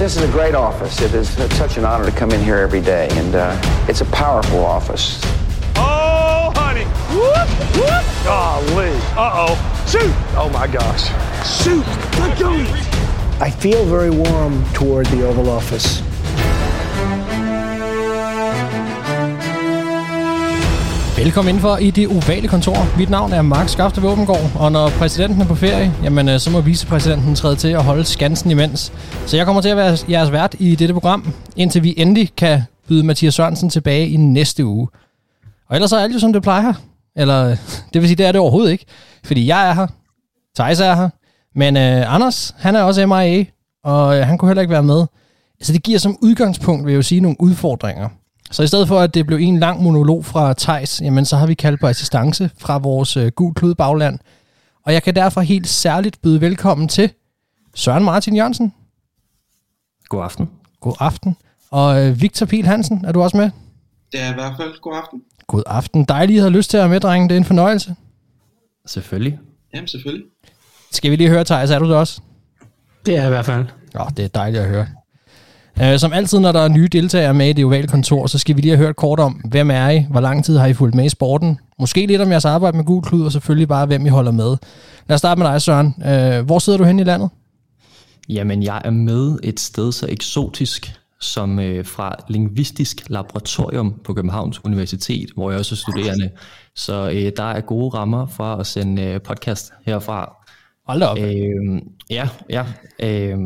This 0.00 0.16
is 0.16 0.22
a 0.22 0.32
great 0.32 0.54
office. 0.54 1.02
It 1.02 1.12
is 1.12 1.28
such 1.58 1.76
an 1.76 1.84
honor 1.84 2.06
to 2.06 2.10
come 2.10 2.30
in 2.30 2.42
here 2.42 2.56
every 2.56 2.80
day, 2.80 3.06
and 3.10 3.34
uh, 3.34 3.84
it's 3.86 4.00
a 4.00 4.06
powerful 4.06 4.64
office. 4.64 5.20
Oh, 5.76 6.50
honey. 6.56 6.84
Whoop, 7.12 7.48
whoop. 7.76 8.24
Golly. 8.24 8.92
Uh-oh. 9.14 9.84
Shoot. 9.86 10.10
Oh, 10.38 10.48
my 10.54 10.66
gosh. 10.66 11.08
Shoot. 11.62 11.86
Let 12.18 12.38
go. 12.38 12.50
I 13.44 13.50
feel 13.50 13.84
very 13.84 14.08
warm 14.08 14.64
toward 14.72 15.04
the 15.08 15.22
Oval 15.26 15.50
Office. 15.50 16.00
Velkommen 21.24 21.48
indenfor 21.48 21.76
i 21.76 21.90
det 21.90 22.08
ovale 22.08 22.48
kontor. 22.48 22.98
Mit 22.98 23.10
navn 23.10 23.32
er 23.32 23.42
Mark 23.42 23.68
Skafte 23.68 24.00
Våbengård, 24.00 24.50
og 24.54 24.72
når 24.72 24.88
præsidenten 24.88 25.40
er 25.40 25.46
på 25.46 25.54
ferie, 25.54 25.92
jamen, 26.02 26.28
øh, 26.28 26.38
så 26.38 26.50
må 26.50 26.60
vicepræsidenten 26.60 27.34
træde 27.34 27.56
til 27.56 27.68
at 27.68 27.84
holde 27.84 28.04
skansen 28.04 28.50
imens. 28.50 28.92
Så 29.26 29.36
jeg 29.36 29.46
kommer 29.46 29.62
til 29.62 29.68
at 29.68 29.76
være 29.76 29.96
jeres 30.10 30.32
vært 30.32 30.56
i 30.58 30.74
dette 30.74 30.94
program, 30.94 31.32
indtil 31.56 31.82
vi 31.82 31.94
endelig 31.96 32.30
kan 32.36 32.62
byde 32.88 33.06
Mathias 33.06 33.34
Sørensen 33.34 33.70
tilbage 33.70 34.08
i 34.08 34.16
næste 34.16 34.64
uge. 34.64 34.88
Og 35.68 35.76
ellers 35.76 35.92
er 35.92 35.98
alt 35.98 36.14
jo 36.14 36.18
som 36.18 36.32
det 36.32 36.42
plejer. 36.42 36.72
Eller, 37.16 37.44
øh, 37.44 37.56
det 37.92 38.00
vil 38.00 38.08
sige, 38.08 38.16
det 38.16 38.26
er 38.26 38.32
det 38.32 38.40
overhovedet 38.40 38.72
ikke. 38.72 38.84
Fordi 39.24 39.46
jeg 39.46 39.68
er 39.68 39.74
her, 39.74 39.86
Thijs 40.56 40.80
er 40.80 40.94
her, 40.94 41.08
men 41.54 41.76
øh, 41.76 42.14
Anders, 42.14 42.54
han 42.58 42.76
er 42.76 42.82
også 42.82 43.06
MIA, 43.06 43.44
og 43.84 44.18
øh, 44.18 44.26
han 44.26 44.38
kunne 44.38 44.48
heller 44.48 44.62
ikke 44.62 44.72
være 44.72 44.82
med. 44.82 45.06
Så 45.62 45.72
det 45.72 45.82
giver 45.82 45.98
som 45.98 46.16
udgangspunkt, 46.22 46.86
vil 46.86 46.92
jeg 46.92 46.96
jo 46.96 47.02
sige, 47.02 47.20
nogle 47.20 47.36
udfordringer. 47.40 48.08
Så 48.50 48.62
i 48.62 48.66
stedet 48.66 48.88
for, 48.88 49.00
at 49.00 49.14
det 49.14 49.26
blev 49.26 49.38
en 49.38 49.58
lang 49.58 49.82
monolog 49.82 50.24
fra 50.24 50.52
Tejs, 50.52 51.00
jamen 51.00 51.24
så 51.24 51.36
har 51.36 51.46
vi 51.46 51.54
kaldt 51.54 51.80
på 51.80 51.86
assistance 51.86 52.50
fra 52.58 52.78
vores 52.78 53.16
øh, 53.16 53.32
gul 53.32 53.54
klud 53.54 53.74
bagland. 53.74 54.18
Og 54.82 54.92
jeg 54.92 55.02
kan 55.02 55.14
derfor 55.14 55.40
helt 55.40 55.68
særligt 55.68 56.22
byde 56.22 56.40
velkommen 56.40 56.88
til 56.88 57.12
Søren 57.74 58.04
Martin 58.04 58.36
Jørgensen. 58.36 58.74
God 60.08 60.24
aften. 60.24 60.50
God 60.80 60.94
aften. 61.00 61.36
Og 61.70 62.06
øh, 62.06 62.20
Victor 62.20 62.46
Pil 62.46 62.66
Hansen, 62.66 63.04
er 63.04 63.12
du 63.12 63.22
også 63.22 63.36
med? 63.36 63.50
Det 64.12 64.20
er 64.20 64.30
i 64.30 64.34
hvert 64.34 64.52
fald 64.56 64.80
god 64.80 64.96
aften. 64.96 65.22
God 65.46 65.62
aften. 65.66 66.04
Dejligt, 66.04 66.36
at 66.36 66.36
I 66.36 66.38
havde 66.38 66.52
lyst 66.52 66.70
til 66.70 66.76
at 66.76 66.80
være 66.80 66.88
med, 66.88 67.00
drenge. 67.00 67.28
Det 67.28 67.34
er 67.34 67.38
en 67.38 67.44
fornøjelse. 67.44 67.94
Selvfølgelig. 68.86 69.38
Jamen, 69.74 69.88
selvfølgelig. 69.88 70.26
Skal 70.90 71.10
vi 71.10 71.16
lige 71.16 71.28
høre, 71.28 71.44
Thijs, 71.44 71.70
er 71.70 71.78
du 71.78 71.88
det 71.88 71.96
også? 71.96 72.20
Det 73.06 73.16
er 73.16 73.26
i 73.26 73.28
hvert 73.28 73.46
fald. 73.46 73.66
Ja, 73.94 74.04
det 74.16 74.24
er 74.24 74.28
dejligt 74.28 74.62
at 74.62 74.68
høre. 74.68 74.86
Uh, 75.82 75.96
som 75.96 76.12
altid, 76.12 76.38
når 76.38 76.52
der 76.52 76.60
er 76.60 76.68
nye 76.68 76.88
deltagere 76.88 77.34
med 77.34 77.48
i 77.48 77.52
det 77.52 77.64
ovale 77.64 77.88
kontor, 77.88 78.26
så 78.26 78.38
skal 78.38 78.56
vi 78.56 78.60
lige 78.60 78.76
have 78.76 78.86
hørt 78.86 78.96
kort 78.96 79.20
om, 79.20 79.32
hvem 79.32 79.70
er 79.70 79.88
I, 79.88 80.06
hvor 80.10 80.20
lang 80.20 80.44
tid 80.44 80.58
har 80.58 80.66
I 80.66 80.72
fulgt 80.72 80.94
med 80.94 81.04
i 81.04 81.08
sporten, 81.08 81.58
måske 81.78 82.06
lidt 82.06 82.20
om 82.20 82.30
jeres 82.30 82.44
arbejde 82.44 82.76
med 82.76 82.84
Gul 82.84 83.02
Klud, 83.02 83.24
og 83.24 83.32
selvfølgelig 83.32 83.68
bare, 83.68 83.86
hvem 83.86 84.06
I 84.06 84.08
holder 84.08 84.32
med. 84.32 84.56
Lad 85.08 85.14
os 85.14 85.18
starte 85.18 85.38
med 85.38 85.48
dig, 85.48 85.62
Søren. 85.62 85.94
Uh, 85.96 86.46
hvor 86.46 86.58
sidder 86.58 86.78
du 86.78 86.84
hen 86.84 86.98
i 86.98 87.04
landet? 87.04 87.30
Jamen, 88.28 88.62
jeg 88.62 88.82
er 88.84 88.90
med 88.90 89.38
et 89.42 89.60
sted 89.60 89.92
så 89.92 90.06
eksotisk 90.08 90.92
som 91.20 91.58
øh, 91.58 91.84
fra 91.84 92.16
Lingvistisk 92.28 93.10
Laboratorium 93.10 93.94
på 94.04 94.14
Københavns 94.14 94.64
Universitet, 94.64 95.30
hvor 95.34 95.50
jeg 95.50 95.58
også 95.58 95.74
er 95.74 95.76
studerende. 95.76 96.30
Så 96.76 97.10
øh, 97.10 97.32
der 97.36 97.42
er 97.42 97.60
gode 97.60 97.88
rammer 97.88 98.26
for 98.26 98.44
at 98.44 98.66
sende 98.66 99.02
øh, 99.02 99.20
podcast 99.20 99.72
herfra. 99.86 100.36
Hold 100.86 101.00
da 101.00 101.06
op. 101.06 101.18
Øh, 101.18 101.82
ja, 102.10 102.28
ja. 102.50 102.64
Øh, 103.02 103.38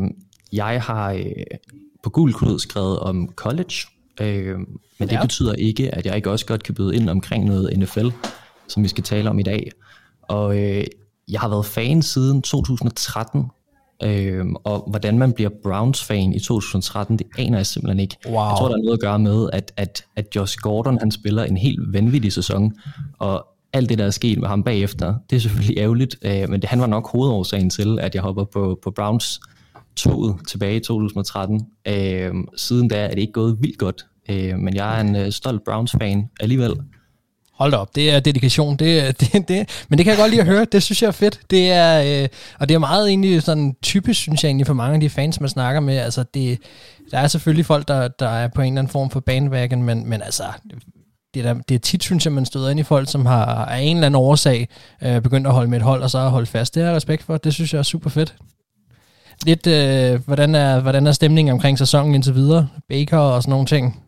jeg 0.53 0.81
har 0.81 1.11
øh, 1.11 1.23
på 2.05 2.09
Gul 2.09 2.33
Klud 2.33 2.59
skrevet 2.59 2.99
om 2.99 3.29
college, 3.35 3.73
øh, 4.21 4.57
men 4.57 4.67
det 4.99 5.11
Ja. 5.11 5.21
betyder 5.21 5.53
ikke, 5.53 5.95
at 5.95 6.05
jeg 6.05 6.15
ikke 6.15 6.31
også 6.31 6.45
godt 6.45 6.63
kan 6.63 6.75
byde 6.75 6.95
ind 6.95 7.09
omkring 7.09 7.45
noget 7.45 7.77
NFL, 7.77 8.07
som 8.67 8.83
vi 8.83 8.87
skal 8.87 9.03
tale 9.03 9.29
om 9.29 9.39
i 9.39 9.43
dag. 9.43 9.71
Og 10.21 10.57
øh, 10.57 10.83
jeg 11.31 11.39
har 11.39 11.49
været 11.49 11.65
fan 11.65 12.01
siden 12.01 12.41
2013, 12.41 13.45
øh, 14.03 14.45
og 14.63 14.87
hvordan 14.89 15.17
man 15.19 15.33
bliver 15.33 15.49
Browns-fan 15.63 16.33
i 16.33 16.39
2013, 16.39 17.17
det 17.19 17.27
aner 17.37 17.57
jeg 17.57 17.65
simpelthen 17.65 17.99
ikke. 17.99 18.17
Wow. 18.25 18.33
Jeg 18.33 18.55
tror, 18.59 18.67
der 18.67 18.75
er 18.75 18.81
noget 18.81 18.93
at 18.97 18.99
gøre 19.01 19.19
med, 19.19 19.49
at, 19.53 19.71
at, 19.77 20.05
at 20.15 20.25
Josh 20.35 20.57
Gordon 20.57 20.97
han 20.99 21.11
spiller 21.11 21.43
en 21.43 21.57
helt 21.57 21.93
vanvittig 21.93 22.33
sæson, 22.33 22.73
og 23.19 23.47
alt 23.73 23.89
det, 23.89 23.97
der 23.97 24.05
er 24.05 24.09
sket 24.11 24.39
med 24.39 24.47
ham 24.47 24.63
bagefter, 24.63 25.15
det 25.29 25.35
er 25.35 25.39
selvfølgelig 25.39 25.77
ærgerligt, 25.77 26.15
øh, 26.21 26.49
men 26.49 26.61
det, 26.61 26.69
han 26.69 26.79
var 26.79 26.87
nok 26.87 27.11
hovedårsagen 27.11 27.69
til, 27.69 27.99
at 27.99 28.15
jeg 28.15 28.23
hopper 28.23 28.43
på, 28.43 28.79
på 28.83 28.91
Browns 28.91 29.39
toget 29.97 30.35
tilbage 30.47 30.75
i 30.75 30.79
2013. 30.79 31.61
Øh, 31.87 32.33
siden 32.57 32.87
da 32.87 33.05
er 33.05 33.09
det 33.09 33.19
ikke 33.19 33.33
gået 33.33 33.57
vildt 33.61 33.77
godt, 33.77 34.05
øh, 34.29 34.57
men 34.57 34.75
jeg 34.75 34.97
er 34.97 35.01
en 35.01 35.15
øh, 35.15 35.31
stolt 35.31 35.63
Browns-fan 35.63 36.29
alligevel. 36.39 36.73
Hold 37.53 37.71
da 37.71 37.77
op, 37.77 37.95
det 37.95 38.11
er 38.11 38.19
dedikation. 38.19 38.75
Det, 38.75 39.19
det, 39.19 39.47
det, 39.47 39.85
men 39.89 39.97
det 39.97 40.05
kan 40.05 40.11
jeg 40.11 40.17
godt 40.17 40.29
lide 40.29 40.41
at 40.41 40.47
høre. 40.47 40.65
Det 40.65 40.83
synes 40.83 41.01
jeg 41.01 41.07
er 41.07 41.11
fedt. 41.11 41.39
Det 41.49 41.71
er, 41.71 42.23
øh, 42.23 42.29
og 42.59 42.69
det 42.69 42.75
er 42.75 42.79
meget 42.79 43.09
egentlig 43.09 43.43
sådan 43.43 43.75
typisk, 43.83 44.21
synes 44.21 44.43
jeg 44.43 44.49
egentlig, 44.49 44.67
for 44.67 44.73
mange 44.73 44.93
af 44.93 44.99
de 44.99 45.09
fans, 45.09 45.39
man 45.39 45.49
snakker 45.49 45.81
med. 45.81 45.97
Altså, 45.97 46.23
det, 46.33 46.59
der 47.11 47.17
er 47.17 47.27
selvfølgelig 47.27 47.65
folk, 47.65 47.87
der, 47.87 48.07
der 48.07 48.27
er 48.27 48.47
på 48.47 48.61
en 48.61 48.67
eller 48.67 48.81
anden 48.81 48.91
form 48.91 49.09
for 49.09 49.19
bandwagon, 49.19 49.83
men, 49.83 50.09
men 50.09 50.21
altså, 50.21 50.43
det 51.33 51.45
er, 51.45 51.53
der, 51.53 51.61
det 51.69 51.75
er 51.75 51.79
tit, 51.79 52.03
synes 52.03 52.25
jeg, 52.25 52.33
man 52.33 52.45
støder 52.45 52.69
ind 52.69 52.79
i 52.79 52.83
folk, 52.83 53.11
som 53.11 53.25
har 53.25 53.45
af 53.45 53.81
en 53.81 53.97
eller 53.97 54.05
anden 54.05 54.21
årsag 54.21 54.67
øh, 55.03 55.21
begyndt 55.21 55.47
at 55.47 55.53
holde 55.53 55.69
med 55.69 55.77
et 55.77 55.83
hold, 55.83 56.03
og 56.03 56.11
så 56.11 56.19
har 56.19 56.29
holdt 56.29 56.49
fast. 56.49 56.75
Det 56.75 56.83
har 56.83 56.89
jeg 56.89 56.95
respekt 56.95 57.23
for. 57.23 57.37
Det 57.37 57.53
synes 57.53 57.73
jeg 57.73 57.79
er 57.79 57.83
super 57.83 58.09
fedt. 58.09 58.35
Lidt, 59.43 59.67
øh, 59.67 60.25
hvordan, 60.25 60.55
er, 60.55 60.79
hvordan 60.79 61.07
er 61.07 61.11
stemningen 61.11 61.53
omkring 61.53 61.77
sæsonen 61.77 62.15
indtil 62.15 62.35
videre? 62.35 62.67
Baker 62.89 63.17
og 63.17 63.43
sådan 63.43 63.51
nogle 63.51 63.65
ting. 63.65 64.03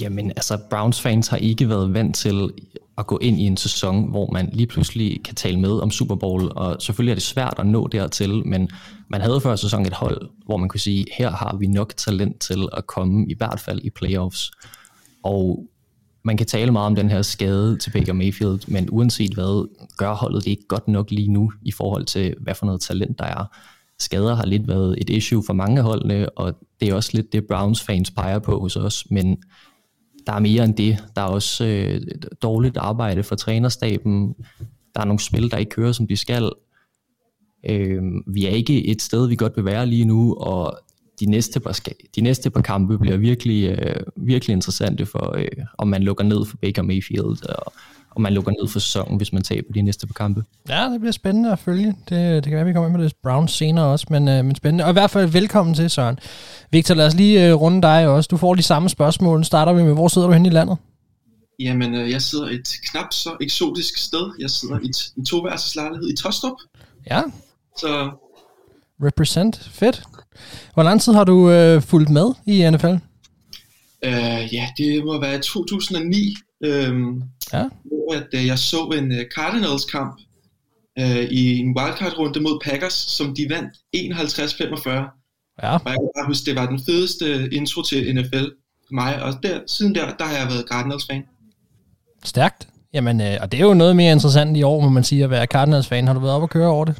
Jamen, 0.00 0.30
altså, 0.30 0.58
Browns 0.70 1.00
fans 1.00 1.28
har 1.28 1.36
ikke 1.36 1.68
været 1.68 1.94
vant 1.94 2.16
til 2.16 2.50
at 2.98 3.06
gå 3.06 3.18
ind 3.18 3.40
i 3.40 3.42
en 3.42 3.56
sæson, 3.56 4.10
hvor 4.10 4.30
man 4.32 4.50
lige 4.52 4.66
pludselig 4.66 5.20
kan 5.24 5.34
tale 5.34 5.60
med 5.60 5.70
om 5.70 5.90
Super 5.90 6.14
Bowl, 6.14 6.52
og 6.56 6.82
selvfølgelig 6.82 7.10
er 7.10 7.14
det 7.14 7.22
svært 7.22 7.54
at 7.58 7.66
nå 7.66 7.86
dertil, 7.86 8.46
men 8.46 8.70
man 9.08 9.20
havde 9.20 9.40
før 9.40 9.56
sæsonen 9.56 9.86
et 9.86 9.92
hold, 9.92 10.30
hvor 10.46 10.56
man 10.56 10.68
kunne 10.68 10.80
sige, 10.80 11.06
her 11.18 11.30
har 11.30 11.56
vi 11.56 11.66
nok 11.66 11.96
talent 11.96 12.40
til 12.40 12.68
at 12.72 12.86
komme 12.86 13.26
i 13.28 13.34
hvert 13.38 13.60
fald 13.60 13.80
i 13.84 13.90
playoffs. 13.90 14.50
Og 15.22 15.66
man 16.24 16.36
kan 16.36 16.46
tale 16.46 16.72
meget 16.72 16.86
om 16.86 16.94
den 16.94 17.10
her 17.10 17.22
skade 17.22 17.78
til 17.78 17.90
Baker 17.90 18.12
Mayfield, 18.12 18.60
men 18.68 18.88
uanset 18.90 19.34
hvad, 19.34 19.68
gør 19.96 20.14
holdet 20.14 20.44
det 20.44 20.50
ikke 20.50 20.66
godt 20.68 20.88
nok 20.88 21.10
lige 21.10 21.32
nu 21.32 21.52
i 21.62 21.72
forhold 21.72 22.04
til, 22.04 22.34
hvad 22.40 22.54
for 22.54 22.66
noget 22.66 22.80
talent 22.80 23.18
der 23.18 23.24
er. 23.24 23.44
Skader 24.00 24.34
har 24.34 24.46
lidt 24.46 24.68
været 24.68 24.94
et 24.98 25.10
issue 25.10 25.42
for 25.46 25.52
mange 25.52 25.78
af 25.78 25.84
holdene, 25.84 26.28
og 26.28 26.54
det 26.80 26.88
er 26.88 26.94
også 26.94 27.10
lidt 27.14 27.32
det, 27.32 27.46
Browns 27.46 27.82
fans 27.82 28.10
peger 28.10 28.38
på 28.38 28.60
hos 28.60 28.76
os, 28.76 29.06
men 29.10 29.36
der 30.26 30.32
er 30.32 30.38
mere 30.38 30.64
end 30.64 30.74
det. 30.74 30.98
Der 31.16 31.22
er 31.22 31.26
også 31.26 31.64
øh, 31.64 32.00
dårligt 32.42 32.76
arbejde 32.76 33.22
for 33.22 33.36
trænerstaben. 33.36 34.34
Der 34.94 35.00
er 35.00 35.04
nogle 35.04 35.20
spil, 35.20 35.50
der 35.50 35.56
ikke 35.56 35.70
kører, 35.70 35.92
som 35.92 36.06
de 36.06 36.16
skal. 36.16 36.50
Øh, 37.68 38.02
vi 38.26 38.46
er 38.46 38.50
ikke 38.50 38.86
et 38.86 39.02
sted, 39.02 39.28
vi 39.28 39.36
godt 39.36 39.56
vil 39.56 39.64
være 39.64 39.86
lige 39.86 40.04
nu, 40.04 40.34
og 40.34 40.78
de 41.20 41.26
næste 41.26 41.60
par, 41.60 41.80
de 42.16 42.20
næste 42.20 42.50
par 42.50 42.60
kampe 42.60 42.98
bliver 42.98 43.16
virkelig, 43.16 43.78
øh, 43.78 44.00
virkelig 44.16 44.52
interessante 44.52 45.06
for, 45.06 45.36
øh, 45.36 45.64
om 45.78 45.88
man 45.88 46.02
lukker 46.02 46.24
ned 46.24 46.44
for 46.44 46.56
Baker 46.56 46.82
Mayfield, 46.82 47.48
og 47.48 47.72
om 48.16 48.22
man 48.22 48.32
lukker 48.32 48.52
ned 48.52 48.68
for 48.68 48.78
sæsonen, 48.80 49.16
hvis 49.16 49.32
man 49.32 49.42
taber 49.42 49.72
de 49.74 49.82
næste 49.82 50.06
par 50.06 50.12
kampe. 50.14 50.44
Ja, 50.68 50.84
det 50.84 51.00
bliver 51.00 51.12
spændende 51.12 51.52
at 51.52 51.58
følge. 51.58 51.86
Det, 52.08 52.10
det 52.10 52.44
kan 52.44 52.52
være, 52.52 52.64
vi 52.64 52.72
kommer 52.72 52.88
ind 52.88 52.96
med 52.96 53.04
det 53.04 53.12
Browns 53.22 53.52
senere 53.52 53.84
også, 53.86 54.06
men, 54.10 54.28
øh, 54.28 54.44
men 54.44 54.54
spændende. 54.54 54.84
Og 54.84 54.90
i 54.90 54.92
hvert 54.92 55.10
fald 55.10 55.28
velkommen 55.28 55.74
til, 55.74 55.90
Søren. 55.90 56.18
Victor, 56.70 56.94
lad 56.94 57.06
os 57.06 57.14
lige 57.14 57.48
øh, 57.48 57.54
runde 57.54 57.82
dig 57.82 58.08
også. 58.08 58.28
Du 58.30 58.36
får 58.36 58.54
de 58.54 58.62
samme 58.62 58.88
spørgsmål. 58.88 59.38
Nu 59.38 59.44
starter 59.44 59.72
vi 59.72 59.82
med, 59.82 59.92
hvor 59.92 60.08
sidder 60.08 60.26
du 60.26 60.32
henne 60.32 60.48
i 60.48 60.52
landet? 60.52 60.76
Jamen, 61.60 61.94
øh, 61.94 62.10
jeg 62.10 62.22
sidder 62.22 62.46
et 62.48 62.68
knap 62.90 63.12
så 63.12 63.30
eksotisk 63.40 63.96
sted. 63.96 64.30
Jeg 64.40 64.50
sidder 64.50 64.78
i 64.78 64.90
t- 64.96 65.14
en 65.18 65.24
toværelseslejlighed 65.24 66.08
i 66.08 66.16
Tostrup. 66.16 66.56
Ja, 67.10 67.22
Så 67.78 68.10
represent. 69.04 69.70
Fedt. 69.72 70.02
Hvor 70.74 70.82
lang 70.82 71.00
tid 71.00 71.12
har 71.12 71.24
du 71.24 71.50
øh, 71.50 71.82
fulgt 71.82 72.10
med 72.10 72.26
i 72.46 72.70
NFL? 72.70 72.86
øh, 74.04 74.54
ja, 74.54 74.68
det 74.78 75.04
må 75.04 75.20
være 75.20 75.38
2009, 75.38 76.34
øh, 76.64 76.92
Ja. 77.52 77.68
hvor 77.84 78.14
at, 78.14 78.26
øh, 78.34 78.46
jeg 78.46 78.58
så 78.58 78.84
en 78.84 79.12
øh, 79.12 79.24
Cardinals-kamp 79.36 80.20
øh, 80.98 81.24
i 81.24 81.58
en 81.58 81.78
wildcard-runde 81.78 82.40
mod 82.40 82.60
Packers, 82.64 82.92
som 82.92 83.34
de 83.34 83.46
vandt 83.50 83.72
51-45. 83.96 84.90
Ja, 85.62 85.74
Og 85.74 85.80
jeg 85.84 85.96
kan 86.00 86.10
bare 86.16 86.26
huske, 86.26 86.44
det 86.46 86.56
var 86.60 86.66
den 86.66 86.80
fedeste 86.88 87.54
intro 87.54 87.82
til 87.82 88.14
NFL 88.14 88.44
for 88.86 88.94
mig. 88.94 89.22
Og 89.22 89.32
der, 89.42 89.60
siden 89.66 89.94
der, 89.94 90.14
der 90.16 90.24
har 90.24 90.36
jeg 90.36 90.46
været 90.46 90.64
Cardinals-fan. 90.72 91.22
stærkt. 92.24 92.68
Jamen, 92.92 93.20
øh, 93.20 93.36
og 93.40 93.52
det 93.52 93.60
er 93.60 93.64
jo 93.64 93.74
noget 93.74 93.96
mere 93.96 94.12
interessant 94.12 94.56
i 94.56 94.62
år, 94.62 94.80
må 94.80 94.88
man 94.88 95.04
sige, 95.04 95.24
at 95.24 95.30
være 95.30 95.46
Cardinals-fan. 95.46 96.06
Har 96.06 96.14
du 96.14 96.20
været 96.20 96.34
op 96.34 96.42
og 96.42 96.50
køre 96.50 96.68
over 96.68 96.84
det? 96.84 96.96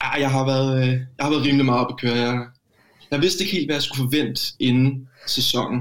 Ah, 0.00 0.20
jeg 0.20 0.30
har 0.30 0.46
været, 0.46 0.82
øh, 0.82 0.88
jeg 0.88 1.00
har 1.20 1.30
været 1.30 1.44
rimelig 1.44 1.66
meget 1.66 1.80
op 1.80 1.92
at 1.92 2.00
køre. 2.00 2.14
Jeg, 2.14 2.46
jeg 3.10 3.20
vidste 3.22 3.44
ikke 3.44 3.56
helt, 3.56 3.66
hvad 3.68 3.76
jeg 3.76 3.82
skulle 3.82 4.10
forvente 4.10 4.42
inden 4.60 5.08
sæsonen. 5.26 5.80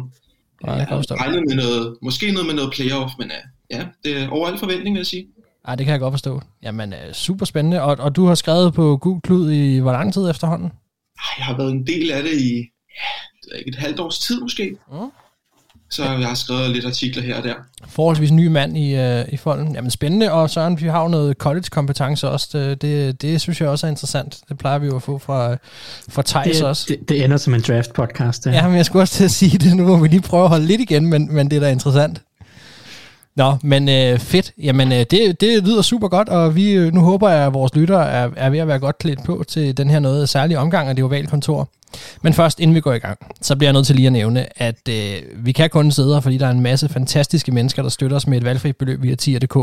Nej, 0.66 0.76
jeg 0.76 0.86
havde 0.88 1.02
regnet 1.12 1.44
med 1.48 1.56
noget, 1.56 1.98
måske 2.02 2.32
noget 2.32 2.46
med 2.48 2.56
noget 2.56 2.74
playoff, 2.74 3.14
men 3.20 3.28
uh, 3.28 3.44
ja, 3.72 3.86
det 4.04 4.22
er 4.22 4.30
over 4.30 4.48
al 4.48 4.58
forventning, 4.60 4.94
vil 4.94 5.00
jeg 5.00 5.06
sige. 5.06 5.28
Ej, 5.68 5.76
det 5.76 5.86
kan 5.86 5.92
jeg 5.92 6.00
godt 6.00 6.14
forstå. 6.14 6.42
Jamen, 6.64 6.94
øh, 6.94 7.14
super 7.14 7.46
spændende. 7.46 7.82
Og, 7.82 7.98
og 8.00 8.16
du 8.16 8.26
har 8.26 8.36
skrevet 8.36 8.74
på 8.74 8.98
Gul 8.98 9.22
Klud 9.22 9.52
i 9.52 9.78
hvor 9.78 9.92
lang 9.92 10.14
tid 10.14 10.30
efterhånden? 10.30 10.72
Jeg 11.38 11.46
har 11.46 11.58
været 11.58 11.72
en 11.72 11.88
del 11.88 12.12
af 12.12 12.24
det 12.24 12.34
i 12.42 12.56
ja, 12.56 13.58
et 13.66 13.76
halvt 13.76 14.00
års 14.00 14.20
tid 14.20 14.42
måske. 14.42 14.76
Mm. 14.92 14.98
så 15.90 16.04
har 16.04 16.18
jeg 16.18 16.38
skrevet 16.38 16.70
lidt 16.70 16.86
artikler 16.86 17.24
her 17.24 17.38
og 17.38 17.44
der. 17.44 17.54
Forholdsvis 17.88 18.32
ny 18.32 18.48
mand 18.48 18.78
i, 18.78 18.96
øh, 18.96 19.26
i 19.32 19.38
folden. 19.38 19.76
Jamen 19.76 19.92
spændende, 19.92 20.32
og 20.32 20.50
Søren, 20.50 20.82
vi 20.82 20.88
har 20.88 21.02
jo 21.02 21.08
noget 21.08 21.38
college-kompetence 21.38 22.30
også. 22.30 22.50
Det, 22.54 22.82
det, 22.82 23.22
det 23.22 23.42
synes 23.42 23.62
jeg 23.62 23.70
også 23.70 23.88
er 23.88 23.92
interessant. 23.92 24.40
Det 24.50 24.58
plejer 24.58 24.78
vi 24.78 24.86
jo 24.88 24.96
at 24.96 25.04
få 25.04 25.18
fra, 25.18 25.58
fra 26.10 26.22
Thijs 26.26 26.58
det, 26.58 26.66
også. 26.66 26.86
Det, 26.88 27.10
det 27.10 27.24
ender 27.24 27.38
som 27.38 27.54
en 27.54 27.62
draft-podcast. 27.62 28.46
Ja, 28.46 28.68
men 28.68 28.78
jeg 28.78 28.86
skulle 28.86 29.04
også 29.04 29.14
til 29.14 29.24
at 29.24 29.32
sige 29.32 29.58
det. 29.58 29.76
Nu 29.76 29.88
må 29.88 29.98
vi 29.98 30.08
lige 30.08 30.22
prøve 30.22 30.44
at 30.44 30.50
holde 30.50 30.66
lidt 30.66 30.82
igen, 30.82 31.06
men, 31.06 31.34
men 31.34 31.50
det 31.50 31.56
er 31.56 31.60
da 31.60 31.72
interessant. 31.72 32.22
Nå, 33.36 33.58
men 33.64 33.90
øh, 33.90 34.20
fedt. 34.20 34.54
Jamen, 34.58 34.92
øh, 34.92 35.00
det, 35.00 35.42
det 35.42 35.64
lyder 35.64 35.82
super 35.82 36.08
godt, 36.08 36.30
og 36.30 36.56
vi 36.56 36.72
øh, 36.72 36.94
nu 36.94 37.02
håber 37.02 37.30
jeg, 37.30 37.48
at 37.48 37.54
vores 37.54 37.76
lyttere 37.76 38.10
er, 38.10 38.30
er 38.36 38.50
ved 38.50 38.60
at 38.60 38.68
være 38.68 38.80
godt 38.80 38.98
klædt 38.98 39.24
på 39.24 39.44
til 39.48 39.78
den 39.78 39.90
her 39.90 40.00
noget 40.00 40.30
særlige 40.30 40.60
omgang 40.60 40.90
af 40.90 40.96
det 40.96 41.06
ovale 41.06 41.28
kontor. 41.28 41.70
Men 42.22 42.34
først, 42.34 42.60
inden 42.60 42.76
vi 42.76 42.80
går 42.80 42.94
i 42.94 42.98
gang, 42.98 43.18
så 43.42 43.56
bliver 43.56 43.68
jeg 43.68 43.74
nødt 43.74 43.88
til 43.88 43.96
lige 43.96 44.06
at 44.06 44.14
nævne, 44.14 44.62
at 44.62 44.90
øh, 44.90 45.22
vi 45.36 45.52
kan 45.52 45.70
kun 45.70 45.92
sidde 45.92 46.14
her, 46.14 46.20
fordi 46.20 46.38
der 46.38 46.48
er 46.48 46.52
en 46.52 46.60
masse 46.60 46.90
fantastiske 46.90 47.52
mennesker, 47.52 47.82
der 47.82 47.90
støtter 47.90 48.18
os 48.18 48.28
med 48.28 48.38
et 48.38 48.44
valgfrit 48.46 48.78
beløb 48.78 49.02
via 49.02 49.16
tier.dk. 49.16 49.58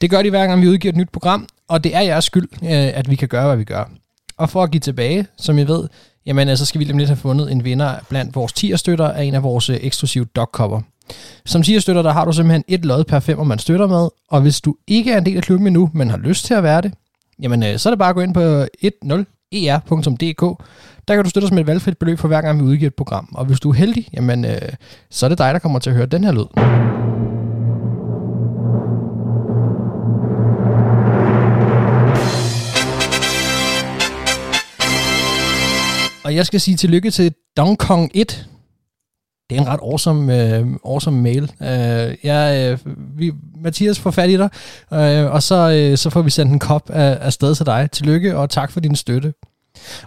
Det 0.00 0.10
gør 0.10 0.22
de 0.22 0.30
hver 0.30 0.46
gang, 0.46 0.62
vi 0.62 0.68
udgiver 0.68 0.92
et 0.92 0.96
nyt 0.96 1.10
program, 1.12 1.48
og 1.68 1.84
det 1.84 1.96
er 1.96 2.00
jeres 2.00 2.24
skyld, 2.24 2.48
øh, 2.62 2.68
at 2.70 3.10
vi 3.10 3.16
kan 3.16 3.28
gøre, 3.28 3.46
hvad 3.46 3.56
vi 3.56 3.64
gør. 3.64 3.90
Og 4.36 4.50
for 4.50 4.62
at 4.62 4.70
give 4.70 4.80
tilbage, 4.80 5.26
som 5.38 5.58
I 5.58 5.62
ved, 5.62 5.88
jamen, 6.26 6.46
så 6.46 6.50
altså, 6.50 6.66
skal 6.66 6.78
vi 6.78 6.84
lige 6.84 7.06
have 7.06 7.16
fundet 7.16 7.52
en 7.52 7.64
vinder 7.64 7.94
blandt 8.08 8.34
vores 8.34 8.52
tier-støtter 8.52 9.08
af 9.08 9.24
en 9.24 9.34
af 9.34 9.42
vores 9.42 9.70
øh, 9.70 9.76
eksklusive 9.80 10.24
dogcover. 10.36 10.82
Som 11.46 11.62
støtter, 11.62 12.02
der 12.02 12.12
har 12.12 12.24
du 12.24 12.32
simpelthen 12.32 12.64
et 12.68 12.84
lod 12.84 13.04
per 13.04 13.20
fem, 13.20 13.38
man 13.46 13.58
støtter 13.58 13.86
med, 13.86 14.08
og 14.30 14.40
hvis 14.40 14.60
du 14.60 14.76
ikke 14.86 15.12
er 15.12 15.18
en 15.18 15.26
del 15.26 15.36
af 15.36 15.42
klubben 15.42 15.66
endnu, 15.66 15.90
men 15.94 16.10
har 16.10 16.18
lyst 16.18 16.44
til 16.44 16.54
at 16.54 16.62
være 16.62 16.82
det, 16.82 16.92
jamen 17.42 17.62
øh, 17.62 17.78
så 17.78 17.88
er 17.88 17.90
det 17.90 17.98
bare 17.98 18.08
at 18.08 18.14
gå 18.14 18.20
ind 18.20 18.34
på 18.34 18.40
10er.dk, 18.84 20.42
e 20.42 20.64
der 21.08 21.14
kan 21.14 21.24
du 21.24 21.30
støtte 21.30 21.46
os 21.46 21.52
med 21.52 21.60
et 21.60 21.66
valgfrit 21.66 21.98
beløb 21.98 22.18
for 22.18 22.28
hver 22.28 22.40
gang 22.40 22.58
vi 22.58 22.64
udgiver 22.64 22.86
et 22.88 22.94
program. 22.94 23.28
Og 23.34 23.44
hvis 23.44 23.60
du 23.60 23.70
er 23.70 23.74
heldig, 23.74 24.08
jamen, 24.12 24.44
øh, 24.44 24.58
så 25.10 25.26
er 25.26 25.28
det 25.28 25.38
dig, 25.38 25.54
der 25.54 25.58
kommer 25.58 25.78
til 25.78 25.90
at 25.90 25.96
høre 25.96 26.06
den 26.06 26.24
her 26.24 26.32
lyd. 26.32 26.46
Og 36.24 36.34
jeg 36.34 36.46
skal 36.46 36.60
sige 36.60 36.76
tillykke 36.76 37.10
til 37.10 37.34
Kong 37.78 38.10
1. 38.14 38.48
Det 39.50 39.56
er 39.58 39.62
en 39.62 39.68
ret 39.68 39.80
awesome, 39.82 40.60
uh, 40.60 40.92
awesome 40.92 41.22
mail. 41.22 41.42
Uh, 41.60 42.26
jeg, 42.26 42.78
uh, 42.86 43.18
vi, 43.18 43.32
Mathias 43.62 43.98
får 43.98 44.10
fat 44.10 44.30
i 44.30 44.36
dig, 44.36 44.48
uh, 44.90 45.32
og 45.34 45.42
så, 45.42 45.88
uh, 45.90 45.98
så 45.98 46.10
får 46.10 46.22
vi 46.22 46.30
sendt 46.30 46.52
en 46.52 46.58
kop 46.58 46.90
af, 46.90 47.18
af 47.20 47.32
sted 47.32 47.54
til 47.54 47.66
dig. 47.66 47.88
Tillykke, 47.92 48.36
og 48.36 48.50
tak 48.50 48.72
for 48.72 48.80
din 48.80 48.96
støtte. 48.96 49.32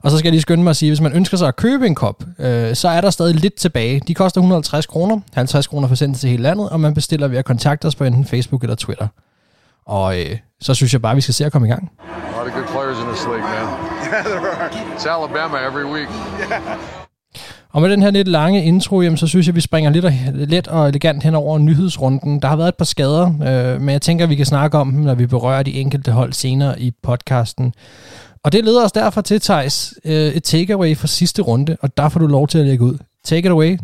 Og 0.04 0.12
så 0.12 0.18
skal 0.18 0.28
jeg 0.28 0.31
lige 0.31 0.42
skynde 0.42 0.63
mig 0.63 0.69
at 0.69 0.75
sige, 0.75 0.89
hvis 0.89 1.01
man 1.01 1.13
ønsker 1.13 1.38
sig 1.38 1.48
at 1.48 1.56
købe 1.56 1.88
en 1.88 1.95
kop, 1.95 2.24
øh, 2.39 2.75
så 2.75 2.88
er 2.89 3.01
der 3.01 3.10
stadig 3.10 3.36
lidt 3.36 3.56
tilbage. 3.56 4.01
De 4.07 4.13
koster 4.13 4.42
150 4.42 4.86
kroner, 4.86 5.19
50 5.34 5.68
kroner 5.68 5.88
for 5.88 5.95
sendt 5.95 6.18
til 6.19 6.30
hele 6.30 6.44
landet, 6.44 6.69
og 6.69 6.80
man 6.80 6.94
bestiller 6.94 7.28
ved 7.28 7.38
at 7.38 7.45
kontakte 7.45 7.86
os 7.86 7.95
på 7.95 8.04
enten 8.04 8.25
Facebook 8.25 8.63
eller 8.63 8.75
Twitter. 8.75 9.07
Og 9.86 10.19
øh, 10.19 10.38
så 10.62 10.74
synes 10.74 10.94
jeg 10.94 11.01
bare, 11.01 11.16
vi 11.16 11.22
skal 11.22 11.34
se 11.34 11.45
at 11.45 11.51
komme 11.51 11.68
i 11.68 11.72
gang. 11.72 11.92
A 12.00 12.38
lot 12.38 12.48
of 12.48 12.54
good 12.54 12.68
players 12.68 12.98
in 13.00 13.06
this 13.06 13.25
league, 13.25 13.42
man. 13.42 13.68
Yeah, 14.07 14.24
there 14.24 14.51
are. 14.51 14.69
It's 14.95 15.06
Alabama 15.06 15.57
every 15.57 15.86
week. 15.86 16.07
Og 17.77 17.81
med 17.81 17.89
den 17.89 18.01
her 18.01 18.12
lidt 18.12 18.27
lange 18.27 18.65
intro, 18.65 19.01
jamen, 19.01 19.18
så 19.18 19.27
synes 19.27 19.47
jeg, 19.47 19.56
vi 19.56 19.62
springer 19.62 19.91
lidt, 19.91 20.06
og, 20.06 20.13
let 20.33 20.68
og 20.68 20.88
elegant 20.88 21.24
hen 21.24 21.35
over 21.35 21.57
nyhedsrunden. 21.57 22.41
Der 22.41 22.47
har 22.47 22.56
været 22.56 22.68
et 22.68 22.75
par 22.75 22.85
skader, 22.85 23.25
øh, 23.25 23.81
men 23.81 23.89
jeg 23.89 24.01
tænker, 24.01 24.25
at 24.25 24.29
vi 24.29 24.35
kan 24.35 24.45
snakke 24.45 24.77
om 24.77 24.91
dem, 24.91 25.01
når 25.01 25.15
vi 25.15 25.25
berører 25.25 25.63
de 25.63 25.74
enkelte 25.74 26.12
hold 26.12 26.33
senere 26.33 26.81
i 26.81 26.91
podcasten. 27.03 27.74
Og 28.44 28.51
det 28.51 28.65
leder 28.65 28.85
os 28.85 28.91
derfor 28.91 29.21
til, 29.21 29.41
Thijs, 29.41 29.94
øh, 30.06 30.13
et 30.13 30.44
takeaway 30.44 30.97
fra 30.97 31.07
sidste 31.07 31.41
runde, 31.41 31.77
og 31.81 31.97
der 31.97 32.09
får 32.09 32.19
du 32.19 32.27
lov 32.27 32.47
til 32.47 32.57
at 32.59 32.65
lægge 32.65 32.85
ud. 32.85 32.97
Take 33.24 33.39
it 33.39 33.51
away. 33.51 33.77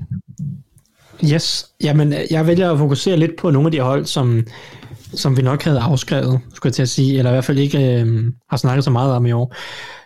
Yes, 1.24 1.68
jamen 1.84 2.14
øh, 2.14 2.20
jeg 2.32 2.48
vælger 2.48 2.72
at 2.72 2.78
fokusere 2.78 3.18
lidt 3.18 3.32
på 3.42 3.52
nogle 3.52 3.68
af 3.68 3.72
de 3.72 3.80
hold, 3.80 4.06
som, 4.06 4.46
som 5.16 5.38
vi 5.38 5.42
nok 5.42 5.64
havde 5.64 5.80
afskrevet, 5.80 6.40
skulle 6.54 6.70
jeg 6.70 6.74
til 6.74 6.82
at 6.82 6.90
sige, 6.90 7.18
eller 7.18 7.32
i 7.32 7.34
hvert 7.34 7.46
fald 7.46 7.58
ikke 7.58 8.02
øh, 8.02 8.24
har 8.50 8.58
snakket 8.58 8.84
så 8.84 8.92
meget 8.92 9.14
om 9.14 9.26
i 9.26 9.32
år. 9.32 9.56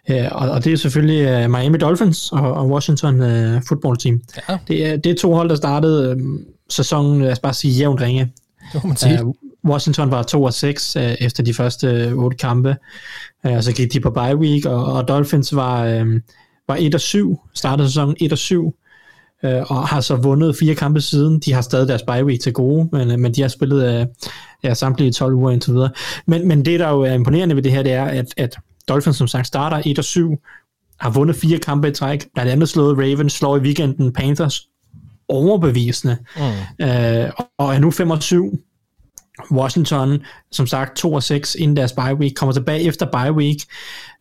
Øh, 0.10 0.28
og, 0.32 0.50
og 0.50 0.64
det 0.64 0.74
er 0.74 0.78
selvfølgelig 0.78 1.28
øh, 1.28 1.50
Miami 1.50 1.78
Dolphins 1.78 2.32
og, 2.32 2.54
og 2.54 2.70
Washington 2.70 3.22
øh, 3.22 3.62
Football 3.68 3.98
Team. 3.98 4.22
Ja. 4.50 4.58
Det, 4.68 4.88
er, 4.88 4.98
det 4.98 5.12
er 5.12 5.16
to 5.16 5.34
hold, 5.34 5.50
der 5.50 5.56
startede 5.56 6.12
øh, 6.12 6.18
sæsonen, 6.70 7.22
lad 7.22 7.32
os 7.32 7.40
bare 7.40 7.54
sige, 7.54 7.74
jævnt 7.74 8.02
ringe. 8.02 8.32
Det 8.74 8.84
må 8.84 8.88
man 8.88 8.98
sige. 8.98 9.26
Uh, 9.26 9.34
Washington 9.66 10.12
var 10.12 10.24
2 10.24 10.44
og 10.44 10.54
6 10.54 10.96
øh, 10.96 11.16
efter 11.20 11.44
de 11.44 11.54
første 11.54 11.88
øh, 11.88 12.14
otte 12.14 12.38
kampe, 12.38 12.76
øh, 13.46 13.54
og 13.54 13.64
så 13.64 13.74
gik 13.74 13.94
de 13.94 14.00
på 14.00 14.10
bye 14.10 14.36
week, 14.36 14.66
og, 14.66 14.86
og 14.86 15.08
Dolphins 15.08 15.56
var, 15.56 15.86
øh, 15.86 16.06
var 16.68 16.78
1 16.80 16.96
og 16.96 17.02
7, 17.02 17.40
startede 17.54 17.88
sæsonen 17.88 18.16
1 18.20 18.32
og 18.32 18.38
7, 18.38 18.76
øh, 19.46 19.62
og 19.72 19.88
har 19.88 20.02
så 20.02 20.16
vundet 20.16 20.56
fire 20.56 20.76
kampe 20.76 21.02
siden. 21.02 21.40
De 21.40 21.54
har 21.54 21.62
stadig 21.62 21.88
deres 21.88 22.04
bye 22.04 22.26
week 22.26 22.42
til 22.42 22.54
gode, 22.54 22.90
men, 22.92 23.12
øh, 23.12 23.20
men 23.20 23.34
de 23.34 23.42
har 23.42 23.50
spillet 23.50 24.00
øh, 24.00 24.06
ja, 24.64 24.74
samtlige 24.74 25.12
12 25.12 25.34
uger 25.34 25.52
indtil 25.52 25.74
videre. 25.74 25.90
Men, 26.26 26.48
men 26.48 26.66
det, 26.66 26.80
der 26.80 26.90
jo 26.90 27.02
er 27.02 27.14
imponerende 27.14 27.56
ved 27.56 27.64
det 27.64 27.72
her, 27.72 27.84
det 27.84 27.94
er, 27.94 28.06
at, 28.06 28.34
at 28.38 28.58
Dolphins 28.88 29.18
som 29.18 29.28
sagt 29.28 29.48
starter 29.48 29.82
1 29.86 29.98
og 30.00 30.04
7, 30.04 30.38
har 31.00 31.10
vundet 31.10 31.36
fire 31.36 31.58
kampe 31.58 31.88
i 31.88 31.92
træk, 31.92 32.28
blandt 32.34 32.52
andet 32.52 32.70
slået 32.70 32.98
Ravens, 32.98 33.34
slår 33.34 33.58
i 33.58 33.60
weekenden 33.60 34.14
Panthers, 34.14 34.68
overbevisende, 35.28 36.18
mm. 36.36 36.86
øh, 36.86 37.32
og 37.58 37.76
er 37.76 37.80
nu 37.80 37.92
5 37.92 38.12
og 38.12 38.24
7, 38.24 38.60
Washington, 39.52 40.20
som 40.52 40.68
sagt 40.68 40.98
2 40.98 41.14
og 41.14 41.24
6 41.24 41.56
inden 41.56 41.78
deres 41.78 41.94
bye 41.94 42.16
week, 42.16 42.36
kommer 42.36 42.54
tilbage 42.54 42.82
efter 42.82 43.06
bye 43.06 43.34
week, 43.34 43.58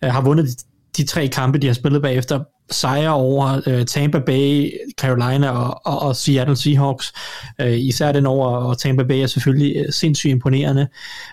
øh, 0.05 0.11
har 0.11 0.21
vundet 0.21 0.65
de, 0.96 1.04
tre 1.04 1.28
kampe, 1.28 1.58
de 1.58 1.66
har 1.66 1.75
spillet 1.75 2.02
bagefter, 2.02 2.40
sejre 2.70 3.14
over 3.14 3.60
øh, 3.66 3.87
Tampa 3.87 4.19
Bay, 4.19 4.70
Carolina 5.00 5.50
og, 5.50 5.81
og, 5.84 6.02
og 6.02 6.16
Seattle 6.16 6.56
Seahawks. 6.56 7.12
Øh, 7.60 7.78
især 7.78 8.12
den 8.12 8.26
over 8.26 8.48
og 8.48 8.78
Tampa 8.78 9.02
Bay 9.02 9.22
er 9.22 9.26
selvfølgelig 9.26 9.76
øh, 9.76 9.93
sindssygt 9.93 10.31
imponerende. 10.31 10.88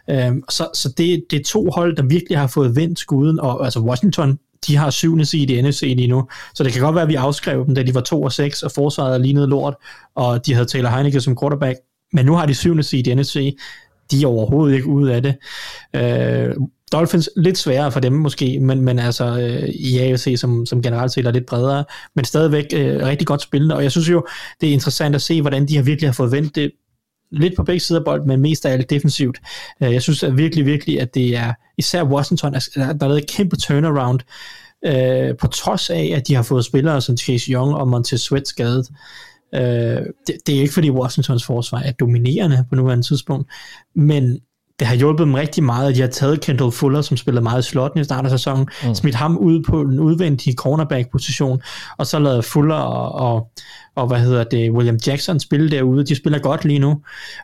Øh, 0.10 0.31
så 0.50 0.68
så 0.74 0.94
det, 0.98 1.24
det 1.31 1.39
er 1.39 1.44
to 1.44 1.69
hold, 1.69 1.95
der 1.95 2.04
virkelig 2.04 2.38
har 2.38 2.48
fået 2.48 2.75
vendt 2.75 3.00
skuden, 3.00 3.39
og 3.39 3.63
altså 3.63 3.80
Washington 3.80 4.39
de 4.68 4.75
har 4.75 4.89
syvende 4.89 5.25
seed 5.25 5.50
i 5.50 5.62
NFC 5.62 5.81
lige 5.81 6.07
nu, 6.07 6.27
så 6.56 6.63
det 6.63 6.74
kan 6.74 6.81
godt 6.81 6.95
være, 6.95 7.04
at 7.04 7.09
vi 7.09 7.16
afskrev 7.16 7.66
dem, 7.66 7.75
da 7.75 7.83
de 7.83 7.95
var 7.95 8.01
2 8.01 8.24
og 8.24 8.31
6, 8.31 8.63
og 8.63 8.71
forsvaret 8.71 9.21
lignede 9.21 9.48
lort, 9.48 9.75
og 10.16 10.45
de 10.45 10.54
havde 10.54 10.66
Taylor 10.66 10.89
Heineke 10.89 11.21
som 11.21 11.38
quarterback, 11.42 11.80
men 12.13 12.25
nu 12.25 12.33
har 12.33 12.45
de 12.45 12.56
syvende 12.56 12.83
seed 12.83 13.07
i 13.07 13.16
NFC, 13.16 13.56
de 14.12 14.24
er 14.24 14.28
overhovedet 14.28 14.76
ikke 14.76 14.88
ude 14.88 15.16
af 15.16 15.22
det. 15.22 15.36
Øh, 15.96 16.56
Dolphins 16.92 17.30
lidt 17.36 17.58
sværere 17.58 17.92
for 17.92 18.00
dem 18.00 18.14
måske, 18.14 18.60
men, 18.60 18.82
men 18.82 19.00
altså 19.00 19.26
øh, 19.26 19.70
i 19.70 20.00
AFC 20.00 20.36
som, 20.38 20.66
som 20.66 20.82
generelt 20.82 21.12
set 21.12 21.28
er 21.28 21.32
lidt 21.32 21.46
bredere, 21.46 21.86
men 22.16 22.26
stadigvæk 22.26 22.66
øh, 22.74 23.06
rigtig 23.06 23.28
godt 23.28 23.42
spillende, 23.42 23.76
og 23.76 23.84
jeg 23.84 23.92
synes 23.92 24.10
jo, 24.10 24.26
det 24.62 24.70
er 24.70 24.74
interessant 24.74 25.16
at 25.16 25.22
se, 25.22 25.42
hvordan 25.42 25.68
de 25.68 25.76
har 25.76 25.84
virkelig 25.84 26.08
har 26.08 26.14
fået 26.14 26.32
vendt 26.32 26.56
det 26.56 26.72
lidt 27.32 27.56
på 27.56 27.64
begge 27.64 27.80
sider 27.80 28.00
af 28.00 28.06
bolden, 28.06 28.28
men 28.28 28.42
mest 28.42 28.66
af 28.66 28.72
alt 28.72 28.90
defensivt. 28.90 29.38
Øh, 29.84 29.94
jeg 29.94 30.02
synes 30.02 30.24
at 30.24 30.38
virkelig, 30.38 30.66
virkelig, 30.66 31.02
at 31.02 31.14
det 31.14 31.36
er 31.36 31.54
især 31.78 32.04
Washington, 32.04 32.54
altså, 32.54 32.72
der 32.76 33.06
er 33.06 33.08
lavet 33.08 33.18
et 33.24 33.30
kæmpe 33.30 33.56
turnaround, 33.56 34.20
øh, 34.86 35.38
på 35.38 35.48
trods 35.48 35.90
af, 35.90 36.14
at 36.16 36.28
de 36.28 36.36
har 36.36 36.44
fået 36.44 36.66
spillere 36.66 37.02
som 37.02 37.18
Chase 37.18 37.52
Young 37.52 37.76
og 37.76 37.88
Montez 37.88 38.22
Sweat 38.22 38.48
skadet. 38.48 38.90
Øh, 38.90 38.95
det, 40.28 40.36
det 40.48 40.56
er 40.56 40.62
ikke 40.62 40.74
fordi 40.74 40.90
Washingtons 40.90 41.45
forsvar 41.45 41.80
er 41.80 41.92
dominerende 41.92 42.66
på 42.69 42.76
nuværende 42.76 43.07
tidspunkt, 43.07 43.52
men 43.95 44.40
det 44.80 44.88
har 44.88 44.95
hjulpet 44.95 45.26
dem 45.26 45.33
rigtig 45.33 45.64
meget, 45.64 45.90
at 45.90 45.95
de 45.95 46.02
har 46.02 46.07
taget 46.07 46.42
Kendall 46.42 46.72
Fuller, 46.72 47.02
som 47.02 47.18
spillede 47.18 47.44
meget 47.44 47.66
i 47.66 47.69
slotten 47.69 48.02
i 48.02 48.04
starten 48.04 48.26
af 48.26 48.31
sæsonen, 48.31 48.68
mm. 48.83 48.95
smidt 48.95 49.16
ham 49.16 49.38
ud 49.38 49.64
på 49.64 49.83
den 49.83 50.00
udvendige 50.00 50.56
cornerback-position, 50.56 51.62
og 51.98 52.07
så 52.07 52.19
lavet 52.19 52.45
Fuller 52.45 52.76
og, 52.76 53.12
og, 53.12 53.52
og, 53.95 54.07
hvad 54.07 54.19
hedder 54.19 54.44
det, 54.44 54.72
William 54.72 54.98
Jackson 55.07 55.40
spille 55.40 55.72
derude. 55.72 56.06
De 56.06 56.16
spiller 56.16 56.40
godt 56.40 56.66
lige 56.66 56.80
nu. 56.80 57.02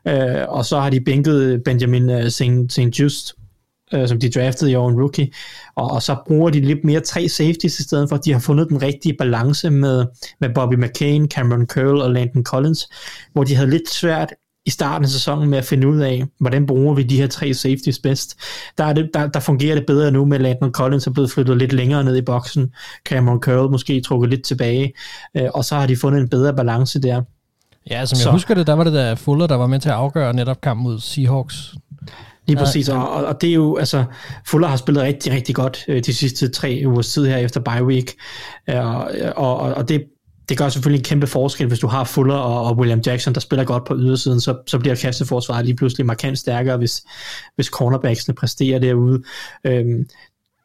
Øh, 0.08 0.46
og 0.48 0.66
så 0.66 0.80
har 0.80 0.90
de 0.90 1.02
bænket 1.02 1.64
Benjamin 1.66 2.10
uh, 2.10 2.28
St. 2.70 3.00
Just, 3.00 3.36
øh, 3.94 4.08
som 4.08 4.20
de 4.20 4.30
draftede 4.30 4.72
i 4.72 4.76
år, 4.76 4.90
en 4.90 5.02
rookie, 5.02 5.32
og, 5.76 5.92
og 5.92 6.02
så 6.02 6.16
bruger 6.28 6.50
de 6.50 6.60
lidt 6.60 6.84
mere 6.84 7.00
tre 7.00 7.30
safeties 7.30 7.80
i 7.80 7.84
stedet 7.84 8.10
for, 8.10 8.16
at 8.16 8.26
de 8.26 8.34
har 8.34 8.40
fundet 8.40 8.70
den 8.70 8.82
rigtige 8.82 9.16
balance 9.20 9.70
med, 9.70 10.06
med 10.42 10.50
Bobby 10.56 10.74
McCain, 10.74 11.28
Cameron 11.28 11.68
Curl 11.68 12.02
og 12.02 12.12
Landon 12.12 12.44
Collins, 12.44 12.90
hvor 13.34 13.44
de 13.44 13.56
havde 13.56 13.70
lidt 13.70 13.90
svært 13.90 14.34
i 14.66 14.70
starten 14.72 15.04
af 15.04 15.10
sæsonen 15.10 15.50
med 15.50 15.58
at 15.58 15.66
finde 15.66 15.88
ud 15.88 16.00
af, 16.00 16.24
hvordan 16.40 16.66
bruger 16.66 16.94
vi 16.94 17.04
de 17.04 17.18
her 17.18 17.28
tre 17.28 17.54
safeties 17.54 18.00
bedst. 18.00 18.40
Der, 18.78 18.84
er 18.84 18.94
det, 18.94 19.10
der, 19.14 19.28
der 19.28 19.40
fungerer 19.40 19.76
det 19.76 19.86
bedre 19.86 20.12
nu 20.12 20.26
med 20.26 20.40
Landon 20.40 20.72
Collins 20.72 21.08
er 21.08 21.12
blevet 21.12 21.32
flyttet 21.32 21.58
lidt 21.58 21.74
længere 21.74 22.04
ned 22.04 22.18
i 22.18 22.22
boksen, 22.22 22.74
Cameron 23.06 23.40
Curl 23.40 23.72
måske 23.72 24.02
trukket 24.02 24.30
lidt 24.30 24.44
tilbage, 24.44 24.94
øh, 25.38 25.50
og 25.54 25.66
så 25.66 25.76
har 25.76 25.88
de 25.88 25.98
fundet 25.98 26.22
en 26.22 26.30
bedre 26.30 26.56
balance 26.56 27.02
der. 27.02 27.22
Ja, 27.90 28.06
som 28.06 28.16
jeg 28.16 28.24
så. 28.24 28.32
husker 28.32 28.56
det, 28.56 28.68
der 28.68 28.74
var 28.74 28.84
det 28.84 28.94
der 28.94 29.16
Fuller, 29.16 29.48
der 29.48 29.56
var 29.56 29.68
med 29.68 29.80
til 29.80 29.90
at 29.90 29.96
afgøre 29.96 30.34
netop 30.34 30.62
kampen 30.62 30.84
mod 30.84 31.00
Seahawks. 31.00 31.76
Lige 32.50 32.58
præcis, 32.58 32.90
og, 32.90 33.12
og 33.12 33.42
det 33.42 33.50
er 33.50 33.54
jo, 33.54 33.78
altså, 33.78 34.04
Fuller 34.48 34.68
har 34.68 34.78
spillet 34.78 35.04
rigtig, 35.04 35.34
rigtig 35.34 35.56
godt 35.56 35.86
øh, 35.88 36.04
de 36.04 36.14
sidste 36.14 36.50
tre 36.50 36.84
ugers 36.86 37.14
tid 37.14 37.26
her 37.26 37.38
efter 37.38 37.60
bye 37.60 37.86
week, 37.86 38.16
øh, 38.70 38.86
og, 38.86 39.08
og, 39.36 39.58
og 39.58 39.90
det, 39.90 40.04
det 40.50 40.58
gør 40.58 40.70
selvfølgelig 40.70 41.00
en 41.00 41.04
kæmpe 41.04 41.28
forskel, 41.28 41.68
hvis 41.68 41.80
du 41.80 41.88
har 41.88 42.04
Fuller 42.04 42.36
og, 42.36 42.64
og 42.64 42.78
William 42.78 43.02
Jackson, 43.06 43.34
der 43.34 43.40
spiller 43.40 43.66
godt 43.66 43.86
på 43.86 43.96
ydersiden, 43.96 44.42
så, 44.42 44.58
så 44.68 44.80
bliver 44.80 44.96
kasteforsvaret 44.96 45.66
lige 45.66 45.76
pludselig 45.76 46.06
markant 46.06 46.40
stærkere, 46.40 46.78
hvis, 46.78 47.02
hvis 47.56 47.68
cornerbacksene 47.68 48.36
præsterer 48.36 48.80
derude. 48.80 49.24
Øhm, 49.66 50.06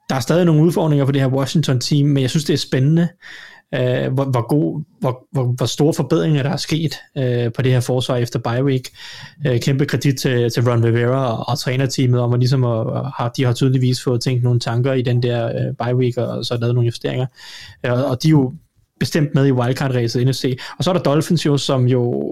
der 0.09 0.15
er 0.15 0.21
stadig 0.21 0.45
nogle 0.45 0.63
udfordringer 0.63 1.05
for 1.05 1.13
det 1.13 1.21
her 1.21 1.29
Washington-team, 1.29 2.07
men 2.07 2.23
jeg 2.23 2.31
synes, 2.31 2.45
det 2.45 2.53
er 2.53 2.59
spændende 2.59 3.09
øh, 3.75 4.13
hvor, 4.13 4.25
hvor, 4.25 4.47
god, 4.47 4.83
hvor, 5.01 5.27
hvor, 5.33 5.45
hvor 5.45 5.67
store 5.67 5.95
forbedringer 5.95 6.43
der 6.43 6.51
er 6.51 6.57
sket 6.57 6.95
øh, 7.19 7.53
på 7.53 7.63
det 7.63 7.73
her 7.73 7.81
forsvar 7.81 8.17
efter 8.17 8.39
bye 8.39 8.65
week. 8.65 8.89
Øh, 9.47 9.61
kæmpe 9.61 9.87
kredit 9.87 10.17
til, 10.17 10.51
til 10.51 10.71
Ron 10.71 10.85
Rivera 10.85 11.37
og, 11.37 11.49
og 11.49 11.59
trænerteamet 11.59 12.21
om 12.21 12.33
at 12.33 12.39
ligesom 12.39 12.65
at, 12.65 12.81
at 12.81 13.13
har, 13.17 13.33
de 13.37 13.45
har 13.45 13.53
tydeligvis 13.53 14.03
fået 14.03 14.21
tænkt 14.21 14.43
nogle 14.45 14.61
tanker 14.61 14.93
i 14.93 15.03
den 15.03 15.23
der 15.23 15.47
øh, 15.47 15.87
bye 15.87 15.97
week 15.97 16.17
og, 16.17 16.29
og 16.29 16.45
så 16.45 16.57
lavet 16.57 16.75
nogle 16.75 16.87
justeringer. 16.87 17.27
Øh, 17.87 18.11
og 18.11 18.23
de 18.23 18.29
er 18.29 18.31
jo 18.31 18.53
bestemt 19.01 19.35
med 19.35 19.47
i 19.47 19.53
wildcard-ræset 19.53 20.21
i 20.21 20.25
NFC. 20.25 20.59
Og 20.79 20.85
så 20.85 20.91
er 20.91 20.95
der 20.95 21.03
Dolphins 21.03 21.47
jo, 21.47 21.57
som 21.57 21.85
jo 21.85 22.31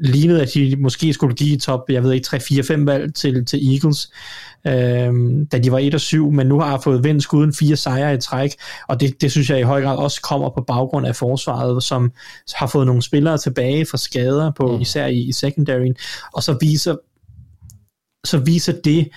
lignede, 0.00 0.42
at 0.42 0.50
de 0.54 0.76
måske 0.78 1.12
skulle 1.12 1.34
give 1.34 1.56
top, 1.56 1.80
jeg 1.88 2.02
ved 2.02 2.12
ikke, 2.12 2.28
3-4-5 2.36 2.84
valg 2.84 3.14
til, 3.14 3.46
til 3.46 3.72
Eagles, 3.72 4.12
øhm, 4.66 5.46
da 5.46 5.58
de 5.58 5.72
var 5.72 5.78
1 5.78 5.94
og 5.94 6.00
7, 6.00 6.30
men 6.30 6.46
nu 6.46 6.60
har 6.60 6.80
fået 6.80 7.04
vendt 7.04 7.22
skuden 7.22 7.54
fire 7.54 7.76
sejre 7.76 8.14
i 8.14 8.18
træk, 8.18 8.50
og 8.88 9.00
det, 9.00 9.20
det 9.20 9.30
synes 9.30 9.50
jeg 9.50 9.60
i 9.60 9.62
høj 9.62 9.82
grad 9.82 9.96
også 9.96 10.20
kommer 10.22 10.50
på 10.50 10.64
baggrund 10.66 11.06
af 11.06 11.16
forsvaret, 11.16 11.82
som 11.82 12.12
har 12.54 12.66
fået 12.66 12.86
nogle 12.86 13.02
spillere 13.02 13.38
tilbage 13.38 13.86
fra 13.86 13.98
skader, 13.98 14.52
på 14.56 14.76
mm. 14.76 14.80
især 14.80 15.06
i, 15.06 15.18
i 15.18 15.32
secondaryen, 15.32 15.96
og 16.32 16.42
så 16.42 16.56
viser, 16.60 16.96
så 18.26 18.38
viser 18.38 18.72
det, 18.84 19.08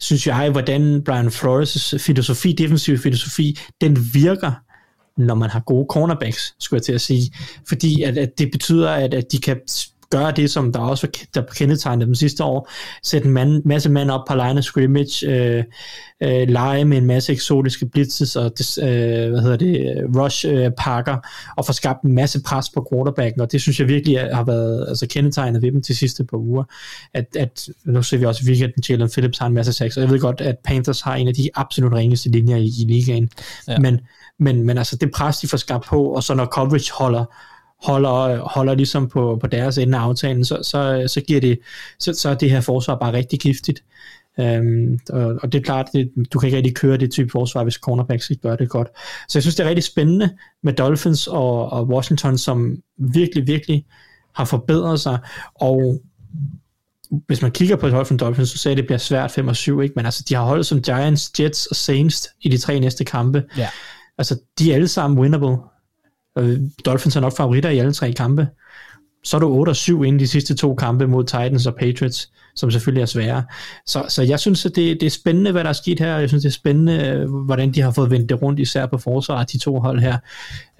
synes 0.00 0.26
jeg, 0.26 0.50
hvordan 0.50 1.02
Brian 1.04 1.26
Flores' 1.26 1.98
filosofi, 1.98 2.52
defensiv 2.52 2.98
filosofi, 2.98 3.58
den 3.80 3.96
virker 4.14 4.52
når 5.18 5.34
man 5.34 5.50
har 5.50 5.60
gode 5.60 5.86
cornerbacks, 5.90 6.54
skulle 6.58 6.78
jeg 6.78 6.84
til 6.84 6.92
at 6.92 7.00
sige. 7.00 7.32
Fordi 7.68 8.02
at, 8.02 8.18
at 8.18 8.38
det 8.38 8.50
betyder, 8.52 8.90
at, 8.90 9.14
at 9.14 9.32
de 9.32 9.38
kan 9.38 9.60
gøre 10.10 10.32
det, 10.32 10.50
som 10.50 10.72
der 10.72 10.80
også 10.80 11.08
der 11.34 11.42
kendetegnede 11.42 12.06
dem 12.06 12.14
sidste 12.14 12.44
år, 12.44 12.70
sætte 13.02 13.26
en 13.26 13.34
man, 13.34 13.62
masse 13.64 13.90
mand 13.90 14.10
op 14.10 14.20
på 14.28 14.34
line 14.34 14.62
scrimmage, 14.62 15.30
øh, 15.30 15.64
øh, 16.22 16.48
lege 16.48 16.84
med 16.84 16.98
en 16.98 17.06
masse 17.06 17.32
eksotiske 17.32 17.86
blitzes 17.86 18.36
og 18.36 18.44
øh, 18.44 19.30
hvad 19.30 19.40
hedder 19.40 19.56
det, 19.56 19.96
rush 20.16 20.46
øh, 20.48 20.70
pakker, 20.78 21.16
og 21.56 21.66
få 21.66 21.72
skabt 21.72 22.02
en 22.02 22.12
masse 22.12 22.42
pres 22.42 22.70
på 22.70 22.88
quarterbacken, 22.92 23.40
og 23.40 23.52
det 23.52 23.60
synes 23.60 23.80
jeg 23.80 23.88
virkelig 23.88 24.20
har 24.20 24.44
været 24.44 24.86
altså, 24.88 25.06
kendetegnet 25.06 25.62
ved 25.62 25.72
dem 25.72 25.82
til 25.82 25.96
sidste 25.96 26.24
par 26.24 26.38
uger, 26.38 26.64
at, 27.14 27.36
at 27.36 27.68
nu 27.84 28.02
ser 28.02 28.16
vi 28.18 28.24
også 28.24 28.42
i 28.44 28.48
weekenden, 28.48 28.82
Jalen 28.88 29.10
Phillips 29.10 29.38
har 29.38 29.46
en 29.46 29.54
masse 29.54 29.72
sex, 29.72 29.96
og 29.96 30.02
jeg 30.02 30.10
ved 30.10 30.20
godt, 30.20 30.40
at 30.40 30.56
Panthers 30.64 31.00
har 31.00 31.14
en 31.14 31.28
af 31.28 31.34
de 31.34 31.50
absolut 31.54 31.92
ringeste 31.92 32.30
linjer 32.30 32.56
i, 32.56 32.70
i 32.80 32.84
ligaen, 32.88 33.30
ja. 33.68 33.78
men 33.78 34.00
men, 34.38 34.62
men 34.62 34.78
altså 34.78 34.96
det 34.96 35.10
pres, 35.10 35.38
de 35.38 35.48
får 35.48 35.56
skabt 35.56 35.84
på, 35.84 36.04
og 36.04 36.22
så 36.22 36.34
når 36.34 36.46
coverage 36.46 36.92
holder, 36.92 37.24
holder, 37.86 38.14
øh, 38.14 38.38
holder 38.38 38.74
ligesom 38.74 39.08
på, 39.08 39.38
på 39.40 39.46
deres 39.46 39.78
ende 39.78 39.98
af 39.98 40.02
aftalen, 40.02 40.44
så, 40.44 40.58
så, 40.62 40.78
øh, 40.78 41.08
så, 41.08 41.20
giver 41.20 41.40
det, 41.40 41.58
så, 41.98 42.12
så 42.12 42.28
er 42.28 42.34
det 42.34 42.50
her 42.50 42.60
forsvar 42.60 42.94
bare 42.94 43.12
rigtig 43.12 43.40
giftigt. 43.40 43.84
Øhm, 44.40 44.98
og, 45.10 45.38
og 45.42 45.52
det 45.52 45.58
er 45.58 45.62
klart, 45.62 45.88
det, 45.92 46.10
du 46.32 46.38
kan 46.38 46.46
ikke 46.46 46.56
rigtig 46.56 46.76
køre 46.76 46.96
det 46.96 47.10
type 47.10 47.30
forsvar, 47.30 47.62
hvis 47.62 47.74
cornerbacks 47.74 48.30
ikke 48.30 48.42
gør 48.42 48.56
det 48.56 48.68
godt. 48.68 48.88
Så 49.28 49.38
jeg 49.38 49.42
synes, 49.42 49.56
det 49.56 49.64
er 49.64 49.68
rigtig 49.68 49.84
spændende 49.84 50.30
med 50.62 50.72
Dolphins 50.72 51.26
og, 51.26 51.72
og 51.72 51.88
Washington, 51.88 52.38
som 52.38 52.76
virkelig, 52.98 53.46
virkelig 53.46 53.84
har 54.34 54.44
forbedret 54.44 55.00
sig, 55.00 55.18
og 55.54 56.00
hvis 57.26 57.42
man 57.42 57.50
kigger 57.50 57.76
på 57.76 57.88
Dolphins 57.88 58.20
Dolphins, 58.20 58.50
så 58.50 58.58
sagde 58.58 58.76
det 58.76 58.86
bliver 58.86 58.98
svært 58.98 59.30
5 59.30 59.48
og 59.48 59.56
7, 59.56 59.80
ikke? 59.80 59.92
men 59.96 60.04
altså, 60.04 60.24
de 60.28 60.34
har 60.34 60.42
holdt 60.42 60.66
som 60.66 60.82
Giants, 60.82 61.40
Jets 61.40 61.66
og 61.66 61.76
Saints 61.76 62.28
i 62.40 62.48
de 62.48 62.58
tre 62.58 62.80
næste 62.80 63.04
kampe. 63.04 63.44
Ja. 63.56 63.68
Altså, 64.18 64.40
de 64.58 64.70
er 64.70 64.74
alle 64.74 64.88
sammen 64.88 65.20
winnable. 65.20 65.56
Dolphins 66.84 67.16
er 67.16 67.20
nok 67.20 67.36
favoritter 67.36 67.70
i 67.70 67.78
alle 67.78 67.92
tre 67.92 68.12
kampe. 68.12 68.48
Så 69.24 69.36
er 69.36 69.40
du 69.40 69.48
8 69.48 69.70
og 69.70 69.76
7 69.76 70.04
inden 70.04 70.20
de 70.20 70.26
sidste 70.26 70.54
to 70.54 70.74
kampe 70.74 71.06
mod 71.06 71.24
Titans 71.24 71.66
og 71.66 71.74
Patriots, 71.74 72.32
som 72.54 72.70
selvfølgelig 72.70 73.02
er 73.02 73.06
svære. 73.06 73.44
Så, 73.86 74.04
så 74.08 74.22
jeg 74.22 74.40
synes, 74.40 74.66
at 74.66 74.76
det, 74.76 75.00
det 75.00 75.06
er 75.06 75.10
spændende, 75.10 75.52
hvad 75.52 75.64
der 75.64 75.68
er 75.68 75.74
sket 75.74 76.00
her. 76.00 76.18
Jeg 76.18 76.28
synes, 76.28 76.42
det 76.42 76.48
er 76.48 76.52
spændende, 76.52 77.26
hvordan 77.26 77.72
de 77.72 77.80
har 77.80 77.90
fået 77.90 78.10
vendt 78.10 78.28
det 78.28 78.42
rundt, 78.42 78.60
især 78.60 78.86
på 78.86 78.98
forsvaret, 78.98 79.52
de 79.52 79.58
to 79.58 79.80
hold 79.80 80.00
her. 80.00 80.18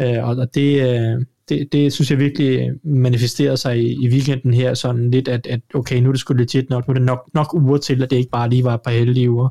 Øh, 0.02 0.28
og 0.28 0.54
det, 0.54 0.82
øh, 0.82 1.24
det, 1.48 1.72
det 1.72 1.92
synes 1.92 2.10
jeg 2.10 2.18
virkelig 2.18 2.70
manifesterer 2.84 3.56
sig 3.56 3.78
i, 3.78 4.04
i 4.04 4.08
weekenden 4.08 4.54
her, 4.54 4.74
sådan 4.74 5.10
lidt, 5.10 5.28
at, 5.28 5.46
at 5.46 5.60
okay, 5.74 6.00
nu 6.00 6.08
er 6.08 6.12
det 6.12 6.20
sgu 6.20 6.34
legit 6.34 6.70
nok, 6.70 6.88
nu 6.88 6.92
er 6.92 6.94
det 6.94 7.06
nok, 7.06 7.30
nok 7.34 7.54
uger 7.54 7.78
til, 7.78 8.02
at 8.02 8.10
det 8.10 8.16
ikke 8.16 8.30
bare 8.30 8.50
lige 8.50 8.64
var 8.64 8.74
et 8.74 8.82
par 8.82 8.90
heldige 8.90 9.30
uger. 9.30 9.48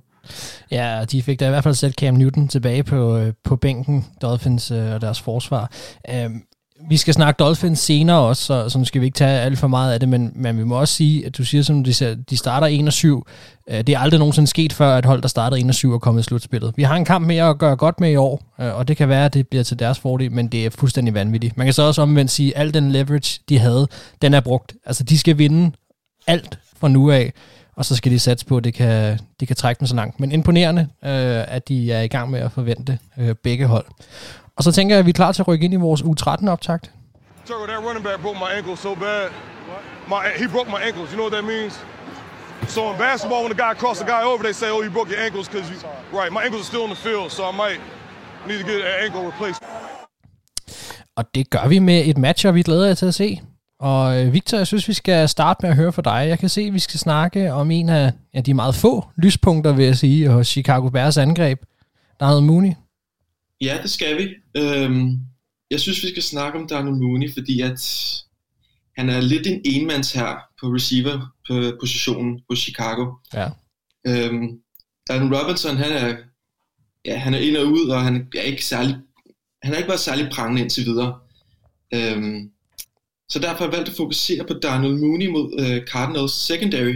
Ja, 0.72 1.06
de 1.12 1.22
fik 1.22 1.40
da 1.40 1.46
i 1.46 1.50
hvert 1.50 1.64
fald 1.64 1.76
sat 1.76 1.94
Cam 1.94 2.14
Newton 2.14 2.48
tilbage 2.48 2.84
på, 2.84 3.18
øh, 3.18 3.34
på 3.44 3.56
bænken, 3.56 4.06
Dolphins 4.22 4.72
øh, 4.72 4.94
og 4.94 5.02
deres 5.02 5.22
forsvar. 5.22 5.72
Um, 6.26 6.44
vi 6.90 6.98
skal 6.98 7.14
snakke 7.14 7.40
Dolphins 7.40 7.80
senere 7.80 8.18
også, 8.18 8.44
så, 8.44 8.70
så 8.70 8.80
nu 8.80 8.86
skal 8.86 9.02
vi 9.02 9.06
ikke 9.06 9.16
tage 9.16 9.40
alt 9.40 9.60
for 9.60 9.68
meget 9.68 9.94
af 9.94 10.00
det, 10.00 10.10
men, 10.10 10.32
men 10.36 10.58
vi 10.58 10.64
må 10.64 10.80
også 10.80 10.94
sige, 10.94 11.26
at 11.26 11.38
du 11.38 11.46
siger, 11.46 11.64
som 11.64 11.84
de, 11.84 12.16
de 12.30 12.38
starter 12.38 12.68
1 12.68 12.94
7. 12.94 13.28
Øh, 13.70 13.78
det 13.78 13.90
er 13.90 14.00
aldrig 14.00 14.20
nogensinde 14.20 14.48
sket 14.48 14.74
før, 14.74 14.98
at 14.98 15.06
hold, 15.06 15.22
der 15.22 15.28
startede 15.28 15.62
1 15.62 15.76
7 15.76 15.94
er 15.94 15.98
kommet 16.00 16.22
i 16.22 16.24
slutspillet. 16.24 16.74
Vi 16.76 16.84
har 16.84 16.96
en 16.96 17.06
kamp 17.06 17.28
mere 17.28 17.50
at 17.50 17.58
gøre 17.58 17.76
godt 17.76 18.00
med 18.00 18.12
i 18.12 18.16
år, 18.16 18.54
og 18.58 18.88
det 18.88 18.98
kan 18.98 19.10
være, 19.10 19.26
at 19.26 19.34
det 19.34 19.48
bliver 19.48 19.64
til 19.64 19.80
deres 19.80 20.00
fordel, 20.00 20.32
men 20.32 20.48
det 20.48 20.66
er 20.66 20.70
fuldstændig 20.70 21.14
vanvittigt. 21.14 21.58
Man 21.58 21.68
kan 21.68 21.74
så 21.74 21.84
også 21.84 22.02
omvendt 22.02 22.32
sige, 22.32 22.58
at 22.58 22.62
al 22.62 22.74
den 22.74 22.92
leverage, 22.92 23.40
de 23.50 23.60
havde, 23.60 23.88
den 24.22 24.34
er 24.34 24.40
brugt. 24.40 24.76
Altså, 24.86 25.04
de 25.04 25.18
skal 25.18 25.38
vinde 25.38 25.72
alt 26.28 26.60
fra 26.80 26.88
nu 26.88 27.12
af 27.12 27.34
og 27.78 27.86
så 27.86 27.96
skal 27.96 28.12
de 28.12 28.20
satse 28.20 28.46
på, 28.46 28.58
at 28.58 28.64
det 28.64 28.74
kan, 28.74 29.20
de 29.40 29.46
kan 29.46 29.56
trække 29.56 29.80
den 29.80 29.88
så 29.88 29.96
langt. 29.96 30.20
Men 30.20 30.32
imponerende, 30.32 30.82
øh, 30.82 31.56
at 31.56 31.68
de 31.68 31.92
er 31.92 32.02
i 32.02 32.08
gang 32.08 32.32
med 32.32 32.40
at 32.40 32.52
forvente 32.52 33.00
øh, 33.18 33.36
begge 33.36 33.66
hold. 33.66 33.86
Og 34.56 34.64
så 34.64 34.72
tænker 34.72 34.96
jeg, 34.96 35.00
at 35.00 35.06
vi 35.06 35.10
er 35.10 35.14
klar 35.14 35.32
til 35.32 35.42
at 35.42 35.48
rykke 35.48 35.66
ind 35.66 35.74
i 35.74 35.78
vores 35.78 36.02
U13-optakt. 36.02 36.92
Turtle, 37.46 37.68
that 37.68 37.84
running 37.88 38.04
back 38.04 38.22
broke 38.22 38.40
my 38.40 38.52
ankle 38.58 38.78
so 38.78 38.96
bad. 38.96 39.30
My, 40.14 40.20
he 40.42 40.48
broke 40.56 40.70
my 40.70 40.82
ankles. 40.88 41.08
You 41.12 41.18
know 41.20 41.28
what 41.30 41.36
that 41.38 41.46
means? 41.56 41.74
So 42.76 42.82
in 42.92 42.98
basketball, 43.08 43.42
when 43.44 43.52
the 43.56 43.62
guy 43.66 43.74
crosses 43.82 44.02
the 44.04 44.12
guy 44.14 44.24
over, 44.32 44.42
they 44.48 44.56
say, 44.62 44.70
oh, 44.76 44.82
you 44.86 44.92
broke 44.98 45.10
your 45.14 45.22
ankles 45.28 45.46
because 45.50 45.68
you... 45.72 45.78
Right, 46.20 46.32
my 46.38 46.42
ankles 46.46 46.62
are 46.66 46.70
still 46.74 46.86
in 46.88 46.92
the 46.96 47.02
field, 47.08 47.28
so 47.38 47.42
I 47.52 47.54
might 47.64 47.80
need 48.48 48.60
to 48.64 48.68
get 48.72 48.80
an 48.90 48.96
ankle 49.06 49.22
replaced. 49.32 49.62
Og 51.16 51.26
det 51.36 51.50
gør 51.50 51.68
vi 51.68 51.80
med 51.80 52.06
et 52.06 52.18
match, 52.18 52.48
og 52.48 52.56
vi 52.56 52.62
glæder 52.62 52.88
jer 52.88 52.94
til 52.94 53.06
at 53.06 53.14
se. 53.14 53.42
Og 53.80 54.26
øh, 54.26 54.34
Victor, 54.34 54.58
jeg 54.58 54.68
synes, 54.68 54.88
vi 54.88 54.94
skal 54.94 55.30
starte 55.30 55.60
med 55.62 55.70
at 55.70 55.76
høre 55.76 55.94
fra 55.94 56.02
dig. 56.02 56.30
Jeg 56.30 56.40
kan 56.40 56.50
se, 56.50 56.62
at 56.62 56.74
vi 56.74 56.80
skal 56.80 57.00
snakke 57.00 57.54
om 57.54 57.72
en 57.72 57.90
af 57.90 58.14
ja, 58.34 58.42
de 58.42 58.54
meget 58.54 58.76
få 58.76 59.06
lyspunkter, 59.18 59.74
vil 59.74 59.86
jeg 59.86 59.98
sige, 59.98 60.30
hos 60.30 60.48
Chicago 60.48 60.90
Bears 60.90 61.18
angreb. 61.18 61.60
Der 62.20 62.26
er 62.26 62.30
noget 62.30 62.44
Mooney. 62.44 62.74
Ja, 63.62 63.80
det 63.82 63.90
skal 63.90 64.18
vi. 64.18 64.30
Øhm, 64.58 65.20
jeg 65.72 65.80
synes, 65.80 66.04
vi 66.04 66.10
skal 66.10 66.24
snakke 66.24 66.60
om 66.60 66.68
Darnell 66.68 66.96
Mooney, 66.96 67.34
fordi 67.34 67.62
at 67.62 67.82
han 68.98 69.10
er 69.10 69.22
lidt 69.22 69.48
en 69.48 69.62
enmands 69.66 70.14
her 70.14 70.36
på 70.62 70.68
receiver-positionen 70.68 72.42
hos 72.50 72.60
Chicago. 72.60 73.12
Ja. 73.34 73.50
Øhm, 74.08 74.60
Darnell 75.10 75.36
Robinson, 75.36 75.78
han 75.78 75.92
er, 75.92 76.18
ja, 77.06 77.18
han 77.18 77.34
er 77.34 77.40
ind 77.40 77.58
og 77.58 77.66
ud, 77.66 77.90
og 77.90 78.02
han 78.02 78.28
er 78.38 78.42
ikke 78.42 78.66
særlig, 78.66 78.96
han 79.64 79.72
har 79.72 79.78
ikke 79.78 79.90
været 79.90 80.00
særlig 80.00 80.30
prangende 80.32 80.62
indtil 80.62 80.86
videre. 80.86 81.20
Øhm, 81.94 82.52
så 83.30 83.40
derfor 83.40 83.58
har 83.58 83.66
jeg 83.66 83.72
valgt 83.78 83.90
at 83.90 83.96
fokusere 83.96 84.46
på 84.46 84.54
Darnell 84.54 84.98
Mooney 84.98 85.28
mod 85.28 85.54
uh, 85.62 85.88
Cardinals 85.88 86.32
secondary. 86.32 86.94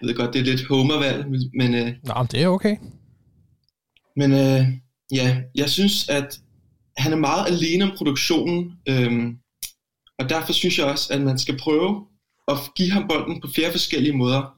Jeg 0.00 0.08
ved 0.08 0.14
godt, 0.14 0.32
det 0.32 0.40
er 0.40 0.44
lidt 0.44 0.66
homervalg, 0.68 1.26
men... 1.54 1.74
Uh, 1.74 1.88
Nå, 2.04 2.26
det 2.30 2.42
er 2.42 2.48
okay. 2.48 2.76
Men 4.16 4.32
uh, 4.32 4.66
ja, 5.12 5.42
jeg 5.54 5.70
synes, 5.70 6.08
at 6.08 6.40
han 6.96 7.12
er 7.12 7.16
meget 7.16 7.46
alene 7.46 7.84
om 7.84 7.96
produktionen, 7.96 8.72
øhm, 8.88 9.36
og 10.18 10.28
derfor 10.28 10.52
synes 10.52 10.78
jeg 10.78 10.86
også, 10.86 11.14
at 11.14 11.20
man 11.20 11.38
skal 11.38 11.58
prøve 11.58 12.06
at 12.48 12.56
give 12.76 12.90
ham 12.90 13.08
bolden 13.08 13.40
på 13.40 13.48
flere 13.54 13.72
forskellige 13.72 14.16
måder. 14.16 14.56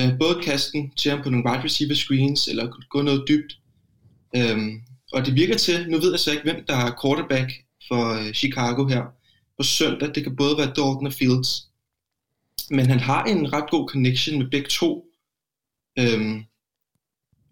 Uh, 0.00 0.18
både 0.18 0.42
kasten 0.42 0.90
til 0.90 1.10
ham 1.10 1.22
på 1.22 1.30
nogle 1.30 1.50
wide 1.50 1.64
receiver 1.64 1.94
screens, 1.94 2.48
eller 2.48 2.86
gå 2.90 3.02
noget 3.02 3.24
dybt. 3.28 3.58
Øhm, 4.36 4.80
og 5.12 5.26
det 5.26 5.34
virker 5.34 5.56
til, 5.56 5.90
nu 5.90 5.98
ved 5.98 6.10
jeg 6.10 6.20
så 6.20 6.30
ikke, 6.30 6.42
hvem 6.42 6.64
der 6.68 6.76
er 6.76 6.96
quarterback 7.02 7.52
for 7.88 8.18
uh, 8.18 8.32
Chicago 8.32 8.86
her, 8.86 9.02
på 9.60 9.64
søndag. 9.64 10.14
Det 10.14 10.22
kan 10.22 10.36
både 10.36 10.56
være 10.58 10.66
Dalton 10.66 11.06
og 11.06 11.12
Fields. 11.12 11.68
Men 12.70 12.86
han 12.86 13.00
har 13.00 13.24
en 13.24 13.52
ret 13.52 13.70
god 13.70 13.88
connection 13.88 14.38
med 14.38 14.50
begge 14.50 14.68
to. 14.68 15.04
Øhm, 15.98 16.44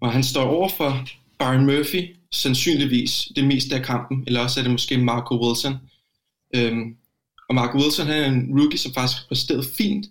og 0.00 0.12
han 0.12 0.24
står 0.24 0.44
over 0.44 0.68
for 0.68 1.08
Byron 1.38 1.66
Murphy, 1.66 2.16
sandsynligvis 2.32 3.28
det 3.36 3.44
meste 3.44 3.76
af 3.76 3.84
kampen, 3.84 4.24
eller 4.26 4.40
også 4.40 4.60
er 4.60 4.64
det 4.64 4.72
måske 4.72 4.98
Marco 4.98 5.46
Wilson. 5.46 5.74
Øhm, 6.54 6.96
og 7.48 7.54
Marco 7.54 7.78
Wilson 7.78 8.06
han 8.06 8.22
er 8.22 8.26
en 8.26 8.60
rookie, 8.60 8.78
som 8.78 8.92
faktisk 8.92 9.18
har 9.18 9.28
præsteret 9.28 9.66
fint, 9.76 10.06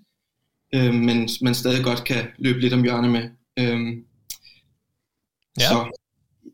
øhm, 0.76 0.96
men 0.96 1.30
man 1.42 1.56
stadig 1.56 1.84
godt 1.84 2.04
kan 2.04 2.28
løbe 2.38 2.60
lidt 2.60 2.74
om 2.74 2.84
hjørnet 2.84 3.12
med. 3.12 3.30
Øhm, 3.60 4.06
ja. 5.60 5.68
Så 5.70 6.00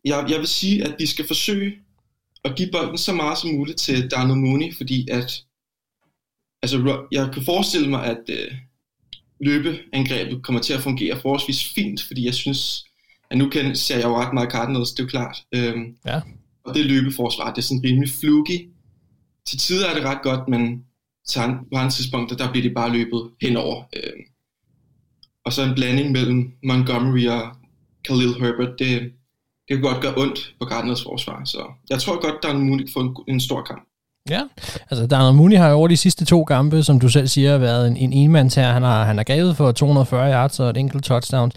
jeg, 0.06 0.26
jeg 0.30 0.40
vil 0.40 0.48
sige, 0.48 0.84
at 0.84 0.96
vi 1.00 1.06
skal 1.06 1.28
forsøge 1.28 1.83
at 2.44 2.56
give 2.56 2.70
bolden 2.72 2.98
så 2.98 3.14
meget 3.14 3.38
som 3.38 3.50
muligt 3.50 3.78
til 3.78 4.12
Darnell 4.12 4.40
Mooney, 4.40 4.76
fordi 4.76 5.08
at 5.12 5.44
altså, 6.62 7.06
jeg 7.12 7.30
kan 7.34 7.44
forestille 7.46 7.90
mig, 7.90 8.06
at 8.06 8.22
øh, 8.30 8.52
løbeangrebet 9.40 10.44
kommer 10.44 10.62
til 10.62 10.74
at 10.74 10.82
fungere 10.82 11.20
forholdsvis 11.22 11.74
fint, 11.74 12.04
fordi 12.04 12.26
jeg 12.26 12.34
synes, 12.34 12.86
at 13.30 13.38
nu 13.38 13.50
kan, 13.50 13.76
ser 13.76 13.96
jeg 13.96 14.06
jo 14.06 14.18
ret 14.18 14.34
meget 14.34 14.52
Cardinals, 14.52 14.92
det 14.92 15.00
er 15.00 15.04
jo 15.04 15.10
klart. 15.10 15.38
Øhm, 15.56 15.98
ja. 16.06 16.22
Og 16.64 16.76
det 16.76 16.86
løbeforsvar, 16.86 17.54
det 17.54 17.58
er 17.58 17.62
sådan 17.62 17.84
rimelig 17.84 18.10
fluky. 18.10 18.70
Til 19.48 19.58
tider 19.58 19.90
er 19.90 19.94
det 19.94 20.04
ret 20.04 20.22
godt, 20.24 20.48
men 20.48 20.86
til 21.28 21.40
på 21.72 21.78
andre 21.78 21.92
tidspunkter, 21.92 22.38
der 22.38 22.52
bliver 22.52 22.64
det 22.64 22.74
bare 22.74 22.94
løbet 22.94 23.32
henover. 23.42 23.84
Øhm, 23.96 24.22
og 25.46 25.54
så 25.54 25.64
en 25.64 25.76
blanding 25.76 26.12
mellem 26.12 26.52
Montgomery 26.64 27.28
og 27.28 27.56
Khalil 28.04 28.34
Herbert, 28.40 28.80
det, 28.80 29.14
det 29.68 29.78
kan 29.78 29.82
godt 29.82 30.02
gøre 30.02 30.14
ondt 30.18 30.54
på 30.62 30.68
Cardinals 30.68 31.04
forsvar. 31.04 31.42
Så 31.46 31.62
jeg 31.90 32.00
tror 32.00 32.22
godt, 32.22 32.36
der 32.44 32.50
er 32.50 32.54
en 32.54 32.70
mulighed 32.70 32.94
for 32.94 33.02
en, 33.02 33.16
en 33.28 33.40
stor 33.40 33.62
kamp. 33.62 33.84
Ja, 34.30 34.42
altså 34.90 35.08
Daniel 35.08 35.36
Mooney 35.36 35.58
har 35.58 35.70
jo 35.70 35.76
over 35.76 35.88
de 35.88 35.98
sidste 35.98 36.26
to 36.26 36.44
kampe, 36.44 36.84
som 36.84 37.00
du 37.00 37.10
selv 37.10 37.28
siger, 37.28 37.58
været 37.58 37.88
en, 37.88 37.98
en 37.98 38.14
enmands 38.14 38.56
her. 38.56 38.72
Han 38.72 38.84
har, 38.84 39.04
han 39.04 39.18
har 39.18 39.24
gavet 39.24 39.58
for 39.58 39.72
240 39.72 40.32
yards 40.32 40.60
og 40.60 40.70
et 40.70 40.78
enkelt 40.78 41.04
touchdown. 41.04 41.52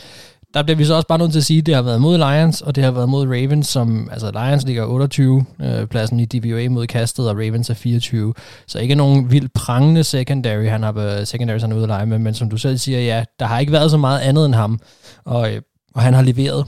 Der 0.55 0.63
bliver 0.63 0.77
vi 0.77 0.85
så 0.85 0.95
også 0.95 1.09
bare 1.09 1.19
nødt 1.19 1.33
til 1.33 1.39
at 1.39 1.45
sige, 1.45 1.59
at 1.59 1.67
det 1.67 1.75
har 1.75 1.83
været 1.83 2.01
mod 2.01 2.19
Lions, 2.19 2.61
og 2.61 2.75
det 2.75 2.85
har 2.85 2.91
været 2.91 3.09
mod 3.09 3.27
Ravens, 3.27 3.67
som, 3.67 4.09
altså 4.13 4.31
Lions 4.31 4.67
ligger 4.67 4.85
28 4.85 5.45
øh, 5.63 5.87
pladsen 5.87 6.21
i 6.21 6.25
DVOA 6.25 6.69
mod 6.69 6.87
kastet, 6.87 7.31
og 7.31 7.37
Ravens 7.37 7.71
er 7.71 7.75
24. 7.75 8.35
Så 8.67 8.79
ikke 8.79 8.95
nogen 8.95 9.31
vildt 9.31 9.53
prangende 9.53 10.05
secondary, 10.05 10.65
han 10.65 10.83
har, 10.83 11.25
secondary, 11.25 11.61
han 11.61 11.73
er 11.73 11.77
ude 11.77 11.83
at 11.83 11.89
lege 11.89 12.07
med, 12.07 12.19
men 12.19 12.35
som 12.35 12.51
du 12.51 12.57
selv 12.57 12.79
siger, 12.79 13.01
ja, 13.01 13.25
der 13.39 13.47
har 13.47 13.59
ikke 13.59 13.73
været 13.73 13.91
så 13.91 13.97
meget 13.97 14.21
andet 14.21 14.47
end 14.47 14.55
ham, 14.55 14.79
og, 15.25 15.55
øh, 15.55 15.63
og 15.95 16.03
han 16.03 16.15
har 16.15 16.23
leveret. 16.23 16.67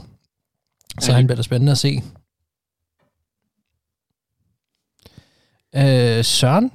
Så 0.99 1.13
han 1.13 1.27
bliver 1.27 1.35
da 1.35 1.41
spændende 1.41 1.71
at 1.71 1.77
se. 1.77 2.03
Øh, 5.75 6.25
Søren, 6.25 6.71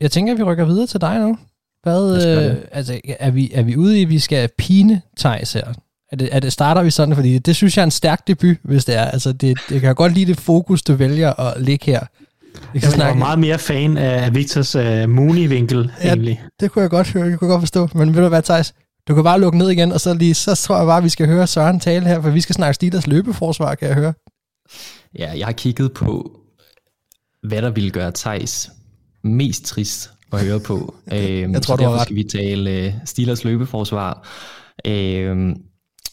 jeg 0.00 0.10
tænker, 0.10 0.32
at 0.32 0.38
vi 0.38 0.42
rykker 0.42 0.64
videre 0.64 0.86
til 0.86 1.00
dig 1.00 1.18
nu. 1.18 1.38
Hvad, 1.82 2.26
øh, 2.26 2.56
altså, 2.72 3.00
er, 3.18 3.30
vi, 3.30 3.50
er 3.54 3.62
vi 3.62 3.76
ude 3.76 3.98
i, 3.98 4.02
at 4.02 4.08
vi 4.08 4.18
skal 4.18 4.48
pine 4.58 5.02
Thijs 5.18 5.52
her? 5.52 5.72
Er 6.12 6.16
det, 6.16 6.28
er 6.32 6.40
det, 6.40 6.52
starter 6.52 6.82
vi 6.82 6.90
sådan? 6.90 7.14
Fordi 7.14 7.38
det 7.38 7.56
synes 7.56 7.76
jeg 7.76 7.82
er 7.82 7.86
en 7.86 7.90
stærk 7.90 8.28
debut, 8.28 8.56
hvis 8.62 8.84
det 8.84 8.96
er. 8.96 9.04
Altså, 9.04 9.32
det, 9.32 9.58
det 9.68 9.80
kan 9.80 9.94
godt 9.94 10.14
lide 10.14 10.26
det 10.26 10.40
fokus, 10.40 10.82
du 10.82 10.94
vælger 10.94 11.40
at 11.40 11.62
ligge 11.62 11.86
her. 11.86 12.00
Vi 12.72 12.80
kan 12.80 12.98
jeg 12.98 13.06
var 13.06 13.14
meget 13.14 13.38
mere 13.38 13.58
fan 13.58 13.96
af 13.96 14.34
Victors 14.34 14.76
uh, 14.76 14.82
Mooney-vinkel, 14.82 15.92
ja, 16.02 16.08
egentlig. 16.08 16.42
det 16.60 16.70
kunne 16.70 16.82
jeg 16.82 16.90
godt 16.90 17.12
høre, 17.12 17.24
jeg 17.24 17.38
kunne 17.38 17.50
godt 17.50 17.62
forstå. 17.62 17.88
Men 17.94 18.14
ved 18.14 18.22
du 18.22 18.28
hvad, 18.28 18.42
Thijs? 18.42 18.74
Du 19.08 19.14
kan 19.14 19.24
bare 19.24 19.40
lukke 19.40 19.58
ned 19.58 19.70
igen, 19.70 19.92
og 19.92 20.00
så, 20.00 20.14
lige, 20.14 20.34
så 20.34 20.54
tror 20.54 20.76
jeg 20.76 20.86
bare, 20.86 20.98
at 20.98 21.04
vi 21.04 21.08
skal 21.08 21.26
høre 21.26 21.46
Søren 21.46 21.80
tale 21.80 22.06
her, 22.06 22.22
for 22.22 22.30
vi 22.30 22.40
skal 22.40 22.54
snakke 22.54 22.74
Steelers 22.74 23.06
løbeforsvar, 23.06 23.74
kan 23.74 23.88
jeg 23.88 23.96
høre. 23.96 24.14
Ja, 25.18 25.32
jeg 25.38 25.46
har 25.46 25.52
kigget 25.52 25.92
på, 25.92 26.40
hvad 27.42 27.62
der 27.62 27.70
ville 27.70 27.90
gøre 27.90 28.12
Thijs 28.14 28.70
mest 29.22 29.64
trist 29.64 30.10
at 30.32 30.44
høre 30.44 30.60
på. 30.60 30.94
øhm, 31.12 31.52
jeg 31.52 31.62
tror, 31.62 31.76
så 31.76 31.82
derfor 31.82 32.04
skal 32.04 32.16
vi 32.16 32.24
tale 32.24 32.86
uh, 32.86 32.94
Steelers 33.04 33.44
løbeforsvar. 33.44 34.28
Øhm, 34.86 35.54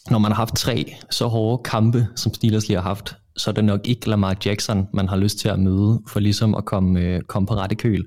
når 0.10 0.20
man 0.20 0.32
har 0.32 0.36
haft 0.36 0.56
tre 0.56 0.96
så 1.10 1.28
hårde 1.28 1.64
kampe, 1.64 2.08
som 2.16 2.34
Steelers 2.34 2.68
lige 2.68 2.78
har 2.78 2.84
haft, 2.84 3.16
så 3.38 3.50
er 3.50 3.54
det 3.54 3.66
nok 3.66 3.88
ikke 3.88 4.10
Lamar 4.10 4.38
Jackson, 4.46 4.88
man 4.94 5.08
har 5.08 5.18
lyst 5.18 5.40
til 5.40 5.50
at 5.50 5.60
møde, 5.60 6.02
for 6.08 6.20
ligesom 6.20 6.56
at 6.56 6.66
komme, 6.66 7.00
øh, 7.00 7.22
komme 7.22 7.48
på 7.48 7.54
rette 7.56 7.76
køl. 7.76 8.06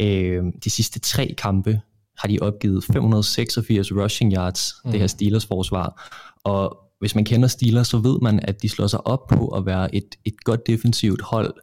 Øh, 0.00 0.42
de 0.64 0.70
sidste 0.70 1.00
tre 1.00 1.34
kampe 1.38 1.80
har 2.18 2.28
de 2.28 2.38
opgivet 2.42 2.84
586 2.84 3.92
rushing 3.92 4.32
yards, 4.32 4.74
mm. 4.84 4.90
det 4.90 5.00
her 5.00 5.06
Steelers 5.06 5.46
forsvar. 5.46 6.10
Og 6.44 6.78
hvis 6.98 7.14
man 7.14 7.24
kender 7.24 7.48
Steelers, 7.48 7.88
så 7.88 7.98
ved 7.98 8.18
man, 8.22 8.40
at 8.42 8.62
de 8.62 8.68
slår 8.68 8.86
sig 8.86 9.06
op 9.06 9.26
på 9.26 9.48
at 9.48 9.66
være 9.66 9.94
et, 9.94 10.14
et 10.24 10.44
godt 10.44 10.66
defensivt 10.66 11.22
hold. 11.22 11.54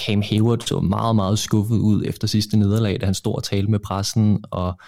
Cam 0.00 0.22
Hayward 0.22 0.60
så 0.60 0.80
meget, 0.80 1.16
meget 1.16 1.38
skuffet 1.38 1.76
ud 1.76 2.02
efter 2.06 2.28
sidste 2.28 2.56
nederlag, 2.56 3.00
da 3.00 3.04
han 3.04 3.14
stod 3.14 3.34
og 3.34 3.44
talte 3.44 3.70
med 3.70 3.78
pressen, 3.78 4.44
og 4.50 4.80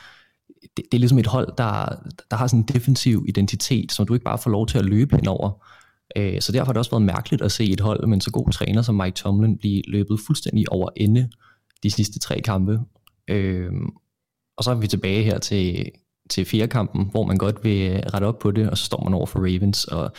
det, 0.63 0.85
det 0.93 0.95
er 0.95 0.99
ligesom 0.99 1.19
et 1.19 1.27
hold, 1.27 1.49
der, 1.59 1.89
der 2.31 2.37
har 2.37 2.47
sådan 2.47 2.61
en 2.61 2.69
defensiv 2.69 3.25
identitet, 3.29 3.93
som 3.93 4.07
du 4.07 4.15
ikke 4.15 4.25
bare 4.25 4.39
får 4.39 4.51
lov 4.51 4.67
til 4.67 4.79
at 4.79 4.85
løbe 4.85 5.17
henover. 5.17 5.65
Øh, 6.17 6.41
så 6.41 6.53
derfor 6.53 6.67
har 6.67 6.73
det 6.73 6.79
også 6.79 6.91
været 6.91 7.03
mærkeligt 7.03 7.43
at 7.43 7.53
se 7.53 7.65
et 7.65 7.81
hold 7.81 8.07
med 8.07 8.15
en 8.15 8.21
så 8.21 8.31
god 8.31 8.51
træner 8.51 8.83
som 8.83 8.95
Mike 8.95 9.15
Tomlin 9.15 9.59
blive 9.59 9.83
løbet 9.87 10.21
fuldstændig 10.27 10.73
over 10.73 10.89
ende 10.97 11.31
de 11.83 11.91
sidste 11.91 12.19
tre 12.19 12.41
kampe. 12.41 12.81
Øh, 13.29 13.73
og 14.57 14.65
så 14.65 14.71
er 14.71 14.75
vi 14.75 14.87
tilbage 14.87 15.23
her 15.23 15.39
til, 15.39 15.91
til 16.31 16.45
firekampen, 16.45 17.09
hvor 17.11 17.25
man 17.25 17.37
godt 17.37 17.65
vil 17.65 18.05
rette 18.15 18.25
op 18.25 18.39
på 18.39 18.51
det, 18.51 18.71
og 18.71 18.79
så 18.79 18.85
står 18.85 19.05
man 19.05 19.15
over 19.15 19.27
for 19.27 19.39
Ravens, 19.39 19.85
og 19.85 20.13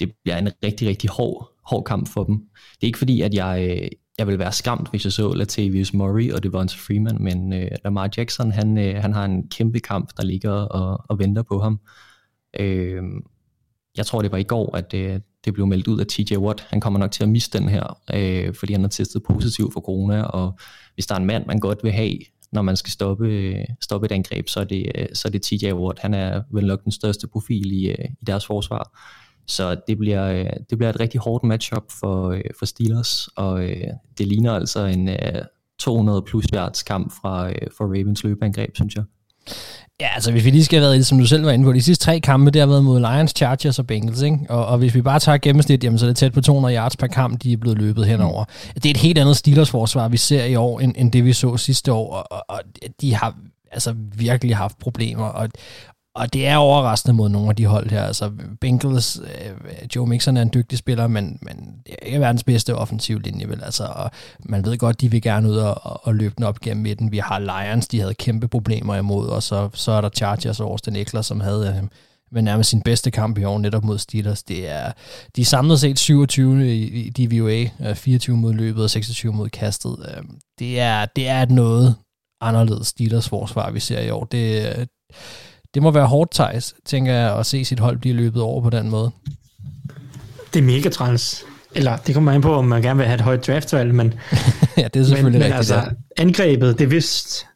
det 0.00 0.12
bliver 0.22 0.38
en 0.38 0.50
rigtig, 0.64 0.88
rigtig 0.88 1.10
hård, 1.10 1.50
hård 1.66 1.84
kamp 1.84 2.08
for 2.08 2.24
dem. 2.24 2.34
Det 2.74 2.82
er 2.82 2.86
ikke 2.86 2.98
fordi, 2.98 3.20
at 3.20 3.34
jeg, 3.34 3.88
jeg 4.18 4.26
vil 4.26 4.38
være 4.38 4.52
skræmt, 4.52 4.90
hvis 4.90 5.04
jeg 5.04 5.12
så 5.12 5.32
Latavius 5.32 5.94
Murray 5.94 6.32
og 6.32 6.42
Devonta 6.42 6.76
Freeman, 6.78 7.16
men 7.20 7.52
øh, 7.52 7.70
Lamar 7.84 8.10
Jackson, 8.16 8.52
han, 8.52 8.78
øh, 8.78 8.94
han 9.02 9.12
har 9.12 9.24
en 9.24 9.48
kæmpe 9.48 9.80
kamp, 9.80 10.10
der 10.16 10.24
ligger 10.24 10.52
og, 10.52 11.04
og 11.08 11.18
venter 11.18 11.42
på 11.42 11.58
ham. 11.58 11.80
Øh, 12.60 13.02
jeg 13.96 14.06
tror, 14.06 14.22
det 14.22 14.32
var 14.32 14.38
i 14.38 14.42
går, 14.42 14.76
at 14.76 14.94
øh, 14.94 15.20
det 15.44 15.54
blev 15.54 15.66
meldt 15.66 15.88
ud 15.88 16.00
af 16.00 16.06
TJ 16.06 16.36
Watt. 16.36 16.66
Han 16.70 16.80
kommer 16.80 16.98
nok 16.98 17.10
til 17.10 17.22
at 17.22 17.28
miste 17.28 17.58
den 17.58 17.68
her, 17.68 17.98
øh, 18.14 18.54
fordi 18.54 18.72
han 18.72 18.82
har 18.82 18.88
testet 18.88 19.22
positiv 19.22 19.72
for 19.72 19.80
corona, 19.80 20.22
og 20.22 20.58
hvis 20.94 21.06
der 21.06 21.14
er 21.14 21.18
en 21.18 21.26
mand, 21.26 21.46
man 21.46 21.60
godt 21.60 21.84
vil 21.84 21.92
have, 21.92 22.18
når 22.56 22.62
man 22.62 22.76
skal 22.76 22.90
stoppe, 22.90 23.54
stoppe 23.80 24.04
et 24.04 24.12
angreb, 24.12 24.48
så 24.48 24.60
er 24.60 24.64
det, 24.64 25.08
så 25.12 25.28
er 25.28 25.32
det 25.32 25.42
TJ 25.42 25.72
Ward. 25.72 25.98
Han 25.98 26.14
er 26.14 26.42
vel 26.50 26.66
nok 26.66 26.84
den 26.84 26.92
største 26.92 27.26
profil 27.28 27.72
i, 27.72 27.92
i 27.92 28.24
deres 28.26 28.46
forsvar. 28.46 28.98
Så 29.46 29.76
det 29.86 29.98
bliver, 29.98 30.50
det 30.70 30.78
bliver 30.78 30.90
et 30.90 31.00
rigtig 31.00 31.20
hårdt 31.20 31.44
matchup 31.44 31.84
for, 32.00 32.40
for 32.58 32.66
Steelers, 32.66 33.28
og 33.36 33.64
øh, 33.64 33.86
det 34.18 34.26
ligner 34.26 34.52
altså 34.52 34.84
en 34.84 35.08
øh, 35.08 35.42
200 35.78 36.22
plus 36.22 36.44
yards 36.54 36.82
kamp 36.82 37.12
fra, 37.12 37.48
øh, 37.48 37.54
fra 37.78 37.84
Ravens 37.84 38.24
løbeangreb, 38.24 38.76
synes 38.76 38.94
jeg. 38.94 39.04
Ja, 40.00 40.08
altså 40.14 40.30
hvis 40.30 40.44
vi 40.44 40.50
lige 40.50 40.64
skal 40.64 40.80
have 40.80 40.90
været 40.90 41.06
som 41.06 41.18
du 41.18 41.26
selv 41.26 41.44
var 41.44 41.50
inde 41.50 41.64
på, 41.64 41.72
de 41.72 41.82
sidste 41.82 42.04
tre 42.04 42.20
kampe, 42.20 42.50
det 42.50 42.60
har 42.60 42.66
været 42.66 42.84
mod 42.84 43.00
Lions, 43.00 43.32
Chargers 43.36 43.78
og 43.78 43.86
Bengals, 43.86 44.22
ikke? 44.22 44.38
Og, 44.48 44.66
og 44.66 44.78
hvis 44.78 44.94
vi 44.94 45.02
bare 45.02 45.20
tager 45.20 45.38
gennemsnit, 45.38 45.84
jamen, 45.84 45.98
så 45.98 46.06
er 46.06 46.08
det 46.08 46.16
tæt 46.16 46.32
på 46.32 46.40
200 46.40 46.76
yards 46.76 46.96
per 46.96 47.06
kamp, 47.06 47.42
de 47.42 47.52
er 47.52 47.56
blevet 47.56 47.78
løbet 47.78 48.06
henover. 48.06 48.44
Mm. 48.44 48.80
Det 48.80 48.86
er 48.86 48.90
et 48.90 48.96
helt 48.96 49.18
andet 49.18 49.36
Steelers 49.36 49.70
forsvar, 49.70 50.08
vi 50.08 50.16
ser 50.16 50.44
i 50.44 50.54
år, 50.54 50.80
end, 50.80 50.94
end 50.96 51.12
det 51.12 51.24
vi 51.24 51.32
så 51.32 51.56
sidste 51.56 51.92
år, 51.92 52.14
og, 52.14 52.26
og, 52.30 52.44
og 52.48 52.60
de 53.00 53.14
har 53.14 53.34
altså 53.72 53.94
virkelig 54.16 54.56
haft 54.56 54.78
problemer, 54.78 55.24
og, 55.24 55.48
og 56.16 56.32
det 56.32 56.46
er 56.46 56.56
overraskende 56.56 57.14
mod 57.14 57.28
nogle 57.28 57.48
af 57.48 57.56
de 57.56 57.66
hold 57.66 57.90
her. 57.90 58.02
Altså 58.02 58.30
Bengals, 58.60 59.20
øh, 59.20 59.88
Joe 59.96 60.06
Mixon 60.06 60.36
er 60.36 60.42
en 60.42 60.50
dygtig 60.54 60.78
spiller, 60.78 61.06
men, 61.06 61.38
men 61.42 61.56
det 61.86 61.94
er 62.02 62.06
ikke 62.06 62.20
verdens 62.20 62.44
bedste 62.44 62.74
offensiv 62.74 63.18
linje, 63.18 63.48
vel? 63.48 63.62
Altså, 63.64 63.84
og 63.84 64.10
man 64.44 64.64
ved 64.64 64.78
godt, 64.78 65.00
de 65.00 65.10
vil 65.10 65.22
gerne 65.22 65.48
ud 65.48 65.56
og, 65.56 66.06
og 66.06 66.14
løbe 66.14 66.34
den 66.36 66.44
op 66.44 66.60
gennem 66.60 66.82
midten. 66.82 67.12
Vi 67.12 67.18
har 67.18 67.38
Lions, 67.38 67.88
de 67.88 68.00
havde 68.00 68.14
kæmpe 68.14 68.48
problemer 68.48 68.96
imod, 68.96 69.28
og 69.28 69.42
så, 69.42 69.68
så 69.74 69.92
er 69.92 70.00
der 70.00 70.08
Chargers 70.08 70.60
og 70.60 70.70
Austin 70.70 70.96
Eckler, 70.96 71.22
som 71.22 71.40
havde 71.40 71.80
øh, 71.82 71.88
men 72.32 72.44
nærmest 72.44 72.70
sin 72.70 72.82
bedste 72.82 73.10
kamp 73.10 73.38
i 73.38 73.44
år 73.44 73.58
netop 73.58 73.84
mod 73.84 73.98
Steelers. 73.98 74.42
Det 74.42 74.70
er, 74.70 74.92
de 75.36 75.40
er 75.40 75.44
samlet 75.44 75.80
set 75.80 75.98
27 75.98 76.76
i, 76.76 76.86
i 76.86 77.10
DVOA, 77.10 77.94
24 77.94 78.34
øh, 78.34 78.40
mod 78.40 78.52
løbet 78.52 78.84
og 78.84 78.90
26 78.90 79.32
mod 79.32 79.48
kastet. 79.48 79.96
Øh, 80.08 80.22
det 80.58 80.80
er, 80.80 81.06
det 81.16 81.28
er 81.28 81.42
et 81.42 81.50
noget 81.50 81.94
anderledes 82.40 82.86
Steelers 82.86 83.28
forsvar, 83.28 83.70
vi 83.70 83.80
ser 83.80 84.00
i 84.00 84.10
år. 84.10 84.24
Det, 84.24 84.88
det 85.76 85.82
må 85.82 85.90
være 85.90 86.06
hårdt, 86.06 86.30
Thijs, 86.30 86.74
tænker 86.84 87.12
jeg, 87.14 87.38
at 87.38 87.46
se 87.46 87.64
sit 87.64 87.80
hold 87.80 87.98
blive 87.98 88.14
løbet 88.14 88.42
over 88.42 88.62
på 88.62 88.70
den 88.70 88.90
måde. 88.90 89.10
Det 90.54 90.58
er 90.58 90.62
mega 90.62 90.88
træls. 90.88 91.44
Eller 91.74 91.96
det 91.96 92.14
kommer 92.14 92.32
an 92.32 92.40
på, 92.40 92.54
om 92.54 92.64
man 92.64 92.82
gerne 92.82 92.96
vil 92.96 93.06
have 93.06 93.14
et 93.14 93.20
højt 93.20 93.46
draftvalg, 93.46 93.94
men, 93.94 94.14
ja, 94.76 94.88
det 94.94 95.00
er 95.00 95.04
selvfølgelig 95.04 95.40
men, 95.40 95.48
men 95.48 95.58
rigtigt. 95.58 95.76
Altså, 95.76 95.94
angrebet, 96.16 96.78
det 96.78 96.84
er 96.84 96.88
vist, 96.88 97.46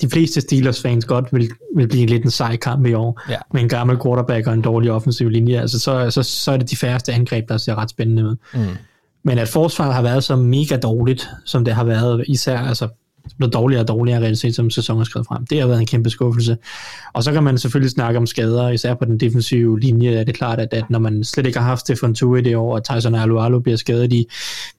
de 0.00 0.10
fleste 0.10 0.40
Steelers-fans 0.40 1.04
godt 1.04 1.32
vil, 1.32 1.50
vil 1.76 1.88
blive 1.88 2.06
lidt 2.06 2.24
en 2.24 2.30
sej 2.30 2.56
kamp 2.56 2.86
i 2.86 2.94
år, 2.94 3.20
ja. 3.28 3.36
med 3.52 3.62
en 3.62 3.68
gammel 3.68 3.98
quarterback 4.02 4.46
og 4.46 4.54
en 4.54 4.62
dårlig 4.62 4.90
offensiv 4.90 5.28
linje. 5.28 5.60
Altså, 5.60 5.78
så, 5.78 6.10
så, 6.10 6.22
så 6.22 6.52
er 6.52 6.56
det 6.56 6.70
de 6.70 6.76
færreste 6.76 7.12
angreb, 7.12 7.48
der 7.48 7.56
ser 7.56 7.74
ret 7.74 7.90
spændende 7.90 8.24
ud. 8.24 8.36
Mm. 8.54 8.76
Men 9.22 9.38
at 9.38 9.48
forsvaret 9.48 9.94
har 9.94 10.02
været 10.02 10.24
så 10.24 10.36
mega 10.36 10.76
dårligt, 10.76 11.30
som 11.44 11.64
det 11.64 11.74
har 11.74 11.84
været, 11.84 12.24
især 12.28 12.58
altså 12.58 12.88
blevet 13.36 13.54
dårligere 13.54 13.82
og 13.82 13.88
dårligere 13.88 14.20
reelt 14.20 14.38
set, 14.38 14.54
som 14.54 14.70
sæsonen 14.70 15.00
er 15.00 15.04
skrevet 15.04 15.26
frem. 15.26 15.46
Det 15.46 15.60
har 15.60 15.66
været 15.66 15.80
en 15.80 15.86
kæmpe 15.86 16.10
skuffelse. 16.10 16.56
Og 17.12 17.24
så 17.24 17.32
kan 17.32 17.42
man 17.42 17.58
selvfølgelig 17.58 17.90
snakke 17.90 18.18
om 18.18 18.26
skader, 18.26 18.68
især 18.68 18.94
på 18.94 19.04
den 19.04 19.20
defensive 19.20 19.80
linje, 19.80 20.14
er 20.14 20.24
det 20.24 20.34
klart, 20.34 20.60
at, 20.60 20.68
at 20.72 20.90
når 20.90 20.98
man 20.98 21.24
slet 21.24 21.46
ikke 21.46 21.58
har 21.58 21.66
haft 21.66 21.80
Stefan 21.80 22.14
Tue 22.14 22.38
i 22.38 22.42
det 22.42 22.56
år, 22.56 22.74
og 22.74 22.84
Tyson 22.84 23.14
Alualu 23.14 23.60
bliver 23.60 23.76
skadet 23.76 24.12
i, 24.12 24.26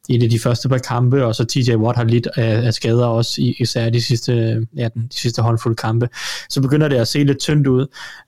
i 0.10 0.18
det, 0.18 0.32
de 0.32 0.40
første 0.40 0.70
par 0.70 0.78
kampe, 0.78 1.26
og 1.26 1.36
så 1.36 1.46
TJ 1.46 1.76
Watt 1.76 1.98
har 1.98 2.04
lidt 2.04 2.28
af, 2.36 2.66
af 2.66 2.74
skader 2.74 3.06
også, 3.06 3.42
i, 3.42 3.56
især 3.60 3.90
de 3.90 4.02
sidste, 4.02 4.66
ja, 4.76 4.88
de 4.96 5.08
sidste 5.12 5.42
håndfulde 5.42 5.76
kampe, 5.76 6.10
så 6.50 6.62
begynder 6.62 6.88
det 6.88 6.96
at 6.96 7.08
se 7.08 7.24
lidt 7.24 7.40
tyndt 7.40 7.68
ud. 7.68 7.86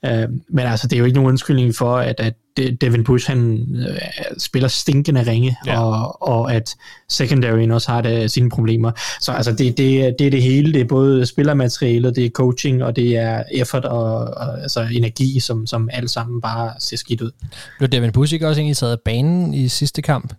Uh, 0.08 0.34
men 0.50 0.66
altså, 0.66 0.88
det 0.88 0.96
er 0.96 1.00
jo 1.00 1.06
ikke 1.06 1.16
nogen 1.16 1.30
undskyldning 1.30 1.76
for, 1.76 1.98
at, 1.98 2.16
at 2.18 2.34
Devin 2.58 3.04
Bush 3.04 3.30
han 3.30 3.68
øh, 3.90 3.98
spiller 4.38 4.70
stinkende 4.70 5.32
ringe, 5.32 5.58
ja. 5.66 5.82
og, 5.82 6.22
og 6.22 6.54
at 6.54 6.76
secondaryen 7.10 7.72
også 7.72 7.92
har 7.92 8.02
det, 8.02 8.32
sine 8.32 8.50
problemer. 8.50 8.92
Så 9.22 9.32
altså, 9.32 9.52
det, 9.52 9.78
det, 9.78 10.16
det 10.20 10.28
er 10.28 10.32
det 10.32 10.42
hele. 10.42 10.74
Det 10.74 10.82
er 10.82 10.86
både 10.86 11.26
spillermaterialet, 11.26 12.16
det 12.16 12.26
er 12.26 12.30
coaching, 12.30 12.84
og 12.84 12.96
det 12.96 13.18
er 13.18 13.44
effort 13.52 13.86
og, 13.86 14.14
og 14.14 14.62
altså, 14.62 14.88
energi, 14.92 15.40
som, 15.40 15.68
som 15.68 15.90
alt 15.94 16.10
sammen 16.10 16.42
bare 16.42 16.74
ser 16.80 16.98
skidt 16.98 17.22
ud. 17.22 17.32
Blev 17.78 17.90
Devin 17.90 18.12
Bush 18.12 18.34
ikke 18.34 18.48
også 18.48 18.62
egentlig 18.62 18.78
taget 18.78 18.92
af 18.92 19.00
banen 19.06 19.54
i 19.54 19.68
sidste 19.68 20.02
kamp? 20.02 20.34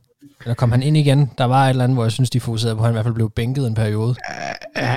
Eller 0.48 0.54
kom 0.54 0.70
han 0.70 0.82
ind 0.82 0.96
igen? 0.96 1.30
Der 1.38 1.44
var 1.44 1.64
et 1.64 1.70
eller 1.70 1.84
andet, 1.84 1.96
hvor 1.96 2.04
jeg 2.04 2.12
synes, 2.12 2.30
de 2.30 2.40
fokuserede 2.40 2.76
på, 2.76 2.80
at 2.80 2.84
han 2.84 2.92
i 2.92 2.94
hvert 2.94 3.04
fald 3.04 3.14
blev 3.14 3.30
bænket 3.30 3.66
en 3.66 3.74
periode. 3.74 4.14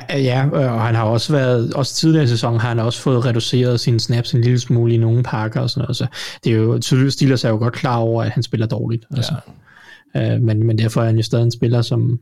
Ja, 0.09 0.49
og 0.49 0.81
han 0.81 0.95
har 0.95 1.03
også 1.03 1.33
været, 1.33 1.73
også 1.73 1.95
tidligere 1.95 2.23
i 2.23 2.27
sæsonen 2.27 2.59
har 2.59 2.67
han 2.67 2.79
også 2.79 3.01
fået 3.01 3.25
reduceret 3.25 3.79
sine 3.79 3.99
snaps 3.99 4.33
en 4.33 4.41
lille 4.41 4.59
smule 4.59 4.93
i 4.93 4.97
nogle 4.97 5.23
pakker 5.23 5.61
og 5.61 5.69
sådan 5.69 5.81
noget. 5.81 5.97
Så 5.97 6.07
det 6.43 6.51
er 6.51 6.55
jo 6.55 6.79
tydeligt, 6.79 7.13
Steelers 7.13 7.43
er 7.43 7.49
jo 7.49 7.57
godt 7.57 7.73
klar 7.73 7.97
over, 7.97 8.23
at 8.23 8.31
han 8.31 8.43
spiller 8.43 8.67
dårligt. 8.67 9.05
Altså. 9.15 9.35
Ja. 10.15 10.35
Øh, 10.35 10.41
men, 10.41 10.67
men 10.67 10.77
derfor 10.77 11.01
er 11.01 11.05
han 11.05 11.15
jo 11.15 11.23
stadig 11.23 11.43
en 11.43 11.51
spiller, 11.51 11.81
som 11.81 12.19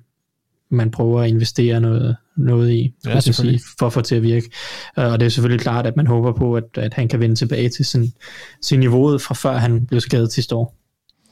man 0.71 0.91
prøver 0.91 1.21
at 1.21 1.29
investere 1.29 1.79
noget, 1.79 2.15
noget 2.37 2.71
i, 2.71 2.93
ja, 3.05 3.19
sige, 3.19 3.61
for 3.79 3.85
at 3.85 3.93
få 3.93 4.01
til 4.01 4.15
at 4.15 4.23
virke. 4.23 4.49
Øh, 4.99 5.05
og 5.05 5.19
det 5.19 5.25
er 5.25 5.29
selvfølgelig 5.29 5.61
klart, 5.61 5.85
at 5.85 5.95
man 5.95 6.07
håber 6.07 6.31
på, 6.33 6.55
at, 6.55 6.63
at 6.75 6.93
han 6.93 7.07
kan 7.07 7.19
vende 7.19 7.35
tilbage 7.35 7.69
til 7.69 7.85
sin, 7.85 8.13
sin 8.61 8.79
niveau 8.79 9.17
fra 9.17 9.35
før 9.35 9.57
han 9.57 9.85
blev 9.85 10.01
skadet 10.01 10.31
sidste 10.31 10.55
år. 10.55 10.78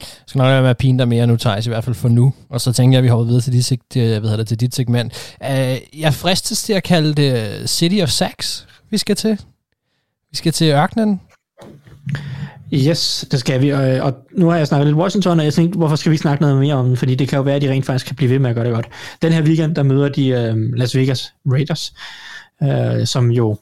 Jeg 0.00 0.06
skal 0.26 0.38
nok 0.38 0.44
lade 0.44 0.52
være 0.52 0.62
med 0.62 0.70
at 0.70 0.76
pine 0.76 0.98
dig 0.98 1.08
mere 1.08 1.26
nu, 1.26 1.36
Thijs, 1.36 1.66
i 1.66 1.68
hvert 1.68 1.84
fald 1.84 1.94
for 1.94 2.08
nu. 2.08 2.34
Og 2.48 2.60
så 2.60 2.72
tænker 2.72 2.96
jeg, 2.96 2.98
at 2.98 3.04
vi 3.04 3.08
hopper 3.08 3.26
videre 3.26 3.40
til, 3.40 3.52
dit, 3.52 3.70
jeg 3.94 4.02
øh, 4.02 4.20
hvad 4.20 4.38
det, 4.38 4.48
til 4.48 4.60
dit 4.60 4.74
segment. 4.74 5.36
Uh, 5.40 6.00
jeg 6.00 6.14
fristes 6.14 6.62
til 6.62 6.72
at 6.72 6.82
kalde 6.82 7.14
det 7.14 7.70
City 7.70 8.02
of 8.02 8.08
Sax, 8.08 8.62
vi 8.90 8.98
skal 8.98 9.16
til. 9.16 9.38
Vi 10.30 10.36
skal 10.36 10.52
til 10.52 10.72
ørkenen. 10.72 11.20
Yes, 12.72 13.26
det 13.30 13.40
skal 13.40 13.62
vi. 13.62 13.70
Og, 13.70 13.80
og 13.80 14.14
nu 14.36 14.48
har 14.48 14.56
jeg 14.56 14.66
snakket 14.66 14.86
lidt 14.86 14.96
Washington, 14.96 15.38
og 15.38 15.44
jeg 15.44 15.54
tænkte, 15.54 15.78
hvorfor 15.78 15.96
skal 15.96 16.10
vi 16.10 16.14
ikke 16.14 16.22
snakke 16.22 16.42
noget 16.42 16.60
mere 16.60 16.74
om 16.74 16.86
den? 16.86 16.96
Fordi 16.96 17.14
det 17.14 17.28
kan 17.28 17.36
jo 17.36 17.42
være, 17.42 17.56
at 17.56 17.62
de 17.62 17.70
rent 17.70 17.86
faktisk 17.86 18.06
kan 18.06 18.16
blive 18.16 18.30
ved 18.30 18.38
med 18.38 18.50
at 18.50 18.56
gøre 18.56 18.64
det 18.64 18.74
godt. 18.74 18.88
Den 19.22 19.32
her 19.32 19.42
weekend, 19.42 19.74
der 19.74 19.82
møder 19.82 20.08
de 20.08 20.52
uh, 20.52 20.78
Las 20.78 20.96
Vegas 20.96 21.32
Raiders, 21.46 21.92
uh, 22.62 23.04
som 23.04 23.30
jo 23.30 23.58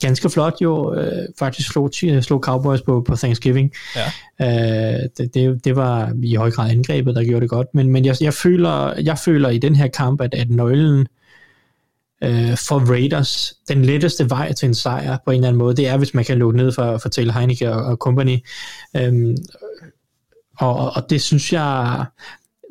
ganske 0.00 0.30
flot 0.30 0.60
jo 0.62 0.94
uh, 0.94 1.24
faktisk 1.38 1.72
slog, 1.72 1.90
slog 2.20 2.40
Cowboys 2.40 2.82
på, 2.82 3.00
på 3.00 3.16
Thanksgiving. 3.16 3.72
Ja. 3.96 4.10
Det, 5.18 5.34
det, 5.34 5.64
det 5.64 5.76
var 5.76 6.12
i 6.22 6.34
høj 6.34 6.50
grad 6.50 6.70
angrebet, 6.70 7.14
der 7.14 7.24
gjorde 7.24 7.40
det 7.40 7.50
godt. 7.50 7.66
Men, 7.74 7.90
men 7.90 8.04
jeg, 8.04 8.16
jeg, 8.20 8.34
føler, 8.34 8.94
jeg 9.00 9.18
føler 9.18 9.48
i 9.48 9.58
den 9.58 9.76
her 9.76 9.88
kamp, 9.88 10.20
at, 10.20 10.34
at 10.34 10.50
nøglen 10.50 11.06
øh, 12.24 12.56
for 12.56 12.90
Raiders, 12.90 13.54
den 13.68 13.84
letteste 13.84 14.30
vej 14.30 14.52
til 14.52 14.66
en 14.66 14.74
sejr 14.74 15.18
på 15.24 15.30
en 15.30 15.34
eller 15.34 15.48
anden 15.48 15.58
måde, 15.58 15.76
det 15.76 15.88
er, 15.88 15.96
hvis 15.96 16.14
man 16.14 16.24
kan 16.24 16.38
lukke 16.38 16.56
ned 16.56 16.72
for, 16.72 16.98
for 16.98 17.08
Taylor 17.08 17.32
Heineke 17.32 17.72
og, 17.72 17.82
og 17.82 17.96
company. 17.96 18.38
Øhm, 18.96 19.36
og, 20.58 20.76
og 20.96 21.10
det 21.10 21.22
synes 21.22 21.52
jeg, 21.52 22.04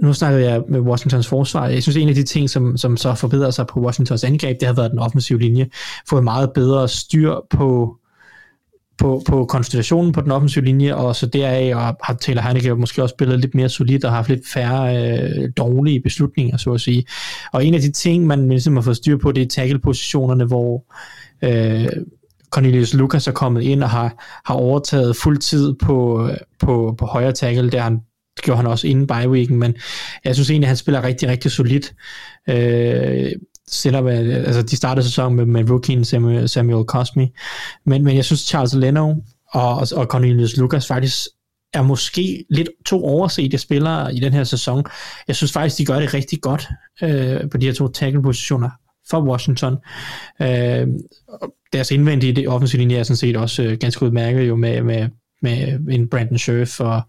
nu 0.03 0.13
snakker 0.13 0.39
jeg 0.39 0.63
med 0.69 0.79
Washingtons 0.79 1.27
forsvar, 1.27 1.67
jeg 1.67 1.83
synes 1.83 1.97
en 1.97 2.09
af 2.09 2.15
de 2.15 2.23
ting, 2.23 2.49
som, 2.49 2.77
som 2.77 2.97
så 2.97 3.15
forbedrer 3.15 3.51
sig 3.51 3.67
på 3.67 3.79
Washingtons 3.79 4.23
angreb, 4.23 4.59
det 4.59 4.67
har 4.67 4.75
været 4.75 4.91
den 4.91 4.99
offensive 4.99 5.39
linje, 5.39 5.69
fået 6.09 6.23
meget 6.23 6.51
bedre 6.53 6.87
styr 6.87 7.35
på 7.49 7.97
på, 8.97 9.21
på 9.27 9.45
konstellationen 9.45 10.11
på 10.11 10.21
den 10.21 10.31
offensive 10.31 10.65
linje, 10.65 10.95
og 10.95 11.15
så 11.15 11.25
deraf 11.25 11.75
og 11.75 11.81
har 11.81 12.13
Taylor 12.21 12.41
Heineke 12.41 12.75
måske 12.75 13.03
også 13.03 13.13
spillet 13.13 13.39
lidt 13.39 13.55
mere 13.55 13.69
solidt 13.69 14.05
og 14.05 14.11
haft 14.11 14.29
lidt 14.29 14.47
færre 14.53 14.97
øh, 14.97 15.49
dårlige 15.57 16.01
beslutninger, 16.01 16.57
så 16.57 16.73
at 16.73 16.81
sige. 16.81 17.05
Og 17.53 17.65
en 17.65 17.73
af 17.73 17.81
de 17.81 17.91
ting, 17.91 18.27
man 18.27 18.49
ligesom 18.49 18.75
har 18.75 18.81
fået 18.81 18.97
styr 18.97 19.17
på, 19.17 19.31
det 19.31 19.43
er 19.43 19.47
tackle-positionerne, 19.47 20.45
hvor 20.45 20.83
øh, 21.43 21.87
Cornelius 22.49 22.93
Lucas 22.93 23.27
er 23.27 23.31
kommet 23.31 23.61
ind 23.61 23.83
og 23.83 23.89
har, 23.89 24.41
har 24.45 24.55
overtaget 24.55 25.15
fuld 25.15 25.37
tid 25.37 25.73
på, 25.73 26.27
øh, 26.27 26.37
på, 26.59 26.95
på 26.97 27.05
højre 27.05 27.31
tackle, 27.31 27.69
der 27.69 27.81
han 27.81 27.99
det 28.37 28.45
gjorde 28.45 28.57
han 28.57 28.67
også 28.67 28.87
inden 28.87 29.07
bye 29.07 29.29
weeken, 29.29 29.57
men 29.57 29.75
jeg 30.25 30.35
synes 30.35 30.49
egentlig, 30.49 30.65
at 30.65 30.69
han 30.69 30.77
spiller 30.77 31.03
rigtig, 31.03 31.29
rigtig 31.29 31.51
solidt. 31.51 31.93
Øh, 32.49 33.31
selvom 33.67 34.07
øh, 34.07 34.35
altså, 34.35 34.61
de 34.61 34.75
startede 34.75 35.05
sæsonen 35.05 35.35
med, 35.35 35.45
med 35.45 35.69
rookien 35.71 36.05
Samuel, 36.05 36.49
Samuel 36.49 36.85
Cosme, 36.85 37.29
men, 37.85 38.03
men 38.03 38.15
jeg 38.15 38.25
synes 38.25 38.41
Charles 38.41 38.73
Leno 38.73 39.15
og, 39.53 39.87
og 39.95 40.05
Cornelius 40.05 40.57
Lucas 40.57 40.87
faktisk 40.87 41.27
er 41.73 41.81
måske 41.81 42.45
lidt 42.49 42.69
to 42.85 43.05
oversete 43.05 43.57
spillere 43.57 44.15
i 44.15 44.19
den 44.19 44.33
her 44.33 44.43
sæson. 44.43 44.85
Jeg 45.27 45.35
synes 45.35 45.51
faktisk, 45.51 45.77
de 45.77 45.85
gør 45.85 45.99
det 45.99 46.13
rigtig 46.13 46.41
godt 46.41 46.67
øh, 47.03 47.49
på 47.51 47.57
de 47.57 47.65
her 47.65 47.73
to 47.73 47.87
tackle-positioner 47.87 48.69
for 49.09 49.21
Washington. 49.21 49.77
Øh, 50.41 50.87
deres 51.73 51.91
indvendige 51.91 52.33
det 52.33 52.47
offensive 52.47 52.79
linje 52.79 52.97
er 52.97 53.03
sådan 53.03 53.17
set 53.17 53.37
også 53.37 53.63
øh, 53.63 53.77
ganske 53.77 54.05
udmærket 54.05 54.47
jo 54.47 54.55
med, 54.55 54.81
med 54.81 55.09
med 55.41 55.79
en 55.89 56.09
Brandon 56.09 56.37
Scherf 56.37 56.79
og 56.79 57.01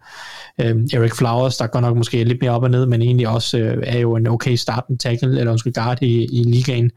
øh, 0.60 0.76
Eric 0.92 1.12
Flowers, 1.12 1.56
der 1.56 1.66
går 1.66 1.80
nok 1.80 1.96
måske 1.96 2.24
lidt 2.24 2.38
mere 2.40 2.50
op 2.50 2.62
og 2.62 2.70
ned, 2.70 2.86
men 2.86 3.02
egentlig 3.02 3.28
også 3.28 3.58
øh, 3.58 3.82
er 3.86 3.98
jo 3.98 4.16
en 4.16 4.26
okay 4.26 4.56
starten 4.56 4.98
tackle, 4.98 5.38
eller 5.38 5.50
undskyld 5.50 5.74
guard 5.74 6.02
i, 6.02 6.24
i 6.24 6.42
ligaen. 6.42 6.90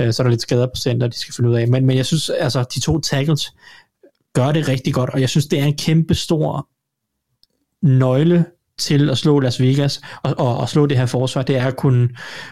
Øh, 0.00 0.12
så 0.12 0.22
er 0.22 0.24
der 0.24 0.30
lidt 0.30 0.42
skader 0.42 0.66
på 0.66 0.76
center, 0.76 1.06
de 1.08 1.18
skal 1.18 1.34
finde 1.34 1.50
ud 1.50 1.54
af. 1.54 1.68
Men, 1.68 1.86
men 1.86 1.96
jeg 1.96 2.06
synes, 2.06 2.30
altså, 2.30 2.64
de 2.74 2.80
to 2.80 3.00
tackles 3.00 3.54
gør 4.34 4.52
det 4.52 4.68
rigtig 4.68 4.94
godt, 4.94 5.10
og 5.10 5.20
jeg 5.20 5.28
synes, 5.28 5.46
det 5.46 5.60
er 5.60 5.64
en 5.64 5.76
kæmpe 5.76 6.14
stor 6.14 6.68
nøgle 7.82 8.44
til 8.78 9.10
at 9.10 9.18
slå 9.18 9.40
Las 9.40 9.60
Vegas 9.60 10.00
og, 10.22 10.34
og, 10.38 10.56
og 10.56 10.68
slå 10.68 10.86
det 10.86 10.98
her 10.98 11.06
forsvar, 11.06 11.42
det 11.42 11.56
er 11.56 11.66
at 11.66 11.76
kunne 11.76 12.08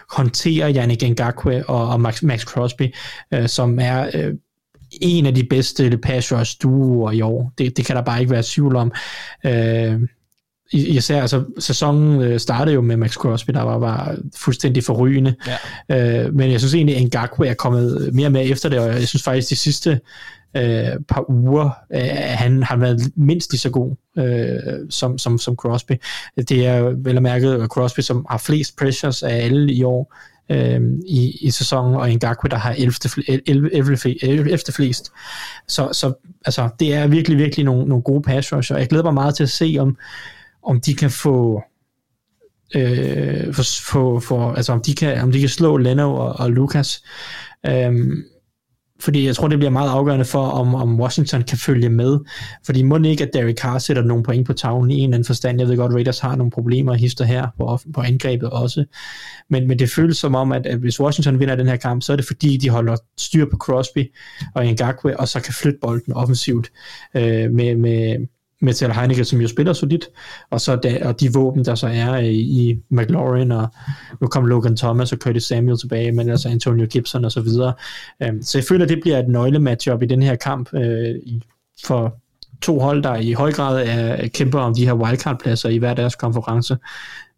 håndtere 0.09 0.73
Yannick 0.73 1.03
Ngakwe 1.03 1.69
og, 1.69 1.89
og 1.89 2.01
Max, 2.01 2.23
Max 2.23 2.41
Crosby, 2.41 2.95
øh, 3.33 3.47
som 3.47 3.79
er 3.79 4.09
øh, 4.13 4.33
en 4.91 5.25
af 5.25 5.35
de 5.35 5.43
bedste 5.49 5.97
pass 5.97 6.31
rush 6.31 6.57
duoer 6.63 7.11
i 7.11 7.21
år. 7.21 7.53
Det, 7.57 7.77
det 7.77 7.85
kan 7.85 7.95
der 7.95 8.01
bare 8.01 8.19
ikke 8.19 8.31
være 8.31 8.43
tvivl 8.45 8.75
om. 8.75 8.91
Øh, 9.45 9.99
især 10.73 11.21
altså, 11.21 11.43
sæsonen 11.59 12.21
øh, 12.21 12.39
startede 12.39 12.75
jo 12.75 12.81
med 12.81 12.97
Max 12.97 13.13
Crosby, 13.13 13.51
der 13.51 13.61
var, 13.61 13.77
var 13.77 14.17
fuldstændig 14.35 14.83
forrygende. 14.83 15.35
Ja. 15.89 16.25
Øh, 16.25 16.33
men 16.33 16.51
jeg 16.51 16.59
synes 16.59 16.73
egentlig, 16.73 16.95
at 16.95 17.03
Ngakwe 17.03 17.47
er 17.47 17.53
kommet 17.53 18.13
mere 18.13 18.29
med 18.29 18.51
efter 18.51 18.69
det, 18.69 18.79
og 18.79 18.87
jeg 18.87 19.07
synes 19.07 19.23
faktisk, 19.23 19.49
de 19.49 19.55
sidste 19.55 19.99
øh, 20.57 20.87
par 21.07 21.29
uger, 21.29 21.69
øh, 21.93 22.09
han 22.15 22.63
har 22.63 22.75
været 22.75 23.01
mindst 23.15 23.51
lige 23.51 23.59
så 23.59 23.69
god 23.69 23.95
øh, 24.17 24.89
som, 24.89 25.17
som, 25.17 25.37
som 25.37 25.55
Crosby. 25.55 25.93
Det 26.49 26.65
er 26.65 26.81
vel 26.81 27.15
at 27.15 27.23
mærke 27.23 27.67
Crosby, 27.67 27.99
som 27.99 28.25
har 28.29 28.37
flest 28.37 28.77
pressures 28.77 29.23
af 29.23 29.45
alle 29.45 29.73
i 29.73 29.83
år 29.83 30.15
øh, 30.49 30.81
i, 31.07 31.37
i 31.41 31.51
sæsonen, 31.51 31.95
og 31.95 32.09
Ngakwe, 32.09 32.49
der 32.49 32.57
har 32.57 32.71
11. 32.77 32.93
11, 33.47 33.73
11, 33.73 34.23
11 34.23 34.59
flest. 34.71 35.11
Så, 35.67 35.89
så 35.93 36.13
altså, 36.45 36.69
det 36.79 36.93
er 36.93 37.07
virkelig, 37.07 37.37
virkelig 37.37 37.65
nogle, 37.65 37.85
nogle 37.87 38.03
gode 38.03 38.21
pass 38.21 38.53
rusher. 38.53 38.77
Jeg 38.77 38.87
glæder 38.87 39.03
mig 39.03 39.13
meget 39.13 39.35
til 39.35 39.43
at 39.43 39.49
se, 39.49 39.75
om, 39.79 39.97
om 40.63 40.81
de 40.81 40.95
kan 40.95 41.11
få 41.11 41.63
øh, 42.75 43.53
for, 43.53 43.63
for, 43.91 44.19
for, 44.19 44.53
altså 44.53 44.73
om 44.73 44.81
de 44.81 44.95
kan, 44.95 45.21
om 45.21 45.31
de 45.31 45.39
kan 45.39 45.49
slå 45.49 45.77
Leno 45.77 46.15
og, 46.15 46.33
og 46.33 46.51
Lukas. 46.51 47.03
Øhm, 47.65 48.23
fordi 48.99 49.25
jeg 49.25 49.35
tror, 49.35 49.47
det 49.47 49.57
bliver 49.57 49.71
meget 49.71 49.89
afgørende 49.89 50.25
for, 50.25 50.47
om, 50.47 50.75
om 50.75 50.99
Washington 50.99 51.41
kan 51.41 51.57
følge 51.57 51.89
med. 51.89 52.19
Fordi 52.65 52.83
må 52.83 52.97
ikke, 52.97 53.23
at 53.23 53.33
Derek 53.33 53.57
Carr 53.57 53.77
sætter 53.77 54.03
nogle 54.03 54.23
point 54.23 54.47
på 54.47 54.53
tavlen 54.53 54.91
i 54.91 54.95
en 54.95 55.03
eller 55.03 55.15
anden 55.15 55.25
forstand. 55.25 55.59
Jeg 55.59 55.67
ved 55.67 55.77
godt, 55.77 55.93
Raiders 55.93 56.19
har 56.19 56.35
nogle 56.35 56.51
problemer 56.51 56.93
hister 56.93 57.25
her 57.25 57.47
på, 57.57 57.79
på 57.93 58.01
angrebet 58.01 58.49
også. 58.49 58.85
Men, 59.49 59.67
men 59.67 59.79
det 59.79 59.89
føles 59.89 60.17
som 60.17 60.35
om, 60.35 60.51
at, 60.51 60.65
at 60.65 60.77
hvis 60.77 60.99
Washington 60.99 61.39
vinder 61.39 61.55
den 61.55 61.67
her 61.67 61.75
kamp, 61.75 62.03
så 62.03 62.11
er 62.11 62.15
det 62.15 62.25
fordi, 62.25 62.57
de 62.57 62.69
holder 62.69 62.95
styr 63.17 63.45
på 63.51 63.57
Crosby 63.57 64.11
og 64.55 64.65
Ngakwe, 64.65 65.19
og 65.19 65.27
så 65.27 65.39
kan 65.39 65.53
flytte 65.53 65.79
bolden 65.81 66.13
offensivt 66.13 66.71
øh, 67.15 67.51
med, 67.51 67.75
med, 67.75 68.27
Metal 68.65 68.85
Taylor 68.85 69.01
Heineke, 69.01 69.25
som 69.25 69.41
jo 69.41 69.47
spiller 69.47 69.73
solidt, 69.73 70.05
og 70.49 70.61
så 70.61 70.75
da, 70.75 70.99
og 71.07 71.19
de 71.19 71.33
våben, 71.33 71.65
der 71.65 71.75
så 71.75 71.87
er 71.87 72.15
i, 72.17 72.35
i 72.35 72.79
McLaurin, 72.89 73.51
og 73.51 73.67
nu 74.21 74.27
kom 74.27 74.45
Logan 74.45 74.77
Thomas 74.77 75.11
og 75.11 75.17
Curtis 75.17 75.43
Samuel 75.43 75.79
tilbage, 75.79 76.11
men 76.11 76.29
altså 76.29 76.49
Antonio 76.49 76.85
Gibson 76.85 77.25
og 77.25 77.31
så 77.31 77.41
videre. 77.41 77.73
Øhm, 78.23 78.41
så 78.41 78.57
jeg 78.57 78.65
føler, 78.65 78.85
det 78.85 78.99
bliver 79.01 79.19
et 79.19 79.27
nøglematchup 79.27 80.01
i 80.01 80.05
den 80.05 80.23
her 80.23 80.35
kamp 80.35 80.73
øh, 80.73 81.15
for 81.85 82.15
to 82.61 82.79
hold, 82.79 83.03
der 83.03 83.15
i 83.15 83.31
høj 83.31 83.51
grad 83.51 83.87
er, 83.87 84.21
øh, 84.23 84.29
kæmper 84.29 84.59
om 84.59 84.75
de 84.75 84.85
her 84.85 84.93
wildcard-pladser 84.93 85.69
i 85.69 85.77
hver 85.77 85.93
deres 85.93 86.15
konference. 86.15 86.77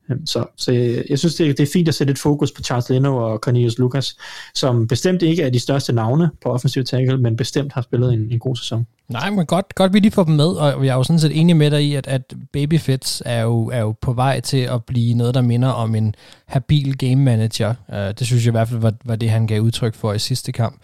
Øhm, 0.10 0.26
så, 0.26 0.46
så 0.58 0.72
jeg, 0.72 1.04
jeg 1.10 1.20
synes, 1.20 1.36
det, 1.36 1.58
det 1.58 1.64
er 1.64 1.72
fint 1.74 1.88
at 1.88 1.96
sætte 1.96 2.12
et 2.12 2.20
fokus 2.20 2.52
på 2.52 2.64
Charles 2.64 2.90
Leno 2.90 3.18
og 3.18 3.40
Cornelius 3.40 3.78
Lucas, 3.78 4.18
som 4.56 4.88
bestemt 4.88 5.22
ikke 5.22 5.44
er 5.44 5.50
de 5.50 5.60
største 5.60 5.94
navne 5.94 6.30
på 6.44 6.50
offensiv 6.50 6.84
tackle, 6.84 7.18
men 7.18 7.38
bestemt 7.38 7.74
har 7.74 7.82
spillet 7.82 8.14
en, 8.14 8.32
en 8.32 8.40
god 8.40 8.56
sæson. 8.56 8.88
Nej, 9.10 9.30
men 9.30 9.46
godt, 9.46 9.76
godt 9.76 9.94
vi 9.94 10.00
lige 10.00 10.12
får 10.12 10.24
dem 10.24 10.36
med, 10.36 10.48
og 10.48 10.86
jeg 10.86 10.92
er 10.92 10.96
jo 10.96 11.04
sådan 11.04 11.20
set 11.20 11.40
enig 11.40 11.58
med 11.58 11.72
dig 11.72 11.84
i, 11.84 11.96
at, 11.96 12.08
at 12.08 12.34
Baby 12.54 12.80
Fitz 12.80 13.22
er 13.26 13.42
jo, 13.42 13.68
er 13.68 13.80
jo 13.80 13.96
på 14.02 14.14
vej 14.14 14.40
til 14.40 14.58
at 14.58 14.86
blive 14.86 15.14
noget, 15.14 15.34
der 15.34 15.42
minder 15.42 15.70
om 15.70 15.96
en 15.96 16.16
habil 16.46 16.98
game 16.98 17.16
manager. 17.16 17.74
Uh, 17.90 17.96
det 17.96 18.22
synes 18.22 18.46
jeg 18.46 18.52
i 18.52 18.58
hvert 18.58 18.68
fald 18.68 18.80
var, 18.80 18.94
var 19.06 19.16
det, 19.16 19.30
han 19.30 19.48
gav 19.48 19.62
udtryk 19.62 19.96
for 19.96 20.14
i 20.14 20.20
sidste 20.20 20.52
kamp. 20.52 20.82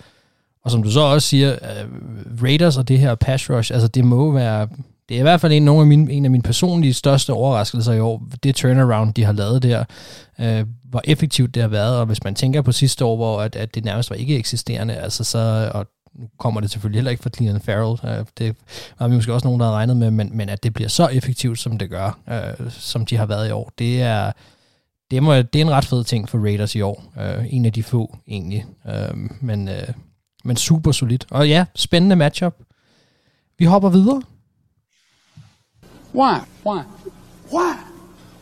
Og 0.66 0.72
som 0.72 0.84
du 0.84 0.92
så 0.92 1.00
også 1.00 1.28
siger, 1.28 1.54
uh, 1.54 2.44
Raiders 2.44 2.78
og 2.78 2.88
det 2.88 3.00
her 3.00 3.16
pass 3.16 3.50
rush, 3.50 3.74
altså 3.74 3.88
det 3.88 4.06
må 4.06 4.32
være 4.32 4.68
det 5.10 5.16
er 5.16 5.20
i 5.20 5.22
hvert 5.22 5.42
fald 5.42 5.54
en, 5.54 5.66
nogle 5.66 5.82
af 5.82 5.88
mine, 5.88 6.12
en 6.12 6.26
af 6.26 6.32
mine 6.32 6.44
personlige 6.44 6.94
største 6.94 7.34
overraskelser 7.34 7.94
i 7.94 8.00
år, 8.00 8.24
det 8.44 8.56
turnaround, 8.56 9.14
de 9.14 9.24
har 9.24 9.34
lavet 9.34 9.64
der, 9.64 9.84
øh, 10.40 10.66
hvor 10.84 11.02
effektivt 11.04 11.56
det 11.56 11.62
har 11.62 11.70
været, 11.70 12.00
og 12.00 12.06
hvis 12.06 12.24
man 12.24 12.36
tænker 12.36 12.62
på 12.62 12.72
sidste 12.72 13.06
år, 13.06 13.16
hvor 13.16 13.42
at, 13.42 13.56
at 13.56 13.76
det 13.76 13.86
nærmest 13.86 14.10
var 14.10 14.16
ikke 14.16 14.38
eksisterende, 14.38 14.96
altså 14.96 15.24
så, 15.24 15.72
og 15.74 15.86
nu 16.16 16.28
kommer 16.40 16.62
det 16.62 16.72
selvfølgelig 16.72 16.98
heller 16.98 17.12
ikke 17.12 17.24
fra 17.24 17.30
Clean 17.30 17.62
Farrell, 17.62 18.20
øh, 18.20 18.26
det 18.38 18.56
var 19.00 19.08
vi 19.08 19.16
måske 19.16 19.34
også 19.34 19.48
nogen, 19.48 19.60
der 19.60 19.66
havde 19.66 19.76
regnet 19.76 19.98
med, 19.98 20.12
men, 20.12 20.38
men 20.38 20.50
at 20.50 20.64
det 20.64 20.74
bliver 20.74 20.90
så 20.90 21.08
effektivt, 21.08 21.60
som 21.60 21.78
det 21.78 21.90
gør, 21.90 22.20
øh, 22.30 22.72
som 22.72 23.06
de 23.06 23.18
har 23.18 23.26
været 23.26 23.50
i 23.50 23.52
år, 23.52 23.72
det 23.80 24.02
er, 24.02 24.32
det, 25.12 25.24
må, 25.24 25.36
det 25.36 25.56
er 25.56 25.66
en 25.66 25.72
ret 25.72 25.86
fed 25.86 26.04
ting 26.04 26.30
for 26.30 26.38
Raiders 26.38 26.76
i 26.76 26.82
år. 26.82 27.04
Øh, 27.20 27.46
en 27.50 27.66
af 27.66 27.74
de 27.74 27.84
få, 27.84 28.18
egentlig. 28.28 28.66
Øh, 28.88 29.18
men, 29.42 29.70
øh, 29.70 29.88
men 30.44 30.58
super 30.58 30.92
solidt. 30.92 31.26
Og 31.32 31.48
ja, 31.48 31.66
spændende 31.76 32.16
matchup. 32.16 32.56
Vi 33.58 33.66
hopper 33.66 33.90
videre. 33.90 34.22
Why? 36.14 36.42
Why? 36.64 36.84
Why? 37.52 37.74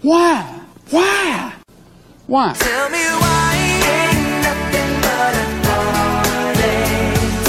Why? 0.04 0.44
Why? 0.92 1.52
Why? 2.28 2.54
Tell 2.54 2.90
me 2.96 3.04
why 3.24 3.52
ain't 3.96 4.44
nothing 4.44 4.92
but 5.06 5.34
a 5.44 5.48
party. 5.68 6.76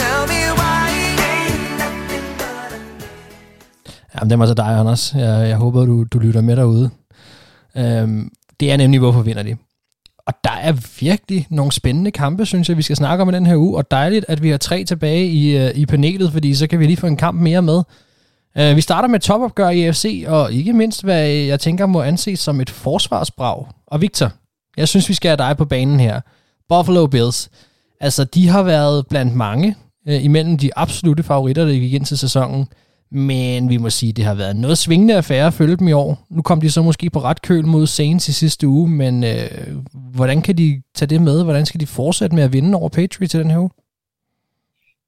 Tell 0.01 0.23
me 0.33 0.41
why 0.61 0.87
ain't 1.27 1.79
nothing 1.79 2.27
but 2.39 2.71
a 2.73 4.15
Jamen, 4.15 4.31
det 4.31 4.39
var 4.39 4.47
så 4.47 4.55
dig, 4.55 4.67
Anders. 4.67 5.15
Jeg, 5.15 5.49
jeg 5.49 5.57
håber, 5.57 5.87
du, 5.87 6.05
du 6.05 6.19
lytter 6.19 6.41
med 6.41 6.57
derude. 6.57 6.91
Øhm, 7.77 8.31
det 8.61 8.73
er 8.73 8.77
nemlig, 8.77 9.01
hvorfor 9.01 9.23
vinder 9.23 9.43
de. 9.43 9.57
Og 10.27 10.35
der 10.45 10.57
er 10.63 10.73
virkelig 11.01 11.47
nogle 11.51 11.73
spændende 11.73 12.11
kampe, 12.11 12.47
synes 12.47 12.69
jeg, 12.69 12.77
vi 12.77 12.83
skal 12.83 12.97
snakke 12.97 13.23
om 13.23 13.29
i 13.29 13.33
den 13.33 13.47
her 13.47 13.57
uge. 13.57 13.77
Og 13.77 13.91
dejligt, 13.91 14.25
at 14.29 14.43
vi 14.43 14.51
har 14.51 14.59
tre 14.59 14.85
tilbage 14.85 15.27
i, 15.27 15.57
uh, 15.57 15.71
i 15.77 15.87
panelet, 15.87 16.33
fordi 16.33 16.55
så 16.55 16.67
kan 16.67 16.79
vi 16.79 16.87
lige 16.87 16.97
få 16.97 17.07
en 17.07 17.17
kamp 17.17 17.41
mere 17.41 17.63
med. 17.63 17.83
Uh, 18.61 18.77
vi 18.77 18.81
starter 18.81 19.09
med 19.09 19.21
topopgør 19.21 19.69
i 19.69 19.83
AFC, 19.83 20.25
og 20.29 20.53
ikke 20.53 20.73
mindst, 20.73 21.05
hvad 21.05 21.27
jeg 21.27 21.61
tænker 21.61 21.87
må 21.87 22.03
anses 22.03 22.41
som 22.41 22.61
et 22.61 22.71
forsvarsbrag. 22.71 23.67
Og 23.87 24.01
Victor, 24.01 24.33
jeg 24.77 24.89
synes, 24.89 25.09
vi 25.09 25.15
skal 25.15 25.29
have 25.29 25.49
dig 25.49 25.57
på 25.57 25.65
banen 25.65 26.01
her. 26.01 26.21
Buffalo 26.69 27.07
Bills. 27.07 27.51
Altså, 28.01 28.25
de 28.25 28.49
har 28.49 28.63
været 28.63 29.07
blandt 29.07 29.35
mange 29.35 29.77
uh, 30.09 30.25
imellem 30.25 30.59
de 30.59 30.71
absolute 30.77 31.23
favoritter, 31.23 31.65
der 31.65 31.73
gik 31.73 31.93
ind 31.93 32.05
til 32.05 32.19
sæsonen. 32.19 32.67
Men 33.15 33.69
vi 33.69 33.77
må 33.77 33.91
sige, 33.91 34.13
det 34.13 34.25
har 34.25 34.35
været 34.35 34.57
noget 34.57 34.79
svingende 34.79 35.15
affære 35.15 35.47
at 35.47 35.55
følge 35.55 35.77
dem 35.77 35.89
i 35.89 35.93
år. 35.93 36.27
Nu 36.31 36.43
kom 36.43 36.61
de 36.61 36.71
så 36.71 36.83
måske 36.83 37.11
på 37.11 37.23
ret 37.23 37.43
køl 37.43 37.67
mod 37.67 37.87
Saints 37.87 38.29
i 38.29 38.33
sidste 38.33 38.69
uge, 38.69 38.89
men 38.89 39.25
øh, 39.25 39.51
hvordan 40.15 40.43
kan 40.43 40.59
de 40.59 40.83
tage 40.95 41.07
det 41.07 41.23
med? 41.23 41.45
Hvordan 41.45 41.67
skal 41.67 41.81
de 41.81 41.87
fortsætte 41.87 42.37
med 42.37 42.43
at 42.43 42.53
vinde 42.53 42.79
over 42.79 42.89
Patriots 42.89 43.35
i 43.35 43.39
den 43.39 43.51
her 43.51 43.59
uge? 43.59 43.71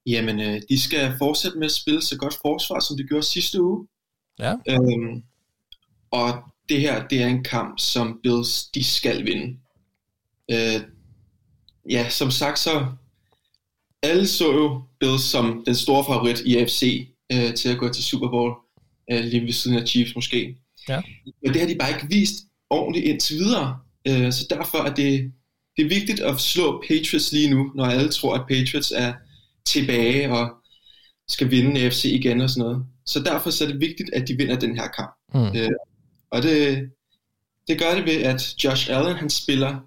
Jamen, 0.06 0.40
øh, 0.40 0.60
de 0.68 0.80
skal 0.80 1.14
fortsætte 1.18 1.58
med 1.58 1.66
at 1.66 1.72
spille 1.72 2.02
så 2.02 2.16
godt 2.16 2.34
forsvar, 2.42 2.80
som 2.80 2.96
de 2.96 3.04
gjorde 3.04 3.22
sidste 3.22 3.62
uge. 3.62 3.86
Ja. 4.38 4.54
Øhm, 4.68 5.22
og 6.10 6.42
det 6.68 6.80
her, 6.80 7.08
det 7.08 7.22
er 7.22 7.26
en 7.26 7.44
kamp, 7.44 7.78
som 7.78 8.20
Bills, 8.22 8.64
de 8.64 8.84
skal 8.84 9.26
vinde. 9.26 9.58
Øh, 10.50 10.80
ja, 11.90 12.08
som 12.08 12.30
sagt, 12.30 12.58
så 12.58 12.86
alle 14.02 14.26
så 14.26 14.52
jo 14.52 14.82
Bills 15.00 15.22
som 15.22 15.62
den 15.66 15.74
store 15.74 16.04
favorit 16.04 16.40
i 16.40 16.56
AFC 16.56 17.08
øh, 17.32 17.54
til 17.54 17.68
at 17.68 17.78
gå 17.78 17.88
til 17.88 18.04
Super 18.04 18.28
Bowl, 18.28 18.52
øh, 19.12 19.24
lige 19.24 19.42
ved 19.42 19.52
siden 19.52 19.78
af 19.78 19.88
Chiefs 19.88 20.14
måske. 20.14 20.56
Ja. 20.88 21.00
Men 21.42 21.52
det 21.52 21.60
har 21.60 21.68
de 21.68 21.76
bare 21.78 21.90
ikke 21.90 22.06
vist 22.08 22.34
ordentligt 22.70 23.06
indtil 23.06 23.36
videre. 23.36 23.78
Øh, 24.08 24.32
så 24.32 24.46
derfor 24.50 24.78
er 24.78 24.94
det, 24.94 25.32
det 25.76 25.84
er 25.84 25.88
vigtigt 25.88 26.20
at 26.20 26.40
slå 26.40 26.84
Patriots 26.88 27.32
lige 27.32 27.50
nu, 27.50 27.72
når 27.74 27.84
alle 27.84 28.08
tror, 28.08 28.34
at 28.34 28.46
Patriots 28.48 28.92
er 28.96 29.12
tilbage 29.66 30.32
og 30.32 30.50
skal 31.28 31.50
vinde 31.50 31.80
AFC 31.80 32.04
igen 32.04 32.40
og 32.40 32.50
sådan 32.50 32.68
noget. 32.68 32.86
Så 33.06 33.20
derfor 33.20 33.50
så 33.50 33.64
er 33.64 33.68
det 33.68 33.80
vigtigt, 33.80 34.10
at 34.12 34.28
de 34.28 34.36
vinder 34.36 34.58
den 34.58 34.76
her 34.76 34.88
kamp. 34.88 35.14
Mm. 35.34 35.58
Øh, 35.58 35.70
og 36.30 36.42
det, 36.42 36.88
det 37.68 37.78
gør 37.78 37.94
det 37.94 38.04
ved, 38.04 38.22
at 38.22 38.64
Josh 38.64 38.90
Allen 38.90 39.16
han 39.16 39.30
spiller 39.30 39.80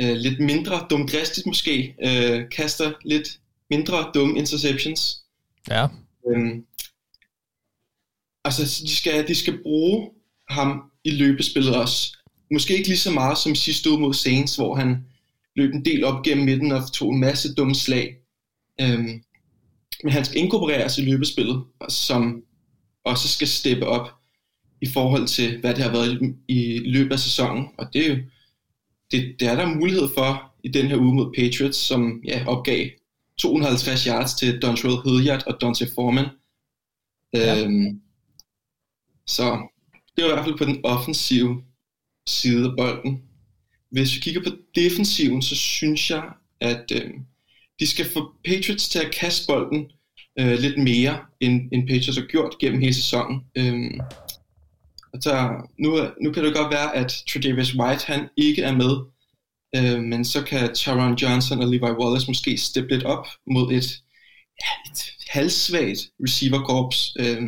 øh, 0.00 0.16
lidt 0.16 0.40
mindre 0.40 0.86
dumdristigt 0.90 1.46
måske, 1.46 1.94
øh, 2.04 2.50
kaster 2.50 2.92
lidt 3.04 3.28
mindre 3.70 4.10
dumme 4.14 4.38
interceptions. 4.38 5.22
Ja. 5.68 5.86
Øhm, 6.28 6.64
altså, 8.44 8.62
de 8.62 8.96
skal, 8.96 9.28
de 9.28 9.34
skal 9.34 9.62
bruge 9.62 10.10
ham 10.48 10.82
i 11.04 11.10
løbespillet 11.10 11.76
også. 11.76 12.16
Måske 12.52 12.76
ikke 12.76 12.88
lige 12.88 12.98
så 12.98 13.10
meget 13.10 13.38
som 13.38 13.54
sidste 13.54 13.90
uge 13.90 14.00
mod 14.00 14.14
Saints, 14.14 14.56
hvor 14.56 14.74
han 14.74 15.04
løb 15.56 15.74
en 15.74 15.84
del 15.84 16.04
op 16.04 16.22
gennem 16.22 16.44
midten 16.44 16.72
og 16.72 16.92
tog 16.92 17.12
en 17.12 17.20
masse 17.20 17.54
dumme 17.54 17.74
slag. 17.74 18.16
Øhm, 18.80 19.22
men 20.04 20.12
han 20.12 20.24
skal 20.24 20.38
inkorporeres 20.38 20.98
i 20.98 21.02
løbespillet, 21.02 21.64
som 21.88 22.42
også 23.04 23.28
skal 23.28 23.48
steppe 23.48 23.86
op 23.86 24.08
i 24.80 24.86
forhold 24.86 25.26
til, 25.26 25.60
hvad 25.60 25.74
det 25.74 25.84
har 25.84 25.92
været 25.92 26.36
i 26.48 26.78
løbet 26.78 27.12
af 27.12 27.18
sæsonen. 27.18 27.66
Og 27.78 27.86
det 27.92 28.06
er 28.06 28.14
jo 28.14 28.16
det, 29.10 29.36
det 29.40 29.48
er 29.48 29.56
der 29.56 29.74
mulighed 29.74 30.08
for 30.14 30.54
i 30.64 30.68
den 30.68 30.86
her 30.86 30.96
uge 30.96 31.14
mod 31.14 31.32
Patriots, 31.38 31.78
som 31.78 32.22
ja, 32.24 32.46
opgav 32.46 32.86
250 33.38 34.04
yards 34.04 34.34
til 34.34 34.62
Dontrell 34.62 34.96
Hilliard 35.04 35.46
og 35.46 35.60
Dante 35.60 35.86
Foreman. 35.94 36.26
Ja. 37.34 37.64
Øhm, 37.64 38.00
så 39.26 39.68
det 40.16 40.24
er 40.24 40.28
i 40.28 40.32
hvert 40.32 40.44
fald 40.44 40.58
på 40.58 40.64
den 40.64 40.80
offensive 40.84 41.62
side 42.26 42.64
af 42.68 42.76
bolden. 42.76 43.22
Hvis 43.90 44.14
vi 44.14 44.20
kigger 44.20 44.42
på 44.42 44.50
defensiven, 44.74 45.42
så 45.42 45.56
synes 45.56 46.10
jeg, 46.10 46.32
at 46.60 46.92
øh, 46.94 47.10
de 47.80 47.86
skal 47.86 48.12
få 48.12 48.32
Patriots 48.44 48.88
til 48.88 48.98
at 48.98 49.14
kaste 49.14 49.46
bolden 49.46 49.86
øh, 50.38 50.58
lidt 50.58 50.78
mere, 50.78 51.18
end, 51.40 51.68
end 51.72 51.88
Patriots 51.88 52.18
har 52.18 52.26
gjort 52.26 52.58
gennem 52.60 52.80
hele 52.80 52.94
sæsonen. 52.94 53.40
Øhm, 53.58 54.00
så 55.20 55.48
nu, 55.78 55.96
nu 56.22 56.32
kan 56.32 56.44
det 56.44 56.56
godt 56.56 56.72
være, 56.72 56.96
at 56.96 57.22
Tredavious 57.28 57.74
White 57.74 58.06
han 58.06 58.28
ikke 58.36 58.62
er 58.62 58.72
med, 58.72 58.94
øh, 59.76 60.02
men 60.02 60.24
så 60.24 60.44
kan 60.44 60.74
Taron 60.74 61.14
Johnson 61.14 61.60
og 61.60 61.68
Levi 61.68 61.84
Wallace 61.84 62.26
måske 62.30 62.56
steppe 62.56 62.94
lidt 62.94 63.04
op 63.04 63.26
mod 63.46 63.72
et, 63.72 64.02
ja, 64.62 64.90
et 64.92 65.12
halvsvagt 65.28 66.10
receiverkorps. 66.24 67.16
Øh, 67.20 67.42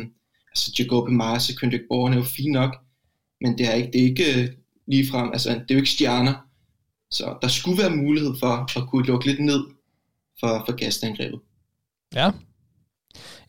altså 0.51 0.75
Jacob 0.79 1.09
Myers 1.09 1.49
og 1.49 1.55
Kendrick 1.59 1.83
Bourne 1.89 2.15
er 2.15 2.19
jo 2.19 2.25
fint 2.25 2.51
nok, 2.51 2.75
men 3.41 3.57
det 3.57 3.67
er 3.67 3.73
ikke, 3.73 3.91
det 3.93 4.01
er 4.01 4.05
ikke 4.05 4.41
øh, 4.41 4.49
lige 4.87 5.07
frem, 5.07 5.29
altså 5.33 5.49
det 5.49 5.71
er 5.71 5.75
jo 5.75 5.77
ikke 5.77 5.89
stjerner. 5.89 6.33
Så 7.11 7.37
der 7.41 7.47
skulle 7.47 7.83
være 7.83 7.95
mulighed 7.95 8.33
for 8.39 8.79
at 8.79 8.89
kunne 8.89 9.05
lukke 9.05 9.25
lidt 9.25 9.39
ned 9.39 9.63
for, 10.39 10.63
for 10.65 10.75
gastangrebet. 10.75 11.39
Ja. 12.15 12.31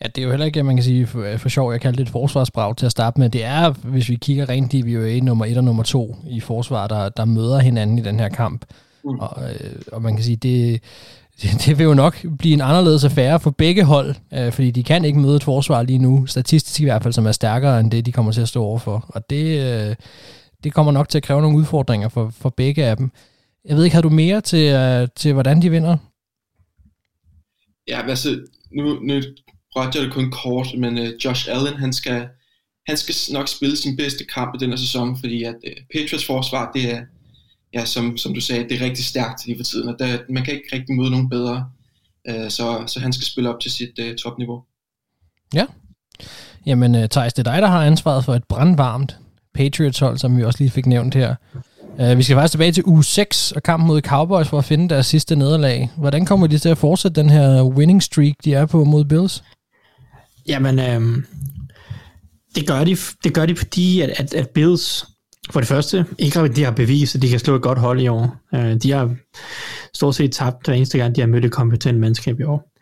Ja, 0.02 0.06
det 0.06 0.18
er 0.18 0.22
jo 0.22 0.30
heller 0.30 0.46
ikke, 0.46 0.62
man 0.62 0.76
kan 0.76 0.84
sige, 0.84 1.06
for, 1.06 1.36
for 1.36 1.48
sjov, 1.48 1.72
jeg 1.72 1.80
kaldte 1.80 1.98
det 1.98 2.08
et 2.08 2.12
forsvarsbrag 2.12 2.76
til 2.76 2.86
at 2.86 2.92
starte 2.92 3.20
med. 3.20 3.30
Det 3.30 3.44
er, 3.44 3.70
hvis 3.70 4.08
vi 4.08 4.14
kigger 4.14 4.48
rent 4.48 4.72
DVOA 4.72 5.20
nummer 5.20 5.44
1 5.44 5.56
og 5.56 5.64
nummer 5.64 5.82
2 5.82 6.16
i 6.26 6.40
forsvar, 6.40 6.86
der, 6.86 7.08
der 7.08 7.24
møder 7.24 7.58
hinanden 7.58 7.98
i 7.98 8.02
den 8.02 8.20
her 8.20 8.28
kamp. 8.28 8.64
Mm. 9.04 9.18
Og, 9.18 9.42
øh, 9.42 9.76
og 9.92 10.02
man 10.02 10.16
kan 10.16 10.24
sige, 10.24 10.36
det, 10.36 10.82
det, 11.42 11.50
det 11.66 11.78
vil 11.78 11.84
jo 11.84 11.94
nok 11.94 12.26
blive 12.38 12.54
en 12.54 12.60
anderledes 12.60 13.04
affære 13.04 13.40
for 13.40 13.50
begge 13.50 13.84
hold, 13.84 14.14
øh, 14.34 14.52
fordi 14.52 14.70
de 14.70 14.82
kan 14.82 15.04
ikke 15.04 15.18
møde 15.18 15.36
et 15.36 15.44
forsvar 15.44 15.82
lige 15.82 15.98
nu, 15.98 16.26
statistisk 16.26 16.80
i 16.80 16.84
hvert 16.84 17.02
fald, 17.02 17.14
som 17.14 17.26
er 17.26 17.32
stærkere 17.32 17.80
end 17.80 17.90
det, 17.90 18.06
de 18.06 18.12
kommer 18.12 18.32
til 18.32 18.40
at 18.40 18.48
stå 18.48 18.64
overfor. 18.64 19.04
Og 19.08 19.30
det, 19.30 19.60
øh, 19.60 19.96
det 20.64 20.74
kommer 20.74 20.92
nok 20.92 21.08
til 21.08 21.18
at 21.18 21.22
kræve 21.22 21.42
nogle 21.42 21.58
udfordringer 21.58 22.08
for, 22.08 22.30
for 22.30 22.48
begge 22.48 22.84
af 22.84 22.96
dem. 22.96 23.10
Jeg 23.64 23.76
ved 23.76 23.84
ikke, 23.84 23.94
har 23.94 24.02
du 24.02 24.10
mere 24.10 24.40
til, 24.40 24.74
øh, 24.74 25.08
til 25.16 25.32
hvordan 25.32 25.62
de 25.62 25.70
vinder? 25.70 25.96
Ja, 27.88 28.08
altså, 28.08 28.46
nu, 28.72 29.00
nu 29.02 29.14
rørte 29.76 29.98
jeg 29.98 30.06
det 30.06 30.12
kun 30.12 30.30
kort, 30.30 30.66
men 30.78 30.98
uh, 30.98 31.24
Josh 31.24 31.48
Allen, 31.50 31.74
han 31.74 31.92
skal, 31.92 32.28
han 32.88 32.96
skal 32.96 33.14
nok 33.32 33.48
spille 33.48 33.76
sin 33.76 33.96
bedste 33.96 34.24
kamp 34.24 34.54
i 34.54 34.58
denne 34.58 34.78
sæson, 34.78 35.18
fordi 35.20 35.42
at 35.42 35.54
uh, 35.66 35.82
Patriots 35.94 36.26
forsvar, 36.26 36.70
det 36.74 36.92
er, 36.92 37.02
ja, 37.74 37.84
som, 37.84 38.16
som 38.16 38.34
du 38.34 38.40
sagde, 38.40 38.68
det 38.68 38.72
er 38.72 38.84
rigtig 38.84 39.04
stærkt 39.04 39.46
lige 39.46 39.58
for 39.58 39.64
tiden, 39.64 39.88
og 39.88 39.96
der, 39.98 40.18
man 40.28 40.44
kan 40.44 40.54
ikke 40.54 40.68
rigtig 40.72 40.96
møde 40.96 41.10
nogen 41.10 41.28
bedre, 41.28 41.70
uh, 42.30 42.48
så, 42.48 42.84
så 42.86 43.00
han 43.00 43.12
skal 43.12 43.26
spille 43.26 43.54
op 43.54 43.60
til 43.60 43.70
sit 43.70 43.98
uh, 43.98 44.14
topniveau. 44.14 44.62
Ja. 45.54 45.66
Jamen, 46.66 47.08
Thijs, 47.08 47.32
det 47.32 47.46
er 47.46 47.52
dig, 47.52 47.62
der 47.62 47.68
har 47.68 47.84
ansvaret 47.84 48.24
for 48.24 48.34
et 48.34 48.44
brandvarmt 48.44 49.16
Patriots-hold, 49.54 50.18
som 50.18 50.36
vi 50.36 50.44
også 50.44 50.58
lige 50.58 50.70
fik 50.70 50.86
nævnt 50.86 51.14
her. 51.14 51.34
Uh, 52.00 52.18
vi 52.18 52.22
skal 52.22 52.36
faktisk 52.36 52.50
tilbage 52.50 52.72
til 52.72 52.84
uge 52.86 53.04
6 53.04 53.52
og 53.52 53.62
kampen 53.62 53.86
mod 53.86 54.00
Cowboys 54.00 54.48
for 54.48 54.58
at 54.58 54.64
finde 54.64 54.88
deres 54.88 55.06
sidste 55.06 55.36
nederlag. 55.36 55.90
Hvordan 55.96 56.26
kommer 56.26 56.46
de 56.46 56.58
til 56.58 56.68
at 56.68 56.78
fortsætte 56.78 57.20
den 57.20 57.30
her 57.30 57.62
winning 57.62 58.02
streak, 58.02 58.34
de 58.44 58.54
er 58.54 58.66
på 58.66 58.84
mod 58.84 59.04
Bills? 59.04 59.44
Jamen, 60.48 60.78
øh, 60.78 61.22
det, 62.54 62.66
gør 62.66 62.84
de, 62.84 62.96
det 63.24 63.34
gør 63.34 63.46
de, 63.46 63.56
fordi 63.56 64.00
at, 64.00 64.10
at, 64.16 64.34
at 64.34 64.48
Bills 64.48 65.06
for 65.50 65.60
det 65.60 65.68
første 65.68 66.06
ikke 66.18 66.48
de 66.48 66.64
har 66.64 66.70
bevist, 66.70 67.14
at 67.14 67.22
de 67.22 67.28
kan 67.28 67.38
slå 67.38 67.54
et 67.56 67.62
godt 67.62 67.78
hold 67.78 68.00
i 68.00 68.08
år. 68.08 68.36
Uh, 68.52 68.74
de 68.82 68.90
har 68.90 69.14
stort 69.94 70.14
set 70.14 70.32
tabt 70.32 70.64
hver 70.64 70.74
eneste 70.74 70.98
gang, 70.98 71.16
de 71.16 71.20
har 71.20 71.28
mødt 71.28 71.44
et 71.44 71.52
kompetent 71.52 72.00
mandskab 72.00 72.40
i 72.40 72.42
år. 72.42 72.73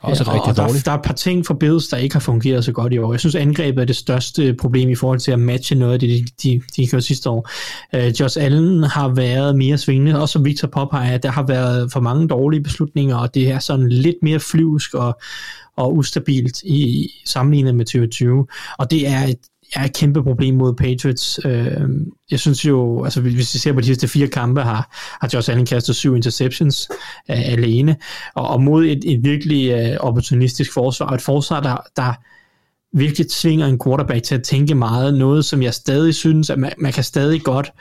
Også 0.00 0.24
og, 0.24 0.34
rigtig 0.34 0.50
og 0.50 0.56
der, 0.56 0.66
dårligt. 0.66 0.84
der 0.84 0.92
er 0.92 0.96
et 0.96 1.02
par 1.04 1.14
ting 1.14 1.46
for 1.46 1.54
Bills, 1.54 1.88
der 1.88 1.96
ikke 1.96 2.14
har 2.14 2.20
fungeret 2.20 2.64
så 2.64 2.72
godt 2.72 2.92
i 2.92 2.98
år. 2.98 3.12
Jeg 3.12 3.20
synes, 3.20 3.34
angrebet 3.34 3.82
er 3.82 3.86
det 3.86 3.96
største 3.96 4.54
problem 4.54 4.88
i 4.88 4.94
forhold 4.94 5.18
til 5.18 5.32
at 5.32 5.38
matche 5.38 5.76
noget 5.76 5.92
af 5.92 6.00
det, 6.00 6.08
de, 6.08 6.26
de, 6.42 6.60
de 6.76 6.86
gjorde 6.86 7.02
sidste 7.02 7.30
år. 7.30 7.50
Uh, 7.96 8.20
Josh 8.20 8.44
Allen 8.44 8.82
har 8.82 9.08
været 9.08 9.56
mere 9.56 9.78
svingende, 9.78 10.20
også 10.20 10.32
som 10.32 10.44
Victor 10.44 10.68
påpeger, 10.68 11.18
der 11.18 11.30
har 11.30 11.46
været 11.46 11.92
for 11.92 12.00
mange 12.00 12.28
dårlige 12.28 12.62
beslutninger, 12.62 13.16
og 13.16 13.34
det 13.34 13.50
er 13.50 13.58
sådan 13.58 13.88
lidt 13.88 14.16
mere 14.22 14.40
flyvsk 14.40 14.94
og, 14.94 15.20
og 15.76 15.96
ustabilt 15.96 16.62
i, 16.62 16.74
i 16.74 17.22
sammenlignet 17.26 17.74
med 17.74 17.84
2020. 17.84 18.46
Og 18.78 18.90
det 18.90 19.08
er 19.08 19.24
et, 19.24 19.38
er 19.74 19.84
et 19.84 19.96
kæmpe 19.96 20.22
problem 20.22 20.54
mod 20.54 20.74
Patriots. 20.74 21.40
Øh, 21.44 21.88
jeg 22.30 22.40
synes 22.40 22.64
jo, 22.64 23.04
altså 23.04 23.20
hvis 23.20 23.34
vi 23.34 23.42
ser 23.42 23.72
på 23.72 23.80
de 23.80 23.86
sidste 23.86 24.08
fire 24.08 24.28
kampe, 24.28 24.62
har, 24.62 24.96
har 25.20 25.30
Josh 25.34 25.50
Allen 25.50 25.66
kastet 25.66 25.96
syv 25.96 26.16
interceptions 26.16 26.88
øh, 27.30 27.52
alene, 27.52 27.96
og, 28.34 28.48
og 28.48 28.62
mod 28.62 28.84
et, 28.84 29.12
et 29.12 29.24
virkelig 29.24 29.70
øh, 29.70 29.96
opportunistisk 30.00 30.72
forsvar, 30.72 31.08
et 31.08 31.22
forsvar, 31.22 31.60
der, 31.60 31.76
der 31.96 32.14
virkelig 32.92 33.30
tvinger 33.30 33.66
en 33.66 33.80
quarterback 33.84 34.22
til 34.22 34.34
at 34.34 34.42
tænke 34.42 34.74
meget, 34.74 35.14
noget 35.14 35.44
som 35.44 35.62
jeg 35.62 35.74
stadig 35.74 36.14
synes, 36.14 36.50
at 36.50 36.58
man, 36.58 36.72
man 36.78 36.92
kan 36.92 37.04
stadig 37.04 37.42
godt 37.42 37.72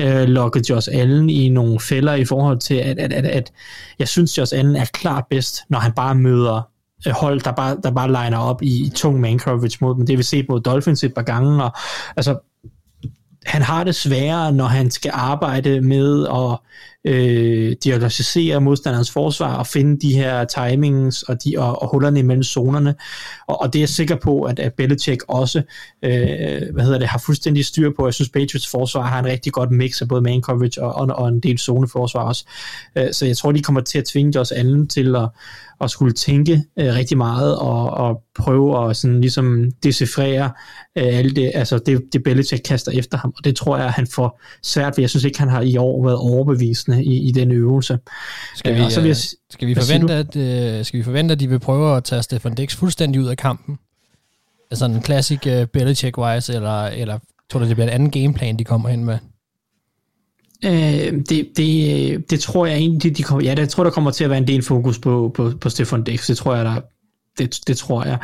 øh, 0.00 0.22
lokke 0.22 0.62
Josh 0.70 0.88
Allen 0.92 1.30
i 1.30 1.48
nogle 1.48 1.80
fælder 1.80 2.14
i 2.14 2.24
forhold 2.24 2.58
til, 2.58 2.74
at, 2.74 2.98
at, 2.98 3.12
at, 3.12 3.26
at 3.26 3.52
jeg 3.98 4.08
synes, 4.08 4.38
Josh 4.38 4.58
Allen 4.58 4.76
er 4.76 4.84
klart 4.84 5.24
bedst, 5.30 5.60
når 5.68 5.78
han 5.78 5.92
bare 5.92 6.14
møder 6.14 6.68
Øh, 7.06 7.12
hold, 7.12 7.40
der 7.40 7.52
bare, 7.52 7.76
der 7.82 7.90
bare 7.90 8.08
liner 8.08 8.38
op 8.38 8.62
i, 8.62 8.86
i 8.86 8.90
tung 8.90 9.20
man 9.20 9.38
coverage 9.38 9.78
mod 9.80 9.94
dem. 9.94 10.06
Det 10.06 10.14
har 10.14 10.16
vi 10.16 10.22
set 10.22 10.46
mod 10.48 10.60
Dolphins 10.60 11.04
et 11.04 11.14
par 11.14 11.22
gange, 11.22 11.64
og 11.64 11.72
altså, 12.16 12.38
han 13.46 13.62
har 13.62 13.84
det 13.84 13.94
sværere, 13.94 14.52
når 14.52 14.64
han 14.64 14.90
skal 14.90 15.10
arbejde 15.14 15.80
med 15.80 16.26
at 16.26 16.58
øh, 17.04 17.76
diagnostisere 17.84 18.60
modstanderens 18.60 19.10
forsvar 19.10 19.56
og 19.56 19.66
finde 19.66 20.08
de 20.08 20.14
her 20.14 20.44
timings 20.44 21.22
og, 21.22 21.44
de, 21.44 21.54
og, 21.58 21.82
og 21.82 21.88
hullerne 21.88 22.18
imellem 22.18 22.42
zonerne. 22.42 22.94
Og, 23.46 23.60
og 23.60 23.72
det 23.72 23.78
er 23.78 23.82
jeg 23.82 23.88
sikker 23.88 24.16
på, 24.16 24.42
at, 24.42 24.58
at 24.58 24.72
Belichick 24.72 25.22
også 25.28 25.62
øh, 26.02 26.62
hvad 26.72 26.84
hedder 26.84 26.98
det, 26.98 27.08
har 27.08 27.18
fuldstændig 27.18 27.64
styr 27.64 27.90
på. 27.96 28.06
Jeg 28.06 28.14
synes, 28.14 28.28
Patriots 28.28 28.68
forsvar 28.68 29.02
har 29.02 29.18
en 29.18 29.26
rigtig 29.26 29.52
godt 29.52 29.70
mix 29.70 30.02
af 30.02 30.08
både 30.08 30.20
man 30.20 30.42
coverage 30.42 30.82
og, 30.82 30.94
og, 30.94 31.06
og 31.16 31.28
en 31.28 31.40
del 31.40 31.58
zoneforsvar 31.58 32.22
også. 32.22 32.44
Øh, 32.98 33.12
så 33.12 33.26
jeg 33.26 33.36
tror, 33.36 33.52
de 33.52 33.62
kommer 33.62 33.80
til 33.80 33.98
at 33.98 34.04
tvinge 34.04 34.40
os 34.40 34.52
alle 34.52 34.86
til 34.86 35.16
at, 35.16 35.28
at 35.80 35.90
skulle 35.90 36.12
tænke 36.12 36.62
øh, 36.78 36.94
rigtig 36.94 37.18
meget 37.18 37.58
og, 37.58 37.90
og 37.90 38.22
prøve 38.38 38.90
at 38.90 38.96
sådan 38.96 39.20
ligesom 39.20 39.70
decifrere 39.82 40.44
øh, 40.98 41.18
alle 41.18 41.30
det, 41.30 41.50
altså 41.54 41.78
det, 41.78 42.02
det 42.12 42.22
Belichick 42.22 42.62
kaster 42.64 42.92
efter 42.92 43.18
ham, 43.18 43.32
og 43.36 43.44
det 43.44 43.56
tror 43.56 43.78
jeg, 43.78 43.90
han 43.90 44.06
får 44.06 44.40
svært 44.62 44.96
ved. 44.96 45.02
Jeg 45.02 45.10
synes 45.10 45.24
ikke, 45.24 45.38
han 45.38 45.48
har 45.48 45.60
i 45.60 45.76
år 45.76 46.04
været 46.04 46.18
overbevisende 46.18 46.93
i, 47.00 47.28
i 47.28 47.30
den 47.32 47.50
øvelse. 47.50 47.98
Skal 48.56 48.74
vi, 48.74 48.80
øh, 48.80 48.90
så 48.90 49.00
vil 49.00 49.08
jeg, 49.08 49.16
skal, 49.50 49.68
vi 49.68 49.74
forvente, 49.74 50.14
at, 50.14 50.36
øh, 50.36 50.84
skal 50.84 50.98
vi 50.98 51.04
forvente, 51.04 51.32
at 51.32 51.40
de 51.40 51.48
vil 51.48 51.58
prøve 51.58 51.96
at 51.96 52.04
tage 52.04 52.22
Stefan 52.22 52.54
Dix 52.54 52.76
fuldstændig 52.76 53.20
ud 53.20 53.26
af 53.26 53.36
kampen? 53.36 53.78
Altså 54.70 54.84
en 54.84 55.02
classic 55.02 55.38
uh, 55.46 55.52
Belichick-wise, 55.52 56.54
eller, 56.54 56.84
eller 56.84 57.18
tror 57.50 57.60
du, 57.60 57.66
det 57.66 57.76
bliver 57.76 57.88
en 57.88 57.94
anden 57.94 58.10
gameplan, 58.10 58.58
de 58.58 58.64
kommer 58.64 58.88
hen 58.88 59.04
med? 59.04 59.18
Øh, 60.64 61.22
det, 61.28 61.48
det, 61.56 62.30
det 62.30 62.40
tror 62.40 62.66
jeg 62.66 62.76
egentlig, 62.76 63.16
de 63.16 63.22
kommer, 63.22 63.44
ja, 63.44 63.54
det 63.54 63.68
tror, 63.68 63.84
der 63.84 63.90
kommer 63.90 64.10
til 64.10 64.24
at 64.24 64.30
være 64.30 64.38
en 64.38 64.46
del 64.46 64.62
fokus 64.62 64.98
på, 64.98 65.32
på, 65.34 65.52
på 65.60 65.70
Stefan 65.70 66.04
Dix. 66.04 66.26
Det 66.26 66.36
tror 66.36 66.54
jeg, 66.54 66.64
der, 66.64 66.80
det, 67.38 67.60
det 67.66 67.76
tror 67.76 68.04
jeg. 68.04 68.18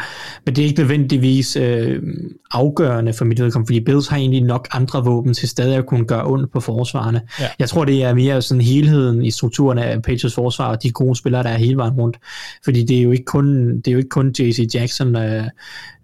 Men 0.46 0.57
det 0.57 0.62
er 0.62 0.66
ikke 0.66 0.81
nødvendigvis 0.81 1.57
øh, 1.57 2.03
afgørende 2.51 3.12
for 3.12 3.25
mit 3.25 3.40
vedkommende, 3.40 3.68
fordi 3.68 3.81
Bills 3.81 4.09
har 4.09 4.16
egentlig 4.16 4.42
nok 4.42 4.68
andre 4.73 5.05
våben 5.05 5.35
til 5.35 5.49
stadig 5.49 5.77
at 5.77 5.87
kunne 5.87 6.05
gøre 6.05 6.27
ondt 6.27 6.53
på 6.53 6.61
forsvarerne. 6.61 7.20
Ja. 7.40 7.49
Jeg 7.59 7.68
tror, 7.68 7.85
det 7.85 8.03
er 8.03 8.14
mere 8.14 8.42
sådan 8.42 8.61
helheden 8.61 9.25
i 9.25 9.31
strukturen 9.31 9.79
af 9.79 10.03
Patriots 10.03 10.35
forsvar, 10.35 10.66
og 10.66 10.83
de 10.83 10.90
gode 10.90 11.16
spillere, 11.16 11.42
der 11.42 11.49
er 11.49 11.59
hele 11.59 11.77
vejen 11.77 11.94
rundt. 11.94 12.16
Fordi 12.64 12.85
det 12.85 12.99
er 12.99 13.03
jo 13.03 13.11
ikke 13.11 13.25
kun, 13.25 13.77
det 13.77 13.88
er 13.88 13.92
jo 13.92 13.99
ikke 13.99 14.09
kun 14.09 14.35
J.C. 14.38 14.75
Jackson, 14.75 15.16
øh, 15.16 15.44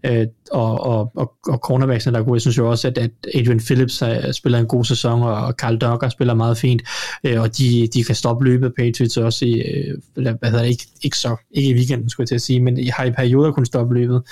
øh, 0.07 0.27
og, 0.51 0.81
og, 0.81 1.12
og, 1.16 1.33
og 1.49 1.59
cornerbacksene, 1.59 2.14
der 2.14 2.21
er 2.21 2.25
gode. 2.25 2.35
Jeg 2.35 2.40
synes 2.40 2.59
jo 2.59 2.71
også, 2.71 2.88
at, 2.88 2.99
at 2.99 3.11
Adrian 3.35 3.61
Phillips 3.61 3.99
har, 3.99 4.33
spiller 4.33 4.59
en 4.59 4.66
god 4.66 4.85
sæson, 4.85 5.23
og 5.23 5.53
Carl 5.53 5.79
Duggar 5.79 6.09
spiller 6.09 6.35
meget 6.35 6.59
fint, 6.59 6.83
øh, 7.25 7.40
og 7.40 7.59
de, 7.59 7.88
de 7.95 8.05
kan 8.05 8.14
stoppe 8.14 8.45
løbet 8.45 8.73
Patriots 8.79 9.16
også 9.16 9.45
i, 9.45 9.61
øh, 9.61 9.99
hvad 10.14 10.51
hedder 10.51 10.62
det, 10.62 10.71
ikke, 10.71 10.87
ikke, 11.03 11.19
så, 11.19 11.37
ikke 11.51 11.71
i 11.71 11.75
weekenden, 11.75 12.11
skulle 12.11 12.25
jeg 12.25 12.29
til 12.29 12.35
at 12.35 12.42
sige, 12.42 12.61
men 12.61 12.79
har 12.92 13.05
i 13.05 13.11
perioder 13.11 13.53
kunnet 13.53 13.66
stoppe 13.66 13.95
løbet. 13.95 14.23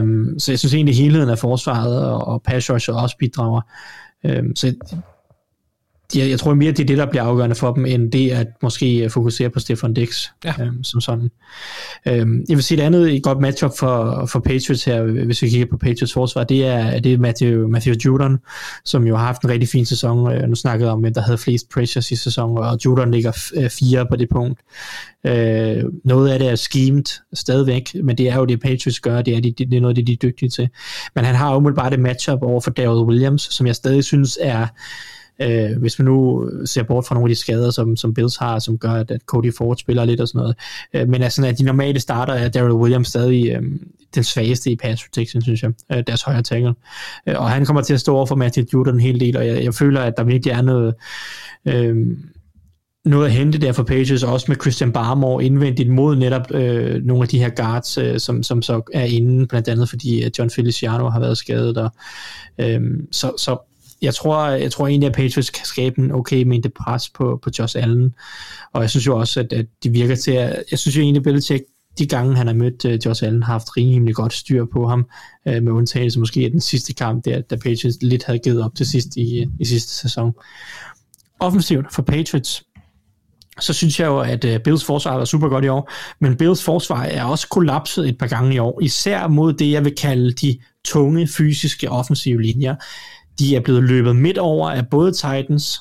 Um, 0.00 0.38
så 0.38 0.52
jeg 0.52 0.58
synes 0.58 0.74
egentlig, 0.74 0.96
helheden 0.96 1.28
af 1.28 1.38
forsvaret 1.38 2.04
og, 2.04 2.26
og 2.26 2.42
pass 2.42 2.70
rush 2.70 2.90
også 2.92 3.16
bidrager. 3.18 3.60
Um, 4.24 4.56
så 4.56 4.74
jeg, 6.14 6.30
jeg 6.30 6.38
tror 6.38 6.54
mere, 6.54 6.72
det 6.72 6.80
er 6.80 6.86
det, 6.86 6.98
der 6.98 7.06
bliver 7.06 7.22
afgørende 7.22 7.56
for 7.56 7.72
dem, 7.72 7.86
end 7.86 8.12
det 8.12 8.30
at 8.30 8.46
måske 8.62 9.10
fokusere 9.10 9.50
på 9.50 9.60
Stefan 9.60 9.94
Dix 9.94 10.26
ja. 10.44 10.54
øhm, 10.60 10.84
som 10.84 11.00
sådan. 11.00 11.30
Øhm, 12.08 12.44
jeg 12.48 12.56
vil 12.56 12.64
sige, 12.64 12.78
et 12.78 12.84
andet 12.84 13.16
et 13.16 13.22
godt 13.22 13.40
matchup 13.40 13.70
for, 13.78 14.26
for 14.26 14.40
Patriots 14.40 14.84
her, 14.84 15.02
hvis 15.02 15.42
vi 15.42 15.48
kigger 15.48 15.66
på 15.66 15.76
Patriots 15.76 16.12
forsvar, 16.12 16.44
det 16.44 16.66
er, 16.66 17.00
det 17.00 17.12
er 17.12 17.18
Matthew, 17.18 17.68
Matthew 17.68 17.94
Judon, 18.04 18.38
som 18.84 19.06
jo 19.06 19.16
har 19.16 19.26
haft 19.26 19.42
en 19.42 19.50
rigtig 19.50 19.68
fin 19.68 19.86
sæson. 19.86 20.32
Øh, 20.32 20.48
nu 20.48 20.54
snakkede 20.54 20.90
om, 20.90 21.04
at 21.04 21.14
der 21.14 21.20
havde 21.20 21.38
flest 21.38 21.68
pressures 21.68 22.10
i 22.10 22.16
sæsonen, 22.16 22.58
og 22.58 22.78
Judon 22.84 23.10
ligger 23.10 23.32
øh, 23.56 23.70
fire 23.70 24.06
på 24.10 24.16
det 24.16 24.28
punkt. 24.28 24.60
Øh, 25.26 25.84
noget 26.04 26.28
af 26.28 26.38
det 26.38 26.48
er 26.48 26.54
schemed 26.54 27.20
stadigvæk, 27.34 27.94
men 28.04 28.18
det 28.18 28.28
er 28.28 28.36
jo 28.36 28.44
det, 28.44 28.60
Patriots 28.60 29.00
gør, 29.00 29.22
det 29.22 29.36
er, 29.36 29.40
det, 29.40 29.58
det 29.58 29.74
er 29.74 29.80
noget, 29.80 29.96
det 29.96 30.06
de 30.06 30.12
er 30.12 30.16
dygtige 30.16 30.48
til. 30.48 30.68
Men 31.14 31.24
han 31.24 31.34
har 31.34 31.56
umiddelbart 31.56 31.94
et 31.94 32.00
matchup 32.00 32.42
over 32.42 32.60
for 32.60 32.70
Daryl 32.70 33.06
Williams, 33.06 33.42
som 33.42 33.66
jeg 33.66 33.74
stadig 33.74 34.04
synes 34.04 34.38
er 34.40 34.66
Øh, 35.42 35.78
hvis 35.80 35.98
man 35.98 36.06
nu 36.06 36.50
ser 36.64 36.82
bort 36.82 37.06
fra 37.06 37.14
nogle 37.14 37.30
af 37.30 37.34
de 37.34 37.40
skader, 37.40 37.70
som, 37.70 37.96
som 37.96 38.14
Bills 38.14 38.36
har, 38.36 38.58
som 38.58 38.78
gør, 38.78 38.90
at, 38.90 39.10
at 39.10 39.20
Cody 39.26 39.54
Ford 39.58 39.76
spiller 39.76 40.04
lidt 40.04 40.20
og 40.20 40.28
sådan 40.28 40.38
noget. 40.38 40.56
Øh, 40.94 41.08
men 41.08 41.22
altså, 41.22 41.46
at 41.46 41.58
de 41.58 41.64
normale 41.64 42.00
starter 42.00 42.32
er 42.34 42.48
Daryl 42.48 42.72
Williams 42.72 43.08
stadig 43.08 43.50
øh, 43.50 43.62
den 44.14 44.24
svageste 44.24 44.70
i 44.70 44.76
pass 44.76 45.04
protection, 45.04 45.42
synes 45.42 45.62
jeg, 45.62 45.72
øh, 45.92 46.02
deres 46.06 46.22
højre 46.22 46.42
tackle. 46.42 46.74
Øh, 47.28 47.34
og 47.40 47.50
han 47.50 47.64
kommer 47.64 47.82
til 47.82 47.94
at 47.94 48.00
stå 48.00 48.16
over 48.16 48.26
for 48.26 48.34
Matthew 48.34 48.64
Judon 48.74 48.94
en 48.94 49.00
hel 49.00 49.20
del, 49.20 49.36
og 49.36 49.46
jeg, 49.46 49.64
jeg 49.64 49.74
føler, 49.74 50.00
at 50.00 50.14
der 50.16 50.24
virkelig 50.24 50.52
er 50.52 50.62
noget... 50.62 50.94
Øh, 51.66 51.96
noget 53.04 53.26
at 53.26 53.32
hente 53.32 53.58
der 53.58 53.72
for 53.72 53.82
Pages, 53.82 54.22
også 54.22 54.46
med 54.48 54.56
Christian 54.60 54.92
Barmore 54.92 55.44
indvendigt 55.44 55.90
mod 55.90 56.16
netop 56.16 56.54
øh, 56.54 57.04
nogle 57.04 57.22
af 57.22 57.28
de 57.28 57.38
her 57.38 57.48
guards, 57.48 57.98
øh, 57.98 58.18
som, 58.18 58.42
som 58.42 58.62
så 58.62 58.82
er 58.94 59.04
inde, 59.04 59.46
blandt 59.46 59.68
andet 59.68 59.88
fordi 59.88 60.24
øh, 60.24 60.30
John 60.38 60.50
Feliciano 60.50 61.08
har 61.08 61.20
været 61.20 61.38
skadet. 61.38 61.78
Og, 61.78 61.90
øh, 62.58 62.80
så, 63.12 63.32
så 63.38 63.56
jeg 64.02 64.14
tror, 64.14 64.48
jeg 64.48 64.72
tror 64.72 64.86
egentlig, 64.86 65.08
at 65.08 65.14
Patriots 65.14 65.50
kan 65.50 65.66
skabe 65.66 65.98
en 65.98 66.12
okay 66.12 66.42
mængde 66.42 66.68
pres 66.68 67.08
på, 67.08 67.38
på 67.42 67.50
Josh 67.58 67.76
Allen. 67.78 68.14
Og 68.72 68.82
jeg 68.82 68.90
synes 68.90 69.06
jo 69.06 69.18
også, 69.18 69.40
at, 69.40 69.52
at 69.52 69.66
de 69.82 69.90
virker 69.90 70.14
til 70.14 70.32
at... 70.32 70.64
Jeg 70.70 70.78
synes 70.78 70.96
jo 70.96 71.02
egentlig, 71.02 71.20
at 71.20 71.24
Belichick, 71.24 71.64
de 71.98 72.06
gange 72.06 72.36
han 72.36 72.46
har 72.46 72.54
mødt 72.54 72.84
uh, 72.84 73.06
Josh 73.06 73.24
Allen, 73.24 73.42
har 73.42 73.52
haft 73.52 73.76
rimelig 73.76 74.14
godt 74.14 74.32
styr 74.32 74.64
på 74.72 74.88
ham, 74.88 75.06
uh, 75.46 75.52
med 75.52 75.72
undtagelse 75.72 76.18
måske 76.18 76.40
af 76.44 76.50
den 76.50 76.60
sidste 76.60 76.94
kamp, 76.94 77.24
der, 77.24 77.40
da 77.40 77.56
Patriots 77.56 77.98
lidt 78.02 78.24
havde 78.24 78.38
givet 78.38 78.62
op 78.62 78.74
til 78.74 78.86
sidst 78.86 79.16
i, 79.16 79.40
øh, 79.40 79.46
i 79.60 79.64
sidste 79.64 79.92
sæson. 79.92 80.32
Offensivt 81.40 81.94
for 81.94 82.02
Patriots, 82.02 82.62
så 83.60 83.72
synes 83.72 84.00
jeg 84.00 84.06
jo, 84.06 84.20
at 84.20 84.44
uh, 84.44 84.56
Bills 84.64 84.84
forsvar 84.84 85.16
var 85.16 85.24
super 85.24 85.48
godt 85.48 85.64
i 85.64 85.68
år, 85.68 85.92
men 86.20 86.36
Bills 86.36 86.62
forsvar 86.62 87.02
er 87.02 87.24
også 87.24 87.48
kollapset 87.48 88.08
et 88.08 88.18
par 88.18 88.26
gange 88.26 88.54
i 88.54 88.58
år, 88.58 88.80
især 88.82 89.26
mod 89.26 89.52
det, 89.52 89.70
jeg 89.70 89.84
vil 89.84 89.94
kalde 89.94 90.32
de 90.32 90.58
tunge 90.84 91.28
fysiske 91.28 91.90
offensive 91.90 92.42
linjer. 92.42 92.74
De 93.38 93.56
er 93.56 93.60
blevet 93.60 93.82
løbet 93.82 94.16
midt 94.16 94.38
over 94.38 94.70
af 94.70 94.88
både 94.88 95.12
Titans 95.12 95.80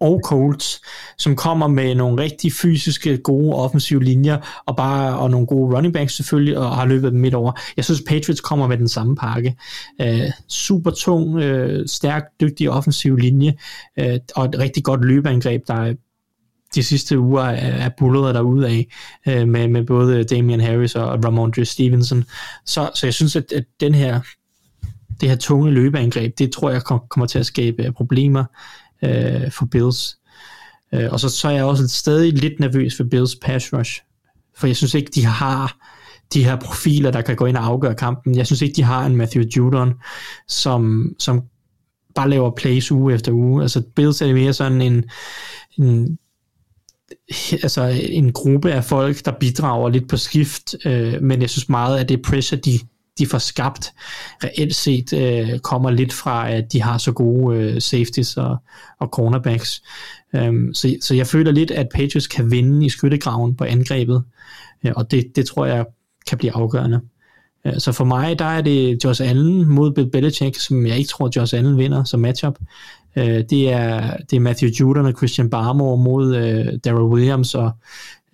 og 0.00 0.20
Colts, 0.24 0.80
som 1.18 1.36
kommer 1.36 1.68
med 1.68 1.94
nogle 1.94 2.22
rigtig 2.22 2.52
fysiske, 2.52 3.16
gode 3.16 3.54
offensive 3.54 4.04
linjer, 4.04 4.62
og 4.66 4.76
bare 4.76 5.18
og 5.18 5.30
nogle 5.30 5.46
gode 5.46 5.76
running 5.76 5.94
backs 5.94 6.16
selvfølgelig, 6.16 6.58
og 6.58 6.76
har 6.76 6.86
løbet 6.86 7.12
dem 7.12 7.20
midt 7.20 7.34
over. 7.34 7.52
Jeg 7.76 7.84
synes, 7.84 8.02
Patriots 8.08 8.40
kommer 8.40 8.66
med 8.66 8.78
den 8.78 8.88
samme 8.88 9.16
pakke. 9.16 9.56
Uh, 10.02 10.30
super 10.48 10.90
tung, 10.90 11.34
uh, 11.34 11.80
stærk, 11.86 12.22
dygtig 12.40 12.70
offensiv 12.70 13.16
linje, 13.16 13.54
uh, 14.00 14.14
og 14.36 14.44
et 14.44 14.58
rigtig 14.58 14.84
godt 14.84 15.04
løbeangreb, 15.04 15.62
der 15.66 15.94
de 16.74 16.82
sidste 16.82 17.18
uger 17.18 17.42
er, 17.42 17.86
er 17.86 17.90
bullet 17.98 18.34
derude 18.34 18.66
af, 18.66 18.86
med, 19.46 19.68
med 19.68 19.84
både 19.84 20.24
Damian 20.24 20.60
Harris 20.60 20.94
og 20.94 21.24
Ramondre 21.24 21.64
Stevenson. 21.64 22.24
Så, 22.66 22.90
så 22.94 23.06
jeg 23.06 23.14
synes, 23.14 23.36
at, 23.36 23.52
at 23.52 23.64
den 23.80 23.94
her 23.94 24.20
det 25.20 25.28
her 25.28 25.36
tunge 25.36 25.70
løbeangreb, 25.70 26.38
det 26.38 26.52
tror 26.52 26.70
jeg 26.70 26.82
kommer 26.82 27.26
til 27.26 27.38
at 27.38 27.46
skabe 27.46 27.82
øh, 27.84 27.92
problemer 27.92 28.44
øh, 29.02 29.50
for 29.50 29.66
Bills. 29.66 30.18
Øh, 30.92 31.12
og 31.12 31.20
så, 31.20 31.28
så 31.28 31.48
er 31.48 31.52
jeg 31.52 31.64
også 31.64 31.88
stadig 31.88 32.32
lidt 32.32 32.60
nervøs 32.60 32.96
for 32.96 33.04
Bills 33.04 33.36
pass 33.42 33.72
rush, 33.72 34.00
for 34.56 34.66
jeg 34.66 34.76
synes 34.76 34.94
ikke, 34.94 35.10
de 35.14 35.24
har 35.24 35.76
de 36.34 36.44
her 36.44 36.56
profiler, 36.56 37.10
der 37.10 37.22
kan 37.22 37.36
gå 37.36 37.46
ind 37.46 37.56
og 37.56 37.66
afgøre 37.66 37.94
kampen. 37.94 38.36
Jeg 38.36 38.46
synes 38.46 38.62
ikke, 38.62 38.76
de 38.76 38.82
har 38.82 39.06
en 39.06 39.16
Matthew 39.16 39.42
Judon, 39.56 39.94
som, 40.48 41.12
som 41.18 41.42
bare 42.14 42.30
laver 42.30 42.50
plays 42.50 42.92
uge 42.92 43.14
efter 43.14 43.32
uge. 43.32 43.62
Altså 43.62 43.82
Bills 43.96 44.22
er 44.22 44.34
mere 44.34 44.52
sådan 44.52 44.82
en, 44.82 45.04
en 45.78 46.18
altså 47.52 47.82
en 48.02 48.32
gruppe 48.32 48.72
af 48.72 48.84
folk, 48.84 49.24
der 49.24 49.32
bidrager 49.40 49.88
lidt 49.88 50.08
på 50.08 50.16
skift, 50.16 50.74
øh, 50.86 51.22
men 51.22 51.40
jeg 51.40 51.50
synes 51.50 51.68
meget, 51.68 51.98
at 51.98 52.08
det 52.08 52.22
pressure, 52.22 52.60
de 52.60 52.78
de 53.18 53.26
får 53.26 53.38
skabt, 53.38 53.92
reelt 54.44 54.74
set 54.74 55.12
øh, 55.12 55.58
kommer 55.58 55.90
lidt 55.90 56.12
fra, 56.12 56.50
at 56.50 56.72
de 56.72 56.82
har 56.82 56.98
så 56.98 57.12
gode 57.12 57.58
øh, 57.58 57.80
safeties 57.80 58.36
og, 58.36 58.56
og 59.00 59.08
cornerbacks. 59.08 59.82
Øhm, 60.34 60.74
så, 60.74 60.96
så 61.00 61.14
jeg 61.14 61.26
føler 61.26 61.52
lidt, 61.52 61.70
at 61.70 61.88
Patriots 61.94 62.26
kan 62.26 62.50
vinde 62.50 62.86
i 62.86 62.88
skyttegraven 62.88 63.56
på 63.56 63.64
angrebet, 63.64 64.24
øh, 64.84 64.92
og 64.96 65.10
det, 65.10 65.36
det 65.36 65.46
tror 65.46 65.66
jeg 65.66 65.84
kan 66.26 66.38
blive 66.38 66.56
afgørende. 66.56 67.00
Øh, 67.66 67.78
så 67.78 67.92
for 67.92 68.04
mig, 68.04 68.38
der 68.38 68.44
er 68.44 68.60
det 68.60 69.04
Josh 69.04 69.22
Allen 69.22 69.68
mod 69.68 69.92
Bill 69.92 70.10
Belichick, 70.10 70.60
som 70.60 70.86
jeg 70.86 70.98
ikke 70.98 71.08
tror, 71.08 71.30
Josh 71.36 71.56
Allen 71.56 71.78
vinder 71.78 72.04
som 72.04 72.20
matchup. 72.20 72.58
Øh, 73.16 73.44
det, 73.50 73.72
er, 73.72 74.16
det 74.30 74.36
er 74.36 74.40
Matthew 74.40 74.70
Judon 74.70 75.06
og 75.06 75.12
Christian 75.12 75.50
Barmore 75.50 75.98
mod 75.98 76.36
øh, 76.36 76.78
Daryl 76.84 77.12
Williams 77.12 77.54
og 77.54 77.70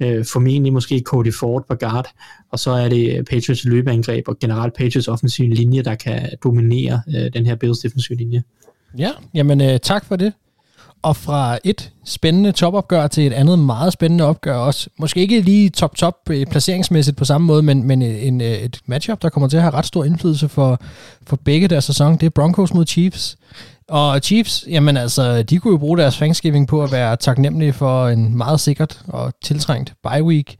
øh, 0.00 0.24
formentlig 0.24 0.72
måske 0.72 1.02
Cody 1.06 1.34
Ford 1.34 1.64
på 1.68 1.74
guard, 1.74 2.08
og 2.50 2.58
så 2.58 2.70
er 2.70 2.88
det 2.88 3.18
øh, 3.18 3.24
Patriots 3.24 3.64
løbeangreb 3.64 4.28
og 4.28 4.38
generelt 4.38 4.74
Patriots 4.74 5.08
offensiv 5.08 5.48
linje, 5.48 5.82
der 5.82 5.94
kan 5.94 6.28
dominere 6.44 7.02
øh, 7.08 7.32
den 7.32 7.46
her 7.46 7.54
Bills 7.54 7.78
defensive 7.78 8.18
linje. 8.18 8.42
Ja, 8.98 9.10
jamen 9.34 9.60
øh, 9.60 9.78
tak 9.80 10.04
for 10.04 10.16
det. 10.16 10.32
Og 11.02 11.16
fra 11.16 11.58
et 11.64 11.92
spændende 12.04 12.52
topopgør 12.52 13.06
til 13.06 13.26
et 13.26 13.32
andet 13.32 13.58
meget 13.58 13.92
spændende 13.92 14.24
opgør 14.24 14.56
også. 14.56 14.90
Måske 14.98 15.20
ikke 15.20 15.40
lige 15.40 15.70
top-top 15.70 16.14
øh, 16.30 16.46
placeringsmæssigt 16.46 17.16
på 17.16 17.24
samme 17.24 17.46
måde, 17.46 17.62
men, 17.62 17.86
men 17.86 18.02
øh, 18.02 18.26
en, 18.26 18.40
øh, 18.40 18.46
et 18.46 18.80
matchup, 18.86 19.22
der 19.22 19.28
kommer 19.28 19.48
til 19.48 19.56
at 19.56 19.62
have 19.62 19.74
ret 19.74 19.86
stor 19.86 20.04
indflydelse 20.04 20.48
for, 20.48 20.80
for 21.26 21.38
begge 21.44 21.68
deres 21.68 21.84
sæson. 21.84 22.16
Det 22.16 22.26
er 22.26 22.30
Broncos 22.30 22.74
mod 22.74 22.86
Chiefs. 22.86 23.36
Og 23.88 24.20
Chiefs, 24.22 24.64
jamen 24.68 24.96
altså, 24.96 25.42
de 25.42 25.58
kunne 25.58 25.72
jo 25.72 25.78
bruge 25.78 25.98
deres 25.98 26.16
Thanksgiving 26.16 26.68
på 26.68 26.82
at 26.82 26.92
være 26.92 27.16
taknemmelige 27.16 27.72
for 27.72 28.08
en 28.08 28.36
meget 28.36 28.60
sikkert 28.60 29.00
og 29.08 29.32
tiltrængt 29.44 29.94
bye 30.02 30.24
week. 30.24 30.56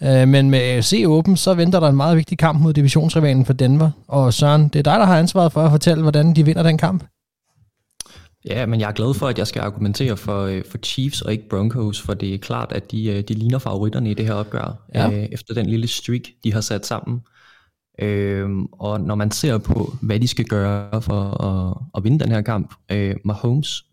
Men 0.00 0.50
med 0.50 0.58
AFC 0.58 1.04
åben, 1.06 1.36
så 1.36 1.54
venter 1.54 1.80
der 1.80 1.88
en 1.88 1.96
meget 1.96 2.16
vigtig 2.16 2.38
kamp 2.38 2.60
mod 2.60 2.72
divisionsrivalen 2.72 3.46
for 3.46 3.52
Denver. 3.52 3.90
Og 4.08 4.34
Søren, 4.34 4.68
det 4.68 4.78
er 4.78 4.82
dig, 4.82 4.98
der 4.98 5.04
har 5.04 5.18
ansvaret 5.18 5.52
for 5.52 5.62
at 5.62 5.70
fortælle, 5.70 6.02
hvordan 6.02 6.34
de 6.34 6.44
vinder 6.44 6.62
den 6.62 6.78
kamp. 6.78 7.04
Ja, 8.44 8.66
men 8.66 8.80
jeg 8.80 8.88
er 8.88 8.92
glad 8.92 9.14
for, 9.14 9.28
at 9.28 9.38
jeg 9.38 9.46
skal 9.46 9.60
argumentere 9.60 10.16
for, 10.16 10.42
øh, 10.42 10.64
for 10.70 10.78
Chiefs 10.78 11.22
og 11.22 11.32
ikke 11.32 11.48
Broncos, 11.48 12.00
for 12.00 12.14
det 12.14 12.34
er 12.34 12.38
klart, 12.38 12.72
at 12.72 12.90
de, 12.90 13.06
øh, 13.06 13.22
de 13.28 13.34
ligner 13.34 13.58
favoritterne 13.58 14.10
i 14.10 14.14
det 14.14 14.26
her 14.26 14.34
opgør, 14.34 14.84
ja. 14.94 15.10
øh, 15.10 15.28
efter 15.32 15.54
den 15.54 15.66
lille 15.66 15.86
streak, 15.86 16.22
de 16.44 16.52
har 16.52 16.60
sat 16.60 16.86
sammen. 16.86 17.20
Øhm, 17.98 18.64
og 18.64 19.00
når 19.00 19.14
man 19.14 19.30
ser 19.30 19.58
på, 19.58 19.96
hvad 20.02 20.20
de 20.20 20.28
skal 20.28 20.44
gøre 20.44 21.02
for 21.02 21.44
at, 21.44 21.76
at 21.96 22.04
vinde 22.04 22.24
den 22.24 22.32
her 22.32 22.42
kamp, 22.42 22.74
øh, 22.90 23.16
Mahomes, 23.24 23.84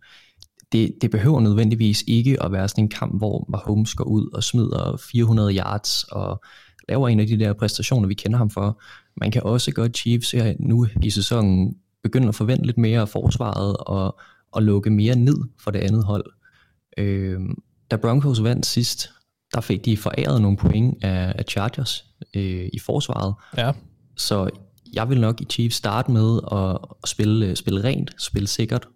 det, 0.71 0.93
det 1.01 1.11
behøver 1.11 1.39
nødvendigvis 1.39 2.03
ikke 2.07 2.43
at 2.43 2.51
være 2.51 2.67
sådan 2.67 2.83
en 2.83 2.89
kamp, 2.89 3.17
hvor 3.17 3.45
Mahomes 3.49 3.93
går 3.93 4.05
ud 4.05 4.29
og 4.33 4.43
smider 4.43 5.01
400 5.11 5.55
yards 5.57 6.03
og 6.03 6.43
laver 6.89 7.09
en 7.09 7.19
af 7.19 7.27
de 7.27 7.39
der 7.39 7.53
præstationer, 7.53 8.07
vi 8.07 8.13
kender 8.13 8.37
ham 8.37 8.49
for. 8.49 8.81
Man 9.17 9.31
kan 9.31 9.43
også 9.43 9.71
godt 9.71 9.97
Chiefs 9.97 10.31
her 10.31 10.53
nu 10.59 10.87
i 11.03 11.09
sæsonen 11.09 11.75
begynde 12.03 12.27
at 12.27 12.35
forvente 12.35 12.65
lidt 12.65 12.77
mere 12.77 13.01
af 13.01 13.09
forsvaret 13.09 13.77
og, 13.77 14.19
og 14.51 14.63
lukke 14.63 14.89
mere 14.89 15.15
ned 15.15 15.37
for 15.63 15.71
det 15.71 15.79
andet 15.79 16.03
hold. 16.03 16.25
Øh, 16.97 17.39
da 17.91 17.95
Broncos 17.95 18.43
vandt 18.43 18.65
sidst, 18.65 19.09
der 19.53 19.61
fik 19.61 19.85
de 19.85 19.97
foræret 19.97 20.41
nogle 20.41 20.57
point 20.57 21.03
af, 21.03 21.33
af 21.37 21.45
Chargers 21.49 22.05
øh, 22.35 22.69
i 22.73 22.79
forsvaret. 22.79 23.33
Ja. 23.57 23.71
Så 24.17 24.49
jeg 24.93 25.09
vil 25.09 25.21
nok 25.21 25.41
i 25.41 25.45
Chiefs 25.45 25.75
starte 25.75 26.11
med 26.11 26.39
at, 26.51 26.77
at 27.03 27.09
spille, 27.09 27.55
spille 27.55 27.83
rent, 27.83 28.15
spille 28.17 28.47
sikkert, 28.47 28.87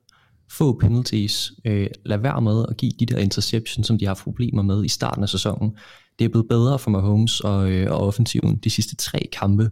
få 0.52 0.80
penalties, 0.80 1.52
øh, 1.66 1.88
lad 2.06 2.18
være 2.18 2.42
med 2.42 2.66
at 2.70 2.78
give 2.78 2.92
de 3.00 3.06
der 3.06 3.18
interceptions, 3.18 3.88
som 3.88 3.98
de 3.98 4.06
har 4.06 4.20
problemer 4.24 4.62
med 4.62 4.86
i 4.86 4.88
starten 4.88 5.24
af 5.24 5.30
sæsonen. 5.30 5.78
Det 6.20 6.26
er 6.26 6.30
blevet 6.30 6.48
bedre 6.50 6.80
for 6.80 6.92
Mahomes 6.92 7.40
og, 7.40 7.72
øh, 7.72 7.92
og 7.92 7.98
offensiven. 7.98 8.56
De 8.56 8.70
sidste 8.70 8.96
tre 8.96 9.30
kampe 9.34 9.70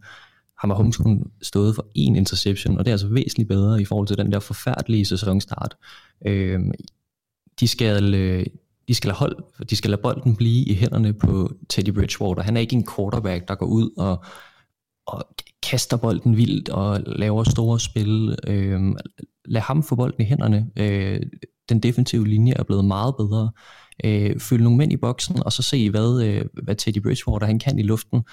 har 0.61 0.67
Mahomes 0.67 0.97
kun 0.97 1.31
stået 1.41 1.75
for 1.75 1.83
én 1.83 2.17
interception, 2.17 2.77
og 2.77 2.85
det 2.85 2.91
er 2.91 2.93
altså 2.93 3.07
væsentligt 3.07 3.49
bedre 3.49 3.81
i 3.81 3.85
forhold 3.85 4.07
til 4.07 4.17
den 4.17 4.31
der 4.31 4.39
forfærdelige 4.39 5.05
sæsonstart. 5.05 5.77
Øh, 6.25 6.59
de 7.59 7.67
skal, 7.67 8.13
øh, 8.13 8.45
de 8.87 8.93
skal, 8.93 9.07
lade 9.07 9.17
hold, 9.17 9.65
de 9.69 9.75
skal 9.75 9.89
lade 9.89 10.01
bolden 10.01 10.35
blive 10.35 10.65
i 10.65 10.73
hænderne 10.73 11.13
på 11.13 11.51
Teddy 11.69 11.89
Bridgewater. 11.89 12.43
Han 12.43 12.57
er 12.57 12.61
ikke 12.61 12.75
en 12.75 12.87
quarterback, 12.95 13.47
der 13.47 13.55
går 13.55 13.65
ud 13.65 13.89
og, 13.97 14.23
og 15.07 15.23
kaster 15.63 15.97
bolden 15.97 16.37
vildt 16.37 16.69
og 16.69 17.01
laver 17.05 17.43
store 17.43 17.79
spil. 17.79 18.37
Øh, 18.47 18.81
lad 19.45 19.61
ham 19.61 19.83
få 19.83 19.95
bolden 19.95 20.21
i 20.21 20.25
hænderne. 20.25 20.69
Øh, 20.75 21.21
den 21.69 21.79
defensive 21.79 22.27
linje 22.27 22.53
er 22.53 22.63
blevet 22.63 22.85
meget 22.85 23.15
bedre. 23.17 23.51
Øh, 24.03 24.39
følg 24.39 24.63
nogle 24.63 24.77
mænd 24.77 24.93
i 24.93 24.97
boksen, 24.97 25.43
og 25.45 25.53
så 25.53 25.61
se, 25.61 25.89
hvad, 25.89 26.23
øh, 26.23 26.45
hvad 26.63 26.75
Teddy 26.75 27.01
Bridgewater 27.01 27.47
han 27.47 27.59
kan 27.59 27.79
i 27.79 27.83
luften. 27.83 28.23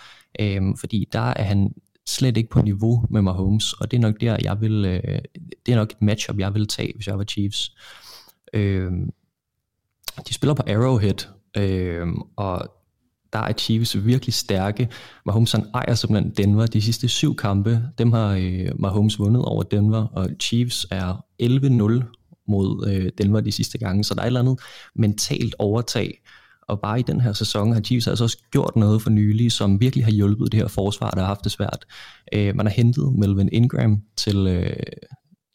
Øh, 0.40 0.62
fordi 0.80 1.08
der 1.12 1.20
er 1.36 1.42
han 1.42 1.74
slet 2.08 2.36
ikke 2.36 2.50
på 2.50 2.62
niveau 2.62 3.04
med 3.10 3.22
Mahomes, 3.22 3.72
og 3.72 3.90
det 3.90 3.96
er 3.96 4.00
nok 4.00 4.20
der, 4.20 4.36
jeg 4.42 4.60
vil, 4.60 4.84
øh, 4.84 5.18
det 5.66 5.72
er 5.72 5.76
nok 5.76 5.90
et 5.90 6.02
matchup, 6.02 6.38
jeg 6.38 6.54
vil 6.54 6.66
tage, 6.66 6.92
hvis 6.94 7.06
jeg 7.06 7.18
var 7.18 7.24
Chiefs. 7.24 7.76
Øh, 8.52 8.92
de 10.28 10.34
spiller 10.34 10.54
på 10.54 10.62
Arrowhead, 10.66 11.28
øh, 11.56 12.06
og 12.36 12.74
der 13.32 13.38
er 13.38 13.52
Chiefs 13.52 14.04
virkelig 14.04 14.34
stærke. 14.34 14.88
Mahomes 15.26 15.52
han 15.52 15.66
ejer 15.74 15.94
simpelthen 15.94 16.32
Denver. 16.36 16.66
De 16.66 16.82
sidste 16.82 17.08
syv 17.08 17.36
kampe, 17.36 17.82
dem 17.98 18.12
har 18.12 18.28
øh, 18.40 18.70
Mahomes 18.78 19.18
vundet 19.18 19.44
over 19.44 19.62
Denver, 19.62 20.06
og 20.06 20.28
Chiefs 20.40 20.86
er 20.90 21.24
11-0 21.42 22.44
mod 22.48 22.88
øh, 22.88 23.10
Denver 23.18 23.40
de 23.40 23.52
sidste 23.52 23.78
gange, 23.78 24.04
så 24.04 24.14
der 24.14 24.20
er 24.20 24.24
et 24.24 24.26
eller 24.26 24.40
andet 24.40 24.60
mentalt 24.94 25.54
overtag. 25.58 26.20
Og 26.68 26.80
bare 26.80 27.00
i 27.00 27.02
den 27.02 27.20
her 27.20 27.32
sæson 27.32 27.72
har 27.72 27.80
Chiefs 27.80 28.06
altså 28.06 28.24
også 28.24 28.38
gjort 28.52 28.76
noget 28.76 29.02
for 29.02 29.10
nylig, 29.10 29.52
som 29.52 29.80
virkelig 29.80 30.04
har 30.04 30.12
hjulpet 30.12 30.52
det 30.52 30.60
her 30.60 30.68
forsvar, 30.68 31.10
der 31.10 31.20
har 31.20 31.26
haft 31.26 31.44
det 31.44 31.52
svært. 31.52 31.84
Øh, 32.34 32.56
man 32.56 32.66
har 32.66 32.72
hentet 32.72 33.12
Melvin 33.12 33.48
Ingram 33.52 34.02
til, 34.16 34.46
øh, 34.46 34.82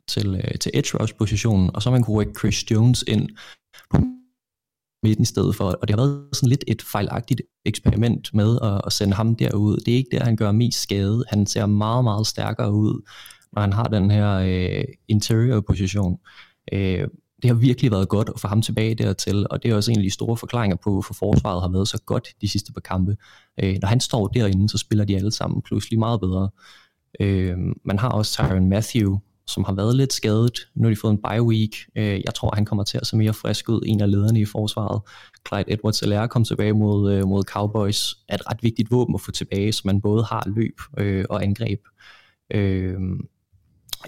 til, 0.08 0.36
øh, 0.36 0.58
til 0.60 0.72
edge 0.74 0.98
rush 1.00 1.16
positionen, 1.18 1.70
og 1.74 1.82
så 1.82 1.90
har 1.90 1.96
man 1.96 2.04
kunne 2.04 2.16
rykke 2.16 2.40
Chris 2.40 2.72
Jones 2.72 3.04
ind 3.08 3.30
på 3.90 3.98
midten 5.04 5.24
i 5.24 5.26
stedet 5.26 5.56
for, 5.56 5.66
og 5.66 5.88
det 5.88 5.90
har 5.90 6.06
været 6.06 6.30
sådan 6.34 6.50
lidt 6.50 6.64
et 6.68 6.82
fejlagtigt 6.82 7.42
eksperiment 7.66 8.34
med 8.34 8.60
at, 8.64 8.82
at 8.86 8.94
sende 8.94 9.14
ham 9.14 9.36
derud. 9.36 9.78
Det 9.78 9.94
er 9.94 9.98
ikke 9.98 10.18
der, 10.18 10.24
han 10.24 10.36
gør 10.36 10.52
mest 10.52 10.82
skade. 10.82 11.24
Han 11.28 11.46
ser 11.46 11.66
meget, 11.66 12.04
meget 12.04 12.28
stærkere 12.28 12.74
ud, 12.74 13.02
når 13.54 13.62
han 13.62 13.74
har 13.74 13.84
den 13.84 14.12
her 14.12 14.32
øh, 14.34 14.86
interior 15.08 15.62
position. 15.62 16.20
Øh, 16.74 17.08
det 17.44 17.52
har 17.52 17.56
virkelig 17.56 17.92
været 17.92 18.10
godt 18.10 18.30
at 18.34 18.40
få 18.40 18.48
ham 18.48 18.62
tilbage 18.62 18.96
dertil, 18.96 19.48
og 19.50 19.64
det 19.64 19.72
er 19.72 19.76
også 19.76 19.92
en 19.92 19.98
af 19.98 20.04
de 20.04 20.10
store 20.10 20.38
forklaringer 20.38 20.78
på, 20.84 20.92
hvorfor 20.92 21.14
forsvaret 21.14 21.62
har 21.62 21.70
været 21.70 21.88
så 21.88 22.02
godt 22.06 22.28
de 22.42 22.50
sidste 22.50 22.74
par 22.74 22.82
kampe. 22.82 23.18
Øh, 23.64 23.76
når 23.82 23.88
han 23.88 24.00
står 24.00 24.28
derinde, 24.28 24.70
så 24.70 24.78
spiller 24.78 25.06
de 25.06 25.16
alle 25.16 25.32
sammen 25.32 25.62
pludselig 25.62 26.00
meget 26.00 26.20
bedre. 26.20 26.50
Øh, 27.20 27.58
man 27.86 28.00
har 28.00 28.10
også 28.10 28.32
Tyron 28.32 28.70
Matthew, 28.70 29.18
som 29.48 29.64
har 29.64 29.74
været 29.74 29.96
lidt 29.96 30.14
skadet. 30.14 30.68
Nu 30.76 30.84
har 30.84 30.90
de 30.90 31.00
fået 31.02 31.12
en 31.12 31.22
bye 31.30 31.44
week. 31.44 31.76
Øh, 31.96 32.22
jeg 32.26 32.34
tror, 32.36 32.56
han 32.56 32.66
kommer 32.66 32.84
til 32.84 32.98
at 32.98 33.08
se 33.08 33.18
mere 33.18 33.34
frisk 33.34 33.70
ud, 33.70 33.82
en 33.86 34.02
af 34.02 34.12
lederne 34.12 34.40
i 34.40 34.46
forsvaret. 34.46 35.02
Clyde 35.48 35.74
edwards 35.74 36.00
helaire 36.00 36.28
kom 36.28 36.44
tilbage 36.44 36.74
mod, 36.74 37.14
øh, 37.14 37.28
mod 37.28 37.44
Cowboys. 37.44 38.16
Er 38.30 38.36
et 38.36 38.50
ret 38.52 38.64
vigtigt 38.64 38.92
våben 38.92 39.16
at 39.16 39.22
få 39.22 39.32
tilbage, 39.32 39.72
så 39.72 39.82
man 39.86 40.02
både 40.02 40.24
har 40.24 40.44
løb 40.46 40.76
øh, 40.98 41.26
og 41.30 41.44
angreb. 41.44 41.80
Øh, 42.54 43.00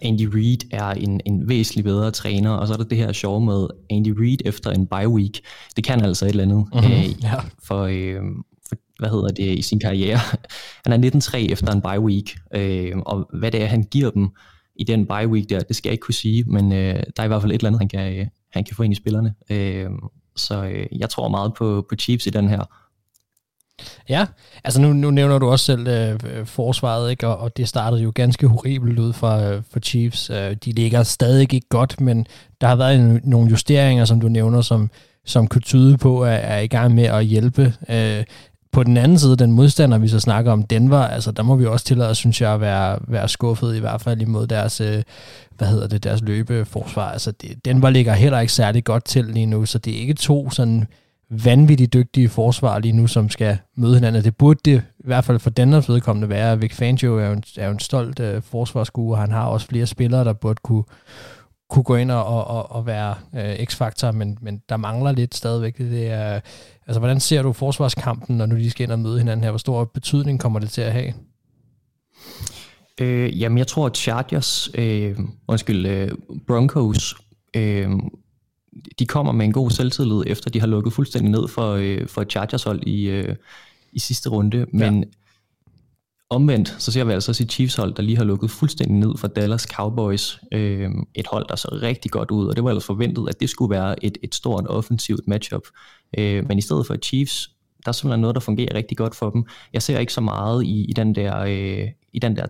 Andy 0.01 0.29
Reid 0.33 0.57
er 0.71 0.89
en, 0.89 1.21
en 1.25 1.49
væsentlig 1.49 1.83
bedre 1.83 2.11
træner, 2.11 2.51
og 2.51 2.67
så 2.67 2.73
er 2.73 2.77
der 2.77 2.83
det 2.83 2.97
her 2.97 3.11
sjov 3.11 3.41
med 3.41 3.67
Andy 3.89 4.13
Reid 4.19 4.37
efter 4.45 4.71
en 4.71 4.87
bye 4.87 5.09
week. 5.09 5.41
Det 5.75 5.83
kan 5.83 6.01
altså 6.01 6.25
et 6.25 6.29
eller 6.29 6.43
andet 6.43 6.65
mm-hmm, 6.73 6.91
øh, 6.91 7.23
ja. 7.23 7.33
for, 7.63 7.83
øh, 7.83 8.21
for, 8.69 8.75
hvad 8.99 9.09
hedder 9.09 9.27
det, 9.27 9.57
i 9.57 9.61
sin 9.61 9.79
karriere. 9.79 10.19
Han 10.85 11.03
er 11.03 11.09
19-3 11.09 11.37
efter 11.37 11.71
en 11.71 11.81
bye 11.81 11.99
week, 11.99 12.37
øh, 12.55 12.97
og 12.97 13.29
hvad 13.33 13.51
det 13.51 13.61
er, 13.61 13.65
han 13.65 13.83
giver 13.83 14.09
dem 14.09 14.29
i 14.75 14.83
den 14.83 15.05
bye 15.05 15.27
week 15.27 15.49
der, 15.49 15.59
det 15.59 15.75
skal 15.75 15.89
jeg 15.89 15.93
ikke 15.93 16.03
kunne 16.05 16.13
sige, 16.13 16.43
men 16.43 16.71
øh, 16.71 17.03
der 17.17 17.21
er 17.21 17.23
i 17.23 17.27
hvert 17.27 17.41
fald 17.41 17.51
et 17.51 17.55
eller 17.55 17.67
andet, 17.67 17.81
han 17.81 17.89
kan, 17.89 18.19
øh, 18.19 18.27
han 18.51 18.63
kan 18.63 18.75
få 18.75 18.83
ind 18.83 18.93
i 18.93 18.95
spillerne. 18.95 19.33
Øh, 19.49 19.89
så 20.35 20.63
øh, 20.63 20.85
jeg 20.91 21.09
tror 21.09 21.29
meget 21.29 21.53
på, 21.53 21.85
på 21.89 21.95
Chiefs 21.95 22.27
i 22.27 22.29
den 22.29 22.49
her. 22.49 22.84
Ja, 24.09 24.25
altså 24.63 24.81
nu, 24.81 24.93
nu 24.93 25.11
nævner 25.11 25.39
du 25.39 25.49
også 25.49 25.65
selv 25.65 25.87
øh, 25.87 26.19
øh, 26.33 26.45
forsvaret, 26.45 27.11
ikke? 27.11 27.27
Og, 27.27 27.37
og 27.37 27.57
det 27.57 27.67
startede 27.67 28.01
jo 28.01 28.11
ganske 28.15 28.47
horribelt 28.47 28.99
ud 28.99 29.13
for, 29.13 29.31
øh, 29.31 29.61
for 29.71 29.79
Chiefs. 29.79 30.29
Øh, 30.29 30.55
de 30.65 30.71
ligger 30.71 31.03
stadig 31.03 31.41
ikke 31.41 31.67
godt, 31.69 32.01
men 32.01 32.27
der 32.61 32.67
har 32.67 32.75
været 32.75 32.95
en, 32.95 33.21
nogle 33.23 33.49
justeringer, 33.49 34.05
som 34.05 34.19
du 34.19 34.27
nævner, 34.27 34.61
som, 34.61 34.89
som 35.25 35.47
kunne 35.47 35.61
tyde 35.61 35.97
på, 35.97 36.23
at 36.23 36.39
er 36.43 36.57
i 36.57 36.67
gang 36.67 36.95
med 36.95 37.03
at 37.03 37.25
hjælpe. 37.25 37.73
Øh, 37.89 38.23
på 38.71 38.83
den 38.83 38.97
anden 38.97 39.19
side, 39.19 39.35
den 39.35 39.51
modstander, 39.51 39.97
vi 39.97 40.07
så 40.07 40.19
snakker 40.19 40.51
om, 40.51 40.63
Denver, 40.63 40.99
altså 40.99 41.31
der 41.31 41.43
må 41.43 41.55
vi 41.55 41.65
også 41.65 41.85
tillade, 41.85 42.15
synes 42.15 42.41
jeg, 42.41 42.53
at 42.53 42.61
være, 42.61 42.99
være 43.07 43.29
skuffet, 43.29 43.75
i 43.75 43.79
hvert 43.79 44.01
fald 44.01 44.21
imod 44.21 44.47
deres, 44.47 44.81
øh, 44.81 45.03
hvad 45.57 45.67
hedder 45.67 45.87
det, 45.87 46.03
deres 46.03 46.21
løbeforsvar. 46.21 47.11
Altså 47.11 47.31
det, 47.31 47.65
Denver 47.65 47.89
ligger 47.89 48.13
heller 48.13 48.39
ikke 48.39 48.53
særlig 48.53 48.83
godt 48.83 49.05
til 49.05 49.25
lige 49.25 49.45
nu, 49.45 49.65
så 49.65 49.77
det 49.77 49.95
er 49.95 49.99
ikke 49.99 50.13
to 50.13 50.49
sådan 50.49 50.87
vanvittigt 51.29 51.93
dygtige 51.93 52.29
forsvar 52.29 52.79
lige 52.79 52.91
nu, 52.91 53.07
som 53.07 53.29
skal 53.29 53.57
møde 53.75 53.95
hinanden. 53.95 54.23
Det 54.23 54.35
burde 54.37 54.59
det 54.65 54.83
i 54.99 55.07
hvert 55.07 55.25
fald 55.25 55.39
for 55.39 55.49
Denvers 55.49 55.89
vedkommende 55.89 56.29
være. 56.29 56.59
Vic 56.59 56.73
Fangio 56.73 57.19
er 57.19 57.27
jo 57.27 57.33
en, 57.33 57.43
er 57.57 57.65
jo 57.65 57.71
en 57.71 57.79
stolt 57.79 58.19
øh, 58.19 58.41
forsvarsskue, 58.41 59.13
og 59.13 59.17
han 59.17 59.31
har 59.31 59.45
også 59.45 59.67
flere 59.67 59.85
spillere, 59.85 60.23
der 60.23 60.33
burde 60.33 60.59
kunne, 60.63 60.83
kunne 61.69 61.83
gå 61.83 61.95
ind 61.95 62.11
og, 62.11 62.47
og, 62.47 62.71
og 62.71 62.85
være 62.85 63.15
øh, 63.35 63.65
x-faktor, 63.65 64.11
men, 64.11 64.37
men 64.41 64.61
der 64.69 64.77
mangler 64.77 65.11
lidt 65.11 65.35
stadigvæk. 65.35 65.77
Det 65.77 66.07
er, 66.07 66.39
altså, 66.87 66.99
hvordan 66.99 67.19
ser 67.19 67.41
du 67.41 67.53
forsvarskampen, 67.53 68.37
når 68.37 68.45
nu 68.45 68.55
de 68.55 68.71
skal 68.71 68.83
ind 68.83 68.91
og 68.91 68.99
møde 68.99 69.17
hinanden 69.17 69.43
her? 69.43 69.51
Hvor 69.51 69.57
stor 69.57 69.85
betydning 69.85 70.39
kommer 70.39 70.59
det 70.59 70.69
til 70.69 70.81
at 70.81 70.91
have? 70.91 71.13
Øh, 73.01 73.41
jamen, 73.41 73.57
jeg 73.57 73.67
tror, 73.67 73.85
at 73.85 73.97
Chargers, 73.97 74.69
øh, 74.75 75.19
undskyld, 75.47 75.85
øh, 75.85 76.11
Broncos, 76.47 77.15
øh, 77.55 77.89
de 78.99 79.05
kommer 79.05 79.31
med 79.31 79.45
en 79.45 79.51
god 79.51 79.69
selvtillid, 79.69 80.23
efter 80.27 80.49
de 80.49 80.59
har 80.59 80.67
lukket 80.67 80.93
fuldstændig 80.93 81.31
ned 81.31 81.47
for, 81.47 81.73
øh, 81.73 82.07
for 82.07 82.23
Chargers 82.23 82.63
hold 82.63 82.83
i, 82.87 83.09
øh, 83.09 83.35
i 83.91 83.99
sidste 83.99 84.29
runde. 84.29 84.65
Men 84.73 85.03
ja. 85.03 85.09
omvendt, 86.29 86.75
så 86.79 86.91
ser 86.91 87.03
vi 87.03 87.11
altså 87.11 87.31
også 87.31 87.43
et 87.43 87.51
Chiefs 87.51 87.75
hold, 87.75 87.93
der 87.93 88.03
lige 88.03 88.17
har 88.17 88.23
lukket 88.23 88.51
fuldstændig 88.51 88.97
ned 88.97 89.17
for 89.17 89.27
Dallas 89.27 89.61
Cowboys. 89.61 90.39
Øh, 90.51 90.89
et 91.13 91.27
hold, 91.27 91.45
der 91.49 91.55
så 91.55 91.79
rigtig 91.81 92.11
godt 92.11 92.31
ud, 92.31 92.47
og 92.47 92.55
det 92.55 92.63
var 92.63 92.69
ellers 92.69 92.85
forventet, 92.85 93.29
at 93.29 93.39
det 93.39 93.49
skulle 93.49 93.75
være 93.75 94.05
et, 94.05 94.17
et 94.23 94.35
stort 94.35 94.67
offensivt 94.67 95.27
matchup. 95.27 95.67
Øh, 96.17 96.47
men 96.47 96.57
i 96.57 96.61
stedet 96.61 96.87
for 96.87 96.95
Chiefs, 96.95 97.54
der 97.85 97.89
er 97.89 97.93
simpelthen 97.93 98.21
noget, 98.21 98.35
der 98.35 98.39
fungerer 98.39 98.75
rigtig 98.75 98.97
godt 98.97 99.15
for 99.15 99.29
dem. 99.29 99.45
Jeg 99.73 99.81
ser 99.81 99.99
ikke 99.99 100.13
så 100.13 100.21
meget 100.21 100.63
i, 100.63 100.85
i 100.85 100.93
den 100.93 101.15
der 101.15 101.39
øh, 101.39 101.87
i 102.15 102.19
den 102.19 102.35
der 102.35 102.45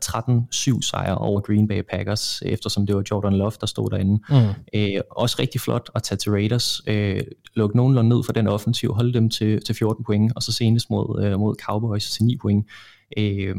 13-7 0.75 0.81
sejr 0.81 1.13
over 1.13 1.41
Green 1.41 1.67
Bay 1.67 1.81
Packers, 1.91 2.41
eftersom 2.45 2.85
det 2.85 2.95
var 2.95 3.03
Jordan 3.11 3.33
Love, 3.33 3.51
der 3.61 3.67
stod 3.67 3.89
derinde. 3.89 4.19
Mm. 4.29 4.35
Øh, 4.73 5.01
også 5.11 5.35
rigtig 5.39 5.61
flot 5.61 5.89
at 5.95 6.03
tage 6.03 6.17
til 6.17 6.31
Raiders, 6.31 6.81
øh, 6.87 7.21
lukke 7.53 7.77
nogenlunde 7.77 8.09
ned 8.09 8.23
for 8.23 8.33
den 8.33 8.47
offensiv, 8.47 8.93
holde 8.93 9.13
dem 9.13 9.29
til, 9.29 9.61
til 9.61 9.75
14 9.75 10.05
point, 10.05 10.31
og 10.35 10.43
så 10.43 10.51
senest 10.51 10.89
mod, 10.89 11.23
øh, 11.23 11.39
mod 11.39 11.55
Cowboys 11.65 12.11
til 12.11 12.25
9 12.25 12.37
point. 12.37 12.65
Øh, 13.17 13.55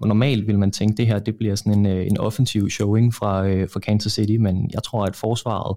og 0.00 0.08
normalt 0.08 0.46
vil 0.46 0.58
man 0.58 0.72
tænke, 0.72 0.92
at 0.92 0.98
det 0.98 1.06
her 1.06 1.18
det 1.18 1.36
bliver 1.36 1.54
sådan 1.54 1.78
en, 1.78 1.86
øh, 1.86 2.06
en 2.06 2.18
offensiv 2.18 2.70
showing 2.70 3.14
fra, 3.14 3.46
øh, 3.46 3.68
fra 3.68 3.80
Kansas 3.80 4.12
City, 4.12 4.36
men 4.36 4.70
jeg 4.72 4.82
tror, 4.82 5.04
at 5.04 5.16
forsvaret 5.16 5.76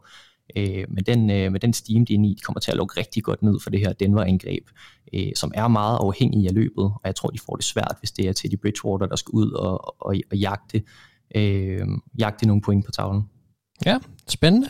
øh, 0.55 0.85
med, 0.89 1.03
den, 1.03 1.29
øh, 1.29 1.51
med 1.51 1.59
den 1.59 1.73
steam, 1.73 2.05
de 2.05 2.13
er 2.13 2.17
inde 2.17 2.29
i, 2.29 2.33
de 2.33 2.41
kommer 2.41 2.59
til 2.59 2.71
at 2.71 2.77
lukke 2.77 2.99
rigtig 2.99 3.23
godt 3.23 3.43
ned 3.43 3.59
for 3.63 3.69
det 3.69 3.79
her 3.79 3.93
Denver-angreb, 3.93 4.63
øh, 5.13 5.31
som 5.35 5.51
er 5.55 5.67
meget 5.67 5.97
afhængig 6.01 6.47
af 6.47 6.53
løbet, 6.53 6.83
og 6.83 7.01
jeg 7.05 7.15
tror, 7.15 7.29
de 7.29 7.39
får 7.45 7.55
det 7.55 7.65
svært, 7.65 7.95
hvis 7.99 8.11
det 8.11 8.27
er 8.27 8.33
Teddy 8.33 8.55
Bridgewater, 8.61 9.05
der 9.05 9.15
skal 9.15 9.31
ud 9.31 9.51
og, 9.51 10.05
og, 10.05 10.15
og 10.31 10.37
jagte, 10.37 10.81
øh, 11.35 11.87
jagte 12.19 12.47
nogle 12.47 12.61
point 12.61 12.85
på 12.85 12.91
tavlen. 12.91 13.23
Ja, 13.85 13.97
spændende. 14.27 14.69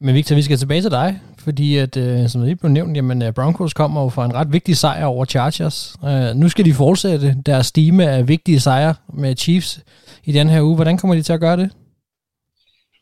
Men 0.00 0.14
Victor, 0.14 0.34
vi 0.34 0.42
skal 0.42 0.58
tilbage 0.58 0.82
til 0.82 0.90
dig, 0.90 1.20
fordi 1.38 1.76
at, 1.76 1.96
øh, 1.96 2.28
som 2.28 2.42
lige 2.42 2.56
blev 2.56 2.70
nævnt, 2.70 2.96
jamen, 2.96 3.22
øh, 3.22 3.32
Broncos 3.32 3.72
kommer 3.72 4.02
jo 4.02 4.08
fra 4.08 4.24
en 4.24 4.34
ret 4.34 4.52
vigtig 4.52 4.76
sejr 4.76 5.04
over 5.04 5.24
Chargers. 5.24 5.96
Øh, 6.04 6.34
nu 6.34 6.48
skal 6.48 6.64
de 6.64 6.74
fortsætte 6.74 7.36
deres 7.46 7.66
stime 7.66 8.06
af 8.10 8.28
vigtige 8.28 8.60
sejre 8.60 8.94
med 9.14 9.36
Chiefs 9.36 9.80
i 10.24 10.32
den 10.32 10.48
her 10.48 10.62
uge. 10.62 10.74
Hvordan 10.74 10.98
kommer 10.98 11.14
de 11.14 11.22
til 11.22 11.32
at 11.32 11.40
gøre 11.40 11.56
det? 11.56 11.70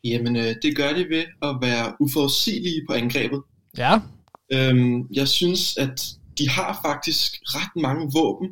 Jamen, 0.05 0.37
øh, 0.37 0.55
det 0.63 0.77
gør 0.77 0.93
de 0.93 1.09
ved 1.09 1.25
at 1.43 1.57
være 1.61 1.97
uforudsigelige 2.01 2.83
på 2.89 2.95
angrebet. 2.95 3.43
Ja. 3.79 4.01
Øhm, 4.53 5.07
jeg 5.13 5.29
synes, 5.29 5.77
at 5.77 6.07
de 6.39 6.49
har 6.49 6.81
faktisk 6.85 7.33
ret 7.45 7.83
mange 7.83 8.11
våben. 8.15 8.49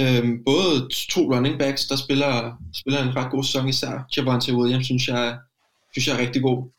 Øhm, 0.00 0.44
både 0.44 0.88
to 1.08 1.20
running 1.34 1.58
backs, 1.58 1.86
der 1.86 1.96
spiller, 1.96 2.52
spiller 2.74 3.02
en 3.02 3.16
ret 3.16 3.30
god 3.30 3.44
sæson 3.44 3.68
især. 3.68 4.06
Javante 4.16 4.54
Williams 4.54 4.86
synes 4.86 5.08
jeg, 5.08 5.38
synes 5.92 6.08
jeg 6.08 6.16
er 6.16 6.26
rigtig 6.26 6.42
god. 6.42 6.70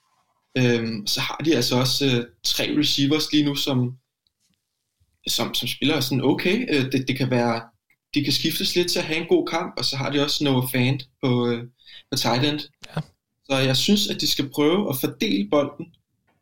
Øhm, 0.57 1.07
så 1.07 1.21
har 1.21 1.41
de 1.45 1.55
altså 1.55 1.79
også 1.79 2.05
øh, 2.05 2.25
tre 2.43 2.75
receivers 2.79 3.31
lige 3.31 3.45
nu, 3.45 3.55
som, 3.55 3.97
som, 5.27 5.53
som 5.53 5.67
spiller 5.67 5.99
sådan 5.99 6.23
okay. 6.23 6.65
Øh, 6.75 6.91
det, 6.91 7.07
det 7.07 7.17
kan 7.17 7.29
være, 7.29 7.61
de 8.13 8.23
kan 8.23 8.33
skiftes 8.33 8.75
lidt 8.75 8.91
til 8.91 8.99
at 8.99 9.05
have 9.05 9.19
en 9.19 9.27
god 9.27 9.47
kamp, 9.47 9.73
og 9.77 9.85
så 9.85 9.95
har 9.97 10.09
de 10.09 10.23
også 10.23 10.43
Noah 10.43 10.69
Fant 10.71 11.03
på, 11.23 11.47
øh, 11.47 11.63
på 12.11 12.17
tight 12.17 12.45
end. 12.45 12.59
Ja. 12.95 13.01
Så 13.49 13.57
jeg 13.57 13.77
synes, 13.77 14.07
at 14.07 14.21
de 14.21 14.27
skal 14.27 14.49
prøve 14.49 14.89
at 14.89 14.97
fordele 14.97 15.49
bolden 15.49 15.85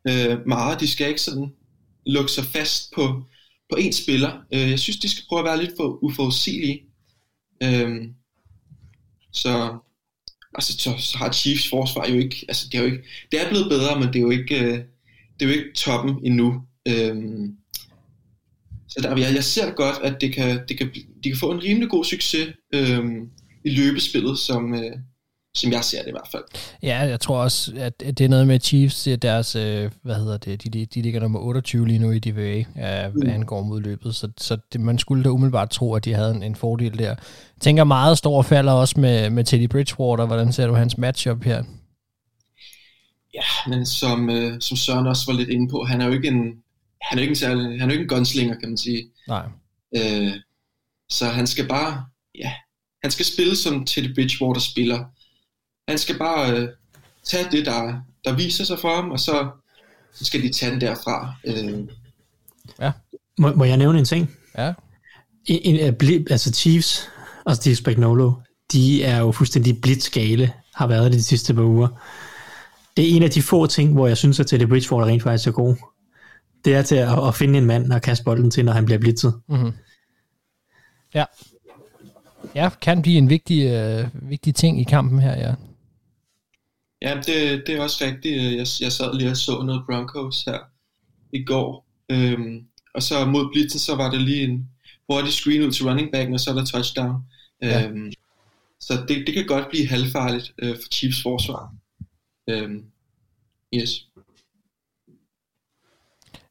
øh, 0.08 0.46
meget. 0.46 0.80
De 0.80 0.90
skal 0.90 1.08
ikke 1.08 1.20
sådan 1.20 1.52
lukke 2.06 2.32
sig 2.32 2.44
fast 2.44 2.92
på, 2.94 3.22
på 3.70 3.76
én 3.76 3.92
spiller. 4.02 4.32
Øh, 4.52 4.70
jeg 4.70 4.78
synes, 4.78 4.98
de 4.98 5.08
skal 5.08 5.24
prøve 5.28 5.38
at 5.38 5.44
være 5.44 5.64
lidt 5.64 5.76
for 5.76 6.04
uforudsigelige. 6.04 6.82
Øh, 7.62 8.08
så, 9.32 9.78
altså, 10.54 10.72
så, 10.78 10.94
så 10.98 11.18
har 11.18 11.32
Chiefs 11.32 11.68
forsvar 11.68 12.06
jo 12.08 12.18
ikke, 12.18 12.44
altså 12.48 12.68
det 12.72 12.78
er 12.78 12.82
jo 12.82 12.86
ikke, 12.86 13.04
det 13.32 13.40
er 13.40 13.48
blevet 13.48 13.68
bedre, 13.68 14.00
men 14.00 14.08
det 14.08 14.16
er 14.16 14.20
jo 14.20 14.30
ikke, 14.30 14.64
øh, 14.64 14.78
det 15.40 15.42
er 15.42 15.46
jo 15.46 15.52
ikke 15.52 15.72
toppen 15.74 16.16
endnu. 16.24 16.62
Øh, 16.88 17.16
så 18.88 19.00
der, 19.02 19.16
jeg, 19.16 19.34
jeg 19.34 19.44
ser 19.44 19.70
godt, 19.70 19.96
at 20.02 20.20
det 20.20 20.34
kan, 20.34 20.60
det 20.68 20.78
kan, 20.78 20.94
de 21.24 21.28
kan 21.28 21.38
få 21.38 21.50
en 21.50 21.62
rimelig 21.62 21.90
god 21.90 22.04
succes 22.04 22.48
øh, 22.74 23.04
i 23.64 23.70
løbespillet, 23.70 24.38
som, 24.38 24.74
øh, 24.74 24.96
som 25.56 25.72
jeg 25.72 25.84
ser 25.84 25.98
det 25.98 26.08
i 26.08 26.10
hvert 26.10 26.28
fald. 26.32 26.42
Ja, 26.82 26.98
jeg 26.98 27.20
tror 27.20 27.38
også, 27.38 27.72
at 27.76 28.00
det 28.00 28.20
er 28.20 28.28
noget 28.28 28.46
med 28.46 28.60
Chiefs, 28.60 29.08
deres, 29.22 29.56
øh, 29.56 29.90
hvad 30.02 30.14
hedder 30.14 30.36
det, 30.36 30.64
de, 30.64 30.70
de, 30.70 30.86
de 30.86 31.02
ligger 31.02 31.20
nummer 31.20 31.38
28 31.38 31.86
lige 31.86 31.98
nu 31.98 32.10
i 32.10 32.18
DVA, 32.18 32.64
hvad 32.74 33.10
mm. 33.10 33.30
angår 33.30 33.62
mod 33.62 33.80
løbet, 33.80 34.14
så, 34.14 34.28
så 34.38 34.58
det, 34.72 34.80
man 34.80 34.98
skulle 34.98 35.24
da 35.24 35.28
umiddelbart 35.28 35.70
tro, 35.70 35.94
at 35.94 36.04
de 36.04 36.14
havde 36.14 36.30
en, 36.30 36.42
en 36.42 36.56
fordel 36.56 36.98
der. 36.98 37.04
Jeg 37.04 37.16
tænker 37.60 37.84
meget 37.84 38.18
stor 38.18 38.42
falder 38.42 38.72
også 38.72 39.00
med, 39.00 39.30
med 39.30 39.44
Teddy 39.44 39.68
Bridgewater, 39.68 40.26
hvordan 40.26 40.52
ser 40.52 40.66
du 40.66 40.74
hans 40.74 40.98
matchup 40.98 41.44
her? 41.44 41.62
Ja, 43.34 43.70
men 43.70 43.86
som, 43.86 44.30
øh, 44.30 44.60
som 44.60 44.76
Søren 44.76 45.06
også 45.06 45.22
var 45.26 45.38
lidt 45.38 45.48
inde 45.48 45.70
på, 45.70 45.84
han 45.84 46.00
er 46.00 46.06
jo 46.06 46.12
ikke 46.12 46.28
en, 46.28 46.42
han 47.02 47.18
er 47.18 47.22
ikke 47.22 47.32
en, 47.32 47.36
særlig, 47.36 47.80
han 47.80 47.88
er 47.88 47.92
ikke 47.92 48.02
en 48.02 48.08
gunslinger, 48.08 48.54
kan 48.54 48.68
man 48.68 48.78
sige. 48.78 49.04
Nej. 49.28 49.46
Øh, 49.96 50.32
så 51.08 51.26
han 51.26 51.46
skal 51.46 51.68
bare, 51.68 52.04
ja, 52.34 52.52
han 53.02 53.10
skal 53.10 53.26
spille 53.26 53.56
som 53.56 53.84
Teddy 53.84 54.14
Bridgewater 54.14 54.60
spiller, 54.60 55.04
han 55.88 55.98
skal 55.98 56.18
bare 56.18 56.52
øh, 56.52 56.68
tage 57.24 57.46
det, 57.50 57.66
der, 57.66 58.02
der 58.24 58.36
viser 58.36 58.64
sig 58.64 58.78
for 58.78 58.94
ham, 58.94 59.10
og 59.10 59.20
så, 59.20 59.48
så 60.14 60.24
skal 60.24 60.42
de 60.42 60.52
tage 60.52 60.72
den 60.72 60.80
derfra. 60.80 61.34
Øh. 61.44 61.88
Ja. 62.80 62.92
Må, 63.38 63.52
må 63.54 63.64
jeg 63.64 63.76
nævne 63.76 63.98
en 63.98 64.04
ting? 64.04 64.30
Ja. 64.58 64.72
En, 65.46 65.76
en, 65.76 66.26
altså 66.30 66.52
Chiefs 66.52 67.08
og 67.44 67.56
Steve 67.56 67.76
Spagnuolo, 67.76 68.32
de 68.72 69.04
er 69.04 69.18
jo 69.18 69.32
fuldstændig 69.32 69.80
blitzgale, 69.82 70.52
har 70.74 70.86
været 70.86 71.12
det 71.12 71.18
de 71.18 71.22
sidste 71.22 71.54
par 71.54 71.62
uger. 71.62 71.88
Det 72.96 73.10
er 73.10 73.16
en 73.16 73.22
af 73.22 73.30
de 73.30 73.42
få 73.42 73.66
ting, 73.66 73.92
hvor 73.92 74.06
jeg 74.06 74.16
synes, 74.16 74.40
at 74.40 74.46
Teddy 74.46 74.68
Bridgewater 74.68 75.06
rent 75.06 75.22
faktisk 75.22 75.48
er 75.48 75.52
god. 75.52 75.76
Det 76.64 76.74
er 76.74 76.82
til 76.82 76.96
at, 76.96 77.26
at 77.28 77.34
finde 77.34 77.58
en 77.58 77.64
mand 77.64 77.92
og 77.92 78.02
kaste 78.02 78.24
bolden 78.24 78.50
til, 78.50 78.64
når 78.64 78.72
han 78.72 78.84
bliver 78.84 78.98
blitzet. 78.98 79.34
Mm-hmm. 79.48 79.72
Ja. 81.14 81.24
Ja, 82.54 82.70
kan 82.80 83.02
blive 83.02 83.18
en 83.18 83.30
vigtig, 83.30 83.66
øh, 83.66 84.08
vigtig 84.12 84.54
ting 84.54 84.80
i 84.80 84.84
kampen 84.84 85.20
her, 85.20 85.36
ja. 85.36 85.54
Ja, 87.06 87.14
det, 87.14 87.62
det 87.66 87.76
er 87.76 87.82
også 87.82 88.04
rigtigt. 88.04 88.42
Jeg, 88.42 88.66
jeg 88.80 88.92
sad 88.92 89.18
lige 89.18 89.30
og 89.30 89.36
så 89.36 89.62
noget 89.62 89.82
Broncos 89.86 90.44
her 90.44 90.58
i 91.32 91.44
går. 91.44 91.86
Øhm, 92.08 92.66
og 92.94 93.02
så 93.02 93.24
mod 93.24 93.50
blitzen, 93.52 93.80
så 93.80 93.94
var 93.94 94.10
der 94.10 94.18
lige 94.18 94.44
en 94.44 94.68
hurtig 95.10 95.32
screen 95.32 95.62
ud 95.62 95.72
til 95.72 95.84
running 95.88 96.12
backen, 96.12 96.34
og 96.34 96.40
så 96.40 96.50
er 96.50 96.54
der 96.54 96.64
touchdown. 96.64 97.16
Ja. 97.62 97.86
Øhm, 97.86 98.12
så 98.80 98.92
det, 99.08 99.26
det 99.26 99.34
kan 99.34 99.46
godt 99.46 99.68
blive 99.70 99.88
halvfarligt 99.88 100.52
øh, 100.58 100.74
for 100.76 100.88
Chiefs 100.92 101.22
forsvar. 101.22 101.74
Øhm, 102.50 102.84
yes. 103.74 104.06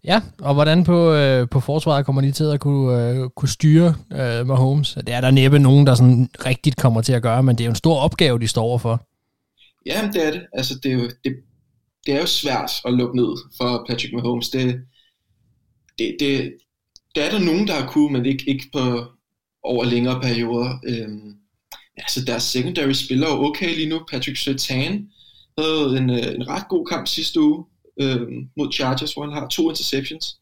Ja, 0.03 0.21
og 0.41 0.53
hvordan 0.53 0.83
på, 0.83 1.13
øh, 1.13 1.49
på 1.49 1.59
forsvaret 1.59 2.05
kommer 2.05 2.21
de 2.21 2.31
til 2.31 2.43
at 2.43 2.59
kunne, 2.59 3.09
øh, 3.09 3.29
kunne 3.29 3.49
styre 3.49 3.95
øh, 4.11 4.47
Mahomes? 4.47 4.93
Det 4.93 5.09
er 5.09 5.21
der 5.21 5.31
næppe 5.31 5.59
nogen, 5.59 5.87
der 5.87 5.95
sådan 5.95 6.29
rigtigt 6.45 6.75
kommer 6.77 7.01
til 7.01 7.13
at 7.13 7.21
gøre, 7.21 7.43
men 7.43 7.55
det 7.55 7.63
er 7.63 7.65
jo 7.65 7.71
en 7.71 7.75
stor 7.75 7.99
opgave, 7.99 8.39
de 8.39 8.47
står 8.47 8.63
overfor. 8.63 9.05
Ja, 9.85 10.09
det 10.13 10.27
er 10.27 10.31
det. 10.31 10.47
Altså, 10.53 10.79
det 10.83 10.91
er 10.91 10.95
jo, 10.95 11.09
det, 11.23 11.35
det 12.05 12.13
er 12.13 12.19
jo 12.19 12.25
svært 12.25 12.71
at 12.85 12.93
lukke 12.93 13.15
ned 13.15 13.37
for 13.57 13.85
Patrick 13.89 14.13
Mahomes. 14.13 14.49
Det, 14.49 14.81
det, 15.99 16.15
det, 16.19 16.57
det 17.15 17.23
er 17.23 17.29
der 17.29 17.39
nogen, 17.39 17.67
der 17.67 17.73
har 17.73 17.91
kunne, 17.91 18.13
men 18.13 18.25
ikke, 18.25 18.49
ikke 18.49 18.69
på 18.73 19.05
over 19.63 19.85
længere 19.85 20.21
perioder. 20.21 20.79
Øhm, 20.87 21.35
altså, 21.97 22.25
deres 22.25 22.43
secondary 22.43 22.91
spiller 22.91 23.27
jo 23.27 23.45
okay 23.45 23.75
lige 23.75 23.89
nu. 23.89 24.01
Patrick 24.11 24.37
Sertan 24.37 25.09
havde 25.59 25.97
en, 25.97 26.09
øh, 26.09 26.35
en 26.35 26.47
ret 26.47 26.67
god 26.69 26.85
kamp 26.85 27.07
sidste 27.07 27.41
uge 27.41 27.65
øhm, 28.01 28.49
mod 28.57 28.73
Chargers, 28.73 29.13
hvor 29.13 29.23
han 29.23 29.33
har 29.33 29.47
to 29.47 29.69
interceptions. 29.69 30.39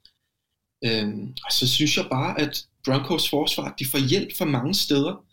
Øhm, 0.85 1.35
og 1.45 1.51
så 1.51 1.67
synes 1.67 1.97
jeg 1.97 2.05
bare, 2.11 2.41
at 2.41 2.65
Broncos 2.85 3.29
forsvar, 3.29 3.75
de 3.79 3.85
får 3.85 4.09
hjælp 4.09 4.37
fra 4.37 4.45
mange 4.45 4.73
steder. 4.73 5.25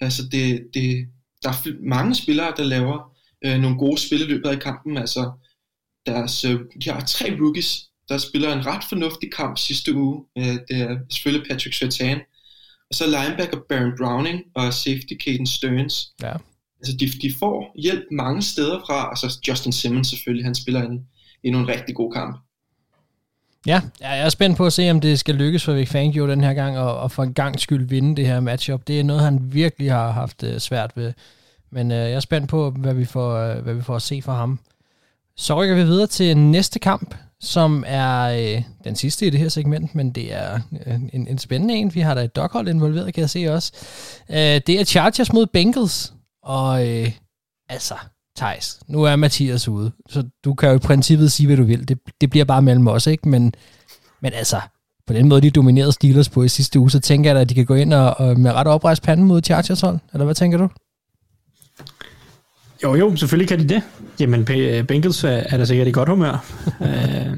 Altså, 0.00 0.22
det, 0.32 0.66
det, 0.74 1.08
der 1.42 1.48
er 1.48 1.88
mange 1.88 2.14
spillere, 2.14 2.54
der 2.56 2.64
laver 2.64 3.10
øh, 3.44 3.58
nogle 3.58 3.78
gode 3.78 3.98
spil 4.06 4.20
i 4.20 4.24
løbet 4.24 4.48
af 4.48 4.60
kampen. 4.60 4.96
Altså, 4.96 5.32
deres, 6.06 6.44
øh, 6.44 6.60
de 6.84 6.90
har 6.90 7.00
tre 7.00 7.36
rookies, 7.40 7.86
der 8.08 8.18
spiller 8.18 8.52
en 8.52 8.66
ret 8.66 8.84
fornuftig 8.88 9.32
kamp 9.32 9.58
sidste 9.58 9.94
uge. 9.94 10.24
Øh, 10.38 10.44
det 10.44 10.76
er 10.76 10.96
selvfølgelig 11.10 11.48
Patrick 11.48 11.74
Sertan, 11.76 12.20
og 12.90 12.94
så 12.94 13.04
linebacker 13.06 13.58
Baron 13.68 13.92
Browning 13.98 14.42
og 14.54 14.74
safety 14.74 15.14
Caden 15.24 15.46
Stearns. 15.46 16.12
Ja. 16.22 16.32
Altså, 16.80 16.96
de, 17.00 17.06
de 17.06 17.34
får 17.38 17.74
hjælp 17.82 18.04
mange 18.10 18.42
steder 18.42 18.78
fra, 18.86 19.08
altså 19.08 19.40
Justin 19.48 19.72
Simmons 19.72 20.08
selvfølgelig, 20.08 20.44
han 20.44 20.54
spiller 20.54 20.82
en, 20.82 21.06
endnu 21.44 21.60
en 21.60 21.68
rigtig 21.68 21.94
god 21.94 22.12
kamp. 22.12 22.36
Ja, 23.66 23.80
jeg 24.00 24.20
er 24.20 24.28
spændt 24.28 24.56
på 24.56 24.66
at 24.66 24.72
se, 24.72 24.90
om 24.90 25.00
det 25.00 25.18
skal 25.18 25.34
lykkes 25.34 25.64
for 25.64 25.72
Vic 25.72 25.88
Fangio 25.88 26.28
den 26.28 26.44
her 26.44 26.54
gang, 26.54 26.78
og, 26.78 26.98
og 26.98 27.12
for 27.12 27.22
en 27.22 27.34
gang 27.34 27.60
skyld 27.60 27.88
vinde 27.88 28.16
det 28.16 28.26
her 28.26 28.40
matchup. 28.40 28.86
Det 28.86 29.00
er 29.00 29.04
noget, 29.04 29.22
han 29.22 29.38
virkelig 29.42 29.90
har 29.90 30.10
haft 30.10 30.42
uh, 30.42 30.58
svært 30.58 30.92
ved. 30.96 31.12
Men 31.72 31.90
øh, 31.90 31.98
jeg 31.98 32.12
er 32.12 32.20
spændt 32.20 32.48
på, 32.48 32.70
hvad 32.70 32.94
vi, 32.94 33.04
får, 33.04 33.34
øh, 33.36 33.62
hvad 33.62 33.74
vi 33.74 33.82
får 33.82 33.96
at 33.96 34.02
se 34.02 34.22
fra 34.22 34.34
ham. 34.34 34.58
Så 35.36 35.54
rykker 35.54 35.74
vi 35.74 35.82
videre 35.82 36.06
til 36.06 36.36
næste 36.36 36.78
kamp, 36.78 37.14
som 37.40 37.84
er 37.86 38.22
øh, 38.22 38.62
den 38.84 38.96
sidste 38.96 39.26
i 39.26 39.30
det 39.30 39.40
her 39.40 39.48
segment, 39.48 39.94
men 39.94 40.10
det 40.10 40.34
er 40.34 40.60
øh, 40.86 40.94
en, 41.12 41.28
en 41.28 41.38
spændende 41.38 41.74
en. 41.74 41.94
Vi 41.94 42.00
har 42.00 42.14
da 42.14 42.24
et 42.24 42.36
doghold 42.36 42.68
involveret, 42.68 43.14
kan 43.14 43.20
jeg 43.20 43.30
se 43.30 43.54
også. 43.54 43.72
Øh, 44.30 44.36
det 44.36 44.68
er 44.68 44.84
Chargers 44.84 45.32
mod 45.32 45.46
Bengals, 45.46 46.12
og 46.42 46.88
øh, 46.88 47.12
altså, 47.68 47.94
Thijs, 48.36 48.80
nu 48.86 49.02
er 49.02 49.16
Mathias 49.16 49.68
ude, 49.68 49.92
så 50.08 50.24
du 50.44 50.54
kan 50.54 50.68
jo 50.68 50.74
i 50.74 50.78
princippet 50.78 51.32
sige, 51.32 51.46
hvad 51.46 51.56
du 51.56 51.64
vil. 51.64 51.88
Det, 51.88 51.98
det 52.20 52.30
bliver 52.30 52.44
bare 52.44 52.62
mellem 52.62 52.88
os, 52.88 53.06
ikke? 53.06 53.28
Men, 53.28 53.54
men 54.20 54.32
altså, 54.32 54.60
på 55.06 55.12
den 55.12 55.28
måde, 55.28 55.40
de 55.40 55.50
dominerede 55.50 55.92
Steelers 55.92 56.28
på 56.28 56.42
i 56.42 56.48
sidste 56.48 56.80
uge, 56.80 56.90
så 56.90 57.00
tænker 57.00 57.30
jeg 57.30 57.34
da, 57.36 57.40
at 57.40 57.48
de 57.48 57.54
kan 57.54 57.66
gå 57.66 57.74
ind 57.74 57.94
og, 57.94 58.20
og 58.20 58.40
med 58.40 58.52
ret 58.52 58.66
oprejst 58.66 59.02
panden 59.02 59.26
mod 59.26 59.42
Chargers 59.42 59.80
hold. 59.80 59.98
Eller 60.12 60.24
hvad 60.24 60.34
tænker 60.34 60.58
du? 60.58 60.68
Jo, 62.82 62.94
jo, 62.94 63.16
selvfølgelig 63.16 63.48
kan 63.48 63.58
de 63.58 63.68
det. 63.68 63.82
Jamen, 64.20 64.44
Bengals 64.88 65.24
er 65.24 65.56
der 65.56 65.64
sikkert 65.64 65.88
i 65.88 65.92
godt 65.92 66.08
humør. 66.08 66.44
Øh, 66.80 67.36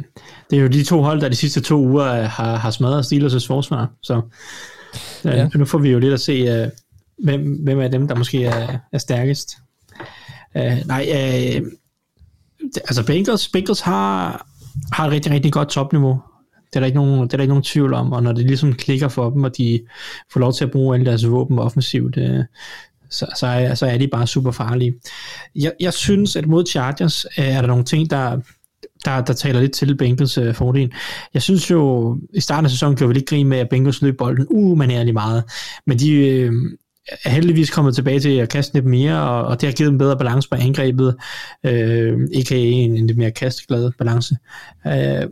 det 0.51 0.59
er 0.59 0.63
jo 0.63 0.69
de 0.69 0.85
to 0.85 1.03
hold, 1.03 1.21
der 1.21 1.29
de 1.29 1.37
sidste 1.37 1.61
to 1.61 1.77
uger 1.77 2.23
har, 2.23 2.57
har 2.57 2.71
smadret 2.71 3.13
Steelers' 3.13 3.47
forsvar. 3.47 3.91
Så 4.03 4.21
øh, 5.25 5.33
ja. 5.33 5.49
nu 5.55 5.65
får 5.65 5.79
vi 5.79 5.91
jo 5.91 5.99
lidt 5.99 6.15
at 6.15 6.21
se, 6.21 6.71
hvem, 7.23 7.53
hvem 7.63 7.81
af 7.81 7.91
dem, 7.91 8.09
der 8.09 8.15
måske 8.15 8.45
er, 8.45 8.79
er 8.93 8.99
stærkest. 8.99 9.57
Uh, 10.55 10.87
nej, 10.87 11.07
uh, 11.11 11.67
altså 12.77 13.07
Bengals, 13.07 13.49
Bengals 13.49 13.81
har, 13.81 14.47
har 14.93 15.07
et 15.07 15.13
rigtig, 15.13 15.33
rigtig 15.33 15.53
godt 15.53 15.69
topniveau. 15.69 16.21
Det 16.71 16.77
er, 16.77 16.81
der 16.81 16.87
ikke 16.87 16.99
nogen, 16.99 17.21
det 17.23 17.33
er 17.33 17.37
der 17.37 17.43
ikke 17.43 17.53
nogen 17.53 17.63
tvivl 17.63 17.95
om, 17.95 18.13
og 18.13 18.23
når 18.23 18.33
det 18.33 18.47
ligesom 18.47 18.73
klikker 18.73 19.09
for 19.09 19.31
dem, 19.31 19.45
og 19.45 19.57
de 19.57 19.81
får 20.33 20.41
lov 20.41 20.53
til 20.53 20.65
at 20.65 20.71
bruge 20.71 20.95
alle 20.95 21.07
deres 21.07 21.31
våben 21.31 21.59
offensivt, 21.59 22.17
uh, 22.17 22.45
så, 23.13 23.27
så, 23.37 23.47
er, 23.47 23.75
så 23.75 23.87
er 23.87 23.99
de 23.99 24.09
bare 24.09 24.27
super 24.27 24.51
farlige. 24.51 24.95
Jeg, 25.57 25.73
jeg 25.81 25.93
synes, 25.93 26.37
at 26.37 26.47
mod 26.47 26.67
Chargers 26.67 27.25
øh, 27.39 27.45
er 27.45 27.61
der 27.61 27.69
nogle 27.69 27.85
ting, 27.85 28.11
der, 28.11 28.41
der, 29.05 29.21
der 29.21 29.33
taler 29.33 29.61
lidt 29.61 29.73
til 29.73 29.97
Bengals 29.97 30.39
uh, 30.39 30.55
fordel. 30.55 30.93
Jeg 31.35 31.43
synes 31.43 31.71
jo, 31.71 32.19
i 32.35 32.41
starten 32.41 32.65
af 32.65 32.71
sæsonen 32.71 32.97
gjorde 32.97 33.09
vi 33.09 33.15
lidt 33.15 33.29
grin 33.29 33.49
med, 33.49 33.59
at 33.59 33.69
Bengals 33.69 34.03
løb 34.03 34.17
bolden 34.19 34.47
umanerligt 34.51 35.15
meget, 35.15 35.45
men 35.87 35.99
de, 35.99 36.13
øh, 36.13 36.53
er 37.25 37.31
heldigvis 37.31 37.71
kommet 37.71 37.95
tilbage 37.95 38.21
til 38.21 38.39
at 38.39 38.49
kaste 38.49 38.75
lidt 38.75 38.85
mere, 38.85 39.23
og, 39.23 39.45
og 39.45 39.61
det 39.61 39.69
har 39.69 39.75
givet 39.75 39.91
en 39.91 39.99
bedre 39.99 40.19
balance 40.19 40.49
på 40.49 40.57
angrebet, 40.57 41.17
øh, 41.67 42.19
ikke 42.33 42.57
en, 42.57 42.97
en 42.97 43.07
lidt 43.07 43.19
mere 43.19 43.31
kasteglad 43.31 43.91
balance. 43.99 44.37
Øh, 44.87 45.27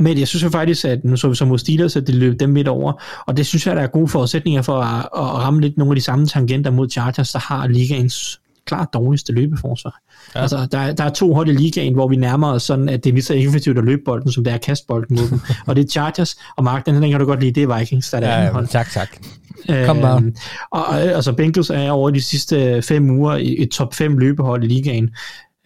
men 0.00 0.18
jeg 0.18 0.28
synes 0.28 0.42
jo 0.42 0.50
faktisk, 0.50 0.84
at 0.84 1.04
nu 1.04 1.16
så 1.16 1.28
vi 1.28 1.34
så 1.34 1.44
mod 1.44 1.58
Steelers, 1.58 1.96
at 1.96 2.06
det 2.06 2.14
løb 2.14 2.40
dem 2.40 2.50
midt 2.50 2.68
over, 2.68 2.92
og 3.26 3.36
det 3.36 3.46
synes 3.46 3.66
jeg, 3.66 3.76
der 3.76 3.82
er 3.82 3.86
gode 3.86 4.08
forudsætninger 4.08 4.62
for 4.62 4.80
at, 4.80 5.08
at 5.16 5.34
ramme 5.34 5.60
lidt 5.60 5.78
nogle 5.78 5.90
af 5.92 5.96
de 5.96 6.02
samme 6.02 6.26
tangenter 6.26 6.70
mod 6.70 6.90
Chargers, 6.90 7.32
der 7.32 7.38
har 7.38 7.66
ligaens 7.66 8.40
klart 8.66 8.88
dårligste 8.94 9.32
løbeforsvar. 9.32 10.00
Ja. 10.34 10.40
Altså, 10.40 10.68
der, 10.72 10.92
der 10.92 11.04
er 11.04 11.10
to 11.10 11.34
hold 11.34 11.48
i 11.48 11.52
ligaen, 11.52 11.94
hvor 11.94 12.08
vi 12.08 12.16
nærmer 12.16 12.52
os 12.52 12.62
sådan, 12.62 12.88
at 12.88 13.04
det 13.04 13.10
er 13.10 13.14
lige 13.14 13.24
så 13.24 13.34
effektivt 13.34 13.78
at 13.78 13.84
løbe 13.84 14.02
bolden, 14.04 14.32
som 14.32 14.44
det 14.44 14.50
er 14.50 14.54
at 14.54 14.60
kaste 14.60 14.86
bolden 14.86 15.16
mod 15.20 15.28
dem. 15.28 15.40
og 15.66 15.76
det 15.76 15.84
er 15.84 15.88
Chargers, 15.88 16.36
og 16.56 16.64
Mark, 16.64 16.86
den, 16.86 17.02
den 17.02 17.10
kan 17.10 17.20
du 17.20 17.26
godt 17.26 17.40
lide, 17.40 17.52
det 17.52 17.62
er 17.62 17.78
Vikings, 17.78 18.10
der 18.10 18.18
er 18.18 18.38
ja, 18.38 18.44
ja, 18.44 18.52
hold. 18.52 18.66
Tak, 18.66 18.90
tak. 18.90 19.08
Kom 19.86 20.00
bare. 20.00 20.16
Øhm, 20.16 20.36
og, 20.70 21.00
altså, 21.00 21.32
Bengals 21.32 21.70
er 21.70 21.90
over 21.90 22.10
de 22.10 22.22
sidste 22.22 22.82
fem 22.82 23.10
uger 23.10 23.38
et 23.40 23.70
top 23.70 23.94
5 23.94 24.18
løbehold 24.18 24.64
i 24.64 24.66
ligaen. 24.66 25.10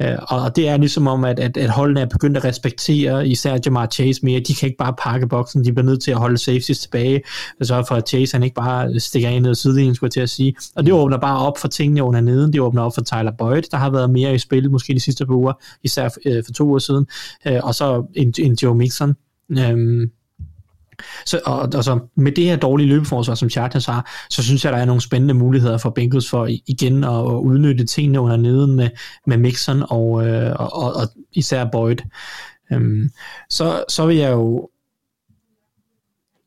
Uh, 0.02 0.32
og 0.32 0.56
det 0.56 0.68
er 0.68 0.76
ligesom 0.76 1.06
om, 1.06 1.24
at, 1.24 1.40
at, 1.40 1.56
at 1.56 1.70
holdene 1.70 2.00
er 2.00 2.06
begyndt 2.06 2.36
at 2.36 2.44
respektere 2.44 3.28
især 3.28 3.58
Jamar 3.64 3.86
Chase 3.86 4.20
mere. 4.22 4.40
De 4.40 4.54
kan 4.54 4.66
ikke 4.66 4.78
bare 4.78 4.94
pakke 4.98 5.26
boksen, 5.26 5.64
de 5.64 5.72
bliver 5.72 5.86
nødt 5.86 6.02
til 6.02 6.10
at 6.10 6.16
holde 6.16 6.38
safeties 6.38 6.78
tilbage, 6.78 7.22
og 7.60 7.66
så 7.66 7.84
for 7.88 7.94
at 7.94 8.08
Chase 8.08 8.34
han 8.34 8.42
ikke 8.42 8.54
bare 8.54 9.00
stikker 9.00 9.28
ind 9.28 9.44
ned 9.44 9.54
sidelinjen, 9.54 9.94
skulle 9.94 10.08
jeg 10.08 10.12
til 10.12 10.20
at 10.20 10.30
sige. 10.30 10.56
Og 10.76 10.86
det 10.86 10.92
åbner 10.92 11.18
bare 11.18 11.46
op 11.46 11.58
for 11.58 11.68
tingene 11.68 12.02
under 12.02 12.20
neden. 12.20 12.52
Det 12.52 12.60
åbner 12.60 12.82
op 12.82 12.94
for 12.94 13.02
Tyler 13.02 13.32
Boyd, 13.38 13.62
der 13.70 13.76
har 13.76 13.90
været 13.90 14.10
mere 14.10 14.34
i 14.34 14.38
spil 14.38 14.70
måske 14.70 14.94
de 14.94 15.00
sidste 15.00 15.26
par 15.26 15.34
uger, 15.34 15.52
især 15.82 16.08
uh, 16.26 16.44
for 16.44 16.52
to 16.52 16.64
uger 16.64 16.78
siden. 16.78 17.06
Uh, 17.50 17.56
og 17.62 17.74
så 17.74 18.06
en, 18.14 18.34
en 18.38 18.58
Joe 18.62 18.74
Mixon. 18.74 19.14
Um, 19.50 20.10
så, 21.26 21.40
og, 21.44 21.68
og 21.74 21.84
så 21.84 21.98
med 22.16 22.32
det 22.32 22.44
her 22.44 22.56
dårlige 22.56 22.88
løbeforsvar, 22.88 23.34
som 23.34 23.50
Chargers 23.50 23.86
har, 23.86 24.10
så 24.30 24.42
synes 24.42 24.64
jeg, 24.64 24.72
der 24.72 24.78
er 24.78 24.84
nogle 24.84 25.02
spændende 25.02 25.34
muligheder 25.34 25.78
for 25.78 25.90
Bengals 25.90 26.30
for 26.30 26.48
igen 26.66 27.04
at, 27.04 27.10
at 27.10 27.40
udnytte 27.40 27.86
tingene 27.86 28.20
under 28.20 28.36
neden 28.36 28.76
med, 28.76 28.90
med 29.26 29.36
Mixon 29.36 29.82
og, 29.88 30.26
øh, 30.26 30.52
og, 30.58 30.72
og, 30.72 30.94
og 30.94 31.08
især 31.32 31.64
Boyd. 31.72 31.96
Øhm, 32.72 33.10
så, 33.50 33.84
så 33.88 34.06
vil 34.06 34.16
jeg 34.16 34.32
jo 34.32 34.68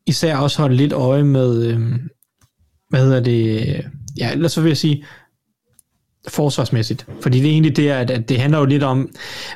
især 0.06 0.36
også 0.36 0.62
holde 0.62 0.76
lidt 0.76 0.92
øje 0.92 1.24
med, 1.24 1.66
øh, 1.66 1.80
hvad 2.88 3.00
hedder 3.00 3.20
det, 3.20 3.84
ja, 4.18 4.32
ellers 4.32 4.52
så 4.52 4.60
vil 4.60 4.68
jeg 4.68 4.76
sige, 4.76 5.04
forsvarsmæssigt. 6.28 7.06
Fordi 7.20 7.38
det 7.38 7.46
er 7.46 7.52
egentlig 7.52 7.76
det, 7.76 7.88
at, 7.88 8.10
at 8.10 8.28
det 8.28 8.40
handler 8.40 8.58
jo 8.58 8.64
lidt 8.64 8.82
om, 8.82 9.08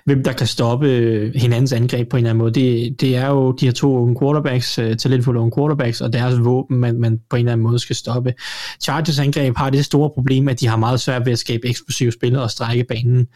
hvem 0.04 0.24
der 0.24 0.32
kan 0.32 0.46
stoppe 0.46 0.88
øh, 0.88 1.34
hinandens 1.34 1.72
angreb 1.72 2.08
på 2.08 2.16
en 2.16 2.18
eller 2.18 2.30
anden 2.30 2.38
måde. 2.38 2.52
Det, 2.52 3.00
det 3.00 3.16
er 3.16 3.28
jo 3.28 3.52
de 3.52 3.64
her 3.64 3.72
to 3.72 3.96
unge 3.96 4.16
quarterbacks, 4.20 4.78
øh, 4.78 4.96
talentfulde 4.96 5.40
unge 5.40 5.52
quarterbacks, 5.58 6.00
og 6.00 6.12
deres 6.12 6.44
våben, 6.44 6.76
man, 6.76 7.00
man 7.00 7.20
på 7.30 7.36
en 7.36 7.40
eller 7.40 7.52
anden 7.52 7.64
måde 7.64 7.78
skal 7.78 7.96
stoppe. 7.96 8.34
Chargers 8.80 9.18
angreb 9.18 9.56
har 9.56 9.70
det 9.70 9.84
store 9.84 10.10
problem, 10.14 10.48
at 10.48 10.60
de 10.60 10.66
har 10.66 10.76
meget 10.76 11.00
svært 11.00 11.26
ved 11.26 11.32
at 11.32 11.38
skabe 11.38 11.68
eksplosive 11.68 12.12
spil 12.12 12.36
og 12.36 12.50
strække 12.50 12.84
banen. 12.84 13.26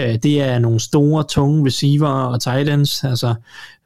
Øh, 0.00 0.14
det 0.22 0.42
er 0.42 0.58
nogle 0.58 0.80
store, 0.80 1.24
tunge 1.28 1.66
receiver 1.66 2.08
og 2.08 2.40
tight 2.42 2.68
ends, 2.68 3.04
altså 3.04 3.34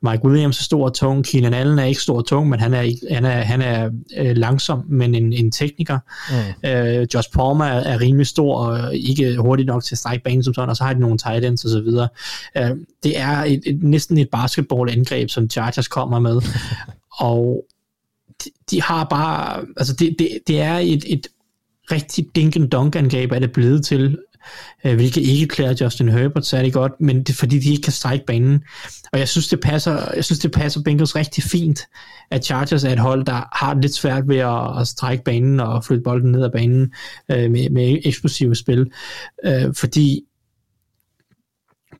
Mike 0.03 0.25
Williams 0.25 0.59
er 0.59 0.63
stor 0.63 0.85
og 0.85 0.95
tung, 0.95 1.25
Keenan 1.25 1.55
Allen 1.55 1.79
er 1.79 1.85
ikke 1.85 2.01
stor 2.01 2.17
og 2.17 2.27
tung, 2.27 2.49
men 2.49 2.61
han 2.61 2.75
er, 2.75 2.91
han 3.15 3.25
er, 3.25 3.31
han 3.31 3.63
er 3.63 3.91
øh, 4.17 4.37
langsom, 4.37 4.85
men 4.89 5.15
en, 5.15 5.33
en 5.33 5.53
tekniker. 5.53 5.99
Mm. 6.31 6.69
Øh, 6.69 7.07
Josh 7.15 7.31
Palmer 7.31 7.65
er, 7.65 7.81
er 7.81 8.01
rimelig 8.01 8.27
stor 8.27 8.55
og 8.55 8.97
ikke 8.97 9.37
hurtigt 9.37 9.67
nok 9.67 9.85
til 9.85 9.95
at 9.95 9.99
strække 9.99 10.25
banen 10.25 10.45
som 10.45 10.55
sådan, 10.55 10.69
og 10.69 10.77
så 10.77 10.85
har 10.85 10.93
de 10.93 11.01
nogle 11.01 11.19
tight 11.19 11.45
ends 11.45 11.65
osv. 11.65 11.89
Øh, 12.57 12.71
det 13.03 13.19
er 13.19 13.37
et, 13.37 13.61
et, 13.67 13.83
næsten 13.83 14.19
et 14.19 14.29
basketballangreb, 14.31 15.31
som 15.31 15.51
Chargers 15.51 15.89
kommer 15.89 16.19
med, 16.19 16.41
og 17.19 17.65
de, 18.45 18.51
de 18.71 18.83
har 18.83 19.05
bare, 19.05 19.65
altså 19.77 19.95
det, 19.95 20.17
det, 20.19 20.29
det 20.47 20.61
er 20.61 20.75
et, 20.75 21.05
et 21.07 21.27
rigtig 21.93 22.27
dink 22.35 22.57
and 22.57 22.71
dunk 22.71 22.97
angreb 22.97 23.33
er 23.33 23.39
det 23.39 23.53
blevet 23.53 23.85
til 23.85 24.19
øh, 24.84 24.95
hvilket 24.95 25.20
ikke 25.20 25.47
klæder 25.47 25.74
Justin 25.80 26.09
Herbert 26.09 26.47
særlig 26.47 26.72
godt, 26.72 26.93
men 27.01 27.18
det 27.18 27.28
er 27.28 27.34
fordi, 27.34 27.59
de 27.59 27.70
ikke 27.70 27.82
kan 27.82 27.93
strække 27.93 28.26
banen. 28.26 28.64
Og 29.12 29.18
jeg 29.18 29.28
synes, 29.28 29.49
det 29.49 29.61
passer, 29.61 30.12
jeg 30.14 30.24
synes, 30.24 30.38
det 30.38 30.53
passer 30.53 30.82
Bengals 30.82 31.16
rigtig 31.16 31.45
fint, 31.45 31.80
at 32.30 32.45
Chargers 32.45 32.84
er 32.84 32.93
et 32.93 32.99
hold, 32.99 33.24
der 33.24 33.57
har 33.64 33.78
lidt 33.82 33.95
svært 33.95 34.28
ved 34.28 34.36
at, 34.36 34.80
at 34.80 34.88
strække 34.88 35.24
banen 35.24 35.61
og 35.61 35.84
flytte 35.84 36.03
bolden 36.03 36.32
ned 36.32 36.45
ad 36.45 36.51
banen 36.51 36.93
øh, 37.30 37.51
med, 37.51 37.70
med 37.70 37.99
eksplosive 38.05 38.55
spil. 38.55 38.91
Øh, 39.45 39.74
fordi 39.74 40.24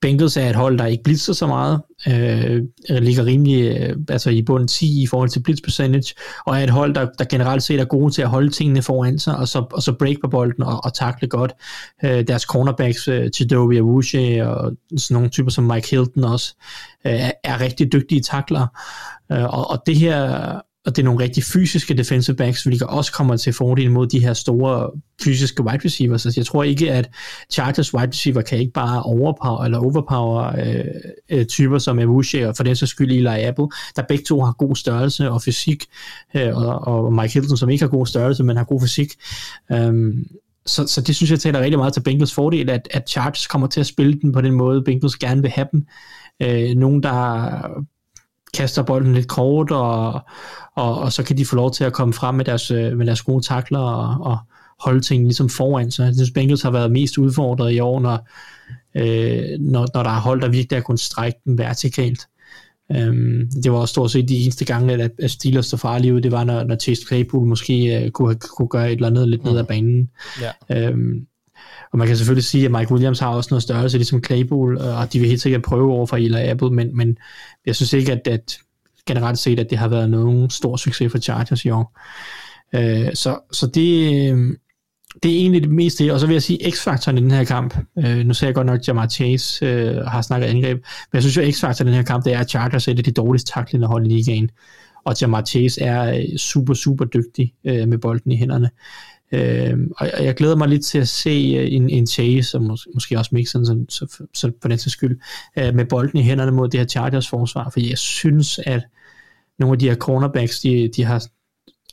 Bengals 0.01 0.37
er 0.37 0.51
et 0.51 0.57
hold, 0.57 0.79
der 0.79 0.87
ikke 0.87 1.03
blitzer 1.03 1.33
så 1.33 1.47
meget, 1.47 1.81
øh, 2.09 2.63
ligger 2.89 3.25
rimelig 3.25 3.79
øh, 3.79 3.97
altså 4.09 4.31
i 4.31 4.43
bund 4.43 4.69
10 4.69 5.03
i 5.03 5.07
forhold 5.07 5.29
til 5.29 5.43
blitz 5.43 5.61
percentage, 5.63 6.15
og 6.47 6.59
er 6.59 6.65
et 6.65 6.71
hold, 6.71 6.95
der, 6.95 7.09
der 7.19 7.25
generelt 7.25 7.63
set 7.63 7.81
er 7.81 7.85
gode 7.85 8.15
til 8.15 8.23
at 8.23 8.29
holde 8.29 8.51
tingene 8.51 8.83
foran 8.83 9.19
sig, 9.19 9.37
og 9.37 9.49
så, 9.49 9.65
og 9.73 9.83
så 9.83 9.93
break 9.93 10.17
på 10.21 10.29
bolden 10.29 10.63
og, 10.63 10.85
og 10.85 10.95
takle 10.95 11.29
godt. 11.29 11.53
Øh, 12.05 12.27
deres 12.29 12.43
cornerbacks, 12.43 13.09
øh, 13.09 13.31
Chidobe 13.31 13.77
Awuche 13.77 14.49
og 14.49 14.73
sådan 14.97 15.15
nogle 15.15 15.29
typer 15.29 15.51
som 15.51 15.65
Mike 15.65 15.91
Hilton 15.91 16.25
også, 16.25 16.55
øh, 17.07 17.13
er, 17.13 17.33
er 17.45 17.61
rigtig 17.61 17.93
dygtige 17.93 18.21
takler. 18.21 18.67
Øh, 19.33 19.45
og, 19.45 19.71
og 19.71 19.83
det 19.87 19.97
her 19.97 20.61
og 20.91 20.97
det 20.97 21.03
er 21.03 21.05
nogle 21.05 21.25
rigtig 21.25 21.45
fysiske 21.45 21.95
defensive 21.95 22.37
backs, 22.37 22.63
hvilket 22.63 22.87
også 22.87 23.13
kommer 23.13 23.37
til 23.37 23.53
fordel 23.53 23.91
mod 23.91 24.07
de 24.07 24.21
her 24.21 24.33
store 24.33 24.91
fysiske 25.23 25.63
wide 25.63 25.85
receivers. 25.85 26.27
Altså, 26.27 26.41
jeg 26.41 26.47
tror 26.47 26.63
ikke, 26.63 26.93
at 26.93 27.11
Chargers 27.51 27.95
wide 27.95 28.09
receiver 28.09 28.43
kan 28.43 28.59
ikke 28.59 28.73
bare 28.73 29.03
overpower 29.03 29.65
eller 29.65 29.79
overpower 29.79 30.43
øh, 30.43 30.85
øh, 31.31 31.47
typer 31.47 31.79
som 31.79 31.99
Awushi 31.99 32.41
og 32.41 32.57
for 32.57 32.65
den 32.65 32.77
så 32.77 32.87
skyld 32.87 33.13
Eli 33.13 33.43
Apple, 33.43 33.69
der 33.97 34.03
begge 34.09 34.25
to 34.25 34.43
har 34.43 34.53
god 34.53 34.77
størrelse 34.77 35.31
og 35.31 35.43
fysik, 35.43 35.85
øh, 36.35 36.57
og, 36.57 36.87
og 36.87 37.13
Mike 37.13 37.35
Hilton, 37.35 37.57
som 37.57 37.71
ikke 37.71 37.85
har 37.85 37.91
god 37.91 38.07
størrelse, 38.07 38.45
men 38.45 38.57
har 38.57 38.65
god 38.65 38.81
fysik. 38.81 39.13
Um, 39.75 40.27
så, 40.67 40.87
så 40.87 41.01
det 41.01 41.17
synes 41.17 41.31
jeg 41.31 41.41
taler 41.41 41.61
rigtig 41.61 41.79
meget 41.79 41.93
til 41.93 42.03
Bengals 42.03 42.35
fordel, 42.35 42.71
at, 42.71 42.89
at 42.91 43.09
Chargers 43.11 43.47
kommer 43.47 43.67
til 43.67 43.81
at 43.81 43.87
spille 43.87 44.21
den 44.21 44.33
på 44.33 44.41
den 44.41 44.53
måde, 44.53 44.83
Bengals 44.83 45.17
gerne 45.17 45.43
vil 45.43 45.51
have 45.51 45.69
dem. 45.73 45.87
Øh, 46.43 46.77
nogen, 46.77 47.03
der 47.03 47.85
kaster 48.55 48.83
bolden 48.83 49.15
lidt 49.15 49.29
kort, 49.29 49.71
og, 49.71 50.21
og, 50.77 50.99
og 50.99 51.13
så 51.13 51.23
kan 51.23 51.37
de 51.37 51.47
få 51.47 51.57
lov 51.57 51.71
til 51.73 51.85
at 51.85 51.93
komme 51.93 52.15
frem 52.15 52.35
med 52.35 52.45
deres, 52.45 52.71
øh, 52.71 52.97
med 52.97 53.07
deres 53.07 53.23
gode 53.23 53.45
takler 53.45 53.79
og, 53.79 54.27
og 54.27 54.39
holde 54.81 55.01
tingene 55.01 55.29
ligesom 55.29 55.49
foran. 55.49 55.91
Så 55.91 56.05
jeg 56.05 56.15
synes, 56.15 56.31
Bengals 56.31 56.63
har 56.63 56.71
været 56.71 56.93
mest 56.93 57.19
udfordret 57.19 57.73
i 57.73 57.81
år, 57.81 58.01
når, 58.01 58.29
øh, 58.95 59.59
når, 59.61 59.87
når 59.95 60.03
der 60.03 60.11
er 60.11 60.21
hold, 60.21 60.41
der 60.41 60.49
virkelig 60.49 60.77
har 60.77 60.83
kunnet 60.83 61.01
strække 61.01 61.39
den 61.45 61.59
vertikalt. 61.59 62.27
Um, 63.09 63.49
det 63.63 63.73
var 63.73 63.79
også 63.79 63.93
stort 63.93 64.11
set 64.11 64.29
de 64.29 64.37
eneste 64.37 64.65
gange, 64.65 64.93
at, 64.95 65.11
at 65.19 65.31
Steelers 65.31 65.67
stod 65.67 65.79
farlige 65.79 66.15
ud, 66.15 66.21
det 66.21 66.33
var, 66.33 66.45
når, 66.45 66.65
når 66.65 66.77
Chase 66.77 67.03
Claypool 67.07 67.47
måske 67.47 68.03
uh, 68.05 68.11
kunne, 68.11 68.35
kunne 68.35 68.69
gøre 68.69 68.87
et 68.87 68.93
eller 68.93 69.07
andet 69.07 69.29
lidt 69.29 69.45
ned 69.45 69.59
ad 69.59 69.65
banen. 69.65 70.11
Ja. 70.71 70.91
Um, 70.91 71.27
og 71.93 71.99
man 71.99 72.07
kan 72.07 72.17
selvfølgelig 72.17 72.45
sige, 72.45 72.65
at 72.65 72.71
Mike 72.71 72.93
Williams 72.93 73.19
har 73.19 73.29
også 73.29 73.49
noget 73.51 73.63
størrelse, 73.63 73.99
ligesom 73.99 74.25
Claypool, 74.25 74.79
øh, 74.79 75.01
og 75.01 75.13
de 75.13 75.19
vil 75.19 75.29
helt 75.29 75.41
sikkert 75.41 75.63
prøve 75.63 75.93
over 75.93 76.07
for 76.07 76.17
Eli 76.17 76.49
Apple, 76.49 76.71
men, 76.71 76.97
men 76.97 77.19
jeg 77.67 77.77
synes 77.77 77.93
ikke, 77.93 78.13
at, 78.13 78.29
at 78.29 78.59
generelt 79.07 79.39
set, 79.39 79.59
at 79.59 79.71
det 79.71 79.79
har 79.79 79.89
været 79.89 80.11
nogen 80.11 80.51
stor 80.51 80.77
succes 80.77 81.13
for 81.13 81.19
Chargers 81.19 81.65
i 81.65 81.71
år. 81.71 81.99
Øh, 82.75 83.15
så, 83.15 83.39
så 83.53 83.67
det, 83.67 84.13
øh, 84.33 84.57
det 85.23 85.31
er 85.31 85.37
egentlig 85.37 85.63
det 85.63 85.71
meste, 85.71 86.13
og 86.13 86.21
så 86.21 86.27
vil 86.27 86.35
jeg 86.35 86.43
sige 86.43 86.71
X-faktoren 86.71 87.19
i 87.19 87.21
den 87.21 87.31
her 87.31 87.45
kamp. 87.45 87.77
øh, 87.99 88.27
nu 88.27 88.35
ser 88.35 88.47
jeg 88.47 88.55
godt 88.55 88.67
nok, 88.67 88.81
at 88.81 88.89
Jamar 88.89 89.09
Chase 89.09 89.67
øh, 89.67 89.97
har 89.97 90.23
snakket 90.23 90.47
angreb, 90.49 90.77
men 90.77 91.15
jeg 91.15 91.23
synes 91.23 91.37
jo, 91.37 91.53
X-faktoren 91.53 91.89
i 91.89 91.91
den 91.91 91.97
her 91.97 92.03
kamp, 92.03 92.25
det 92.25 92.33
er, 92.33 92.39
at 92.39 92.51
Chargers 92.51 92.89
er 92.89 92.93
et 92.93 92.99
af 92.99 93.05
de 93.05 93.11
dårligste 93.11 93.53
taklende 93.53 93.87
hold 93.87 94.07
i 94.07 94.09
ligaen, 94.09 94.51
og 95.05 95.21
Jamar 95.21 95.45
Chase 95.45 95.83
er 95.83 96.15
øh, 96.15 96.37
super, 96.39 96.75
super 96.75 97.05
dygtig 97.05 97.53
øh, 97.65 97.89
med 97.89 97.99
bolden 97.99 98.33
i 98.33 98.37
hænderne. 98.37 98.71
Øh, 99.33 99.79
og 99.97 100.25
jeg 100.25 100.35
glæder 100.35 100.57
mig 100.57 100.69
lidt 100.69 100.85
til 100.85 100.99
at 100.99 101.09
se 101.09 101.57
øh, 101.59 101.73
en, 101.73 101.91
en 101.91 102.07
Chase, 102.07 102.59
og 102.59 102.63
mås- 102.65 102.91
måske 102.95 103.19
også 103.19 103.31
Mixon, 103.35 103.67
så, 103.67 103.85
så, 103.89 104.25
så 104.35 104.53
på 104.63 104.69
den 104.69 104.79
sags 104.79 104.93
skyld, 104.93 105.21
øh, 105.59 105.75
med 105.75 105.85
bolden 105.85 106.19
i 106.19 106.23
hænderne 106.23 106.51
mod 106.53 106.69
det 106.69 106.81
her 106.81 106.87
Chargers 106.87 107.29
forsvar, 107.29 107.71
for 107.71 107.81
jeg 107.81 107.99
synes, 107.99 108.61
at 108.67 108.83
nogle 109.59 109.73
af 109.73 109.79
de 109.79 109.89
her 109.89 109.97
cornerbacks, 109.97 110.61
de, 110.61 110.89
de 110.97 111.05
har, 111.05 111.27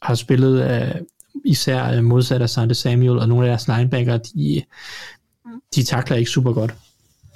har 0.01 0.15
spillet 0.15 0.71
øh, 0.71 0.95
især 1.45 1.97
øh, 1.97 2.03
modsat 2.03 2.41
af 2.41 2.49
Sante 2.49 2.75
Samuel, 2.75 3.19
og 3.19 3.29
nogle 3.29 3.45
af 3.45 3.49
deres 3.49 3.67
linebacker, 3.67 4.17
de, 4.17 4.63
de 5.75 5.83
takler 5.83 6.17
ikke 6.17 6.31
super 6.31 6.53
godt. 6.53 6.73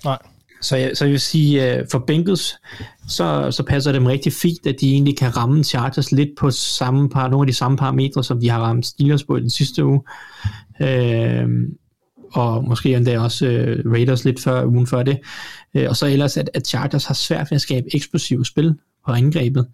Nej. 0.05 0.17
Så 0.61 0.75
jeg, 0.75 0.91
så 0.97 1.05
jeg 1.05 1.11
vil 1.11 1.19
sige, 1.19 1.75
øh, 1.75 1.85
for 1.91 1.99
Bengals, 2.07 2.55
så, 3.07 3.51
så 3.51 3.63
passer 3.63 3.91
det 3.91 3.99
dem 3.99 4.05
rigtig 4.05 4.33
fint, 4.33 4.67
at 4.67 4.75
de 4.81 4.91
egentlig 4.91 5.17
kan 5.17 5.37
ramme 5.37 5.63
Chargers 5.63 6.11
lidt 6.11 6.29
på 6.39 6.51
samme 6.51 7.09
par, 7.09 7.27
nogle 7.27 7.43
af 7.43 7.47
de 7.47 7.57
samme 7.57 7.77
parametre, 7.77 8.23
som 8.23 8.39
de 8.39 8.49
har 8.49 8.59
ramt 8.59 8.85
Steelers 8.85 9.23
på 9.23 9.37
i 9.37 9.41
den 9.41 9.49
sidste 9.49 9.85
uge. 9.85 10.01
Uh, 10.79 11.49
og 12.33 12.63
måske 12.63 12.95
endda 12.95 13.19
også 13.19 13.45
øh, 13.45 13.91
Raiders 13.91 14.25
lidt 14.25 14.41
før, 14.41 14.65
ugen 14.65 14.87
før 14.87 15.03
det. 15.03 15.19
Øh, 15.73 15.89
og 15.89 15.95
så 15.95 16.05
ellers, 16.05 16.37
at, 16.37 16.49
at 16.53 16.67
Chargers 16.67 17.05
har 17.05 17.13
svært 17.13 17.51
ved 17.51 17.55
at 17.55 17.61
skabe 17.61 17.95
eksplosive 17.95 18.45
spil 18.45 18.75
på 19.05 19.11
angrebet. 19.11 19.67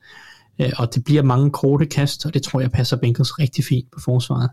Øh, 0.62 0.72
og 0.78 0.96
det 0.96 1.04
bliver 1.04 1.24
mange 1.24 1.52
korte 1.52 1.86
kast, 1.86 2.26
og 2.26 2.34
det 2.34 2.44
tror 2.44 2.62
jeg 2.62 2.72
passer 2.72 2.98
Bengals 2.98 3.40
rigtig 3.40 3.64
fint 3.64 3.92
på 3.94 4.00
forsvaret. 4.00 4.50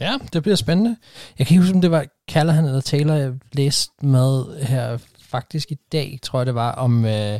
Ja, 0.00 0.14
det 0.32 0.42
bliver 0.42 0.56
spændende. 0.56 0.96
Jeg 1.38 1.46
kan 1.46 1.54
ikke 1.54 1.62
huske, 1.62 1.74
om 1.74 1.80
det 1.80 1.90
var 1.90 2.04
Callahan 2.30 2.64
eller 2.64 2.80
Taylor, 2.80 3.14
jeg 3.14 3.32
læste 3.52 4.06
med 4.06 4.62
her 4.62 4.98
faktisk 5.32 5.70
i 5.70 5.78
dag, 5.92 6.18
tror 6.22 6.38
jeg 6.38 6.46
det 6.46 6.54
var, 6.54 6.72
om 6.72 7.04
øh, 7.04 7.38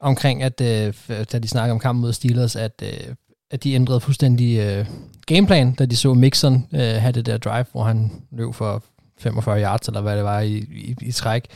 omkring, 0.00 0.42
at 0.42 0.60
øh, 0.60 0.94
da 1.32 1.38
de 1.38 1.48
snakkede 1.48 1.72
om 1.72 1.78
kampen 1.78 2.00
mod 2.00 2.12
Steelers, 2.12 2.56
at, 2.56 2.82
øh, 2.82 3.14
at 3.50 3.64
de 3.64 3.72
ændrede 3.72 4.00
fuldstændig 4.00 4.58
øh, 4.58 4.86
gameplan, 5.26 5.72
da 5.74 5.86
de 5.86 5.96
så 5.96 6.14
Mixon 6.14 6.66
øh, 6.74 6.80
have 6.80 7.12
det 7.12 7.26
der 7.26 7.38
drive, 7.38 7.66
hvor 7.72 7.84
han 7.84 8.12
løb 8.32 8.54
for 8.54 8.82
45 9.18 9.62
yards, 9.62 9.88
eller 9.88 10.00
hvad 10.00 10.16
det 10.16 10.24
var 10.24 10.40
i, 10.40 10.56
i, 10.56 10.96
i 11.00 11.12
træk, 11.12 11.46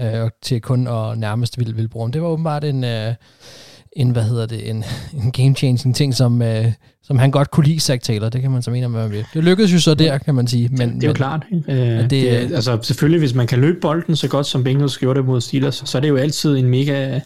øh, 0.00 0.30
til 0.42 0.60
kun 0.60 0.86
at 0.86 1.18
nærmest 1.18 1.58
ville, 1.58 1.74
ville 1.74 1.88
bruge 1.88 2.12
Det 2.12 2.22
var 2.22 2.28
åbenbart 2.28 2.64
en, 2.64 2.84
øh, 2.84 3.14
en, 3.96 4.10
hvad 4.10 4.22
hedder 4.22 4.46
det, 4.46 4.70
en, 4.70 4.84
en 5.22 5.32
game-changing 5.32 5.94
ting, 5.94 6.14
som, 6.14 6.42
øh, 6.42 6.72
som 7.02 7.18
han 7.18 7.30
godt 7.30 7.50
kunne 7.50 7.66
lide, 7.66 7.80
Zach 7.80 8.02
Taylor. 8.02 8.28
Det 8.28 8.42
kan 8.42 8.50
man 8.50 8.62
så 8.62 8.70
mene, 8.70 8.88
hvad 8.88 9.02
man 9.02 9.10
vil. 9.10 9.24
Det 9.34 9.44
lykkedes 9.44 9.72
jo 9.72 9.80
så 9.80 9.94
der, 9.94 10.18
kan 10.18 10.34
man 10.34 10.46
sige. 10.46 10.68
Men, 10.68 10.94
det 10.94 11.04
er 11.04 11.06
jo 11.06 11.08
men, 11.08 11.14
klart. 11.16 11.46
Øh, 11.68 11.76
det, 11.76 12.10
det, 12.10 12.26
altså 12.54 12.78
selvfølgelig, 12.82 13.18
hvis 13.18 13.34
man 13.34 13.46
kan 13.46 13.60
løbe 13.60 13.80
bolden 13.80 14.16
så 14.16 14.28
godt, 14.28 14.46
som 14.46 14.64
Bengals 14.64 14.98
gjorde 14.98 15.18
det 15.18 15.26
mod 15.26 15.40
Steelers, 15.40 15.82
så 15.86 15.98
er 15.98 16.00
det 16.00 16.08
jo 16.08 16.16
altid 16.16 16.56
en 16.56 16.68
mega 16.68 17.20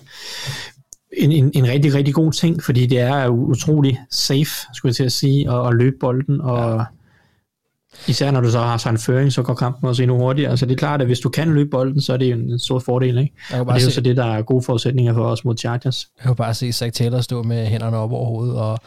en, 1.13 1.33
en, 1.33 1.51
en 1.55 1.67
rigtig, 1.69 1.95
rigtig 1.95 2.15
god 2.15 2.33
ting, 2.33 2.63
fordi 2.63 2.87
det 2.87 2.99
er 2.99 3.29
utrolig 3.29 3.99
safe, 4.11 4.51
skulle 4.75 4.91
jeg 4.91 4.97
til 4.97 5.05
at 5.05 5.13
sige, 5.13 5.51
at, 5.51 5.69
at 5.69 5.75
løbe 5.75 5.97
bolden, 6.01 6.41
og 6.41 6.77
ja. 6.77 6.85
Især 8.07 8.31
når 8.31 8.41
du 8.41 8.51
så 8.51 8.61
har 8.61 8.77
sådan 8.77 8.95
en 8.95 8.99
føring, 8.99 9.33
så 9.33 9.43
går 9.43 9.55
kampen 9.55 9.89
også 9.89 10.03
endnu 10.03 10.19
hurtigere. 10.19 10.57
Så 10.57 10.67
det 10.67 10.73
er 10.73 10.77
klart, 10.77 11.01
at 11.01 11.07
hvis 11.07 11.21
du 11.21 11.29
kan 11.29 11.49
løbe 11.49 11.71
bolden, 11.71 12.01
så 12.01 12.13
er 12.13 12.17
det 12.17 12.31
en, 12.31 12.59
stor 12.59 12.79
fordel, 12.79 13.19
ikke? 13.19 13.35
Og 13.53 13.75
det 13.75 13.81
er 13.81 13.85
jo 13.85 13.91
så 13.91 14.01
det, 14.01 14.17
der 14.17 14.25
er 14.25 14.43
gode 14.43 14.63
forudsætninger 14.63 15.15
for 15.15 15.25
os 15.25 15.45
mod 15.45 15.57
Chargers. 15.57 16.07
Jeg 16.19 16.27
kan 16.27 16.37
bare 16.37 16.55
se 16.55 16.73
Zach 16.73 16.93
Taylor 16.93 17.21
stå 17.21 17.43
med 17.43 17.67
hænderne 17.67 17.97
op 17.97 18.13
over 18.13 18.27
hovedet, 18.27 18.57
og 18.57 18.79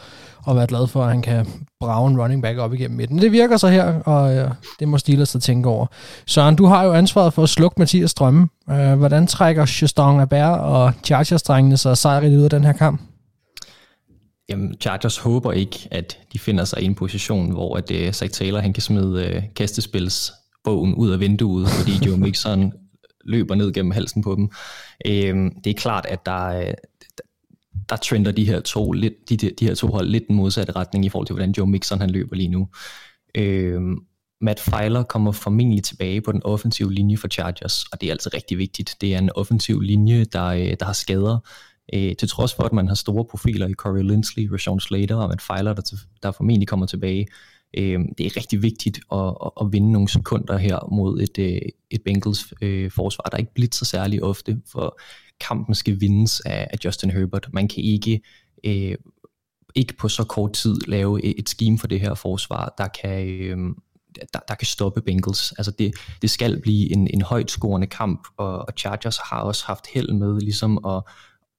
og 0.44 0.56
være 0.56 0.66
glad 0.66 0.86
for, 0.86 1.02
at 1.02 1.08
han 1.08 1.22
kan 1.22 1.46
brage 1.80 2.10
en 2.10 2.20
running 2.20 2.42
back 2.42 2.58
op 2.58 2.74
igennem 2.74 2.96
midten. 2.96 3.18
Det 3.18 3.32
virker 3.32 3.56
så 3.56 3.68
her, 3.68 3.84
og 3.84 4.34
ja, 4.34 4.46
det 4.80 4.88
må 4.88 4.98
Steelers 4.98 5.28
så 5.28 5.40
tænke 5.40 5.68
over. 5.68 5.86
Søren, 6.26 6.56
du 6.56 6.66
har 6.66 6.84
jo 6.84 6.92
ansvaret 6.92 7.32
for 7.32 7.42
at 7.42 7.48
slukke 7.48 7.74
Mathias 7.78 8.14
Drømme. 8.14 8.48
Uh, 8.66 8.94
hvordan 8.94 9.26
trækker 9.26 9.78
Justin 9.82 10.20
Aber 10.20 10.44
og 10.44 10.92
Chargers-drengene 11.04 11.76
sig 11.76 11.96
sejrigt 11.96 12.34
ud 12.34 12.42
af 12.42 12.50
den 12.50 12.64
her 12.64 12.72
kamp? 12.72 13.00
Jamen, 14.52 14.74
Chargers 14.80 15.18
håber 15.18 15.52
ikke, 15.52 15.88
at 15.90 16.18
de 16.32 16.38
finder 16.38 16.64
sig 16.64 16.82
i 16.82 16.84
en 16.84 16.94
position, 16.94 17.50
hvor 17.50 17.76
at, 17.76 17.90
uh, 17.90 18.12
Zach 18.12 18.32
Taylor 18.32 18.60
han 18.60 18.72
kan 18.72 18.82
smide 18.82 19.36
uh, 19.36 19.42
kastespilsbogen 19.54 20.94
ud 20.94 21.10
af 21.10 21.20
vinduet, 21.20 21.68
fordi 21.68 21.92
Joe 22.06 22.16
Mixon 22.16 22.72
løber 23.24 23.54
ned 23.54 23.72
gennem 23.72 23.90
halsen 23.90 24.22
på 24.22 24.34
dem. 24.34 24.44
Uh, 25.08 25.50
det 25.64 25.66
er 25.66 25.74
klart, 25.74 26.06
at 26.06 26.26
der, 26.26 26.72
der 27.88 27.96
trender 27.96 28.32
de 28.32 28.44
her 28.44 28.60
to, 28.60 28.92
lidt, 28.92 29.28
de, 29.28 29.36
de 29.36 29.66
her 29.66 29.74
to 29.74 29.86
hold 29.86 30.08
lidt 30.08 30.28
den 30.28 30.36
modsatte 30.36 30.72
retning 30.72 31.04
i 31.04 31.08
forhold 31.08 31.26
til, 31.26 31.34
hvordan 31.34 31.54
Joe 31.58 31.66
Mixon 31.66 32.00
han 32.00 32.10
løber 32.10 32.36
lige 32.36 32.48
nu. 32.48 32.68
Øhm, 33.34 33.96
Matt 34.40 34.60
Feiler 34.60 35.02
kommer 35.02 35.32
formentlig 35.32 35.84
tilbage 35.84 36.20
på 36.20 36.32
den 36.32 36.42
offensive 36.42 36.92
linje 36.92 37.16
for 37.16 37.28
Chargers, 37.28 37.84
og 37.92 38.00
det 38.00 38.06
er 38.06 38.12
altså 38.12 38.30
rigtig 38.34 38.58
vigtigt. 38.58 38.96
Det 39.00 39.14
er 39.14 39.18
en 39.18 39.30
offensiv 39.34 39.80
linje, 39.80 40.24
der, 40.24 40.44
øh, 40.46 40.76
der 40.80 40.84
har 40.84 40.92
skader. 40.92 41.38
Øh, 41.94 42.16
til 42.16 42.28
trods 42.28 42.54
for, 42.54 42.62
at 42.62 42.72
man 42.72 42.88
har 42.88 42.94
store 42.94 43.24
profiler 43.24 43.68
i 43.68 43.72
Corey 43.74 44.02
Lindsley, 44.02 44.48
Rashawn 44.52 44.80
Slater 44.80 45.16
og 45.16 45.28
Matt 45.28 45.42
Feiler, 45.42 45.72
der, 45.72 45.96
der 46.22 46.30
formentlig 46.30 46.68
kommer 46.68 46.86
tilbage. 46.86 47.26
Øh, 47.76 48.00
det 48.18 48.26
er 48.26 48.36
rigtig 48.36 48.62
vigtigt 48.62 49.00
at, 49.12 49.34
at, 49.44 49.50
at 49.60 49.72
vinde 49.72 49.92
nogle 49.92 50.08
sekunder 50.08 50.56
her 50.56 50.88
mod 50.92 51.20
et, 51.20 51.38
øh, 51.38 51.60
et 51.90 52.02
Bengals 52.04 52.54
øh, 52.62 52.90
forsvar, 52.90 53.24
der 53.24 53.36
ikke 53.36 53.54
blitzer 53.54 53.84
særlig 53.84 54.22
ofte, 54.22 54.60
for 54.72 55.00
kampen 55.40 55.74
skal 55.74 56.00
vindes 56.00 56.40
af, 56.40 56.68
af 56.70 56.76
Justin 56.84 57.10
Herbert. 57.10 57.48
Man 57.52 57.68
kan 57.68 57.84
ikke, 57.84 58.20
øh, 58.64 58.94
ikke 59.74 59.96
på 59.96 60.08
så 60.08 60.24
kort 60.24 60.52
tid 60.52 60.76
lave 60.88 61.24
et, 61.24 61.34
et 61.38 61.48
scheme 61.48 61.78
for 61.78 61.86
det 61.86 62.00
her 62.00 62.14
forsvar, 62.14 62.74
der 62.78 62.88
kan, 63.02 63.28
øh, 63.28 63.58
der, 64.32 64.40
der 64.48 64.54
kan 64.54 64.66
stoppe 64.66 65.00
Bengals. 65.00 65.52
Altså 65.52 65.70
det, 65.78 65.94
det 66.22 66.30
skal 66.30 66.60
blive 66.60 66.92
en, 66.92 67.08
en 67.14 67.22
højt 67.22 67.50
scorende 67.50 67.86
kamp, 67.86 68.28
og, 68.36 68.58
og 68.58 68.72
Chargers 68.78 69.18
har 69.18 69.40
også 69.40 69.64
haft 69.66 69.86
held 69.94 70.12
med 70.12 70.40
ligesom 70.40 70.84
at, 70.86 71.02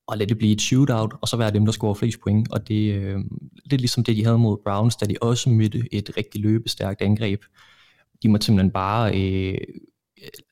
og 0.08 0.18
lade 0.18 0.30
det 0.30 0.38
blive 0.38 0.54
et 0.54 0.62
shootout, 0.62 1.14
og 1.22 1.28
så 1.28 1.38
være 1.38 1.52
dem, 1.52 1.66
der 1.66 1.72
scorer 1.72 1.94
flest 1.94 2.20
point. 2.22 2.52
Og 2.52 2.68
det, 2.68 2.94
øh, 2.94 3.20
det 3.64 3.74
er 3.74 3.78
ligesom 3.78 4.04
det, 4.04 4.18
de 4.18 4.24
havde 4.24 4.38
mod 4.38 4.58
Browns, 4.66 4.96
da 4.96 5.06
de 5.06 5.16
også 5.22 5.50
mødte 5.50 5.94
et 5.94 6.12
rigtig 6.18 6.42
løbestærkt 6.42 7.02
angreb. 7.02 7.42
De 8.24 8.30
må 8.30 8.38
simpelthen 8.42 8.72
bare 8.72 9.22
øh, 9.22 9.58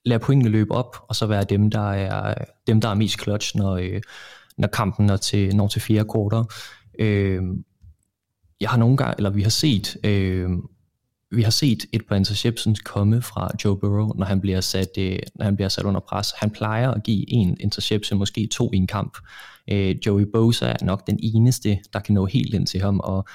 lade 0.05 0.19
pointene 0.19 0.49
løbe 0.49 0.71
op, 0.71 0.95
og 1.09 1.15
så 1.15 1.25
være 1.25 1.43
dem, 1.43 1.71
der 1.71 1.91
er, 1.91 2.33
dem, 2.67 2.81
der 2.81 2.89
er 2.89 2.93
mest 2.93 3.21
clutch, 3.21 3.57
når, 3.57 3.75
øh, 3.75 4.01
når 4.57 4.67
kampen 4.67 5.05
når 5.05 5.17
til, 5.17 5.55
når 5.55 5.67
til 5.67 5.81
fire 5.81 6.05
korter. 6.05 6.43
Øh, 6.99 7.41
jeg 8.61 8.69
har 8.69 8.77
nogle 8.77 8.97
gange, 8.97 9.15
eller 9.17 9.29
vi 9.29 9.41
har 9.41 9.49
set, 9.49 9.97
øh, 10.03 10.49
vi 11.31 11.41
har 11.41 11.51
set 11.51 11.85
et 11.93 12.05
par 12.07 12.15
interceptions 12.15 12.79
komme 12.79 13.21
fra 13.21 13.51
Joe 13.65 13.77
Burrow, 13.77 14.13
når 14.15 14.25
han 14.25 14.41
bliver 14.41 14.61
sat, 14.61 14.89
øh, 14.97 15.19
når 15.35 15.45
han 15.45 15.55
bliver 15.55 15.69
sat 15.69 15.85
under 15.85 15.99
pres. 15.99 16.33
Han 16.37 16.49
plejer 16.49 16.91
at 16.91 17.03
give 17.03 17.31
en 17.31 17.57
interception, 17.59 18.19
måske 18.19 18.47
to 18.47 18.69
i 18.73 18.77
en 18.77 18.87
kamp. 18.87 19.17
Øh, 19.71 19.95
Joey 20.05 20.25
Bosa 20.33 20.65
er 20.65 20.85
nok 20.85 21.07
den 21.07 21.19
eneste, 21.23 21.79
der 21.93 21.99
kan 21.99 22.15
nå 22.15 22.25
helt 22.25 22.53
ind 22.53 22.67
til 22.67 22.81
ham, 22.81 22.99
og 22.99 23.25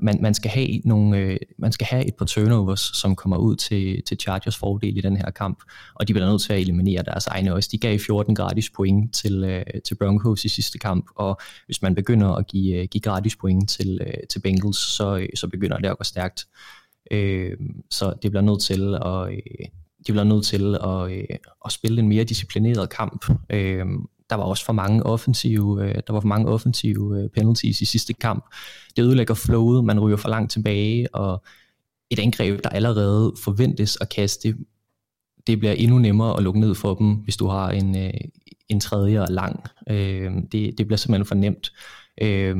man, 0.00 0.18
man, 0.22 0.34
skal 0.34 0.50
have 0.50 0.80
nogle, 0.84 1.18
øh, 1.18 1.36
man 1.58 1.72
skal 1.72 1.86
have 1.86 2.06
et 2.08 2.14
par 2.14 2.24
turnovers, 2.24 2.80
som 2.80 3.16
kommer 3.16 3.36
ud 3.36 3.56
til, 3.56 4.02
til 4.06 4.18
Chargers 4.20 4.56
fordel 4.56 4.96
i 4.96 5.00
den 5.00 5.16
her 5.16 5.30
kamp, 5.30 5.62
og 5.94 6.08
de 6.08 6.12
bliver 6.12 6.28
nødt 6.28 6.42
til 6.42 6.52
at 6.52 6.60
eliminere 6.60 7.02
deres 7.02 7.26
egne 7.26 7.54
også. 7.54 7.68
De 7.72 7.78
gav 7.78 7.98
14 7.98 8.34
gratis 8.34 8.70
point 8.70 9.14
til, 9.14 9.44
øh, 9.44 9.64
til 9.84 9.94
Broncos 9.94 10.44
i 10.44 10.48
sidste 10.48 10.78
kamp, 10.78 11.06
og 11.16 11.40
hvis 11.66 11.82
man 11.82 11.94
begynder 11.94 12.28
at 12.28 12.46
give, 12.46 12.76
øh, 12.76 12.88
give 12.90 13.02
gratis 13.02 13.36
point 13.36 13.70
til, 13.70 14.00
øh, 14.06 14.26
til 14.30 14.40
Bengals, 14.40 14.78
så, 14.78 15.16
øh, 15.16 15.28
så 15.34 15.48
begynder 15.48 15.78
det 15.78 15.88
at 15.88 15.98
gå 15.98 16.04
stærkt. 16.04 16.46
Øh, 17.10 17.56
så 17.90 18.14
det 18.22 18.30
bliver 18.30 18.42
nødt 18.42 18.62
til 18.62 18.94
at, 18.94 19.32
øh, 19.32 19.68
de 20.06 20.12
bliver 20.12 20.24
nødt 20.24 20.44
til 20.44 20.74
at, 20.74 21.12
øh, 21.12 21.38
at 21.64 21.72
spille 21.72 22.00
en 22.00 22.08
mere 22.08 22.24
disciplineret 22.24 22.90
kamp. 22.90 23.24
Øh, 23.50 23.86
der 24.30 24.36
var 24.36 24.44
også 24.44 24.64
for 24.64 24.72
mange 24.72 25.02
offensive, 25.02 25.84
øh, 25.84 25.94
der 26.06 26.12
var 26.12 26.20
for 26.20 26.28
mange 26.28 26.48
offensive 26.48 27.22
øh, 27.22 27.30
penalties 27.30 27.80
i 27.80 27.84
sidste 27.84 28.12
kamp. 28.12 28.44
Det 28.96 29.02
ødelægger 29.02 29.34
flowet, 29.34 29.84
man 29.84 30.00
ryger 30.00 30.16
for 30.16 30.28
langt 30.28 30.52
tilbage, 30.52 31.14
og 31.14 31.44
et 32.10 32.18
angreb, 32.18 32.64
der 32.64 32.70
allerede 32.70 33.32
forventes 33.44 33.98
at 34.00 34.08
kaste, 34.08 34.56
det 35.46 35.58
bliver 35.58 35.72
endnu 35.72 35.98
nemmere 35.98 36.36
at 36.36 36.42
lukke 36.42 36.60
ned 36.60 36.74
for 36.74 36.94
dem, 36.94 37.14
hvis 37.14 37.36
du 37.36 37.46
har 37.46 37.70
en, 37.70 37.96
øh, 37.96 38.20
en 38.68 38.80
tredje 38.80 39.20
og 39.20 39.28
lang. 39.30 39.64
Øh, 39.90 40.32
det, 40.52 40.78
det 40.78 40.86
bliver 40.86 40.96
simpelthen 40.96 41.24
for 41.26 41.34
nemt. 41.34 41.72
Øh, 42.22 42.56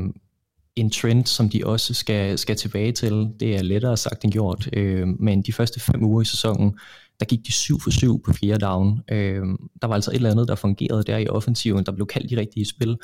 en 0.81 0.91
trend, 0.91 1.27
som 1.27 1.49
de 1.49 1.67
også 1.67 1.95
skal, 1.95 2.39
skal 2.39 2.57
tilbage 2.57 2.93
til, 2.93 3.29
det 3.41 3.57
er 3.57 3.63
lettere 3.63 3.97
sagt 3.97 4.25
end 4.25 4.33
gjort, 4.33 4.69
øh, 4.73 5.09
men 5.21 5.43
de 5.43 5.53
første 5.53 5.81
fem 5.81 6.05
uger 6.05 6.23
i 6.23 6.25
sæsonen, 6.25 6.79
der 7.21 7.27
gik 7.27 7.47
de 7.47 7.53
7 7.53 7.81
for 7.81 7.91
7 7.91 8.23
på 8.23 8.33
fjerde 8.33 8.67
down. 8.67 9.01
Øh, 9.11 9.43
der 9.83 9.87
var 9.87 9.95
altså 9.95 10.11
et 10.11 10.15
eller 10.15 10.31
andet, 10.31 10.49
der 10.49 10.55
fungerede 10.55 11.03
der 11.03 11.17
i 11.17 11.29
offensiven, 11.29 11.87
der 11.87 11.93
blev 11.93 12.07
kaldt 12.07 12.31
de 12.31 12.37
rigtige 12.37 12.67
spil. 12.67 12.97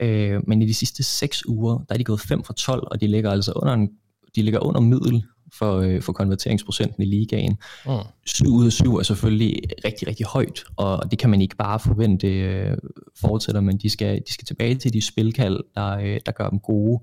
Øh, 0.00 0.40
men 0.46 0.62
i 0.62 0.66
de 0.66 0.74
sidste 0.74 1.02
6 1.02 1.46
uger, 1.46 1.78
der 1.88 1.94
er 1.94 1.98
de 1.98 2.04
gået 2.04 2.20
5 2.20 2.44
for 2.44 2.52
12, 2.52 2.88
og 2.90 3.00
de 3.00 3.06
ligger 3.06 3.30
altså 3.30 3.52
under, 3.56 3.74
en, 3.74 3.88
de 4.36 4.42
ligger 4.42 4.60
under 4.60 4.80
middel 4.80 5.24
for, 5.54 5.78
øh, 5.78 6.02
for 6.02 6.12
konverteringsprocenten 6.12 7.02
i 7.02 7.06
ligaen. 7.06 7.56
Mm. 7.86 7.92
7 8.26 8.54
ud 8.54 8.66
af 8.66 8.72
7 8.72 8.96
er 8.96 9.02
selvfølgelig 9.02 9.60
rigtig, 9.84 10.08
rigtig 10.08 10.26
højt, 10.26 10.64
og 10.76 11.10
det 11.10 11.18
kan 11.18 11.30
man 11.30 11.40
ikke 11.40 11.56
bare 11.56 11.80
forvente 11.80 12.28
øh, 12.28 12.76
fortsætter, 13.20 13.60
men 13.60 13.78
de 13.78 13.90
skal, 13.90 14.22
de 14.28 14.32
skal 14.32 14.46
tilbage 14.46 14.74
til 14.74 14.92
de 14.92 15.02
spilkald, 15.02 15.60
der, 15.74 15.98
øh, 15.98 16.20
der 16.26 16.32
gør 16.32 16.48
dem 16.48 16.58
gode 16.58 17.00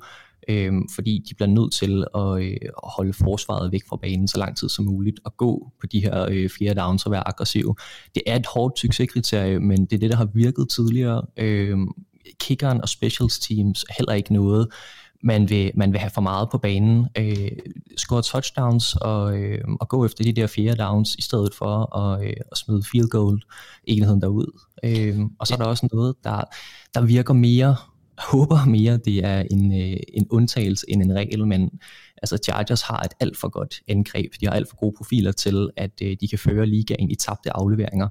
øh, 0.47 0.73
fordi 0.95 1.23
de 1.29 1.35
bliver 1.35 1.49
nødt 1.49 1.73
til 1.73 2.05
at, 2.15 2.43
øh, 2.43 2.57
at 2.83 2.89
holde 2.97 3.13
forsvaret 3.13 3.71
væk 3.71 3.81
fra 3.89 3.97
banen 3.97 4.27
så 4.27 4.39
lang 4.39 4.57
tid 4.57 4.69
som 4.69 4.85
muligt, 4.85 5.19
og 5.25 5.37
gå 5.37 5.71
på 5.81 5.87
de 5.87 5.99
her 5.99 6.27
øh, 6.31 6.49
fjerde 6.49 6.79
downs 6.79 7.05
og 7.05 7.11
være 7.11 7.27
aggressiv. 7.27 7.75
Det 8.15 8.23
er 8.27 8.35
et 8.35 8.45
hårdt 8.45 8.79
succeskriterie, 8.79 9.59
men 9.59 9.85
det 9.85 9.93
er 9.93 9.99
det, 9.99 10.09
der 10.09 10.17
har 10.17 10.29
virket 10.33 10.69
tidligere. 10.69 11.21
Øh, 11.37 11.77
kickeren 12.39 12.81
og 12.81 12.89
specials 12.89 13.39
teams 13.39 13.83
er 13.89 13.93
heller 13.97 14.13
ikke 14.13 14.33
noget, 14.33 14.67
man 15.25 15.49
vil, 15.49 15.71
man 15.75 15.91
vil 15.91 15.99
have 15.99 16.09
for 16.09 16.21
meget 16.21 16.49
på 16.51 16.57
banen. 16.57 17.07
Øh, 17.17 17.51
score 17.97 18.21
touchdowns 18.21 18.95
og, 18.95 19.37
øh, 19.37 19.61
og 19.79 19.89
gå 19.89 20.05
efter 20.05 20.23
de 20.23 20.33
der 20.33 20.47
fjerde 20.47 20.83
downs, 20.83 21.15
i 21.15 21.21
stedet 21.21 21.53
for 21.53 21.97
at, 21.97 22.25
øh, 22.25 22.33
at 22.51 22.57
smide 22.57 22.83
field 22.91 23.09
goal 23.09 23.41
enheden 23.83 24.21
derud. 24.21 24.59
Øh, 24.83 25.19
og 25.39 25.47
så 25.47 25.53
er 25.53 25.57
der 25.57 25.65
også 25.65 25.87
noget, 25.93 26.15
der, 26.23 26.43
der 26.93 27.01
virker 27.01 27.33
mere 27.33 27.75
håber 28.17 28.65
mere, 28.65 28.97
det 28.97 29.25
er 29.25 29.43
en, 29.51 29.71
øh, 29.81 29.97
en 30.13 30.27
undtagelse 30.29 30.85
end 30.89 31.03
en 31.03 31.15
regel, 31.15 31.47
men 31.47 31.69
altså 32.17 32.37
Chargers 32.43 32.81
har 32.81 32.99
et 32.99 33.11
alt 33.19 33.37
for 33.37 33.49
godt 33.49 33.81
angreb. 33.87 34.33
De 34.41 34.45
har 34.45 34.53
alt 34.53 34.69
for 34.69 34.75
gode 34.75 34.93
profiler 34.97 35.31
til, 35.31 35.69
at 35.77 35.91
øh, 36.01 36.17
de 36.21 36.27
kan 36.27 36.39
føre 36.39 36.65
ligaen 36.65 37.11
i 37.11 37.15
tabte 37.15 37.55
afleveringer. 37.55 38.07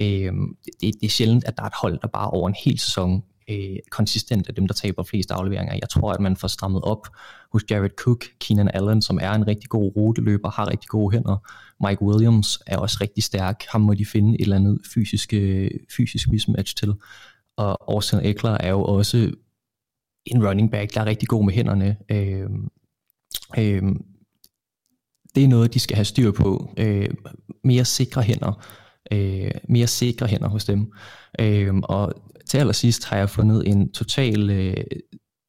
Øh, 0.00 0.32
det, 0.80 0.94
det 1.00 1.02
er 1.02 1.08
sjældent, 1.08 1.44
at 1.44 1.56
der 1.56 1.62
er 1.62 1.66
et 1.66 1.74
hold, 1.82 1.98
der 2.02 2.08
bare 2.08 2.30
over 2.30 2.48
en 2.48 2.56
hel 2.64 2.78
sæson 2.78 3.22
øh, 3.50 3.76
konsistent 3.90 4.48
er 4.48 4.52
dem, 4.52 4.66
der 4.66 4.74
taber 4.74 5.02
flest 5.02 5.30
afleveringer. 5.30 5.74
Jeg 5.74 5.88
tror, 5.88 6.12
at 6.12 6.20
man 6.20 6.36
får 6.36 6.48
strammet 6.48 6.82
op 6.82 7.08
hos 7.52 7.64
Jared 7.70 7.90
Cook, 7.96 8.24
Keenan 8.40 8.70
Allen, 8.74 9.02
som 9.02 9.18
er 9.22 9.32
en 9.32 9.46
rigtig 9.46 9.70
god 9.70 9.96
ruteløber, 9.96 10.50
har 10.50 10.70
rigtig 10.70 10.88
gode 10.88 11.12
hænder. 11.12 11.36
Mike 11.88 12.02
Williams 12.02 12.58
er 12.66 12.78
også 12.78 12.98
rigtig 13.00 13.24
stærk. 13.24 13.64
Ham 13.68 13.80
må 13.80 13.94
de 13.94 14.06
finde 14.06 14.34
et 14.34 14.40
eller 14.40 14.56
andet 14.56 14.78
fysisk, 14.94 15.32
øh, 15.34 15.70
fysisk 15.96 16.28
mismatch 16.28 16.76
til. 16.76 16.94
Og 17.56 17.92
Austin 17.92 18.18
Eckler 18.22 18.50
er 18.50 18.70
jo 18.70 18.84
også 18.84 19.32
en 20.26 20.46
running 20.48 20.70
back, 20.70 20.94
der 20.94 21.00
er 21.00 21.06
rigtig 21.06 21.28
god 21.28 21.44
med 21.44 21.52
hænderne. 21.52 21.96
Øh, 22.08 22.50
øh, 23.58 23.82
det 25.34 25.44
er 25.44 25.48
noget, 25.48 25.74
de 25.74 25.78
skal 25.78 25.94
have 25.94 26.04
styr 26.04 26.30
på. 26.30 26.70
Øh, 26.76 27.08
mere 27.64 27.84
sikre 27.84 28.22
hænder. 28.22 28.66
Øh, 29.12 29.50
mere 29.68 29.86
sikre 29.86 30.26
hænder 30.26 30.48
hos 30.48 30.64
dem. 30.64 30.92
Øh, 31.40 31.74
og 31.74 32.14
til 32.52 32.58
allersidst 32.58 33.04
har 33.04 33.16
jeg 33.16 33.30
fundet 33.30 33.68
en 33.68 33.92
total 33.92 34.50
øh, 34.50 34.76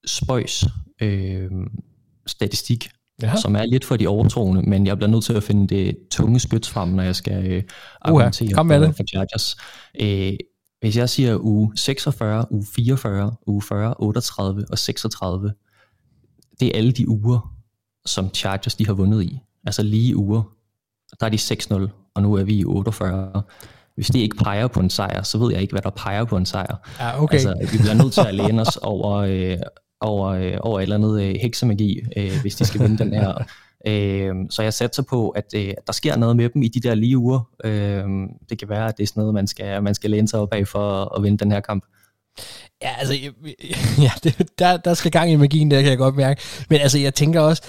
spøjs 0.05 0.65
øh, 1.01 1.51
statistik 2.27 2.89
ja. 3.21 3.35
som 3.35 3.55
er 3.55 3.65
lidt 3.65 3.85
for 3.85 3.97
de 3.97 4.07
overtroende, 4.07 4.61
men 4.61 4.87
jeg 4.87 4.97
bliver 4.97 5.09
nødt 5.09 5.23
til 5.23 5.33
at 5.33 5.43
finde 5.43 5.75
det 5.75 5.97
tunge 6.11 6.39
spyt 6.39 6.67
frem, 6.67 6.89
når 6.89 7.03
jeg 7.03 7.15
skal 7.15 7.51
øh, 7.51 7.63
argumentere 8.01 8.53
Kom 8.53 8.65
med 8.65 8.79
for, 8.79 8.85
det. 8.85 8.95
for 8.95 9.03
Chargers. 9.03 9.55
Øh, 10.01 10.33
hvis 10.79 10.97
jeg 10.97 11.09
siger 11.09 11.37
uge 11.41 11.71
46, 11.75 12.45
uge 12.51 12.65
44, 12.75 13.35
uge 13.47 13.61
40, 13.61 13.93
38 13.99 14.65
og 14.69 14.77
36, 14.77 15.53
det 16.59 16.67
er 16.67 16.77
alle 16.77 16.91
de 16.91 17.09
uger, 17.09 17.55
som 18.05 18.33
Chargers 18.33 18.75
de 18.75 18.85
har 18.85 18.93
vundet 18.93 19.23
i. 19.23 19.39
Altså 19.65 19.83
lige 19.83 20.15
uger. 20.17 20.43
Der 21.19 21.25
er 21.25 21.29
de 21.29 21.37
6-0, 21.37 22.11
og 22.15 22.21
nu 22.21 22.33
er 22.33 22.43
vi 22.43 22.55
i 22.55 22.65
48. 22.65 23.43
Hvis 23.95 24.07
det 24.07 24.19
ikke 24.19 24.35
peger 24.35 24.67
på 24.67 24.79
en 24.79 24.89
sejr, 24.89 25.23
så 25.23 25.37
ved 25.37 25.51
jeg 25.51 25.61
ikke, 25.61 25.71
hvad 25.71 25.81
der 25.81 25.89
peger 25.89 26.23
på 26.23 26.37
en 26.37 26.45
sejr. 26.45 26.89
Ja, 26.99 27.23
okay. 27.23 27.33
Altså, 27.33 27.67
vi 27.71 27.77
bliver 27.77 27.93
nødt 27.93 28.13
til 28.13 28.21
at 28.21 28.35
læne 28.35 28.61
os 28.61 28.77
over, 28.93 29.11
øh, 29.13 29.57
over, 30.01 30.27
øh, 30.27 30.57
over 30.59 30.79
et 30.79 30.83
eller 30.83 30.95
andet 30.95 31.21
øh, 31.21 31.35
heksemagi, 31.41 32.01
øh, 32.17 32.31
hvis 32.41 32.55
de 32.55 32.65
skal 32.65 32.81
vinde 32.81 32.97
den 32.97 33.13
her. 33.13 33.43
Øh, 33.87 34.35
så 34.49 34.63
jeg 34.63 34.73
satser 34.73 35.03
på, 35.03 35.29
at 35.29 35.45
øh, 35.55 35.73
der 35.87 35.93
sker 35.93 36.15
noget 36.15 36.35
med 36.35 36.49
dem 36.49 36.61
i 36.61 36.67
de 36.67 36.79
der 36.79 36.95
lige 36.95 37.17
uger. 37.17 37.49
Øh, 37.63 38.03
det 38.49 38.59
kan 38.59 38.69
være, 38.69 38.87
at 38.87 38.97
det 38.97 39.03
er 39.03 39.07
sådan 39.07 39.21
noget, 39.21 39.33
man 39.33 39.47
skal, 39.47 39.83
man 39.83 39.95
skal 39.95 40.09
læne 40.09 40.27
sig 40.27 40.39
op 40.39 40.53
af 40.53 40.67
for 40.67 41.17
at 41.17 41.23
vinde 41.23 41.37
den 41.37 41.51
her 41.51 41.59
kamp. 41.59 41.83
Ja, 42.81 42.89
altså, 42.99 43.13
ja, 44.05 44.11
det, 44.23 44.49
der, 44.59 44.77
der 44.77 44.93
skal 44.93 45.11
gang 45.11 45.31
i 45.31 45.35
magien, 45.35 45.71
der 45.71 45.81
kan 45.81 45.89
jeg 45.89 45.97
godt 45.97 46.15
mærke. 46.15 46.41
Men 46.69 46.79
altså, 46.81 46.99
jeg 46.99 47.13
tænker 47.13 47.41
også, 47.41 47.63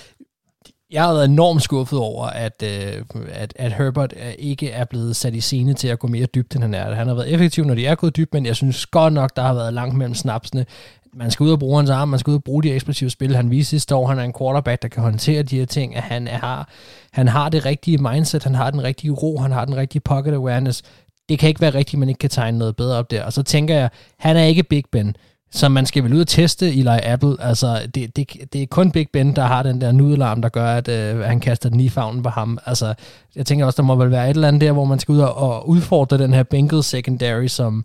jeg 0.95 1.03
har 1.03 1.13
været 1.13 1.25
enormt 1.25 1.63
skuffet 1.63 1.99
over, 1.99 2.27
at, 2.27 2.63
øh, 2.63 3.03
at, 3.33 3.53
at 3.57 3.73
Herbert 3.73 4.15
øh, 4.17 4.33
ikke 4.39 4.71
er 4.71 4.85
blevet 4.85 5.17
sat 5.17 5.35
i 5.35 5.41
scene 5.41 5.75
til 5.75 5.89
at 5.89 5.99
gå 5.99 6.07
mere 6.07 6.27
dybt, 6.27 6.55
end 6.55 6.63
han 6.63 6.75
er. 6.75 6.95
Han 6.95 7.07
har 7.07 7.15
været 7.15 7.33
effektiv, 7.33 7.65
når 7.65 7.75
de 7.75 7.87
er 7.87 7.95
gået 7.95 8.17
dybt, 8.17 8.35
men 8.35 8.47
jeg 8.47 8.57
synes 8.57 8.87
godt 8.87 9.13
nok, 9.13 9.37
der 9.37 9.43
har 9.43 9.55
været 9.55 9.73
langt 9.75 9.97
mellem 9.97 10.15
snapsene. 10.15 10.67
Man 11.15 11.31
skal 11.31 11.45
ud 11.45 11.53
og 11.53 11.59
bruge 11.59 11.77
hans 11.77 11.91
arm, 11.91 12.09
man 12.09 12.19
skal 12.19 12.31
ud 12.31 12.37
og 12.37 12.45
bruge 12.45 12.63
de 12.63 12.73
eksplosive 12.73 13.11
spil. 13.11 13.37
Han 13.37 13.51
viste 13.51 13.71
sidste 13.71 13.95
år, 13.95 14.07
han 14.07 14.19
er 14.19 14.23
en 14.23 14.35
quarterback, 14.39 14.83
der 14.83 14.89
kan 14.89 15.03
håndtere 15.03 15.43
de 15.43 15.59
her 15.59 15.67
ting, 15.67 15.97
at 15.97 16.03
han, 16.03 16.27
har, 16.27 16.69
han 17.13 17.29
har 17.29 17.49
det 17.49 17.67
rigtige 17.67 17.99
mindset, 17.99 18.45
han 18.45 18.55
har 18.55 18.71
den 18.71 18.85
rigtige 18.85 19.11
ro, 19.11 19.39
han 19.39 19.53
har 19.53 19.65
den 19.65 19.77
rigtige 19.77 20.01
pocket 20.01 20.35
awareness. 20.35 20.83
Det 21.29 21.39
kan 21.39 21.49
ikke 21.49 21.61
være 21.61 21.75
rigtigt, 21.75 22.01
man 22.01 22.09
ikke 22.09 22.19
kan 22.19 22.31
tegne 22.31 22.59
noget 22.59 22.77
bedre 22.77 22.99
op 22.99 23.11
der. 23.11 23.25
Og 23.25 23.33
så 23.33 23.43
tænker 23.43 23.75
jeg, 23.75 23.91
han 24.19 24.37
er 24.37 24.45
ikke 24.45 24.63
Big 24.63 24.85
Ben 24.93 25.17
som 25.55 25.73
man 25.73 25.87
skal 25.87 26.05
vel 26.05 26.15
ud 26.15 26.21
og 26.21 26.27
teste 26.27 26.69
Eli 26.69 26.99
Apple. 27.03 27.37
Altså, 27.41 27.87
det, 27.95 28.17
det, 28.17 28.53
det 28.53 28.63
er 28.63 28.67
kun 28.67 28.91
Big 28.91 29.09
Ben, 29.13 29.37
der 29.37 29.43
har 29.43 29.63
den 29.63 29.81
der 29.81 29.93
nudelarm, 29.93 30.43
der 30.43 30.49
gør, 30.49 30.67
at 30.67 30.89
øh, 30.89 31.19
han 31.19 31.41
kaster 31.41 31.69
den 31.69 31.81
i 31.81 31.89
favnen 31.89 32.23
på 32.23 32.29
ham. 32.29 32.59
Altså, 32.67 32.95
jeg 33.37 33.47
tænker 33.47 33.67
også, 33.67 33.83
der 33.83 33.87
må 33.87 33.95
vel 33.95 34.11
være 34.11 34.31
et 34.31 34.35
eller 34.35 34.49
andet 34.49 34.61
der, 34.61 34.73
hvor 34.73 34.85
man 34.85 34.99
skal 34.99 35.13
ud 35.13 35.19
og, 35.19 35.35
og 35.35 35.69
udfordre 35.69 36.19
den 36.19 36.35
her 36.35 36.43
Bengals 36.43 36.87
secondary, 36.87 37.47
som, 37.47 37.85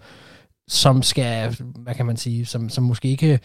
som 0.67 1.03
skal, 1.03 1.57
hvad 1.75 1.95
kan 1.95 2.05
man 2.05 2.17
sige, 2.17 2.45
som, 2.45 2.69
som 2.69 2.83
måske 2.83 3.07
ikke, 3.07 3.39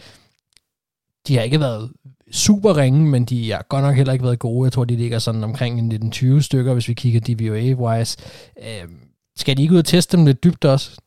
de 1.27 1.35
har 1.35 1.43
ikke 1.43 1.59
været 1.59 1.91
super 2.31 2.77
ringe, 2.77 3.01
men 3.01 3.25
de 3.25 3.51
har 3.51 3.65
godt 3.69 3.83
nok 3.83 3.95
heller 3.95 4.13
ikke 4.13 4.25
været 4.25 4.39
gode. 4.39 4.65
Jeg 4.65 4.71
tror, 4.73 4.85
de 4.85 4.95
ligger 4.95 5.19
sådan 5.19 5.43
omkring 5.43 5.93
19-20 6.15 6.41
stykker, 6.41 6.73
hvis 6.73 6.87
vi 6.87 6.93
kigger 6.93 7.19
DVOA-wise. 7.19 8.17
Øh, 8.61 8.89
skal 9.37 9.57
de 9.57 9.61
ikke 9.61 9.73
ud 9.73 9.79
og 9.79 9.85
teste 9.85 10.17
dem 10.17 10.25
lidt 10.25 10.43
dybt 10.43 10.65
også? 10.65 10.97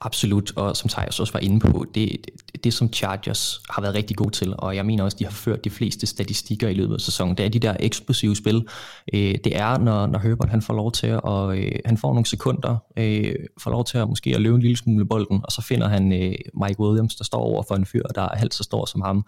Absolut, 0.00 0.52
og 0.56 0.76
som 0.76 0.88
Thijs 0.88 1.20
også 1.20 1.32
var 1.32 1.40
inde 1.40 1.60
på, 1.60 1.86
det, 1.94 2.10
det, 2.24 2.64
det 2.64 2.74
som 2.74 2.92
Chargers 2.92 3.60
har 3.70 3.82
været 3.82 3.94
rigtig 3.94 4.16
gode 4.16 4.30
til, 4.30 4.54
og 4.58 4.76
jeg 4.76 4.86
mener 4.86 5.04
også, 5.04 5.16
de 5.18 5.24
har 5.24 5.30
ført 5.30 5.64
de 5.64 5.70
fleste 5.70 6.06
statistikker 6.06 6.68
i 6.68 6.74
løbet 6.74 6.94
af 6.94 7.00
sæsonen, 7.00 7.36
det 7.36 7.44
er 7.44 7.50
de 7.50 7.58
der 7.58 7.76
eksplosive 7.80 8.36
spil. 8.36 8.66
Øh, 9.14 9.34
det 9.44 9.56
er, 9.56 9.78
når, 9.78 10.06
når 10.06 10.18
Herbert 10.18 10.48
han 10.48 10.62
får 10.62 10.74
lov 10.74 10.92
til 10.92 11.06
at, 11.06 11.20
og, 11.22 11.58
øh, 11.58 11.72
han 11.84 11.98
får 11.98 12.12
nogle 12.12 12.26
sekunder, 12.26 12.76
øh, 12.96 13.34
får 13.60 13.70
lov 13.70 13.84
til 13.84 13.98
at 13.98 14.08
måske 14.08 14.34
at 14.34 14.40
løbe 14.40 14.54
en 14.54 14.62
lille 14.62 14.76
smule 14.76 15.04
bolden, 15.04 15.40
og 15.44 15.52
så 15.52 15.62
finder 15.62 15.88
han 15.88 16.12
øh, 16.12 16.34
Mike 16.66 16.80
Williams, 16.80 17.16
der 17.16 17.24
står 17.24 17.40
over 17.40 17.62
for 17.62 17.74
en 17.74 17.86
fyr, 17.86 18.02
der 18.14 18.22
er 18.22 18.36
halvt 18.36 18.54
så 18.54 18.62
stor 18.62 18.86
som 18.86 19.00
ham, 19.00 19.26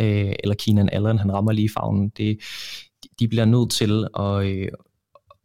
øh, 0.00 0.32
eller 0.42 0.54
Keenan 0.54 0.88
Allen, 0.92 1.18
han 1.18 1.32
rammer 1.32 1.52
lige 1.52 1.70
fagnen. 1.78 2.08
Det, 2.08 2.38
de 3.18 3.28
bliver 3.28 3.44
nødt 3.44 3.70
til 3.70 4.06
at, 4.18 4.44
øh, 4.44 4.68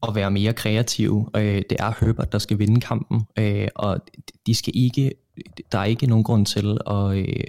at 0.03 0.15
være 0.15 0.31
mere 0.31 0.53
kreative. 0.53 1.29
Øh, 1.35 1.61
det 1.69 1.77
er 1.79 2.05
Herbert, 2.05 2.31
der 2.31 2.37
skal 2.37 2.59
vinde 2.59 2.81
kampen, 2.81 3.21
øh, 3.39 3.67
og 3.75 3.99
de 4.47 4.55
skal 4.55 4.73
ikke, 4.75 5.11
der 5.71 5.79
er 5.79 5.83
ikke 5.83 6.07
nogen 6.07 6.23
grund 6.23 6.45
til 6.45 6.77
at, 6.87 7.17
øh, 7.17 7.43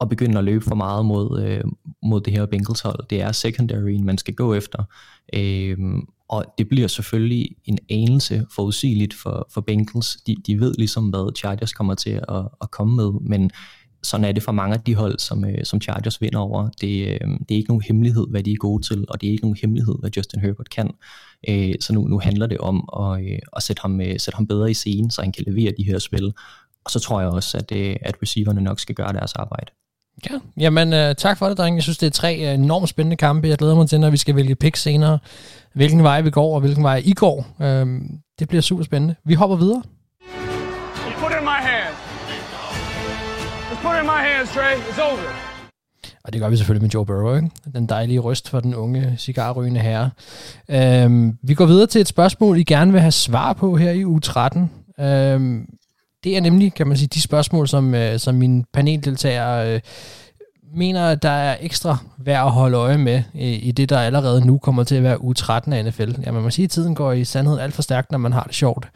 at 0.00 0.08
begynde 0.08 0.38
at 0.38 0.44
løbe 0.44 0.64
for 0.64 0.74
meget 0.74 1.06
mod, 1.06 1.42
øh, 1.42 1.64
mod 2.02 2.20
det 2.20 2.32
her 2.32 2.46
Bengals 2.46 2.80
hold. 2.80 3.06
Det 3.10 3.20
er 3.20 3.32
secondary, 3.32 3.96
man 4.02 4.18
skal 4.18 4.34
gå 4.34 4.54
efter. 4.54 4.84
Øh, 5.32 5.78
og 6.28 6.44
det 6.58 6.68
bliver 6.68 6.88
selvfølgelig 6.88 7.56
en 7.64 7.78
anelse 7.90 8.46
forudsigeligt 8.54 9.14
for, 9.14 9.48
for 9.54 9.60
Bengals. 9.60 10.16
De, 10.26 10.36
de 10.46 10.60
ved 10.60 10.74
ligesom, 10.78 11.08
hvad 11.08 11.36
Chargers 11.36 11.72
kommer 11.72 11.94
til 11.94 12.10
at, 12.10 12.48
at 12.62 12.70
komme 12.70 12.96
med, 12.96 13.12
men 13.20 13.50
sådan 14.02 14.24
er 14.24 14.32
det 14.32 14.42
for 14.42 14.52
mange 14.52 14.74
af 14.74 14.80
de 14.80 14.94
hold, 14.94 15.18
som, 15.18 15.44
øh, 15.44 15.64
som 15.64 15.80
Chargers 15.80 16.20
vinder 16.20 16.38
over. 16.38 16.68
Det, 16.80 17.08
øh, 17.08 17.20
det 17.20 17.50
er 17.50 17.56
ikke 17.56 17.70
nogen 17.70 17.82
hemmelighed, 17.86 18.26
hvad 18.30 18.42
de 18.42 18.52
er 18.52 18.56
gode 18.56 18.82
til, 18.82 19.04
og 19.08 19.20
det 19.20 19.26
er 19.26 19.30
ikke 19.30 19.44
nogen 19.44 19.58
hemmelighed, 19.60 19.94
hvad 20.00 20.10
Justin 20.16 20.40
Herbert 20.40 20.70
kan. 20.70 20.90
Øh, 21.48 21.74
så 21.80 21.92
nu, 21.92 22.08
nu 22.08 22.18
handler 22.18 22.46
det 22.46 22.58
om 22.58 22.88
at, 23.00 23.24
øh, 23.24 23.38
at 23.56 23.62
sætte, 23.62 23.82
ham, 23.82 24.00
øh, 24.00 24.20
sætte 24.20 24.36
ham 24.36 24.46
bedre 24.46 24.70
i 24.70 24.74
scenen, 24.74 25.10
så 25.10 25.22
han 25.22 25.32
kan 25.32 25.44
levere 25.46 25.72
de 25.78 25.84
her 25.84 25.98
spil. 25.98 26.32
Og 26.84 26.90
så 26.90 27.00
tror 27.00 27.20
jeg 27.20 27.30
også, 27.30 27.58
at, 27.58 27.72
øh, 27.72 27.96
at 28.00 28.14
receiverne 28.22 28.60
nok 28.60 28.80
skal 28.80 28.94
gøre 28.94 29.12
deres 29.12 29.32
arbejde. 29.32 29.72
Ja, 30.30 30.38
jamen 30.56 30.92
øh, 30.92 31.14
tak 31.14 31.38
for 31.38 31.48
det, 31.48 31.58
drenge. 31.58 31.76
Jeg 31.76 31.82
synes, 31.82 31.98
det 31.98 32.06
er 32.06 32.10
tre 32.10 32.36
øh, 32.36 32.54
enormt 32.54 32.88
spændende 32.88 33.16
kampe. 33.16 33.48
Jeg 33.48 33.58
glæder 33.58 33.74
mig 33.74 33.88
til, 33.88 34.00
når 34.00 34.10
vi 34.10 34.16
skal 34.16 34.36
vælge 34.36 34.54
pick 34.54 34.76
senere, 34.76 35.18
hvilken 35.74 36.02
vej 36.02 36.20
vi 36.20 36.30
går, 36.30 36.54
og 36.54 36.60
hvilken 36.60 36.84
vej 36.84 37.02
I 37.04 37.12
går. 37.12 37.46
Øh, 37.60 38.00
det 38.38 38.48
bliver 38.48 38.62
super 38.62 38.84
spændende. 38.84 39.14
Vi 39.24 39.34
hopper 39.34 39.56
videre. 39.56 39.82
Put 43.82 43.94
it 43.96 44.00
in 44.00 44.06
my 44.06 44.22
hands, 44.28 44.50
Trey. 44.50 44.74
It's 44.90 45.00
over. 45.00 45.50
Og 46.24 46.32
det 46.32 46.40
gør 46.40 46.48
vi 46.48 46.56
selvfølgelig 46.56 46.82
med 46.82 46.90
Joe 46.90 47.06
Burrow, 47.06 47.36
ikke? 47.36 47.50
den 47.74 47.86
dejlige 47.86 48.18
røst 48.18 48.48
for 48.48 48.60
den 48.60 48.74
unge 48.74 49.14
cigarrygende 49.18 49.80
herre. 49.80 50.10
Øhm, 50.68 51.38
vi 51.42 51.54
går 51.54 51.66
videre 51.66 51.86
til 51.86 52.00
et 52.00 52.08
spørgsmål, 52.08 52.58
I 52.58 52.62
gerne 52.64 52.92
vil 52.92 53.00
have 53.00 53.12
svar 53.12 53.52
på 53.52 53.76
her 53.76 53.90
i 53.90 54.04
uge 54.04 54.20
13. 54.20 54.70
Øhm, 55.00 55.66
det 56.24 56.36
er 56.36 56.40
nemlig, 56.40 56.74
kan 56.74 56.86
man 56.86 56.96
sige, 56.96 57.08
de 57.14 57.20
spørgsmål, 57.20 57.68
som, 57.68 57.94
øh, 57.94 58.18
som 58.18 58.34
mine 58.34 58.64
paneldeltagere 58.72 59.74
øh, 59.74 59.80
mener, 60.74 61.06
at 61.08 61.22
der 61.22 61.30
er 61.30 61.56
ekstra 61.60 61.96
værd 62.18 62.44
at 62.46 62.50
holde 62.50 62.76
øje 62.76 62.98
med 62.98 63.22
i, 63.34 63.54
i 63.54 63.72
det, 63.72 63.88
der 63.88 63.98
allerede 63.98 64.46
nu 64.46 64.58
kommer 64.58 64.84
til 64.84 64.94
at 64.94 65.02
være 65.02 65.24
uge 65.24 65.34
13 65.34 65.72
af 65.72 65.84
NFL. 65.84 66.10
Ja, 66.26 66.32
man 66.32 66.42
må 66.42 66.50
sige, 66.50 66.64
at 66.64 66.70
tiden 66.70 66.94
går 66.94 67.12
i 67.12 67.24
sandhed 67.24 67.58
alt 67.58 67.74
for 67.74 67.82
stærkt, 67.82 68.10
når 68.12 68.18
man 68.18 68.32
har 68.32 68.42
det 68.42 68.54
sjovt. 68.54 68.88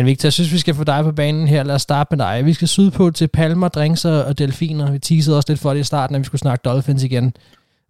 Men 0.00 0.06
Victor, 0.06 0.26
jeg 0.26 0.32
synes, 0.32 0.52
vi 0.52 0.58
skal 0.58 0.74
få 0.74 0.84
dig 0.84 1.04
på 1.04 1.12
banen 1.12 1.48
her. 1.48 1.62
Lad 1.62 1.74
os 1.74 1.82
starte 1.82 2.16
med 2.16 2.26
dig. 2.26 2.46
Vi 2.46 2.52
skal 2.52 2.68
syde 2.68 2.90
på 2.90 3.10
til 3.10 3.28
palmer, 3.28 3.68
drinks 3.68 4.04
og 4.04 4.38
delfiner. 4.38 4.92
Vi 4.92 4.98
teasede 4.98 5.36
også 5.36 5.52
lidt 5.52 5.60
for 5.60 5.74
det 5.74 5.80
i 5.80 5.84
starten, 5.84 6.16
at 6.16 6.18
vi 6.18 6.24
skulle 6.24 6.38
snakke 6.38 6.62
Dolphins 6.64 7.02
igen. 7.02 7.34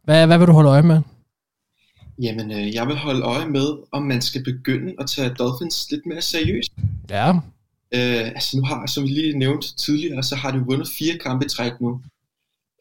Hvad, 0.04 0.26
hvad 0.26 0.38
vil 0.38 0.46
du 0.46 0.52
holde 0.52 0.70
øje 0.70 0.82
med? 0.82 1.00
Jamen, 2.18 2.50
øh, 2.50 2.74
jeg 2.74 2.86
vil 2.86 2.96
holde 2.96 3.22
øje 3.22 3.46
med, 3.46 3.78
om 3.92 4.02
man 4.02 4.22
skal 4.22 4.44
begynde 4.44 4.94
at 4.98 5.06
tage 5.10 5.28
Dolphins 5.28 5.86
lidt 5.90 6.06
mere 6.06 6.22
seriøst. 6.22 6.72
Ja. 7.10 7.30
Øh, 7.94 8.28
altså 8.28 8.56
nu 8.56 8.64
har, 8.64 8.86
som 8.86 9.04
vi 9.04 9.08
lige 9.08 9.38
nævnte 9.38 9.76
tidligere, 9.76 10.22
så 10.22 10.36
har 10.36 10.50
de 10.50 10.58
vundet 10.58 10.88
fire 10.98 11.18
kampe 11.18 11.46
i 11.46 11.48
træk 11.48 11.72
nu. 11.80 12.00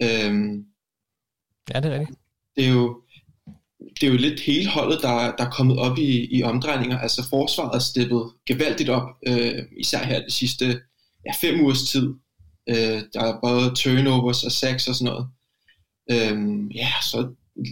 Øh, 0.02 0.34
ja, 1.74 1.80
det 1.80 1.94
er 1.94 2.00
rigtigt. 2.00 2.20
Det 2.56 2.66
er 2.66 2.70
jo, 2.70 3.02
det 4.02 4.08
er 4.08 4.12
jo 4.12 4.18
lidt 4.18 4.40
hele 4.40 4.70
holdet, 4.70 5.00
der, 5.02 5.36
der 5.38 5.46
er 5.46 5.50
kommet 5.50 5.78
op 5.78 5.98
i, 5.98 6.38
i 6.38 6.44
omdrejninger. 6.44 6.98
Altså 6.98 7.30
forsvaret 7.30 7.76
er 7.76 7.80
steppet 7.80 8.24
gevaldigt 8.46 8.90
op, 8.90 9.10
øh, 9.28 9.64
især 9.78 10.04
her 10.04 10.26
de 10.26 10.32
sidste 10.32 10.66
ja, 11.26 11.32
fem 11.42 11.62
ugers 11.62 11.84
tid. 11.84 12.14
Øh, 12.70 13.02
der 13.14 13.22
er 13.22 13.40
både 13.44 13.76
turnovers 13.76 14.44
og 14.44 14.52
sacks 14.52 14.88
og 14.88 14.96
sådan 14.96 15.14
noget. 15.14 15.28
Øh, 16.12 16.76
ja, 16.76 16.90
så 17.02 17.28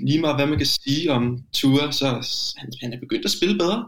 lige 0.06 0.22
meget 0.22 0.36
hvad 0.36 0.48
man 0.48 0.58
kan 0.58 0.68
sige 0.68 1.12
om 1.12 1.44
Tua, 1.54 1.92
så 1.92 2.08
han, 2.58 2.72
han 2.82 2.94
er 2.94 3.00
begyndt 3.00 3.26
at 3.26 3.32
spille 3.32 3.58
bedre. 3.58 3.86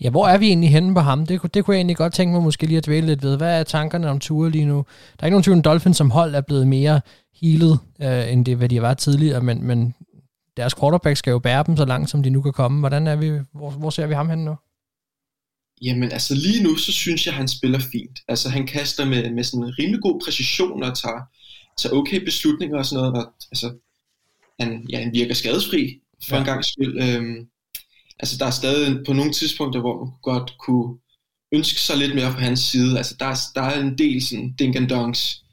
Ja, 0.00 0.10
hvor 0.10 0.26
er 0.26 0.38
vi 0.38 0.46
egentlig 0.46 0.70
henne 0.70 0.94
på 0.94 1.00
ham? 1.00 1.26
Det, 1.26 1.54
det 1.54 1.64
kunne 1.64 1.74
jeg 1.74 1.78
egentlig 1.78 1.96
godt 1.96 2.12
tænke 2.12 2.32
mig 2.32 2.42
måske 2.42 2.66
lige 2.66 2.78
at 2.78 2.86
dvæle 2.86 3.06
lidt 3.06 3.22
ved. 3.22 3.36
Hvad 3.36 3.60
er 3.60 3.62
tankerne 3.62 4.10
om 4.10 4.20
Tua 4.20 4.48
lige 4.48 4.64
nu? 4.64 4.76
Der 4.76 5.22
er 5.22 5.26
ikke 5.26 5.34
nogen 5.34 5.42
tvivl, 5.42 5.58
at 5.58 5.64
Dolphins 5.64 5.96
som 5.96 6.10
hold 6.10 6.34
er 6.34 6.40
blevet 6.40 6.66
mere 6.66 7.00
healet, 7.40 7.78
øh, 8.02 8.32
end 8.32 8.44
det, 8.44 8.56
hvad 8.56 8.68
de 8.68 8.82
var 8.82 8.94
tidligere, 8.94 9.40
men, 9.40 9.66
men 9.66 9.94
deres 10.56 10.74
quarterback 10.74 11.16
skal 11.16 11.30
jo 11.30 11.38
bære 11.38 11.64
dem 11.66 11.76
så 11.76 11.84
langt, 11.84 12.10
som 12.10 12.22
de 12.22 12.30
nu 12.30 12.42
kan 12.42 12.52
komme. 12.52 12.80
Hvordan 12.80 13.06
er 13.06 13.16
vi, 13.16 13.30
hvor, 13.52 13.70
hvor 13.70 13.90
ser 13.90 14.06
vi 14.06 14.14
ham 14.14 14.30
hen 14.30 14.44
nu? 14.44 14.56
Jamen 15.82 16.12
altså 16.12 16.34
lige 16.34 16.62
nu, 16.62 16.76
så 16.76 16.92
synes 16.92 17.26
jeg, 17.26 17.34
han 17.34 17.48
spiller 17.48 17.78
fint. 17.78 18.20
Altså 18.28 18.48
han 18.48 18.66
kaster 18.66 19.04
med, 19.04 19.30
med 19.30 19.44
sådan 19.44 19.64
en 19.64 19.78
rimelig 19.78 20.02
god 20.02 20.20
præcision 20.24 20.82
og 20.82 20.98
tager, 20.98 21.20
tager 21.78 21.94
okay 21.94 22.24
beslutninger 22.24 22.78
og 22.78 22.86
sådan 22.86 23.02
noget. 23.02 23.26
Og, 23.26 23.32
altså, 23.52 23.74
han, 24.60 24.86
ja, 24.90 25.02
han 25.02 25.12
virker 25.12 25.34
skadesfri 25.34 26.00
for 26.28 26.36
ja. 26.36 26.40
en 26.40 26.46
gang 26.46 26.64
skyld. 26.64 27.02
Øhm, 27.02 27.48
altså 28.18 28.38
der 28.38 28.46
er 28.46 28.50
stadig 28.50 29.04
på 29.06 29.12
nogle 29.12 29.32
tidspunkter, 29.32 29.80
hvor 29.80 30.04
man 30.04 30.12
godt 30.22 30.54
kunne 30.58 30.98
ønske 31.52 31.80
sig 31.80 31.96
lidt 31.96 32.14
mere 32.14 32.32
fra 32.32 32.40
hans 32.40 32.60
side. 32.60 32.98
Altså 32.98 33.16
der, 33.18 33.34
der 33.54 33.62
er 33.62 33.80
en 33.80 33.98
del 33.98 34.26
sådan 34.26 34.52
dink 34.52 34.76
and 34.76 34.88
donks. 34.88 35.44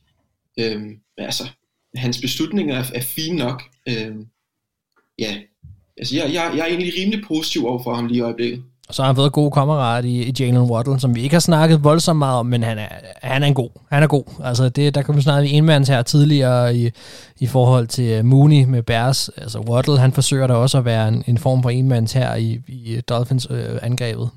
Øhm, 0.60 1.00
altså 1.18 1.50
hans 1.96 2.22
beslutninger 2.22 2.76
er, 2.76 2.86
er 2.94 3.02
fine 3.02 3.36
nok. 3.36 3.64
Øhm, 3.88 4.28
ja, 5.22 5.36
altså 5.98 6.16
jeg, 6.16 6.26
jeg, 6.34 6.52
jeg 6.56 6.62
er 6.62 6.66
egentlig 6.66 6.94
rimelig 7.00 7.24
positiv 7.28 7.66
over 7.66 7.84
for 7.84 7.94
ham 7.94 8.08
lige 8.08 8.18
i 8.18 8.22
øjeblikket. 8.22 8.64
Og 8.88 8.96
så 8.96 9.02
har 9.02 9.08
han 9.08 9.16
fået 9.16 9.32
god 9.32 9.52
kammerat 9.52 10.06
i, 10.06 10.24
i 10.24 10.34
Jalen 10.40 10.72
Waddle, 10.72 11.00
som 11.00 11.16
vi 11.16 11.22
ikke 11.22 11.36
har 11.36 11.40
snakket 11.40 11.84
voldsomt 11.84 12.20
meget 12.20 12.40
om, 12.40 12.46
men 12.46 12.64
han 12.64 12.78
er, 12.78 12.88
han 13.24 13.44
er 13.44 13.48
en 13.48 13.54
god. 13.54 13.70
Han 13.92 14.04
er 14.04 14.08
god. 14.08 14.24
Altså 14.44 14.70
det, 14.70 14.96
der 14.96 15.02
kan 15.02 15.16
vi 15.16 15.22
snakke 15.22 15.50
enmands 15.50 15.88
her 15.88 16.02
tidligere 16.02 16.76
i, 16.76 16.90
i 17.40 17.48
forhold 17.48 17.88
til 17.88 18.04
øh, 18.04 18.26
Mooney 18.26 18.64
med 18.64 18.84
Bears. 18.84 19.30
Altså 19.30 19.60
Waddle, 19.60 20.00
han 20.00 20.14
forsøger 20.14 20.48
da 20.48 20.54
også 20.54 20.78
at 20.78 20.86
være 20.86 21.08
en, 21.08 21.24
en 21.28 21.38
form 21.38 21.64
for 21.64 21.70
enmands 21.70 22.14
her 22.14 22.36
i, 22.36 22.60
i 22.68 23.02
Dolphins 23.02 23.48
øh, 23.50 23.80
angrebet. 23.82 24.30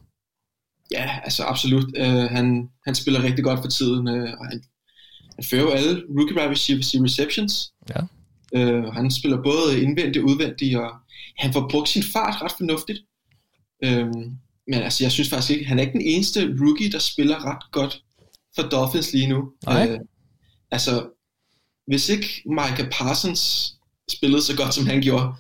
Ja, 0.93 1.11
altså 1.25 1.43
absolut. 1.43 1.85
Uh, 2.01 2.07
han, 2.07 2.69
han 2.87 2.95
spiller 2.95 3.23
rigtig 3.23 3.45
godt 3.45 3.61
for 3.61 3.69
tiden, 3.69 4.09
uh, 4.09 4.31
og 4.41 4.47
han, 4.47 4.63
han 5.35 5.45
fører 5.51 5.63
jo 5.63 5.71
alle 5.71 6.03
rookie 6.19 6.51
receivers 6.51 6.95
i 6.95 6.99
receptions. 6.99 7.73
Ja. 7.89 8.01
Uh, 8.59 8.85
han 8.95 9.11
spiller 9.11 9.43
både 9.43 9.83
indvendigt 9.83 10.23
og 10.25 10.31
udvendigt, 10.31 10.77
og 10.77 10.91
han 11.39 11.53
får 11.53 11.69
brugt 11.71 11.89
sin 11.89 12.03
fart 12.03 12.43
ret 12.43 12.53
fornuftigt. 12.57 12.99
Uh, 13.87 14.09
men 14.67 14.83
altså, 14.83 15.05
jeg 15.05 15.13
synes 15.13 15.31
faktisk 15.31 15.51
ikke, 15.51 15.65
han 15.67 15.79
er 15.79 15.83
ikke 15.83 15.93
den 15.93 16.07
eneste 16.07 16.57
rookie, 16.61 16.93
der 16.93 16.99
spiller 16.99 17.45
ret 17.45 17.73
godt 17.73 18.03
for 18.57 18.63
Dolphins 18.63 19.13
lige 19.13 19.29
nu. 19.29 19.53
Nej. 19.67 19.93
Uh, 19.93 19.99
altså, 20.71 21.07
hvis 21.87 22.09
ikke 22.09 22.43
Micah 22.47 22.91
Parsons 22.91 23.75
spillede 24.11 24.43
så 24.43 24.57
godt, 24.57 24.75
som 24.75 24.87
han 24.87 25.01
gjorde, 25.01 25.35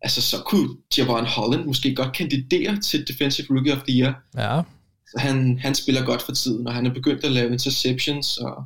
altså, 0.00 0.22
så 0.22 0.42
kunne 0.46 0.68
Javon 0.98 1.26
Holland 1.26 1.64
måske 1.64 1.94
godt 1.94 2.16
kandidere 2.16 2.80
til 2.80 3.08
Defensive 3.08 3.46
Rookie 3.50 3.72
of 3.72 3.82
the 3.88 4.00
Year. 4.00 4.22
Ja. 4.36 4.62
Så 5.06 5.18
han, 5.18 5.58
han 5.58 5.74
spiller 5.74 6.04
godt 6.04 6.22
for 6.22 6.32
tiden, 6.32 6.66
og 6.66 6.74
han 6.74 6.86
er 6.86 6.94
begyndt 6.94 7.24
at 7.24 7.32
lave 7.32 7.52
interceptions, 7.52 8.38
og 8.38 8.64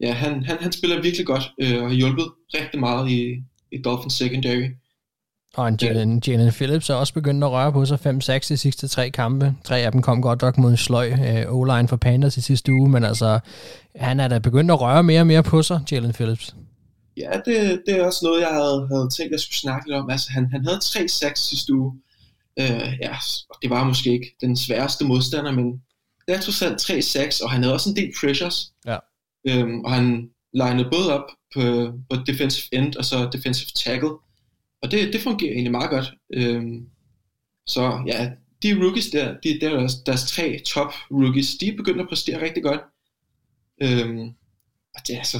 ja, 0.00 0.12
han, 0.12 0.44
han, 0.44 0.56
han 0.60 0.72
spiller 0.72 1.02
virkelig 1.02 1.26
godt, 1.26 1.52
øh, 1.60 1.82
og 1.82 1.88
har 1.88 1.94
hjulpet 1.94 2.26
rigtig 2.54 2.80
meget 2.80 3.10
i, 3.10 3.42
i 3.72 3.82
Dolphins 3.84 4.14
secondary. 4.14 4.68
Og 5.54 5.68
en 5.68 5.78
Jalen, 5.82 6.22
Jalen 6.26 6.52
Phillips 6.52 6.90
er 6.90 6.94
også 6.94 7.14
begyndt 7.14 7.44
at 7.44 7.50
røre 7.50 7.72
på 7.72 7.84
sig 7.84 7.98
5-6 8.06 8.48
de 8.48 8.56
sidste 8.56 8.88
tre 8.88 9.10
kampe. 9.10 9.54
Tre 9.64 9.78
af 9.78 9.92
dem 9.92 10.02
kom 10.02 10.22
godt 10.22 10.42
nok 10.42 10.58
mod 10.58 10.70
en 10.70 10.76
sløj 10.76 11.08
øh, 11.08 11.52
O-line 11.52 11.88
for 11.88 11.96
Panthers 11.96 12.36
i 12.36 12.40
sidste 12.40 12.72
uge, 12.72 12.88
men 12.90 13.04
altså, 13.04 13.40
han 13.96 14.20
er 14.20 14.28
da 14.28 14.38
begyndt 14.38 14.70
at 14.70 14.80
røre 14.80 15.02
mere 15.02 15.20
og 15.20 15.26
mere 15.26 15.42
på 15.42 15.62
sig, 15.62 15.80
Jalen 15.92 16.12
Phillips. 16.12 16.54
Ja, 17.16 17.30
det, 17.44 17.82
det 17.86 17.96
er 17.96 18.04
også 18.04 18.20
noget, 18.22 18.40
jeg 18.40 18.48
havde, 18.48 18.88
havde 18.92 19.08
tænkt, 19.16 19.32
jeg 19.32 19.40
skulle 19.40 19.56
snakke 19.56 19.88
lidt 19.88 19.98
om. 19.98 20.10
Altså, 20.10 20.30
han, 20.30 20.50
han 20.50 20.64
havde 20.64 20.78
3-6 20.78 21.34
sidste 21.34 21.74
uge. 21.74 21.92
Øh, 22.60 22.92
ja, 23.02 23.16
og 23.50 23.56
det 23.62 23.70
var 23.70 23.84
måske 23.84 24.12
ikke 24.12 24.36
den 24.40 24.56
sværeste 24.56 25.04
modstander, 25.04 25.52
men 25.52 25.82
det 26.26 26.36
er 26.36 26.40
trods 26.40 26.62
alt 26.62 26.90
3-6, 27.40 27.44
og 27.44 27.50
han 27.50 27.62
havde 27.62 27.74
også 27.74 27.90
en 27.90 27.96
del 27.96 28.12
pressures. 28.20 28.72
Ja. 28.86 28.96
Øhm, 29.48 29.80
og 29.80 29.92
han 29.92 30.30
linede 30.54 30.88
både 30.92 31.18
op 31.18 31.30
på, 31.54 31.92
på 32.10 32.16
defensive 32.26 32.68
end 32.72 32.96
og 32.96 33.04
så 33.04 33.28
defensive 33.32 33.70
tackle. 33.74 34.10
Og 34.82 34.90
det, 34.90 35.12
det 35.12 35.20
fungerer 35.20 35.52
egentlig 35.52 35.72
meget 35.72 35.90
godt. 35.90 36.12
Øhm, 36.34 36.86
så 37.66 38.02
ja, 38.06 38.30
de 38.62 38.84
rookies 38.84 39.06
der, 39.06 39.36
de, 39.44 39.60
der 39.60 39.70
er 39.70 39.78
deres, 39.78 39.94
deres 39.94 40.30
tre 40.30 40.60
top 40.66 40.92
rookies, 41.10 41.56
de 41.60 41.68
er 41.68 41.76
begyndt 41.76 42.00
at 42.00 42.08
præstere 42.08 42.42
rigtig 42.42 42.62
godt. 42.62 42.80
Øhm, 43.82 44.20
og 44.94 45.00
det 45.06 45.14
er 45.14 45.18
altså, 45.18 45.38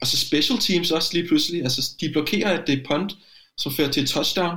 og 0.00 0.06
så 0.06 0.16
special 0.16 0.58
teams 0.58 0.90
også 0.90 1.10
lige 1.12 1.28
pludselig, 1.28 1.62
altså 1.62 1.94
de 2.00 2.12
blokerer, 2.12 2.58
at 2.58 2.66
det 2.66 2.78
er 2.78 2.84
punt, 2.88 3.16
som 3.56 3.72
fører 3.72 3.90
til 3.90 4.02
et 4.02 4.08
touchdown 4.08 4.56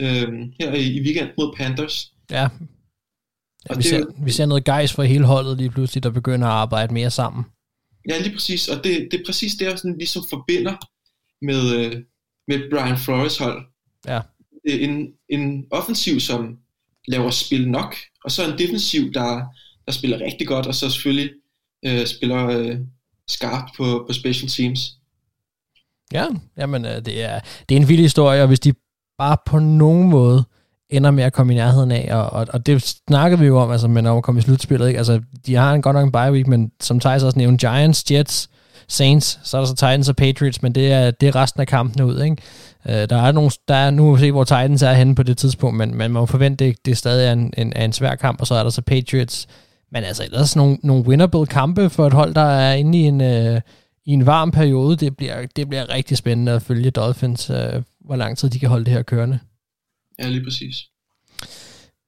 øhm, 0.00 0.52
her 0.60 0.74
i, 0.74 0.86
i 0.86 1.00
weekend 1.00 1.28
mod 1.38 1.54
Panthers. 1.56 2.12
Ja. 2.30 2.48
ja 3.70 3.76
vi, 3.76 3.82
ser, 3.82 4.04
vi 4.24 4.30
ser 4.30 4.46
noget 4.46 4.64
gejs 4.64 4.92
for 4.92 5.02
hele 5.02 5.24
holdet 5.24 5.56
lige 5.56 5.70
pludselig, 5.70 6.02
der 6.02 6.10
begynder 6.10 6.46
at 6.46 6.52
arbejde 6.52 6.94
mere 6.94 7.10
sammen. 7.10 7.44
Ja, 8.08 8.18
lige 8.18 8.34
præcis, 8.34 8.68
og 8.68 8.84
det, 8.84 9.08
det 9.10 9.20
er 9.20 9.24
præcis 9.26 9.54
det, 9.54 9.66
jeg 9.66 9.78
sådan 9.78 9.98
ligesom 9.98 10.22
forbinder 10.30 10.76
med, 11.42 11.76
øh, 11.76 12.02
med 12.48 12.70
Brian 12.70 12.98
Flores 12.98 13.38
hold. 13.38 13.66
Ja. 14.06 14.20
En, 14.64 15.08
en 15.28 15.64
offensiv, 15.70 16.20
som 16.20 16.58
laver 17.08 17.30
spil 17.30 17.70
nok, 17.70 17.96
og 18.24 18.30
så 18.30 18.52
en 18.52 18.58
defensiv, 18.58 19.12
der, 19.12 19.42
der 19.86 19.92
spiller 19.92 20.20
rigtig 20.20 20.46
godt, 20.46 20.66
og 20.66 20.74
så 20.74 20.90
selvfølgelig 20.90 21.30
øh, 21.86 22.06
spiller 22.06 22.46
øh, 22.46 22.76
skarpt 23.28 23.76
på, 23.76 24.04
på 24.08 24.12
special 24.12 24.48
teams. 24.48 24.80
Ja, 26.12 26.26
jamen 26.56 26.84
øh, 26.84 27.04
det 27.04 27.22
er, 27.22 27.40
det 27.68 27.76
er 27.76 27.80
en 27.80 27.88
vild 27.88 28.00
historie, 28.00 28.42
og 28.42 28.48
hvis 28.48 28.60
de 28.60 28.72
bare 29.18 29.36
på 29.46 29.58
nogen 29.58 30.10
måde 30.10 30.44
ender 30.90 31.10
med 31.10 31.24
at 31.24 31.32
komme 31.32 31.52
i 31.52 31.56
nærheden 31.56 31.90
af, 31.90 32.08
og, 32.10 32.32
og, 32.32 32.46
og 32.52 32.66
det 32.66 32.82
snakkede 32.82 33.40
vi 33.40 33.46
jo 33.46 33.58
om, 33.58 33.70
altså, 33.70 33.88
men 33.88 34.06
om 34.06 34.16
at 34.16 34.22
kommer 34.22 34.40
i 34.40 34.42
slutspillet, 34.42 34.88
ikke? 34.88 34.98
Altså, 34.98 35.20
de 35.46 35.54
har 35.54 35.74
en 35.74 35.82
godt 35.82 35.94
nok 35.94 36.04
en 36.04 36.12
bye 36.12 36.32
week, 36.32 36.46
men 36.46 36.70
som 36.80 37.00
Thijs 37.00 37.22
også 37.22 37.38
nævnte, 37.38 37.68
Giants, 37.68 38.10
Jets, 38.10 38.50
Saints, 38.88 39.40
så 39.42 39.56
er 39.56 39.60
der 39.60 39.66
så 39.66 39.74
Titans 39.74 40.08
og 40.08 40.16
Patriots, 40.16 40.62
men 40.62 40.72
det 40.72 40.92
er, 40.92 41.10
det 41.10 41.28
er 41.28 41.36
resten 41.36 41.60
af 41.60 41.66
kampen 41.66 42.02
ud, 42.02 42.22
ikke? 42.22 42.36
Øh, 42.88 43.08
der 43.08 43.16
er 43.16 43.32
nogle, 43.32 43.50
der 43.68 43.74
er, 43.74 43.90
nu 43.90 44.04
må 44.04 44.14
vi 44.14 44.20
se, 44.20 44.32
hvor 44.32 44.44
Titans 44.44 44.82
er 44.82 44.92
henne 44.92 45.14
på 45.14 45.22
det 45.22 45.38
tidspunkt, 45.38 45.76
men, 45.76 45.88
men 45.88 45.98
man 45.98 46.10
må 46.10 46.26
forvente, 46.26 46.64
det, 46.64 46.76
det 46.84 46.90
er 46.90 46.96
stadig 46.96 47.32
en, 47.32 47.52
en, 47.56 47.72
en 47.76 47.92
svær 47.92 48.14
kamp, 48.14 48.40
og 48.40 48.46
så 48.46 48.54
er 48.54 48.62
der 48.62 48.70
så 48.70 48.82
Patriots, 48.82 49.46
men 49.92 50.04
altså 50.04 50.24
ellers 50.24 50.56
nogle, 50.56 50.78
nogle 50.82 51.04
winnable 51.04 51.46
kampe 51.46 51.90
for 51.90 52.06
et 52.06 52.12
hold, 52.12 52.34
der 52.34 52.40
er 52.40 52.74
inde 52.74 52.98
i 52.98 53.02
en, 53.02 53.20
øh, 53.20 53.60
i 54.06 54.12
en 54.12 54.26
varm 54.26 54.50
periode. 54.50 54.96
Det 54.96 55.16
bliver, 55.16 55.46
det 55.56 55.68
bliver 55.68 55.94
rigtig 55.94 56.16
spændende 56.16 56.52
at 56.52 56.62
følge 56.62 56.90
Dolphins, 56.90 57.50
øh, 57.50 57.82
hvor 58.04 58.16
lang 58.16 58.38
tid 58.38 58.50
de 58.50 58.58
kan 58.58 58.68
holde 58.68 58.84
det 58.84 58.92
her 58.92 59.02
kørende. 59.02 59.38
Ja, 60.20 60.28
lige 60.28 60.44
præcis. 60.44 60.76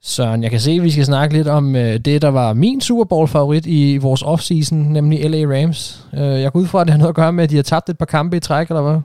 Søren, 0.04 0.42
jeg 0.42 0.50
kan 0.50 0.60
se, 0.60 0.70
at 0.70 0.82
vi 0.82 0.90
skal 0.90 1.04
snakke 1.04 1.36
lidt 1.36 1.48
om 1.48 1.76
øh, 1.76 1.98
det, 1.98 2.22
der 2.22 2.28
var 2.28 2.52
min 2.52 2.80
Super 2.80 3.04
Bowl-favorit 3.04 3.66
i 3.66 3.96
vores 3.96 4.22
offseason, 4.22 4.78
nemlig 4.78 5.30
LA 5.30 5.38
Rams. 5.38 6.06
Øh, 6.14 6.20
jeg 6.20 6.52
går 6.52 6.60
ud 6.60 6.66
fra, 6.66 6.80
at 6.80 6.86
det 6.86 6.92
har 6.92 6.98
noget 6.98 7.08
at 7.08 7.14
gøre 7.14 7.32
med, 7.32 7.44
at 7.44 7.50
de 7.50 7.56
har 7.56 7.62
tabt 7.62 7.88
et 7.88 7.98
par 7.98 8.04
kampe 8.04 8.36
i 8.36 8.40
træk, 8.40 8.68
eller 8.68 8.82
hvad? 8.82 9.00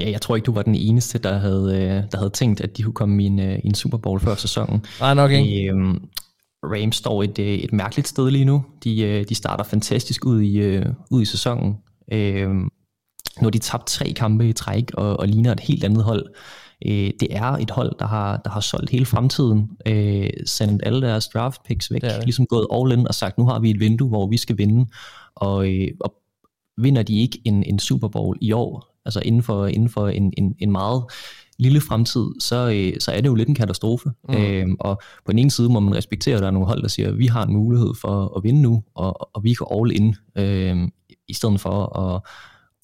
Ja, 0.00 0.10
jeg 0.10 0.22
tror 0.22 0.36
ikke, 0.36 0.46
du 0.46 0.52
var 0.52 0.62
den 0.62 0.74
eneste, 0.74 1.18
der 1.18 1.38
havde, 1.38 1.74
øh, 1.74 2.02
der 2.12 2.18
havde 2.18 2.30
tænkt, 2.30 2.60
at 2.60 2.76
de 2.76 2.82
kunne 2.82 2.94
komme 2.94 3.22
i 3.22 3.26
en, 3.26 3.38
øh, 3.38 3.58
i 3.58 3.66
en 3.66 3.74
Super 3.74 3.98
Bowl 3.98 4.20
før 4.20 4.34
sæsonen. 4.34 4.84
Nej, 5.00 5.14
nok 5.14 5.30
ikke. 5.30 5.68
Øhm, 5.68 6.08
Rams 6.64 6.96
står 6.96 7.22
et, 7.22 7.38
øh, 7.38 7.46
et 7.46 7.72
mærkeligt 7.72 8.08
sted 8.08 8.30
lige 8.30 8.44
nu. 8.44 8.64
De, 8.84 9.02
øh, 9.02 9.24
de 9.28 9.34
starter 9.34 9.64
fantastisk 9.64 10.26
ud 10.26 10.40
i, 10.42 10.58
øh, 10.58 10.86
ud 11.10 11.22
i 11.22 11.24
sæsonen. 11.24 11.76
Øh, 12.12 12.50
nu 12.50 13.42
har 13.42 13.50
de 13.50 13.58
tabt 13.58 13.86
tre 13.86 14.12
kampe 14.16 14.48
i 14.48 14.52
træk 14.52 14.90
og, 14.94 15.20
og 15.20 15.28
ligner 15.28 15.52
et 15.52 15.60
helt 15.60 15.84
andet 15.84 16.04
hold. 16.04 16.26
Øh, 16.86 17.10
det 17.20 17.28
er 17.30 17.52
et 17.52 17.70
hold, 17.70 17.92
der 17.98 18.06
har, 18.06 18.36
der 18.36 18.50
har 18.50 18.60
solgt 18.60 18.90
hele 18.90 19.06
fremtiden, 19.06 19.70
øh, 19.86 20.30
sendt 20.46 20.82
alle 20.86 21.02
deres 21.02 21.28
draft 21.28 21.62
picks 21.62 21.92
væk, 21.92 22.02
det 22.02 22.10
det. 22.10 22.24
ligesom 22.24 22.46
gået 22.46 22.66
all 22.72 22.92
in 22.92 23.08
og 23.08 23.14
sagt, 23.14 23.38
nu 23.38 23.46
har 23.46 23.58
vi 23.58 23.70
et 23.70 23.80
vindue, 23.80 24.08
hvor 24.08 24.26
vi 24.26 24.36
skal 24.36 24.58
vinde, 24.58 24.86
og, 25.34 25.72
øh, 25.72 25.88
og 26.00 26.14
vinder 26.76 27.02
de 27.02 27.20
ikke 27.20 27.40
en, 27.44 27.62
en 27.62 27.78
Super 27.78 28.08
Bowl 28.08 28.38
i 28.40 28.52
år, 28.52 29.00
altså 29.04 29.20
inden 29.20 29.42
for, 29.42 29.66
inden 29.66 29.88
for 29.88 30.08
en, 30.08 30.32
en, 30.36 30.54
en 30.58 30.72
meget 30.72 31.04
lille 31.58 31.80
fremtid, 31.80 32.26
så, 32.40 32.70
øh, 32.74 33.00
så 33.00 33.12
er 33.12 33.20
det 33.20 33.28
jo 33.28 33.34
lidt 33.34 33.48
en 33.48 33.54
katastrofe. 33.54 34.10
Mm. 34.28 34.34
Øh, 34.34 34.66
og 34.80 35.00
på 35.24 35.32
den 35.32 35.38
ene 35.38 35.50
side 35.50 35.68
må 35.68 35.80
man 35.80 35.96
respektere, 35.96 36.34
at 36.34 36.40
der 36.40 36.46
er 36.46 36.50
nogle 36.50 36.68
hold, 36.68 36.82
der 36.82 36.88
siger, 36.88 37.08
at 37.08 37.18
vi 37.18 37.26
har 37.26 37.44
en 37.46 37.52
mulighed 37.52 37.94
for 38.00 38.36
at 38.36 38.44
vinde 38.44 38.62
nu, 38.62 38.82
og, 38.94 39.36
og 39.36 39.44
vi 39.44 39.54
går 39.54 39.80
all 39.80 39.96
in, 39.96 40.14
øh, 40.36 40.88
i 41.28 41.34
stedet 41.34 41.60
for 41.60 41.98
at, 41.98 42.22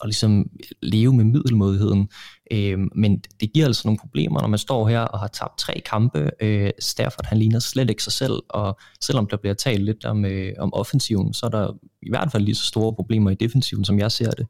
at 0.03 0.07
ligesom 0.07 0.51
leve 0.83 1.13
med 1.13 1.25
middelmodigheden. 1.25 2.09
Øh, 2.53 2.79
men 2.95 3.23
det 3.41 3.53
giver 3.53 3.67
altså 3.67 3.83
nogle 3.85 3.99
problemer, 3.99 4.41
når 4.41 4.49
man 4.49 4.59
står 4.59 4.89
her 4.89 5.01
og 5.01 5.19
har 5.21 5.29
tabt 5.29 5.59
tre 5.59 5.83
kampe. 5.87 6.31
Øh, 6.41 6.71
Stafford 6.79 7.27
han 7.27 7.39
ligner 7.39 7.59
slet 7.59 7.91
ikke 7.91 8.03
sig 8.03 8.13
selv, 8.13 8.43
og 8.49 8.79
selvom 9.01 9.27
der 9.27 9.37
bliver 9.37 9.55
talt 9.55 9.85
lidt 9.85 10.05
om, 10.05 10.25
øh, 10.25 10.53
om 10.59 10.75
offensiven, 10.75 11.35
så 11.35 11.47
er 11.47 11.51
der 11.51 11.73
i 12.03 12.11
hvert 12.11 12.33
fald 12.33 12.45
lige 12.45 12.55
så 12.55 12.65
store 12.65 12.95
problemer 12.95 13.31
i 13.31 13.35
defensiven, 13.35 13.85
som 13.85 13.99
jeg 13.99 14.13
ser 14.13 14.31
det. 14.31 14.47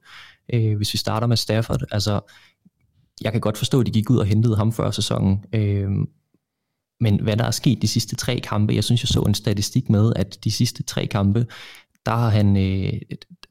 Øh, 0.55 0.77
hvis 0.77 0.93
vi 0.93 0.99
starter 0.99 1.27
med 1.27 1.37
Stafford, 1.37 1.83
altså 1.91 2.21
jeg 3.21 3.33
kan 3.33 3.41
godt 3.41 3.59
forstå, 3.59 3.81
at 3.81 3.87
de 3.87 3.93
gik 3.93 4.11
ud 4.11 4.17
og 4.17 4.27
hentede 4.27 4.57
ham 4.57 4.73
før 4.73 4.91
sæsonen, 4.91 5.45
øh, 5.53 5.91
men 7.01 7.21
hvad 7.23 7.37
der 7.37 7.45
er 7.45 7.51
sket 7.51 7.83
de 7.83 7.89
sidste 7.89 8.17
tre 8.17 8.41
kampe, 8.41 8.75
jeg 8.75 8.85
synes, 8.85 9.03
jeg 9.03 9.09
så 9.09 9.21
en 9.21 9.35
statistik 9.35 9.91
med, 9.91 10.13
at 10.17 10.39
de 10.45 10.51
sidste 10.51 10.83
tre 10.83 11.07
kampe, 11.07 11.47
der 12.07 12.13
har 12.13 12.29
han, 12.29 12.57
øh, 12.57 12.93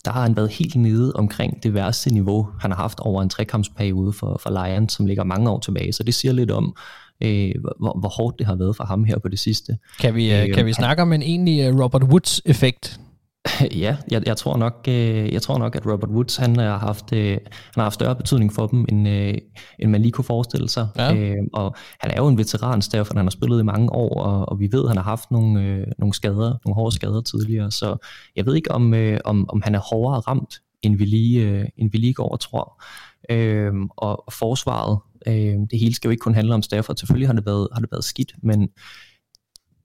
der 0.06 0.12
har 0.12 0.22
han 0.22 0.36
været 0.36 0.50
helt 0.50 0.76
nede 0.76 1.14
omkring 1.16 1.64
det 1.64 1.74
værste 1.74 2.14
niveau, 2.14 2.48
han 2.60 2.72
har 2.72 2.78
haft 2.78 3.00
over 3.00 3.22
en 3.22 3.30
trekampsperiode 3.30 4.14
for, 4.14 4.40
for 4.44 4.66
Lions, 4.66 4.94
som 4.94 5.06
ligger 5.06 5.24
mange 5.24 5.50
år 5.50 5.60
tilbage. 5.60 5.94
Så 5.94 6.04
det 6.04 6.14
siger 6.14 6.32
lidt 6.32 6.52
om, 6.52 6.76
øh, 7.24 7.52
hvor, 7.80 8.00
hvor 8.00 8.10
hårdt 8.10 8.40
det 8.40 8.48
har 8.48 8.56
været 8.56 8.76
for 8.76 8.84
ham 8.84 9.04
her 9.04 9.20
på 9.20 9.28
det 9.28 9.40
sidste. 9.40 9.78
Kan 10.00 10.16
vi, 10.16 10.34
øh, 10.34 10.54
kan 10.54 10.66
vi 10.66 10.74
snakke 10.74 11.02
om 11.02 11.14
en 11.14 11.22
egentlig 11.22 11.84
Robert 11.84 12.04
Woods-effekt? 12.04 13.00
ja, 13.84 13.98
jeg, 14.12 14.24
jeg, 14.26 14.38
tror 14.38 14.58
nok, 14.58 14.86
øh, 14.88 15.34
jeg 15.34 15.42
tror 15.42 15.58
nok, 15.58 15.76
at 15.76 15.86
Robert 15.86 16.10
Woods 16.10 16.36
han 16.36 16.56
har 16.56 16.78
haft, 16.78 17.14
øh, 17.14 17.32
han 17.32 17.42
har 17.76 17.84
haft 17.84 17.94
større 17.94 18.16
betydning 18.16 18.54
for 18.54 18.68
dem, 18.68 18.86
end, 18.90 19.08
øh, 19.08 19.34
end 19.80 19.92
man 19.92 20.02
lige 20.02 20.12
kunne 20.12 20.26
forestille 20.26 20.70
sig. 20.70 20.88
Ja. 20.98 21.16
Øh, 21.16 21.38
og 21.54 21.76
han 22.00 22.12
er 22.12 22.16
jo 22.18 22.28
en 22.28 22.38
veteran, 22.38 22.82
derfor 22.82 23.14
han 23.16 23.26
har 23.26 23.32
spillet 23.32 23.60
i 23.60 23.64
mange 23.64 23.92
år, 23.92 24.22
og, 24.22 24.50
og 24.50 24.60
vi 24.60 24.70
ved, 24.72 24.84
at 24.84 24.88
han 24.88 24.98
har 24.98 25.04
haft 25.04 25.32
nogle, 25.32 25.64
øh, 25.64 25.88
nogle 26.00 26.14
skader, 26.14 26.58
nogle 26.66 26.76
hårde 26.76 26.96
skader 26.96 27.22
tidligere. 27.22 27.72
Så 27.72 28.08
jeg 28.36 28.46
ved 28.46 28.56
ikke, 28.56 28.72
om, 28.72 28.94
øh, 28.94 29.20
om, 29.26 29.50
om 29.50 29.62
han 29.62 29.76
er 29.76 29.80
hårdere 29.80 30.20
ramt, 30.20 30.62
end 30.82 30.98
vi 30.98 31.06
lige, 31.06 31.42
øh, 31.42 31.66
end 31.78 31.92
vi 31.92 31.98
lige 31.98 32.14
går 32.14 32.30
og 32.30 32.40
tror. 32.40 32.84
Øh, 33.30 33.74
og, 33.98 34.28
og 34.28 34.34
forsvaret, 34.34 35.00
øh, 35.28 35.56
det 35.72 35.80
hele 35.80 35.96
skal 35.96 36.08
jo 36.08 36.12
ikke 36.12 36.22
kun 36.22 36.36
handle 36.36 36.54
om 36.54 36.62
Stafford. 36.62 36.96
Selvfølgelig 36.96 37.28
har 37.28 37.34
det 37.34 37.46
været, 37.46 37.68
har 37.74 37.80
det 37.80 37.92
været 37.92 38.04
skidt, 38.04 38.34
men 38.44 38.70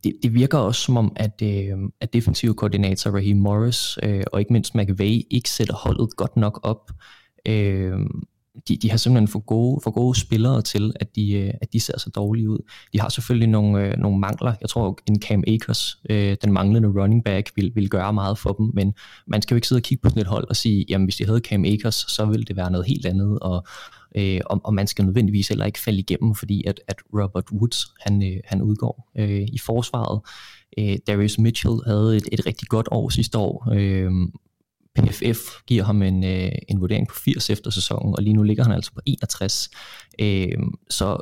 det, 0.04 0.12
det 0.22 0.34
virker 0.34 0.58
også 0.58 0.80
som 0.80 0.96
om, 0.96 1.12
at, 1.16 1.42
øh, 1.42 1.78
at 2.00 2.12
defensive 2.12 2.54
koordinator 2.54 3.10
Raheem 3.10 3.36
Morris 3.36 3.98
øh, 4.02 4.22
og 4.32 4.40
ikke 4.40 4.52
mindst 4.52 4.74
McVay 4.74 5.22
ikke 5.30 5.50
sætter 5.50 5.74
holdet 5.74 6.16
godt 6.16 6.36
nok 6.36 6.60
op. 6.62 6.90
Øh, 7.48 7.98
de, 8.68 8.76
de 8.76 8.90
har 8.90 8.96
simpelthen 8.96 9.28
for 9.28 9.38
gode, 9.38 9.80
for 9.84 9.90
gode 9.90 10.20
spillere 10.20 10.62
til, 10.62 10.92
at 11.00 11.16
de, 11.16 11.32
øh, 11.32 11.54
at 11.60 11.72
de 11.72 11.80
ser 11.80 11.98
så 11.98 12.10
dårlige 12.10 12.50
ud. 12.50 12.58
De 12.92 13.00
har 13.00 13.08
selvfølgelig 13.08 13.48
nogle, 13.48 13.86
øh, 13.86 13.98
nogle 13.98 14.18
mangler. 14.18 14.54
Jeg 14.60 14.68
tror, 14.68 14.98
en 15.08 15.22
Cam 15.22 15.44
Akers, 15.46 15.98
øh, 16.10 16.36
den 16.42 16.52
manglende 16.52 16.88
running 16.88 17.24
back, 17.24 17.50
vil, 17.56 17.72
vil 17.74 17.88
gøre 17.88 18.12
meget 18.12 18.38
for 18.38 18.52
dem, 18.52 18.70
men 18.74 18.94
man 19.26 19.42
skal 19.42 19.54
jo 19.54 19.56
ikke 19.56 19.68
sidde 19.68 19.78
og 19.78 19.82
kigge 19.82 20.02
på 20.02 20.08
sådan 20.08 20.22
et 20.22 20.28
hold 20.28 20.48
og 20.48 20.56
sige, 20.56 20.84
jamen 20.88 21.04
hvis 21.04 21.16
de 21.16 21.26
havde 21.26 21.40
Cam 21.40 21.64
Akers, 21.64 22.06
så 22.08 22.24
ville 22.24 22.44
det 22.44 22.56
være 22.56 22.70
noget 22.70 22.86
helt 22.86 23.06
andet, 23.06 23.38
og, 23.38 23.66
øh, 24.16 24.40
og, 24.46 24.60
og 24.64 24.74
man 24.74 24.86
skal 24.86 25.04
nødvendigvis 25.04 25.48
heller 25.48 25.64
ikke 25.64 25.80
falde 25.80 25.98
igennem, 25.98 26.34
fordi 26.34 26.64
at, 26.66 26.80
at 26.88 26.96
Robert 27.14 27.50
Woods, 27.52 27.86
han, 28.00 28.22
øh, 28.22 28.40
han 28.44 28.62
udgår 28.62 29.10
øh, 29.18 29.40
i 29.52 29.58
forsvaret. 29.58 30.20
Øh, 30.78 30.98
Darius 31.06 31.38
Mitchell 31.38 31.76
havde 31.86 32.16
et, 32.16 32.28
et 32.32 32.46
rigtig 32.46 32.68
godt 32.68 32.88
år 32.90 33.08
sidste 33.08 33.38
år, 33.38 33.72
øh, 33.74 34.10
PFF 34.96 35.38
giver 35.66 35.84
ham 35.84 36.02
en, 36.02 36.24
øh, 36.24 36.52
en 36.68 36.80
vurdering 36.80 37.08
på 37.08 37.14
80 37.14 37.50
efter 37.50 37.70
sæsonen, 37.70 38.14
og 38.16 38.22
lige 38.22 38.34
nu 38.34 38.42
ligger 38.42 38.64
han 38.64 38.72
altså 38.72 38.92
på 38.92 39.00
61. 39.06 39.70
Øh, 40.18 40.58
så 40.90 41.18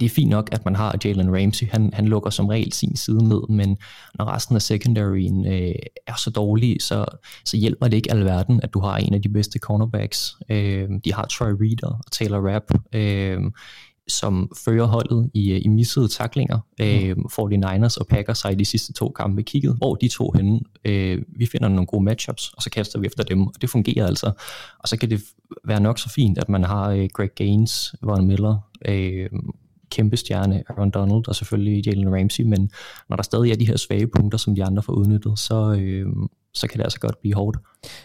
det 0.00 0.06
er 0.06 0.10
fint 0.10 0.30
nok, 0.30 0.48
at 0.52 0.64
man 0.64 0.76
har 0.76 0.98
Jalen 1.04 1.36
Ramsey. 1.36 1.66
Han, 1.70 1.90
han 1.92 2.08
lukker 2.08 2.30
som 2.30 2.46
regel 2.46 2.72
sin 2.72 2.96
side 2.96 3.28
ned, 3.28 3.48
men 3.48 3.76
når 4.14 4.24
resten 4.24 4.56
af 4.56 4.62
secondaryen 4.62 5.46
øh, 5.46 5.74
er 6.06 6.16
så 6.18 6.30
dårlig, 6.30 6.76
så, 6.80 7.04
så 7.44 7.56
hjælper 7.56 7.88
det 7.88 7.96
ikke 7.96 8.10
alverden, 8.10 8.60
at 8.62 8.74
du 8.74 8.80
har 8.80 8.96
en 8.96 9.14
af 9.14 9.22
de 9.22 9.28
bedste 9.28 9.58
cornerbacks. 9.58 10.36
Øh, 10.48 10.88
de 11.04 11.12
har 11.14 11.26
Troy 11.26 11.50
Reader 11.60 12.00
og 12.06 12.12
Taylor 12.12 12.54
Rapp. 12.54 12.64
Øh, 12.92 13.40
som 14.08 14.52
fører 14.64 14.86
holdet 14.86 15.30
i, 15.34 15.52
øh, 15.52 15.60
i 15.64 15.68
missede 15.68 16.08
taklinger. 16.08 16.58
Mm. 16.78 16.84
Øh, 16.84 17.16
49ers 17.16 17.96
og 18.00 18.06
Packers 18.06 18.38
sig 18.38 18.52
i 18.52 18.54
de 18.54 18.64
sidste 18.64 18.92
to 18.92 19.08
kampe 19.08 19.42
kigget, 19.42 19.76
hvor 19.76 19.94
de 19.94 20.08
to 20.08 20.32
henne. 20.36 20.60
Øh, 20.84 21.22
vi 21.36 21.46
finder 21.46 21.68
nogle 21.68 21.86
gode 21.86 22.04
matchups, 22.04 22.52
og 22.56 22.62
så 22.62 22.70
kaster 22.70 23.00
vi 23.00 23.06
efter 23.06 23.24
dem, 23.24 23.46
og 23.46 23.54
det 23.60 23.70
fungerer 23.70 24.06
altså. 24.06 24.32
Og 24.78 24.88
så 24.88 24.96
kan 24.96 25.10
det 25.10 25.20
være 25.64 25.80
nok 25.80 25.98
så 25.98 26.08
fint, 26.08 26.38
at 26.38 26.48
man 26.48 26.64
har 26.64 26.90
øh, 26.90 27.08
Greg 27.12 27.30
Gaines, 27.34 27.94
Von 28.02 28.26
Miller, 28.26 28.56
øh, 28.88 29.30
kæmpe 29.90 30.16
stjerne, 30.16 30.62
Aaron 30.68 30.90
Donald 30.90 31.28
og 31.28 31.34
selvfølgelig 31.34 31.86
Jalen 31.86 32.14
Ramsey, 32.14 32.44
men 32.44 32.70
når 33.08 33.16
der 33.16 33.22
stadig 33.22 33.52
er 33.52 33.56
de 33.56 33.66
her 33.66 33.76
svage 33.76 34.06
punkter, 34.06 34.38
som 34.38 34.54
de 34.54 34.64
andre 34.64 34.82
får 34.82 34.92
udnyttet, 34.92 35.38
så, 35.38 35.72
øh, 35.72 36.06
så 36.54 36.66
kan 36.66 36.78
det 36.78 36.84
altså 36.84 37.00
godt 37.00 37.20
blive 37.20 37.34
hårdt. 37.34 37.58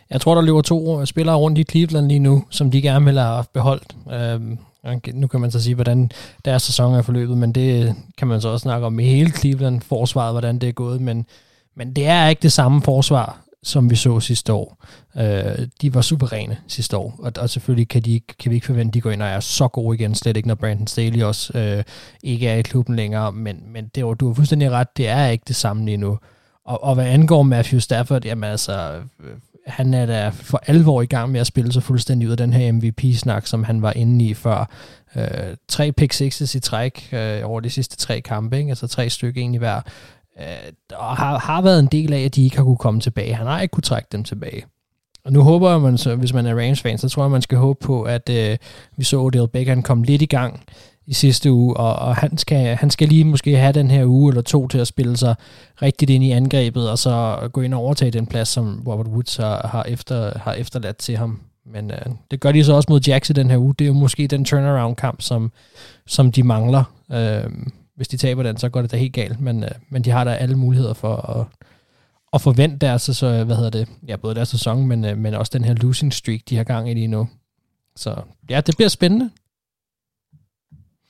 Jeg 0.09 0.21
tror, 0.21 0.35
der 0.35 0.41
løber 0.41 0.61
to 0.61 1.05
spillere 1.05 1.35
rundt 1.35 1.57
i 1.57 1.63
Cleveland 1.63 2.07
lige 2.07 2.19
nu, 2.19 2.43
som 2.49 2.71
de 2.71 2.81
gerne 2.81 3.05
vil 3.05 3.19
have 3.19 3.43
beholdt. 3.53 3.95
Øh, 4.13 4.57
nu 5.13 5.27
kan 5.27 5.41
man 5.41 5.51
så 5.51 5.61
sige, 5.61 5.75
hvordan 5.75 6.11
deres 6.45 6.63
sæson 6.63 6.93
er 6.93 7.01
forløbet, 7.01 7.37
men 7.37 7.51
det 7.51 7.95
kan 8.17 8.27
man 8.27 8.41
så 8.41 8.49
også 8.49 8.63
snakke 8.63 8.85
om 8.85 8.99
i 8.99 9.03
hele 9.03 9.29
Cleveland-forsvaret, 9.29 10.33
hvordan 10.33 10.59
det 10.59 10.69
er 10.69 10.73
gået, 10.73 11.01
men, 11.01 11.25
men 11.75 11.93
det 11.93 12.07
er 12.07 12.27
ikke 12.27 12.41
det 12.41 12.51
samme 12.51 12.81
forsvar, 12.81 13.42
som 13.63 13.89
vi 13.89 13.95
så 13.95 14.19
sidste 14.19 14.53
år. 14.53 14.85
Øh, 15.17 15.67
de 15.81 15.93
var 15.93 16.01
super 16.01 16.33
rene 16.33 16.57
sidste 16.67 16.97
år, 16.97 17.19
og, 17.19 17.31
og 17.37 17.49
selvfølgelig 17.49 17.87
kan, 17.87 18.01
de, 18.01 18.19
kan 18.39 18.49
vi 18.49 18.55
ikke 18.55 18.65
forvente, 18.65 18.89
at 18.89 18.93
de 18.93 19.01
går 19.01 19.11
ind 19.11 19.21
og 19.21 19.27
er 19.27 19.39
så 19.39 19.67
gode 19.67 19.95
igen, 19.95 20.15
slet 20.15 20.37
ikke 20.37 20.47
når 20.47 20.55
Brandon 20.55 20.87
Staley 20.87 21.23
også 21.23 21.57
øh, 21.57 21.83
ikke 22.23 22.47
er 22.47 22.55
i 22.55 22.61
klubben 22.61 22.95
længere, 22.95 23.31
men, 23.31 23.63
men 23.67 23.91
det 23.95 24.05
var, 24.05 24.13
du 24.13 24.27
har 24.27 24.33
fuldstændig 24.33 24.71
ret, 24.71 24.97
det 24.97 25.07
er 25.07 25.27
ikke 25.27 25.43
det 25.47 25.55
samme 25.55 25.85
lige 25.85 25.97
nu. 25.97 26.19
Og, 26.65 26.83
og 26.83 26.95
hvad 26.95 27.05
angår 27.05 27.43
Matthew 27.43 27.79
Stafford, 27.79 28.25
jamen 28.25 28.49
altså, 28.49 29.01
øh, 29.23 29.31
han 29.67 29.93
er 29.93 30.05
da 30.05 30.29
for 30.29 30.61
alvor 30.67 31.01
i 31.01 31.05
gang 31.05 31.31
med 31.31 31.39
at 31.39 31.47
spille 31.47 31.73
sig 31.73 31.83
fuldstændig 31.83 32.27
ud 32.27 32.31
af 32.31 32.37
den 32.37 32.53
her 32.53 32.71
MVP-snak, 32.71 33.47
som 33.47 33.63
han 33.63 33.81
var 33.81 33.91
inde 33.91 34.25
i 34.25 34.33
før. 34.33 34.69
Øh, 35.15 35.57
tre 35.67 35.91
pick 35.91 36.13
sixes 36.13 36.55
i 36.55 36.59
træk 36.59 37.09
øh, 37.11 37.41
over 37.43 37.59
de 37.59 37.69
sidste 37.69 37.97
tre 37.97 38.21
kampe, 38.21 38.57
ikke? 38.57 38.69
altså 38.69 38.87
tre 38.87 39.09
stykker 39.09 39.41
egentlig 39.41 39.59
hver. 39.59 39.81
Øh, 40.39 40.73
og 40.95 41.17
har, 41.17 41.39
har 41.39 41.61
været 41.61 41.79
en 41.79 41.87
del 41.91 42.13
af, 42.13 42.19
at 42.19 42.35
de 42.35 42.43
ikke 42.43 42.57
har 42.57 42.63
kunne 42.63 42.77
komme 42.77 42.99
tilbage. 42.99 43.35
Han 43.35 43.47
har 43.47 43.61
ikke 43.61 43.71
kunne 43.71 43.81
trække 43.81 44.07
dem 44.11 44.23
tilbage. 44.23 44.65
Og 45.25 45.33
nu 45.33 45.41
håber 45.41 45.71
jeg, 45.71 45.81
man, 45.81 45.97
så, 45.97 46.15
hvis 46.15 46.33
man 46.33 46.45
er 46.45 46.55
Rams-fan, 46.55 46.97
så 46.97 47.09
tror 47.09 47.23
jeg, 47.23 47.31
man 47.31 47.41
skal 47.41 47.57
håbe 47.57 47.79
på, 47.85 48.03
at 48.03 48.29
øh, 48.29 48.57
vi 48.97 49.03
så 49.03 49.19
Odell 49.19 49.47
Beckham 49.47 49.81
komme 49.83 50.05
lidt 50.05 50.21
i 50.21 50.25
gang 50.25 50.63
i 51.05 51.13
sidste 51.13 51.51
uge, 51.51 51.77
og, 51.77 51.95
og 51.95 52.15
han, 52.15 52.37
skal, 52.37 52.75
han 52.75 52.89
skal 52.89 53.07
lige 53.07 53.23
måske 53.23 53.57
have 53.57 53.73
den 53.73 53.91
her 53.91 54.05
uge 54.05 54.31
eller 54.31 54.41
to 54.41 54.67
til 54.67 54.77
at 54.77 54.87
spille 54.87 55.17
sig 55.17 55.35
rigtigt 55.81 56.11
ind 56.11 56.23
i 56.23 56.31
angrebet, 56.31 56.89
og 56.89 56.97
så 56.97 57.37
gå 57.53 57.61
ind 57.61 57.73
og 57.73 57.79
overtage 57.79 58.11
den 58.11 58.27
plads, 58.27 58.47
som 58.47 58.83
Robert 58.87 59.07
Woods 59.07 59.35
har, 59.35 59.67
har, 59.67 59.83
efter, 59.83 60.39
har 60.39 60.53
efterladt 60.53 60.97
til 60.97 61.17
ham. 61.17 61.41
Men 61.65 61.91
øh, 61.91 62.05
det 62.31 62.39
gør 62.39 62.51
de 62.51 62.63
så 62.63 62.73
også 62.73 62.87
mod 62.89 63.01
Jacks 63.07 63.31
den 63.35 63.49
her 63.49 63.57
uge. 63.57 63.75
Det 63.79 63.85
er 63.85 63.87
jo 63.87 63.93
måske 63.93 64.27
den 64.27 64.45
turnaround-kamp, 64.45 65.21
som, 65.21 65.51
som 66.07 66.31
de 66.31 66.43
mangler. 66.43 66.83
Øh, 67.11 67.43
hvis 67.95 68.07
de 68.07 68.17
taber 68.17 68.43
den, 68.43 68.57
så 68.57 68.69
går 68.69 68.81
det 68.81 68.91
da 68.91 68.97
helt 68.97 69.13
galt, 69.13 69.39
men, 69.39 69.63
øh, 69.63 69.69
men 69.89 70.03
de 70.03 70.09
har 70.09 70.23
da 70.23 70.33
alle 70.33 70.55
muligheder 70.55 70.93
for 70.93 71.15
at, 71.15 71.45
at 72.33 72.41
forvente 72.41 72.77
deres, 72.77 73.01
så, 73.01 73.43
hvad 73.43 73.55
hedder 73.55 73.69
det, 73.69 73.89
ja, 74.07 74.15
både 74.15 74.35
deres 74.35 74.49
sæson, 74.49 74.87
men, 74.87 75.05
øh, 75.05 75.17
men 75.17 75.33
også 75.33 75.51
den 75.53 75.63
her 75.63 75.73
losing 75.73 76.13
streak, 76.13 76.39
de 76.49 76.57
har 76.57 76.63
gang 76.63 76.89
i 76.89 76.93
lige 76.93 77.07
nu. 77.07 77.29
Så 77.95 78.21
ja, 78.49 78.61
det 78.61 78.75
bliver 78.77 78.89
spændende. 78.89 79.29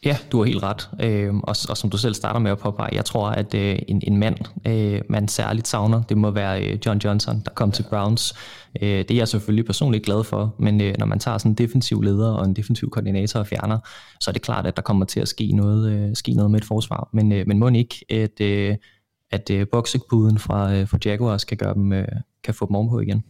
Ja, 0.06 0.18
du 0.32 0.38
har 0.38 0.46
helt 0.46 0.64
ret. 0.64 0.90
Øh, 1.02 1.36
og, 1.36 1.56
og 1.70 1.78
som 1.78 1.90
du 1.90 1.98
selv 1.98 2.14
starter 2.14 2.40
med 2.40 2.52
at 2.52 2.58
påpege, 2.58 2.90
jeg 2.96 3.06
tror, 3.06 3.28
at 3.30 3.54
øh, 3.54 3.80
en, 3.88 4.02
en 4.08 4.18
mand, 4.18 4.36
øh, 4.68 5.02
man 5.10 5.28
særligt 5.28 5.68
savner, 5.68 6.04
det 6.04 6.18
må 6.18 6.32
være 6.32 6.66
øh, 6.66 6.80
John 6.86 6.98
Johnson, 6.98 7.42
der 7.46 7.52
kom 7.52 7.72
til 7.72 7.86
Browns. 7.90 8.34
Øh, 8.82 8.90
det 8.90 9.12
er 9.12 9.16
jeg 9.16 9.28
selvfølgelig 9.28 9.66
personligt 9.66 10.06
glad 10.06 10.24
for, 10.24 10.56
men 10.60 10.82
øh, 10.82 10.96
når 11.00 11.06
man 11.06 11.20
tager 11.20 11.38
sådan 11.38 11.52
en 11.52 11.56
defensiv 11.56 12.02
leder 12.02 12.32
og 12.32 12.46
en 12.46 12.54
defensiv 12.54 12.90
koordinator 12.90 13.40
og 13.40 13.48
fjerner, 13.48 13.80
så 14.20 14.32
er 14.32 14.34
det 14.34 14.42
klart, 14.42 14.66
at 14.66 14.76
der 14.76 14.82
kommer 14.82 15.06
til 15.06 15.20
at 15.20 15.28
ske 15.28 15.52
noget, 15.52 15.92
øh, 15.92 16.16
ske 16.16 16.34
noget 16.34 16.52
med 16.52 16.60
et 16.60 16.66
forsvar. 16.66 17.10
Men, 17.14 17.32
øh, 17.32 17.48
men 17.48 17.60
må 17.60 17.70
ikke, 17.70 18.06
at, 18.10 18.42
øh, 18.42 18.76
at 19.32 19.50
øh, 19.50 19.68
boxepuden 19.72 20.40
fra, 20.40 20.74
øh, 20.74 20.88
fra 20.88 20.98
Jaguars 21.06 21.44
kan 21.44 21.58
gøre 21.58 21.74
dem, 21.74 21.94
øh, 21.94 22.08
kan 22.44 22.54
få 22.54 22.68
dem 22.68 22.76
ovenpå 22.76 23.00
igen. 23.00 23.24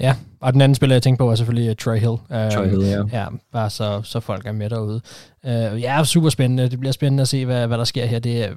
Ja, 0.00 0.14
og 0.40 0.52
den 0.52 0.60
anden 0.60 0.74
spiller, 0.74 0.94
jeg 0.94 1.02
tænker 1.02 1.24
på, 1.24 1.30
er 1.30 1.34
selvfølgelig 1.34 1.70
uh, 1.70 1.76
Troy 1.76 1.98
Hill. 1.98 2.08
Uh, 2.08 2.18
Troy 2.28 2.68
Hill, 2.68 2.86
ja. 2.86 3.02
Ja, 3.12 3.26
bare 3.52 3.70
så, 3.70 4.00
så 4.04 4.20
folk 4.20 4.46
er 4.46 4.52
med 4.52 4.70
derude. 4.70 5.00
Uh, 5.44 5.80
ja, 5.80 6.04
super 6.04 6.28
spændende. 6.28 6.68
Det 6.68 6.80
bliver 6.80 6.92
spændende 6.92 7.20
at 7.20 7.28
se, 7.28 7.44
hvad, 7.44 7.66
hvad 7.66 7.78
der 7.78 7.84
sker 7.84 8.06
her. 8.06 8.18
Det 8.18 8.44
er, 8.44 8.50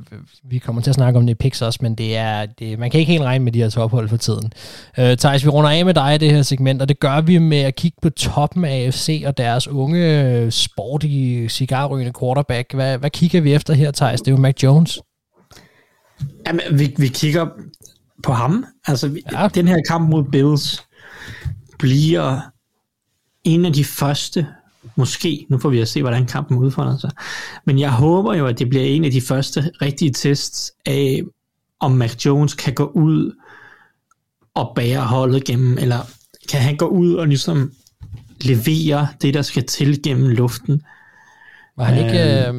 vi 0.43 0.57
kommer 0.57 0.81
til 0.81 0.91
at 0.91 0.95
snakke 0.95 1.19
om 1.19 1.25
det 1.25 1.31
i 1.31 1.35
picks 1.35 1.61
også, 1.61 1.79
men 1.81 1.95
det 1.95 2.17
er, 2.17 2.45
det, 2.45 2.79
man 2.79 2.91
kan 2.91 2.99
ikke 2.99 3.11
helt 3.11 3.23
regne 3.23 3.43
med 3.43 3.51
de 3.51 3.61
her 3.61 3.69
tophold 3.69 4.09
for 4.09 4.17
tiden. 4.17 4.51
Uh, 4.97 5.03
Thijs, 5.03 5.45
vi 5.45 5.49
runder 5.49 5.69
af 5.69 5.85
med 5.85 5.93
dig 5.93 6.15
i 6.15 6.17
det 6.17 6.31
her 6.31 6.41
segment, 6.41 6.81
og 6.81 6.89
det 6.89 6.99
gør 6.99 7.21
vi 7.21 7.37
med 7.37 7.61
at 7.61 7.75
kigge 7.75 7.97
på 8.01 8.09
toppen 8.09 8.65
af 8.65 8.85
AFC 8.85 9.23
og 9.25 9.37
deres 9.37 9.67
unge, 9.67 10.51
sportige, 10.51 11.49
cigarrygende 11.49 12.13
quarterback. 12.19 12.73
Hvad, 12.73 12.97
hvad 12.97 13.09
kigger 13.09 13.41
vi 13.41 13.53
efter 13.53 13.73
her, 13.73 13.91
Thijs? 13.91 14.21
Det 14.21 14.27
er 14.27 14.31
jo 14.35 14.41
Mac 14.41 14.63
Jones. 14.63 14.99
Jamen, 16.47 16.79
vi, 16.79 16.95
vi 16.97 17.07
kigger 17.07 17.47
på 18.23 18.33
ham. 18.33 18.65
Altså, 18.87 19.21
ja. 19.31 19.47
den 19.47 19.67
her 19.67 19.81
kamp 19.87 20.09
mod 20.09 20.23
Bills 20.23 20.83
bliver 21.79 22.39
en 23.43 23.65
af 23.65 23.73
de 23.73 23.83
første, 23.85 24.47
måske, 24.95 25.45
nu 25.49 25.57
får 25.57 25.69
vi 25.69 25.79
at 25.79 25.87
se, 25.87 26.01
hvordan 26.01 26.25
kampen 26.25 26.57
udfolder 26.57 26.97
sig, 26.97 27.11
men 27.65 27.79
jeg 27.79 27.91
håber 27.91 28.33
jo, 28.33 28.47
at 28.47 28.59
det 28.59 28.69
bliver 28.69 28.85
en 28.85 29.05
af 29.05 29.11
de 29.11 29.21
første 29.21 29.71
rigtige 29.81 30.11
tests 30.11 30.71
af, 30.85 31.21
om 31.79 31.91
Mac 31.91 32.25
Jones 32.25 32.53
kan 32.53 32.73
gå 32.73 32.85
ud 32.85 33.31
og 34.53 34.71
bære 34.75 35.01
holdet 35.01 35.43
gennem, 35.43 35.77
eller 35.77 35.99
kan 36.49 36.61
han 36.61 36.77
gå 36.77 36.87
ud 36.87 37.13
og 37.13 37.27
ligesom 37.27 37.71
levere 38.41 39.07
det, 39.21 39.33
der 39.33 39.41
skal 39.41 39.65
til 39.65 40.03
gennem 40.03 40.29
luften. 40.29 40.81
Var 41.77 41.83
han 41.83 42.05
ikke... 42.05 42.47
Øh, 42.47 42.55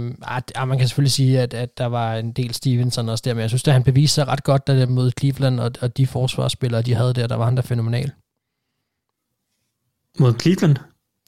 øh, 0.61 0.69
man 0.69 0.79
kan 0.79 0.89
selvfølgelig 0.89 1.13
sige, 1.13 1.41
at, 1.41 1.55
at 1.55 1.79
der 1.79 1.87
var 1.87 2.15
en 2.15 2.33
del 2.33 2.55
Stevenson 2.55 3.09
også 3.09 3.23
der, 3.27 3.35
men 3.35 3.41
jeg 3.41 3.51
synes, 3.51 3.69
at 3.69 3.73
han 3.73 3.83
beviste 3.83 4.15
sig 4.15 4.29
ret 4.29 4.45
godt, 4.45 4.67
da 4.67 4.81
det 4.81 4.89
mod 4.89 5.13
Cleveland, 5.19 5.61
og, 5.61 5.71
og 5.81 5.97
de 5.97 6.07
forsvarsspillere, 6.07 6.83
de 6.83 6.95
havde 6.95 7.15
der, 7.15 7.27
der 7.27 7.37
var 7.37 7.45
han 7.45 7.57
der 7.57 7.63
fænomenal. 7.63 8.11
Mod 10.19 10.35
Cleveland? 10.41 10.77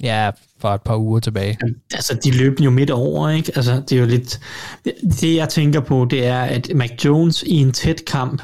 Ja, 0.03 0.30
for 0.61 0.68
et 0.68 0.82
par 0.82 0.97
uger 0.97 1.20
tilbage. 1.20 1.59
Altså, 1.95 2.18
de 2.24 2.30
løb 2.30 2.61
jo 2.61 2.70
midt 2.70 2.91
over, 2.91 3.28
ikke? 3.28 3.53
Altså, 3.57 3.82
det 3.89 3.93
er 3.93 4.01
jo 4.01 4.07
lidt... 4.07 4.41
Det, 5.20 5.37
jeg 5.37 5.49
tænker 5.49 5.80
på, 5.80 6.07
det 6.11 6.26
er, 6.26 6.43
at 6.43 6.70
Mac 6.74 7.05
Jones 7.05 7.43
i 7.43 7.55
en 7.57 7.72
tæt 7.72 8.05
kamp, 8.07 8.43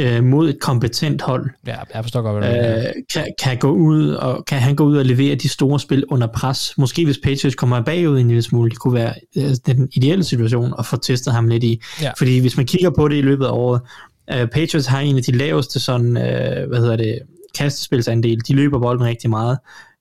øh, 0.00 0.24
mod 0.24 0.48
et 0.48 0.60
kompetent 0.60 1.22
hold. 1.22 1.50
Ja, 1.66 1.76
jeg 1.94 2.04
forstår 2.04 2.22
godt, 2.22 2.44
hvad 2.44 2.74
du 2.74 2.78
øh, 2.78 2.92
kan, 3.12 3.26
kan, 3.42 3.58
gå 3.58 3.70
ud 3.70 4.08
og, 4.08 4.44
kan 4.44 4.58
han 4.58 4.76
gå 4.76 4.84
ud 4.84 4.96
og 4.96 5.04
levere 5.04 5.34
de 5.34 5.48
store 5.48 5.80
spil 5.80 6.04
under 6.08 6.26
pres. 6.26 6.74
Måske 6.78 7.04
hvis 7.04 7.18
Patriots 7.18 7.54
kommer 7.54 7.82
bagud 7.82 8.18
en 8.18 8.28
lille 8.28 8.42
smule, 8.42 8.70
det 8.70 8.78
kunne 8.78 8.94
være 8.94 9.14
øh, 9.36 9.50
den 9.66 9.88
ideelle 9.92 10.24
situation 10.24 10.74
at 10.78 10.86
få 10.86 10.96
testet 10.96 11.32
ham 11.32 11.48
lidt 11.48 11.64
i. 11.64 11.82
Ja. 12.02 12.10
Fordi 12.18 12.38
hvis 12.38 12.56
man 12.56 12.66
kigger 12.66 12.90
på 12.90 13.08
det 13.08 13.16
i 13.16 13.22
løbet 13.22 13.46
af 13.46 13.50
året, 13.50 13.80
øh, 14.32 14.48
Patriots 14.48 14.86
har 14.86 15.00
en 15.00 15.16
af 15.16 15.22
de 15.22 15.32
laveste 15.32 15.80
sådan, 15.80 16.16
øh, 16.16 16.68
hvad 16.68 16.78
hedder 16.78 16.96
det, 16.96 17.18
kastespilsandel. 17.54 18.40
De 18.48 18.54
løber 18.54 18.78
bolden 18.78 19.04
rigtig 19.06 19.30
meget. 19.30 19.58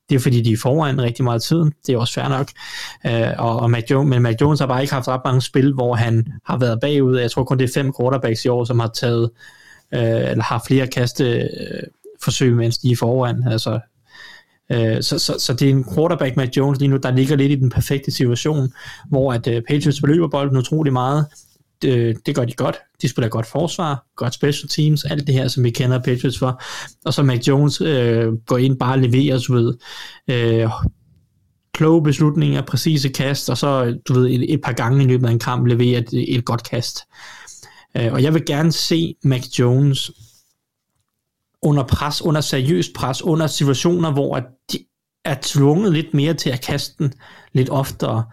Det 0.10 0.16
er 0.16 0.20
fordi, 0.20 0.42
de 0.42 0.52
er 0.52 0.58
foran 0.58 1.02
rigtig 1.02 1.24
meget 1.24 1.42
tiden. 1.42 1.74
Det 1.88 1.94
er 1.94 1.98
også 1.98 2.14
fair 2.14 2.30
nok. 2.30 2.50
Øh, 3.06 3.34
og, 3.38 3.60
og 3.60 3.72
Mac 3.72 3.84
Jones, 3.92 4.10
men 4.10 4.22
Mac 4.22 4.36
Jones 4.42 4.60
har 4.60 4.68
bare 4.68 4.82
ikke 4.82 4.94
haft 4.94 5.08
ret 5.08 5.22
mange 5.26 5.42
spil, 5.42 5.74
hvor 5.74 5.96
han 5.96 6.28
har 6.46 6.58
været 6.58 6.80
bagud. 6.82 7.18
Jeg 7.18 7.32
tror 7.32 7.44
kun, 7.44 7.58
det 7.58 7.70
er 7.70 7.82
fem 7.82 7.94
quarterbacks 8.00 8.46
i 8.46 8.48
år, 8.48 8.64
som 8.64 8.80
har 8.80 8.88
taget 8.88 9.30
øh, 9.94 10.32
eller 10.32 10.44
har 10.44 10.64
flere 10.68 10.88
kasteforsøg, 10.88 12.50
øh, 12.50 12.58
mens 12.58 12.78
de 12.78 12.92
er 12.92 12.96
foran. 12.96 13.44
Altså, 13.48 13.80
øh, 14.72 15.02
så, 15.02 15.20
så, 15.20 15.36
så 15.40 15.54
det 15.54 15.70
er 15.70 15.74
en 15.74 15.86
quarterback, 15.96 16.38
Matt 16.38 16.58
Jones 16.58 16.80
lige 16.80 16.90
nu, 16.90 16.98
der 16.98 17.12
ligger 17.12 17.36
lidt 17.36 17.52
i 17.52 17.56
den 17.56 17.70
perfekte 17.70 18.12
situation, 18.12 18.74
hvor 19.10 19.34
at 19.34 19.48
øh, 19.48 19.62
Patriots 19.68 20.02
beløber 20.02 20.28
bolden 20.28 20.58
utrolig 20.58 20.94
meget. 20.94 21.26
Det, 21.82 21.98
øh, 21.98 22.16
det 22.26 22.36
gør 22.36 22.46
de 22.46 22.54
godt. 22.54 22.76
De 23.02 23.10
spiller 23.10 23.30
godt 23.30 23.46
forsvar, 23.46 24.06
godt 24.16 24.34
special 24.34 24.70
teams, 24.70 25.06
alt 25.06 25.28
det 25.28 25.36
her, 25.36 25.48
som 25.48 25.64
vi 25.64 25.70
kender 25.70 26.00
Patriots 26.00 26.40
for. 26.40 26.62
Og 27.06 27.14
så 27.14 27.24
Mac 27.24 27.48
Jones 27.48 27.82
øh, 27.82 28.34
går 28.34 28.58
ind 28.58 28.80
bare 28.80 28.94
og 28.94 29.00
leverer, 29.00 29.38
så 29.38 29.54
ved, 29.54 29.74
øh, 30.28 30.70
kloge 31.74 32.04
beslutninger, 32.04 32.62
præcise 32.62 33.10
kast, 33.10 33.50
og 33.50 33.58
så 33.58 33.98
du 34.08 34.14
ved, 34.14 34.26
et, 34.30 34.54
et 34.54 34.62
par 34.62 34.72
gange 34.72 35.04
i 35.04 35.08
løbet 35.08 35.28
af 35.28 35.32
en 35.32 35.40
kamp 35.40 35.68
levere 35.68 36.00
et, 36.00 36.36
et 36.38 36.46
godt 36.46 36.70
kast. 36.70 37.00
Øh, 37.98 38.14
og 38.14 38.24
jeg 38.24 38.34
vil 38.34 38.46
gerne 38.46 38.72
se 38.72 39.16
Mac 39.24 39.60
Jones 39.60 40.12
under 41.62 41.84
pres, 41.84 42.22
under 42.22 42.42
seriøst 42.42 42.94
pres, 42.94 43.22
under 43.22 43.48
situationer, 43.48 44.12
hvor 44.12 44.40
de 44.72 44.78
er 45.26 45.36
tvunget 45.42 45.94
lidt 45.94 46.14
mere 46.14 46.34
til 46.34 46.50
at 46.50 46.62
kaste 46.62 47.04
den 47.04 47.14
lidt 47.54 47.70
oftere. 47.70 48.24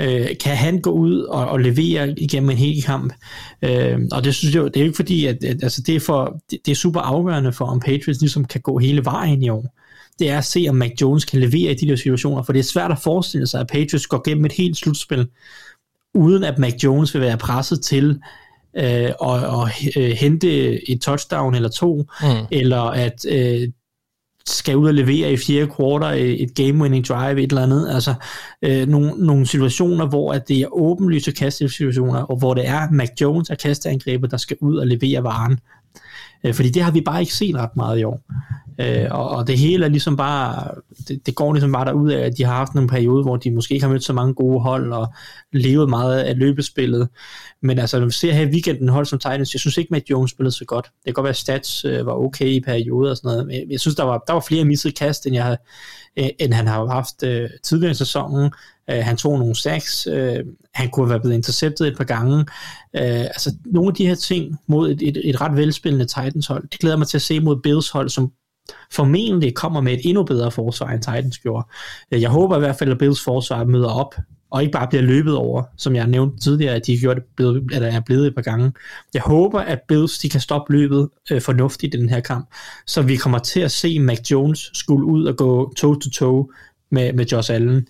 Øh, 0.00 0.26
kan 0.40 0.56
han 0.56 0.80
gå 0.80 0.90
ud 0.90 1.20
og, 1.20 1.48
og 1.48 1.60
levere 1.60 2.14
igennem 2.18 2.50
en 2.50 2.56
hel 2.56 2.82
kamp? 2.82 3.12
Øh, 3.62 3.98
og 4.12 4.24
det 4.24 4.34
synes 4.34 4.54
jeg, 4.54 4.64
det 4.64 4.76
er 4.76 4.80
jo 4.80 4.86
ikke 4.86 4.96
fordi, 4.96 5.26
at, 5.26 5.44
at 5.44 5.62
altså 5.62 5.82
det, 5.82 5.96
er 5.96 6.00
for, 6.00 6.40
det, 6.50 6.58
det 6.66 6.72
er 6.72 6.76
super 6.76 7.00
afgørende 7.00 7.52
for, 7.52 7.64
om 7.64 7.80
Patriots 7.80 8.20
ligesom 8.20 8.44
kan 8.44 8.60
gå 8.60 8.78
hele 8.78 9.04
vejen 9.04 9.42
i 9.42 9.48
år. 9.48 9.74
Det 10.18 10.30
er 10.30 10.38
at 10.38 10.44
se, 10.44 10.66
om 10.68 10.74
Mac 10.74 10.92
Jones 11.00 11.24
kan 11.24 11.40
levere 11.40 11.72
i 11.72 11.74
de 11.74 11.88
der 11.88 11.96
situationer, 11.96 12.42
for 12.42 12.52
det 12.52 12.60
er 12.60 12.64
svært 12.64 12.90
at 12.90 12.98
forestille 12.98 13.46
sig, 13.46 13.60
at 13.60 13.66
Patriots 13.66 14.06
går 14.06 14.22
gennem 14.24 14.44
et 14.44 14.52
helt 14.52 14.76
slutspil, 14.76 15.28
uden 16.14 16.44
at 16.44 16.58
Mac 16.58 16.74
Jones 16.84 17.14
vil 17.14 17.22
være 17.22 17.38
presset 17.38 17.82
til 17.82 18.20
øh, 18.76 19.10
og, 19.20 19.40
og 19.40 19.68
øh, 19.96 20.10
hente 20.10 20.48
et 20.90 21.00
touchdown 21.00 21.54
eller 21.54 21.68
to, 21.68 21.96
mm. 22.22 22.46
eller 22.50 22.80
at 22.80 23.26
øh, 23.28 23.68
skal 24.46 24.76
ud 24.76 24.88
og 24.88 24.94
levere 24.94 25.32
i 25.32 25.36
fjerde 25.36 25.66
kvartal 25.66 26.40
et 26.40 26.50
game-winning 26.60 27.04
drive, 27.08 27.42
et 27.42 27.50
eller 27.50 27.62
andet. 27.62 27.88
Altså 27.94 28.14
øh, 28.62 28.88
nogle, 28.88 29.26
nogle 29.26 29.46
situationer, 29.46 30.06
hvor 30.06 30.32
at 30.32 30.48
det 30.48 30.60
er 30.60 30.66
åbenlyse 30.72 31.32
kastesituationer, 31.32 32.20
og 32.20 32.36
hvor 32.36 32.54
det 32.54 32.68
er 32.68 32.90
Mac 32.90 33.08
Jones 33.20 33.50
af 33.50 33.58
kasteangrebet, 33.58 34.30
der 34.30 34.36
skal 34.36 34.56
ud 34.60 34.76
og 34.76 34.86
levere 34.86 35.24
varen. 35.24 35.58
Øh, 36.44 36.54
fordi 36.54 36.70
det 36.70 36.82
har 36.82 36.90
vi 36.90 37.00
bare 37.00 37.20
ikke 37.20 37.34
set 37.34 37.56
ret 37.56 37.76
meget 37.76 37.98
i 37.98 38.04
år. 38.04 38.20
Øh, 38.80 39.06
og, 39.10 39.28
og 39.28 39.46
det 39.46 39.58
hele 39.58 39.84
er 39.84 39.88
ligesom 39.88 40.16
bare, 40.16 40.70
det, 41.08 41.26
det 41.26 41.34
går 41.34 41.52
ligesom 41.52 41.72
bare 41.72 41.84
derud 41.84 42.10
af, 42.10 42.20
at 42.26 42.38
de 42.38 42.44
har 42.44 42.54
haft 42.54 42.72
en 42.72 42.86
periode, 42.86 43.22
hvor 43.22 43.36
de 43.36 43.50
måske 43.50 43.74
ikke 43.74 43.84
har 43.84 43.92
mødt 43.92 44.04
så 44.04 44.12
mange 44.12 44.34
gode 44.34 44.60
hold, 44.60 44.92
og 44.92 45.14
levet 45.52 45.88
meget 45.88 46.20
af 46.20 46.38
løbespillet. 46.38 47.08
Men 47.62 47.78
altså, 47.78 47.98
når 47.98 48.06
vi 48.06 48.12
ser 48.12 48.32
her 48.32 48.46
i 48.46 48.50
weekenden 48.50 48.88
hold 48.88 49.06
som 49.06 49.18
Titans, 49.18 49.54
jeg 49.54 49.60
synes 49.60 49.78
ikke, 49.78 49.96
at 49.96 50.10
Jones 50.10 50.30
spillede 50.30 50.54
så 50.54 50.64
godt. 50.64 50.84
Det 50.84 51.04
kan 51.04 51.14
godt 51.14 51.24
være, 51.24 51.30
at 51.30 51.36
stats 51.36 51.84
øh, 51.84 52.06
var 52.06 52.12
okay 52.12 52.46
i 52.46 52.60
perioder 52.60 53.10
og 53.10 53.16
sådan 53.16 53.28
noget, 53.28 53.46
men 53.46 53.70
jeg 53.70 53.80
synes, 53.80 53.96
der 53.96 54.04
var, 54.04 54.24
der 54.26 54.32
var 54.32 54.44
flere 54.48 54.64
missede 54.64 54.94
kast, 54.94 55.26
end, 55.26 55.34
jeg, 55.34 55.56
øh, 56.18 56.28
end 56.38 56.52
han 56.52 56.66
har 56.66 56.86
haft 56.86 57.22
øh, 57.22 57.50
tidligere 57.62 57.90
i 57.90 57.94
sæsonen. 57.94 58.50
Øh, 58.90 59.04
han 59.04 59.16
tog 59.16 59.38
nogle 59.38 59.54
sacks, 59.54 60.06
øh, 60.06 60.40
han 60.74 60.90
kunne 60.90 61.10
være 61.10 61.20
blevet 61.20 61.34
interceptet 61.34 61.88
et 61.88 61.96
par 61.96 62.04
gange. 62.04 62.38
Øh, 62.96 63.20
altså, 63.20 63.54
nogle 63.66 63.88
af 63.88 63.94
de 63.94 64.06
her 64.06 64.14
ting 64.14 64.56
mod 64.66 64.90
et, 64.90 65.02
et, 65.02 65.28
et 65.28 65.40
ret 65.40 65.56
velspillende 65.56 66.04
Titans 66.04 66.46
hold, 66.46 66.68
det 66.72 66.80
glæder 66.80 66.96
mig 66.96 67.06
til 67.06 67.18
at 67.18 67.22
se 67.22 67.40
mod 67.40 67.60
Bills 67.62 67.90
hold, 67.90 68.08
som 68.08 68.32
formentlig 68.92 69.54
kommer 69.54 69.80
med 69.80 69.92
et 69.92 70.00
endnu 70.04 70.22
bedre 70.22 70.50
forsvar, 70.50 70.90
end 70.90 71.02
Titans 71.02 71.38
gjorde. 71.38 71.66
Øh, 72.12 72.22
jeg 72.22 72.30
håber 72.30 72.56
i 72.56 72.58
hvert 72.58 72.76
fald, 72.76 72.90
at 72.90 72.98
Bills 72.98 73.24
forsvar 73.24 73.64
møder 73.64 73.90
op, 73.90 74.14
og 74.50 74.62
ikke 74.62 74.72
bare 74.72 74.88
bliver 74.88 75.02
løbet 75.02 75.36
over, 75.36 75.62
som 75.76 75.96
jeg 75.96 76.06
nævnte 76.06 76.44
tidligere, 76.44 76.74
at 76.74 76.86
de 76.86 76.98
gjorde 76.98 77.20
det 77.20 77.28
blevet, 77.36 77.68
eller 77.72 77.88
er 77.88 78.00
blevet 78.00 78.26
et 78.26 78.34
par 78.34 78.42
gange. 78.42 78.72
Jeg 79.14 79.22
håber, 79.22 79.60
at 79.60 79.78
Bills 79.88 80.18
de 80.18 80.28
kan 80.28 80.40
stoppe 80.40 80.72
løbet 80.72 81.08
øh, 81.30 81.40
fornuftigt 81.40 81.94
i 81.94 81.98
den 81.98 82.08
her 82.08 82.20
kamp, 82.20 82.48
så 82.86 83.02
vi 83.02 83.16
kommer 83.16 83.38
til 83.38 83.60
at 83.60 83.70
se 83.70 83.98
Mac 83.98 84.30
Jones 84.30 84.70
skulle 84.74 85.06
ud 85.06 85.24
og 85.24 85.36
gå 85.36 85.74
toe-to-toe 85.76 86.46
med, 86.94 87.12
med 87.12 87.26
Josh 87.26 87.54
Allen. 87.54 87.86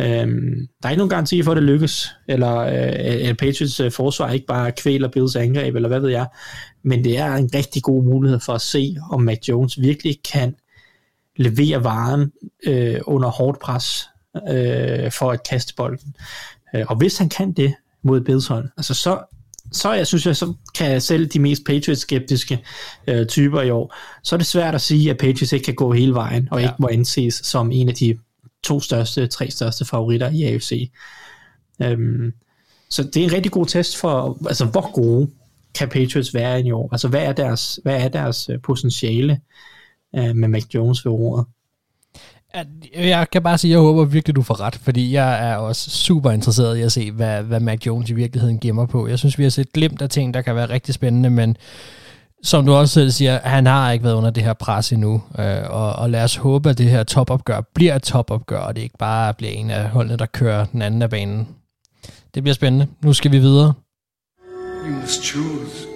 Øhm, 0.00 0.68
der 0.82 0.88
er 0.88 0.90
ikke 0.90 0.98
nogen 0.98 1.10
garanti 1.10 1.42
for, 1.42 1.50
at 1.50 1.56
det 1.56 1.64
lykkes, 1.64 2.10
eller 2.28 2.56
øh, 2.56 3.28
at 3.28 3.36
Patriots 3.36 3.80
øh, 3.80 3.92
forsvar 3.92 4.30
ikke 4.30 4.46
bare 4.46 4.72
kvæler 4.72 5.08
Bills 5.08 5.36
angreb, 5.36 5.76
eller 5.76 5.88
hvad 5.88 6.00
ved 6.00 6.10
jeg. 6.10 6.26
Men 6.82 7.04
det 7.04 7.18
er 7.18 7.34
en 7.34 7.50
rigtig 7.54 7.82
god 7.82 8.04
mulighed 8.04 8.40
for 8.40 8.52
at 8.52 8.60
se, 8.60 8.96
om 9.10 9.22
Mac 9.22 9.38
Jones 9.48 9.80
virkelig 9.80 10.16
kan 10.32 10.54
levere 11.36 11.84
varen 11.84 12.32
øh, 12.66 13.00
under 13.04 13.28
hårdt 13.28 13.60
pres 13.60 14.08
øh, 14.50 15.12
for 15.12 15.30
at 15.30 15.48
kaste 15.50 15.74
bolden. 15.76 16.14
Øh, 16.74 16.84
og 16.88 16.96
hvis 16.96 17.18
han 17.18 17.28
kan 17.28 17.52
det 17.52 17.74
mod 18.02 18.20
Bills 18.20 18.46
hold, 18.46 18.68
altså 18.76 18.94
så, 18.94 19.18
så 19.72 19.92
jeg 19.92 20.06
synes 20.06 20.26
jeg, 20.26 20.36
så 20.36 20.54
kan 20.74 21.00
selv 21.00 21.26
de 21.26 21.38
mest 21.38 21.62
Patriots-skeptiske 21.66 22.64
øh, 23.06 23.26
typer 23.26 23.62
i 23.62 23.70
år, 23.70 23.94
så 24.22 24.36
er 24.36 24.38
det 24.38 24.46
svært 24.46 24.74
at 24.74 24.80
sige, 24.80 25.10
at 25.10 25.18
Patriots 25.18 25.52
ikke 25.52 25.64
kan 25.64 25.74
gå 25.74 25.92
hele 25.92 26.14
vejen, 26.14 26.48
og 26.50 26.60
ja. 26.60 26.66
ikke 26.66 26.76
må 26.78 26.88
anses 26.92 27.34
som 27.34 27.72
en 27.72 27.88
af 27.88 27.94
de 27.94 28.18
to 28.64 28.80
største, 28.80 29.26
tre 29.26 29.50
største 29.50 29.84
favoritter 29.84 30.30
i 30.30 30.42
AFC. 30.42 30.90
Øhm, 31.82 32.32
så 32.88 33.02
det 33.02 33.16
er 33.16 33.24
en 33.24 33.32
rigtig 33.32 33.52
god 33.52 33.66
test 33.66 33.96
for, 33.96 34.38
altså 34.46 34.64
hvor 34.64 34.92
gode 34.92 35.30
kan 35.74 35.88
Patriots 35.88 36.34
være 36.34 36.62
i 36.62 36.70
år? 36.70 36.88
Altså 36.92 37.08
hvad 37.08 37.22
er 37.22 37.32
deres, 37.32 37.80
hvad 37.82 38.02
er 38.02 38.08
deres 38.08 38.48
øh, 38.48 38.60
potentiale 38.60 39.40
øh, 40.16 40.36
med 40.36 40.48
Mac 40.48 40.64
Jones 40.74 41.04
ved 41.04 41.12
ordet? 41.12 41.46
Jeg 42.94 43.30
kan 43.30 43.42
bare 43.42 43.58
sige, 43.58 43.70
at 43.70 43.72
jeg 43.72 43.80
håber 43.80 44.04
virkelig, 44.04 44.36
du 44.36 44.42
får 44.42 44.60
ret, 44.60 44.74
fordi 44.74 45.12
jeg 45.12 45.50
er 45.50 45.56
også 45.56 45.90
super 45.90 46.30
interesseret 46.30 46.76
i 46.78 46.80
at 46.80 46.92
se, 46.92 47.10
hvad, 47.10 47.42
hvad 47.42 47.60
Mac 47.60 47.86
Jones 47.86 48.10
i 48.10 48.14
virkeligheden 48.14 48.60
gemmer 48.60 48.86
på. 48.86 49.08
Jeg 49.08 49.18
synes, 49.18 49.38
vi 49.38 49.42
har 49.42 49.50
set 49.50 49.72
glimt 49.72 50.02
af 50.02 50.10
ting, 50.10 50.34
der 50.34 50.42
kan 50.42 50.54
være 50.54 50.70
rigtig 50.70 50.94
spændende, 50.94 51.30
men 51.30 51.56
som 52.44 52.66
du 52.66 52.74
også 52.74 52.94
selv 52.94 53.10
siger, 53.10 53.40
han 53.44 53.66
har 53.66 53.90
ikke 53.90 54.04
været 54.04 54.14
under 54.14 54.30
det 54.30 54.42
her 54.42 54.52
pres 54.52 54.92
endnu, 54.92 55.22
øh, 55.38 55.70
og, 55.70 55.92
og 55.92 56.10
lad 56.10 56.24
os 56.24 56.36
håbe, 56.36 56.70
at 56.70 56.78
det 56.78 56.90
her 56.90 57.02
topopgør 57.02 57.60
bliver 57.74 57.96
et 57.96 58.02
topopgør, 58.02 58.58
og 58.58 58.76
det 58.76 58.82
ikke 58.82 58.98
bare 58.98 59.34
bliver 59.34 59.52
en 59.52 59.70
af 59.70 59.88
holdene, 59.88 60.16
der 60.16 60.26
kører 60.26 60.64
den 60.64 60.82
anden 60.82 61.02
af 61.02 61.10
banen. 61.10 61.48
Det 62.34 62.42
bliver 62.42 62.54
spændende. 62.54 62.86
Nu 63.02 63.12
skal 63.12 63.32
vi 63.32 63.38
videre. 63.38 63.72
You 64.86 64.94
must 65.00 65.22
choose. 65.24 65.86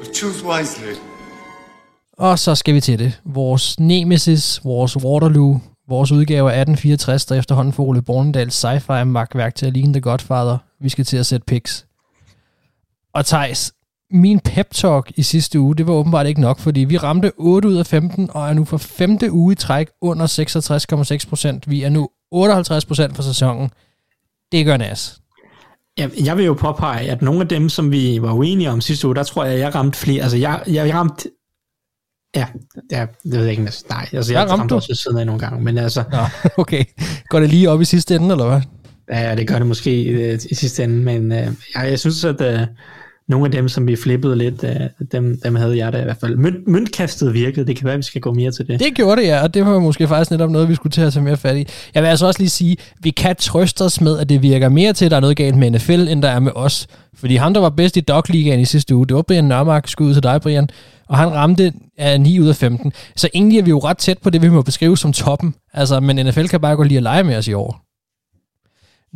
But 0.00 0.16
choose 0.16 0.46
wisely. 0.46 0.94
Og 2.18 2.38
så 2.38 2.54
skal 2.54 2.74
vi 2.74 2.80
til 2.80 2.98
det. 2.98 3.20
Vores 3.24 3.80
Nemesis, 3.80 4.64
vores 4.64 4.96
Waterloo, 4.96 5.60
vores 5.88 6.12
udgave 6.12 6.52
af 6.52 6.60
1864, 6.60 7.26
der 7.26 7.34
efterhånden 7.34 7.72
får 7.72 7.84
Ole 7.84 8.02
Bornedals 8.02 8.64
sci-fi 8.64 9.04
magtværk 9.04 9.54
til 9.54 9.66
at 9.66 9.72
ligne 9.72 9.92
The 9.92 10.00
Godfather. 10.00 10.58
Vi 10.80 10.88
skal 10.88 11.04
til 11.04 11.16
at 11.16 11.26
sætte 11.26 11.44
pics. 11.44 11.86
Og 13.14 13.26
Thijs, 13.26 13.72
min 14.10 14.40
pep 14.40 14.70
talk 14.70 15.12
i 15.16 15.22
sidste 15.22 15.60
uge, 15.60 15.76
det 15.76 15.86
var 15.86 15.92
åbenbart 15.92 16.26
ikke 16.26 16.40
nok, 16.40 16.58
fordi 16.58 16.80
vi 16.80 16.96
ramte 16.96 17.32
8 17.36 17.68
ud 17.68 17.76
af 17.76 17.86
15, 17.86 18.30
og 18.30 18.48
er 18.48 18.52
nu 18.52 18.64
for 18.64 18.76
femte 18.76 19.32
uge 19.32 19.52
i 19.52 19.56
træk 19.56 19.88
under 20.00 20.26
66,6 21.24 21.28
procent. 21.28 21.70
Vi 21.70 21.82
er 21.82 21.88
nu 21.88 22.08
58 22.30 22.84
procent 22.84 23.16
for 23.16 23.22
sæsonen. 23.22 23.70
Det 24.52 24.66
gør 24.66 24.76
nas. 24.76 25.20
Jeg, 25.98 26.10
jeg 26.24 26.36
vil 26.36 26.44
jo 26.44 26.54
påpege, 26.54 27.10
at 27.10 27.22
nogle 27.22 27.40
af 27.40 27.48
dem, 27.48 27.68
som 27.68 27.90
vi 27.90 28.22
var 28.22 28.32
uenige 28.32 28.70
om 28.70 28.80
sidste 28.80 29.06
uge, 29.06 29.14
der 29.14 29.22
tror 29.22 29.44
jeg, 29.44 29.58
jeg 29.58 29.74
ramte 29.74 29.98
flere. 29.98 30.22
Altså, 30.22 30.36
jeg, 30.36 30.62
jeg 30.66 30.94
ramte 30.94 31.30
Ja, 32.36 32.46
ja, 32.90 33.06
det 33.24 33.32
ved 33.32 33.40
jeg 33.40 33.50
ikke. 33.50 33.62
Nej, 33.88 34.08
altså, 34.12 34.32
jeg, 34.32 34.40
jeg 34.40 34.50
ramte 34.50 34.72
også 34.72 34.94
siden 34.94 35.18
af 35.18 35.26
nogle 35.26 35.40
gange, 35.40 35.64
men 35.64 35.78
altså... 35.78 36.04
Nå, 36.12 36.18
okay. 36.62 36.84
Går 37.28 37.40
det 37.40 37.50
lige 37.50 37.70
op 37.70 37.80
i 37.80 37.84
sidste 37.84 38.14
ende, 38.16 38.30
eller 38.30 38.48
hvad? 38.48 38.60
Ja, 39.18 39.34
det 39.34 39.48
gør 39.48 39.58
det 39.58 39.66
måske 39.66 40.02
øh, 40.02 40.38
i 40.50 40.54
sidste 40.54 40.84
ende, 40.84 40.96
men 40.96 41.32
øh, 41.32 41.48
ja, 41.74 41.80
jeg 41.80 41.98
synes, 41.98 42.24
at 42.24 42.40
øh, 42.40 42.66
nogle 43.30 43.46
af 43.46 43.52
dem, 43.52 43.68
som 43.68 43.86
vi 43.86 43.96
flippede 43.96 44.36
lidt, 44.36 44.64
øh, 44.64 45.06
dem, 45.12 45.40
dem 45.44 45.54
havde 45.54 45.76
jeg 45.76 45.92
da 45.92 46.00
i 46.00 46.04
hvert 46.04 46.16
fald. 46.20 46.36
Mønt, 46.36 46.68
møntkastet 46.68 47.34
virkede, 47.34 47.66
det 47.66 47.76
kan 47.76 47.84
være, 47.84 47.94
at 47.94 47.98
vi 47.98 48.02
skal 48.02 48.20
gå 48.20 48.32
mere 48.32 48.50
til 48.50 48.66
det. 48.66 48.80
Det 48.80 48.94
gjorde 48.94 49.20
det, 49.20 49.28
ja, 49.28 49.42
og 49.42 49.54
det 49.54 49.66
var 49.66 49.78
måske 49.78 50.08
faktisk 50.08 50.30
netop 50.30 50.50
noget, 50.50 50.68
vi 50.68 50.74
skulle 50.74 50.90
til 50.90 51.00
at 51.00 51.12
tage 51.12 51.24
mere 51.24 51.36
fat 51.36 51.56
i. 51.56 51.66
Jeg 51.94 52.02
vil 52.02 52.08
altså 52.08 52.26
også 52.26 52.40
lige 52.40 52.50
sige, 52.50 52.76
vi 53.02 53.10
kan 53.10 53.36
trøste 53.36 53.82
os 53.82 54.00
med, 54.00 54.18
at 54.18 54.28
det 54.28 54.42
virker 54.42 54.68
mere 54.68 54.92
til, 54.92 55.04
at 55.04 55.10
der 55.10 55.16
er 55.16 55.20
noget 55.20 55.36
galt 55.36 55.56
med 55.56 55.70
NFL, 55.70 56.08
end 56.08 56.22
der 56.22 56.28
er 56.28 56.40
med 56.40 56.52
os. 56.54 56.86
Fordi 57.14 57.36
ham, 57.36 57.54
der 57.54 57.60
var 57.60 57.70
bedst 57.70 57.96
i 57.96 58.00
Dog 58.00 58.34
i 58.34 58.64
sidste 58.64 58.94
uge, 58.96 59.06
det 59.06 59.16
var 59.16 59.22
Brian 59.22 59.44
Nørmark, 59.44 59.88
skud 59.88 60.14
til 60.14 60.22
dig, 60.22 60.40
Brian, 60.40 60.68
og 61.08 61.18
han 61.18 61.32
ramte 61.32 61.72
af 61.98 62.20
9 62.20 62.40
ud 62.40 62.48
af 62.48 62.56
15. 62.56 62.92
Så 63.16 63.28
egentlig 63.34 63.58
er 63.58 63.62
vi 63.62 63.70
jo 63.70 63.78
ret 63.78 63.98
tæt 63.98 64.18
på 64.18 64.30
det, 64.30 64.42
vi 64.42 64.48
må 64.48 64.62
beskrive 64.62 64.98
som 64.98 65.12
toppen. 65.12 65.54
Altså, 65.72 66.00
men 66.00 66.26
NFL 66.26 66.46
kan 66.46 66.60
bare 66.60 66.76
gå 66.76 66.82
lige 66.82 66.98
og 66.98 67.02
lege 67.02 67.24
med 67.24 67.36
os 67.36 67.48
i 67.48 67.52
år. 67.52 67.80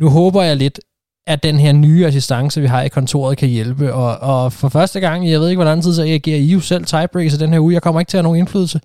Nu 0.01 0.09
håber 0.09 0.43
jeg 0.43 0.57
lidt, 0.57 0.79
at 1.27 1.43
den 1.43 1.59
her 1.59 1.71
nye 1.71 2.05
assistance, 2.05 2.61
vi 2.61 2.67
har 2.67 2.81
i 2.81 2.89
kontoret, 2.89 3.37
kan 3.37 3.49
hjælpe. 3.49 3.93
Og, 3.93 4.17
og 4.17 4.53
for 4.53 4.69
første 4.69 4.99
gang, 4.99 5.29
jeg 5.29 5.39
ved 5.39 5.49
ikke, 5.49 5.57
hvor 5.57 5.65
lang 5.65 5.83
tid, 5.83 5.93
så 5.93 6.03
agerer 6.03 6.37
I 6.37 6.45
jo 6.45 6.59
selv 6.59 6.85
tiebreakers 6.85 7.37
den 7.37 7.53
her 7.53 7.59
uge. 7.59 7.73
Jeg 7.73 7.81
kommer 7.81 7.99
ikke 7.99 8.09
til 8.09 8.17
at 8.17 8.19
have 8.19 8.23
nogen 8.23 8.39
indflydelse. 8.39 8.81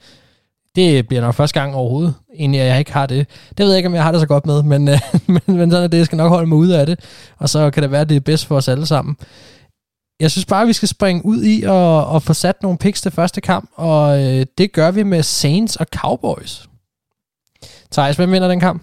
Det 0.77 1.09
bliver 1.09 1.21
nok 1.21 1.35
første 1.35 1.61
gang 1.61 1.75
overhovedet, 1.75 2.15
egentlig 2.39 2.59
jeg 2.59 2.79
ikke 2.79 2.93
har 2.93 3.07
det. 3.07 3.27
Det 3.59 3.65
ved 3.65 3.69
jeg 3.69 3.77
ikke, 3.77 3.87
om 3.87 3.95
jeg 3.95 4.03
har 4.03 4.13
det 4.13 4.21
så 4.21 4.27
godt 4.27 4.47
med, 4.47 4.63
men, 4.63 4.89
øh, 4.89 5.01
men, 5.27 5.41
men 5.47 5.71
sådan 5.71 5.85
er 5.85 5.89
det. 5.89 5.99
Jeg 5.99 6.07
skal 6.07 6.17
nok 6.17 6.29
holde 6.29 6.47
mig 6.47 6.59
ude 6.59 6.81
af 6.81 6.87
det. 6.87 7.01
Og 7.39 7.49
så 7.49 7.71
kan 7.71 7.83
det 7.83 7.91
være, 7.91 8.01
at 8.01 8.09
det 8.09 8.17
er 8.17 8.21
bedst 8.21 8.47
for 8.47 8.57
os 8.57 8.69
alle 8.69 8.87
sammen. 8.87 9.17
Jeg 10.21 10.31
synes 10.31 10.45
bare, 10.45 10.63
at 10.63 10.69
vi 10.69 10.73
skal 10.73 10.89
springe 10.89 11.25
ud 11.25 11.45
i 11.45 11.63
og, 11.63 12.07
og 12.07 12.23
få 12.23 12.35
sat 12.35 12.63
nogle 12.63 12.79
picks 12.79 13.03
til 13.03 13.11
første 13.11 13.41
kamp, 13.41 13.71
og 13.75 14.23
øh, 14.23 14.47
det 14.59 14.73
gør 14.73 14.91
vi 14.91 15.03
med 15.03 15.23
Saints 15.23 15.77
og 15.77 15.87
Cowboys. 15.97 16.69
Thijs, 17.93 18.17
hvem 18.17 18.33
vinder 18.33 18.49
den 18.49 18.61
kamp? 18.61 18.83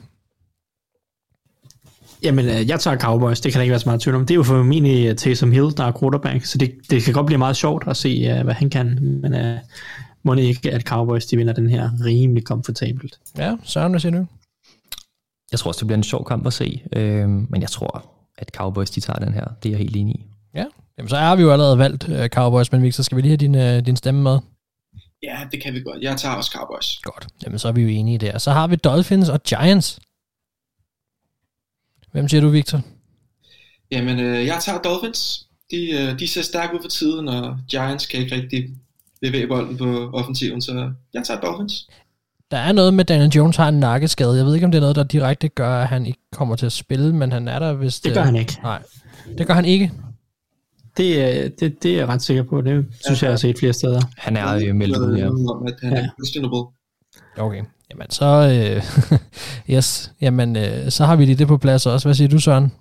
Jamen, 2.24 2.46
øh, 2.46 2.70
jeg 2.70 2.80
tager 2.80 2.98
Cowboys, 2.98 3.42
det 3.42 3.52
kan 3.52 3.60
der 3.60 3.64
ikke 3.64 3.72
være 3.72 3.80
så 3.80 3.90
meget 3.90 4.02
tvivl 4.02 4.16
om. 4.16 4.26
Det 4.26 4.34
er 4.34 4.36
jo 4.36 4.44
for 4.44 4.64
min 4.64 4.86
i 4.86 5.14
Taysom 5.14 5.52
Hill, 5.52 5.78
der 5.78 5.84
er 5.84 6.00
quarterback, 6.00 6.46
så 6.46 6.58
det, 6.58 6.76
det 6.90 7.04
kan 7.04 7.14
godt 7.14 7.26
blive 7.26 7.38
meget 7.38 7.56
sjovt 7.56 7.88
at 7.88 7.98
se, 7.98 8.34
uh, 8.34 8.44
hvad 8.44 8.54
han 8.54 8.70
kan, 8.70 9.00
men 9.22 9.34
uh, 9.34 9.58
må 10.24 10.36
det 10.36 10.42
ikke, 10.42 10.72
at 10.72 10.82
Cowboys 10.82 11.26
de 11.26 11.38
vinder 11.38 11.54
den 11.54 11.70
her 11.70 11.90
rimelig 12.06 12.44
komfortabelt. 12.44 13.20
Ja, 13.38 13.56
Søren, 13.64 13.92
hvad 13.92 14.00
siger 14.00 14.12
du? 14.12 14.26
Jeg 15.52 15.60
tror 15.60 15.70
også, 15.70 15.80
det 15.80 15.88
bliver 15.88 15.98
en 15.98 16.04
sjov 16.04 16.26
kamp 16.26 16.48
at 16.48 16.54
se, 16.54 16.82
øh, 16.94 17.30
men 17.30 17.62
jeg 17.62 17.70
tror, 17.70 18.06
at 18.38 18.50
Cowboys 18.56 18.90
de 18.90 19.00
tager 19.00 19.20
den 19.20 19.34
her. 19.34 19.46
Det 19.64 19.70
er 19.70 19.74
jeg 19.74 19.80
helt 19.80 19.96
enig 19.96 20.16
i. 20.16 20.26
Ja, 20.56 20.66
Jamen, 20.98 21.10
så 21.10 21.16
har 21.16 21.36
vi 21.36 21.42
jo 21.42 21.52
allerede 21.52 21.78
valgt 21.78 22.10
uh, 22.10 22.26
Cowboys, 22.28 22.72
men 22.72 22.84
Victor, 22.84 23.04
skal 23.04 23.16
vi 23.16 23.22
lige 23.22 23.30
have 23.30 23.38
din, 23.38 23.56
uh, 23.56 23.86
din 23.86 23.96
stemme 23.96 24.22
med? 24.24 24.40
Ja, 25.24 25.38
det 25.52 25.64
kan 25.64 25.74
vi 25.74 25.80
godt. 25.80 26.02
Jeg 26.02 26.18
tager 26.18 26.36
også 26.36 26.52
Cowboys. 26.58 26.98
Godt. 27.04 27.28
Jamen, 27.44 27.60
så 27.60 27.68
er 27.68 27.72
vi 27.72 27.82
jo 27.82 27.88
enige 27.88 28.18
der. 28.18 28.38
Så 28.38 28.52
har 28.52 28.68
vi 28.68 28.76
Dolphins 28.76 29.30
og 29.30 29.44
Giants. 29.44 30.00
Hvem 32.18 32.28
siger 32.30 32.42
du, 32.42 32.50
Victor? 32.50 32.82
Jamen, 33.92 34.20
øh, 34.20 34.46
jeg 34.46 34.58
tager 34.62 34.80
Dolphins. 34.82 35.48
De, 35.72 35.92
øh, 35.92 36.20
de 36.20 36.28
ser 36.28 36.42
stærke 36.42 36.74
ud 36.76 36.80
for 36.82 36.90
tiden, 36.90 37.28
og 37.28 37.58
Giants 37.70 38.06
kan 38.06 38.20
ikke 38.20 38.36
rigtig 38.36 38.70
bevæge 39.22 39.48
bolden 39.48 39.78
på 39.78 40.10
offensiven, 40.14 40.62
så 40.62 40.92
jeg 41.14 41.24
tager 41.24 41.40
Dolphins. 41.40 41.88
Der 42.52 42.58
er 42.58 42.72
noget 42.72 42.94
med, 42.94 43.06
Daniel 43.06 43.30
Jones 43.30 43.56
har 43.56 43.68
en 43.68 43.80
nakkeskade. 43.80 44.38
Jeg 44.38 44.46
ved 44.46 44.54
ikke, 44.54 44.66
om 44.66 44.72
det 44.72 44.78
er 44.78 44.82
noget, 44.82 44.96
der 44.96 45.04
direkte 45.04 45.48
gør, 45.48 45.80
at 45.82 45.88
han 45.88 46.06
ikke 46.06 46.20
kommer 46.32 46.56
til 46.56 46.66
at 46.66 46.72
spille, 46.72 47.16
men 47.16 47.32
han 47.32 47.48
er 47.48 47.60
der, 47.60 47.74
hvis 47.74 48.00
Det 48.00 48.14
gør 48.14 48.22
han 48.22 48.36
ikke. 48.36 48.58
Nej, 48.64 48.82
det 49.38 49.48
gør 49.48 49.54
han 49.54 49.66
ikke. 49.66 49.92
Det, 50.98 51.22
er- 51.46 51.50
det, 51.60 51.84
det 51.84 51.92
er 51.94 51.98
jeg 51.98 52.08
ret 52.08 52.22
sikker 52.22 52.44
på. 52.44 52.62
Det 52.62 52.86
synes 53.06 53.22
jeg, 53.22 53.28
jeg 53.28 53.32
har 53.32 53.38
set 53.38 53.60
flere 53.60 53.74
steder. 53.74 54.02
Han 54.18 54.38
er 54.38 54.56
øh, 54.56 54.76
meldt 54.76 54.98
ud, 54.98 55.18
ja. 55.18 55.28
Om, 55.30 55.66
at 55.68 55.74
han 55.84 55.94
Ja. 55.94 56.00
er 56.00 56.10
questionable. 56.20 56.64
Okay. 57.38 57.64
Jamen, 57.98 58.12
så, 58.12 58.26
øh, 58.26 58.84
yes. 59.76 60.12
Jamen, 60.22 60.56
øh, 60.56 60.92
så 60.92 61.06
har 61.06 61.16
vi 61.16 61.26
lige 61.26 61.36
det 61.36 61.48
på 61.48 61.58
plads 61.58 61.86
også. 61.86 62.08
Hvad 62.08 62.16
siger 62.16 62.28
du, 62.28 62.40
Søren? 62.40 62.72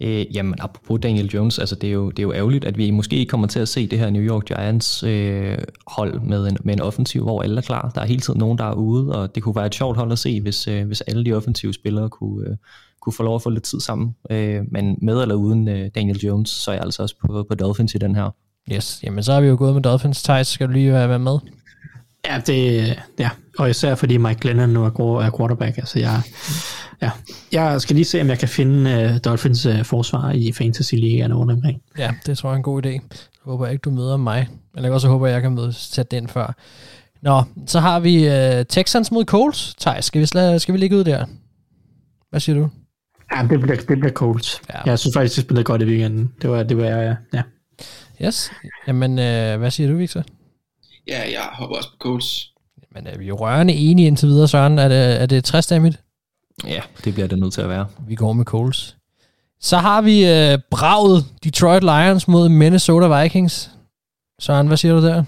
Øh, 0.00 0.36
jamen, 0.36 0.54
apropos 0.58 1.00
Daniel 1.02 1.26
Jones, 1.26 1.58
altså 1.58 1.74
det 1.74 1.88
er, 1.88 1.92
jo, 1.92 2.10
det 2.10 2.18
er 2.18 2.22
jo 2.22 2.32
ærgerligt, 2.32 2.64
at 2.64 2.78
vi 2.78 2.90
måske 2.90 3.16
ikke 3.16 3.30
kommer 3.30 3.46
til 3.46 3.60
at 3.60 3.68
se 3.68 3.86
det 3.86 3.98
her 3.98 4.10
New 4.10 4.22
York 4.22 4.44
Giants 4.44 5.02
øh, 5.02 5.58
hold 5.86 6.20
med 6.20 6.46
en, 6.46 6.56
med 6.64 6.74
en 6.74 6.80
offensiv, 6.80 7.22
hvor 7.22 7.42
alle 7.42 7.56
er 7.56 7.62
klar. 7.62 7.90
Der 7.94 8.00
er 8.00 8.06
hele 8.06 8.20
tiden 8.20 8.38
nogen, 8.38 8.58
der 8.58 8.64
er 8.64 8.74
ude, 8.74 9.14
og 9.14 9.34
det 9.34 9.42
kunne 9.42 9.56
være 9.56 9.66
et 9.66 9.74
sjovt 9.74 9.96
hold 9.96 10.12
at 10.12 10.18
se, 10.18 10.40
hvis, 10.40 10.68
øh, 10.68 10.86
hvis 10.86 11.00
alle 11.00 11.24
de 11.24 11.32
offensive 11.32 11.74
spillere 11.74 12.08
kunne, 12.08 12.48
øh, 12.48 12.56
kunne 13.00 13.12
få 13.12 13.22
lov 13.22 13.34
at 13.34 13.42
få 13.42 13.50
lidt 13.50 13.64
tid 13.64 13.80
sammen. 13.80 14.14
Øh, 14.30 14.62
men 14.70 14.98
med 15.02 15.22
eller 15.22 15.34
uden 15.34 15.68
øh, 15.68 15.90
Daniel 15.94 16.18
Jones, 16.18 16.50
så 16.50 16.70
er 16.70 16.74
jeg 16.74 16.84
altså 16.84 17.02
også 17.02 17.14
på, 17.26 17.46
på 17.48 17.54
Dolphins 17.54 17.94
i 17.94 17.98
den 17.98 18.14
her. 18.14 18.30
Yes. 18.72 19.00
Jamen, 19.02 19.22
så 19.22 19.32
har 19.32 19.40
vi 19.40 19.46
jo 19.46 19.56
gået 19.58 19.74
med 19.74 19.82
Dolphins. 19.82 20.22
Thijs, 20.22 20.46
skal 20.46 20.66
du 20.66 20.72
lige 20.72 20.92
være 20.92 21.08
være 21.08 21.18
med? 21.18 21.38
Ja, 22.28 22.40
det, 22.46 22.94
ja, 23.18 23.30
og 23.58 23.70
især 23.70 23.94
fordi 23.94 24.16
Mike 24.16 24.40
Glennon 24.40 24.68
nu 24.68 24.84
er, 24.84 25.22
er 25.22 25.36
quarterback. 25.36 25.78
Altså 25.78 25.98
jeg, 25.98 26.20
ja, 27.02 27.10
jeg 27.52 27.80
skal 27.80 27.96
lige 27.96 28.04
se, 28.04 28.20
om 28.20 28.28
jeg 28.28 28.38
kan 28.38 28.48
finde 28.48 29.10
uh, 29.10 29.18
Dolphins 29.18 29.66
uh, 29.66 29.82
forsvar 29.84 30.30
i 30.30 30.52
Fantasy 30.52 30.94
Ligaen 30.94 31.34
rundt 31.34 31.52
omkring. 31.52 31.82
Ja, 31.98 32.10
det 32.26 32.38
tror 32.38 32.48
jeg 32.48 32.54
er 32.54 32.56
en 32.56 32.62
god 32.62 32.86
idé. 32.86 32.88
Jeg 32.88 33.00
håber 33.44 33.66
ikke, 33.66 33.82
du 33.82 33.90
møder 33.90 34.16
mig. 34.16 34.48
Eller 34.76 34.90
også 34.90 35.08
håber 35.08 35.26
jeg, 35.26 35.34
jeg 35.34 35.42
kan 35.42 35.52
møde, 35.52 35.72
sætte 35.72 36.16
den 36.16 36.28
før. 36.28 36.54
Nå, 37.22 37.42
så 37.66 37.80
har 37.80 38.00
vi 38.00 38.26
uh, 38.26 38.64
Texans 38.68 39.10
mod 39.12 39.24
Colts. 39.24 39.74
Thijs, 39.80 40.04
skal 40.04 40.20
vi, 40.20 40.26
sla- 40.26 40.58
skal 40.58 40.74
vi 40.74 40.78
ligge 40.78 40.96
ud 40.96 41.04
der? 41.04 41.24
Hvad 42.30 42.40
siger 42.40 42.56
du? 42.58 42.68
Ja, 43.36 43.46
det 43.50 43.60
bliver, 43.60 43.76
det 43.76 43.86
bliver 43.86 44.12
Colts. 44.12 44.60
Ja. 44.74 44.90
Jeg 44.90 44.98
synes 44.98 45.14
faktisk, 45.16 45.36
de 45.36 45.40
spillede 45.40 45.64
godt 45.64 45.82
i 45.82 45.84
weekenden. 45.84 46.32
Det 46.42 46.50
var, 46.50 46.62
det 46.62 46.76
var 46.76 46.84
ja. 46.84 47.14
ja. 47.34 47.42
Yes. 48.24 48.50
Jamen, 48.86 49.10
uh, 49.10 49.60
hvad 49.60 49.70
siger 49.70 49.90
du, 49.90 49.96
Victor? 49.96 50.22
Ja, 51.08 51.20
jeg 51.32 51.48
hopper 51.52 51.76
også 51.76 51.90
på 51.90 51.96
Colts. 51.98 52.52
Men 52.94 53.06
er 53.06 53.18
vi 53.18 53.26
jo 53.26 53.36
rørende 53.36 53.74
enige 53.74 54.06
indtil 54.06 54.28
videre, 54.28 54.48
Søren? 54.48 54.78
Er 54.78 54.88
det, 54.88 55.22
er 55.22 55.26
det 55.26 55.44
60 55.44 55.66
damit? 55.66 56.00
Ja, 56.66 56.80
det 57.04 57.14
bliver 57.14 57.26
det 57.28 57.38
nødt 57.38 57.52
til 57.54 57.60
at 57.60 57.68
være. 57.68 57.86
Vi 58.08 58.14
går 58.14 58.32
med 58.32 58.44
Coles. 58.44 58.96
Så 59.60 59.76
har 59.76 60.00
vi 60.02 60.26
øh, 60.26 60.58
braget 60.70 61.24
Detroit 61.44 61.82
Lions 61.82 62.28
mod 62.28 62.48
Minnesota 62.48 63.22
Vikings. 63.22 63.70
Søren, 64.40 64.66
hvad 64.66 64.76
siger 64.76 64.94
du 65.00 65.06
der? 65.06 65.24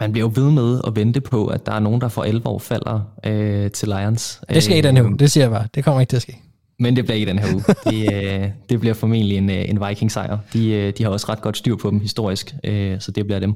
Man 0.00 0.12
bliver 0.12 0.26
jo 0.28 0.32
ved 0.42 0.50
med 0.50 0.80
at 0.86 0.96
vente 0.96 1.20
på, 1.20 1.46
at 1.46 1.66
der 1.66 1.72
er 1.72 1.78
nogen, 1.80 2.00
der 2.00 2.08
for 2.08 2.22
alvor 2.22 2.58
falder 2.58 3.00
øh, 3.24 3.70
til 3.70 3.88
Lions. 3.88 4.40
Det 4.48 4.62
skal 4.62 4.78
i 4.78 4.80
den 4.80 4.96
her 4.96 5.04
Øh, 5.04 5.10
uge, 5.10 5.18
det 5.18 5.30
siger 5.30 5.44
jeg 5.44 5.50
bare. 5.50 5.68
Det 5.74 5.84
kommer 5.84 6.00
ikke 6.00 6.10
til 6.10 6.16
at 6.16 6.22
ske. 6.22 6.42
Men 6.78 6.96
det 6.96 7.04
bliver 7.04 7.14
ikke 7.16 7.26
den 7.26 7.38
her 7.38 7.54
uge. 7.54 7.64
Det, 7.84 8.14
øh, 8.42 8.50
det 8.68 8.80
bliver 8.80 8.94
formentlig 8.94 9.36
en, 9.38 9.50
øh, 9.50 9.68
en 9.68 9.80
Viking-sejr. 9.88 10.38
De, 10.52 10.70
øh, 10.72 10.92
de 10.98 11.02
har 11.02 11.10
også 11.10 11.26
ret 11.28 11.40
godt 11.40 11.56
styr 11.56 11.76
på 11.76 11.90
dem 11.90 12.00
historisk, 12.00 12.54
så 12.98 13.12
det 13.14 13.26
bliver 13.26 13.38
dem. 13.38 13.54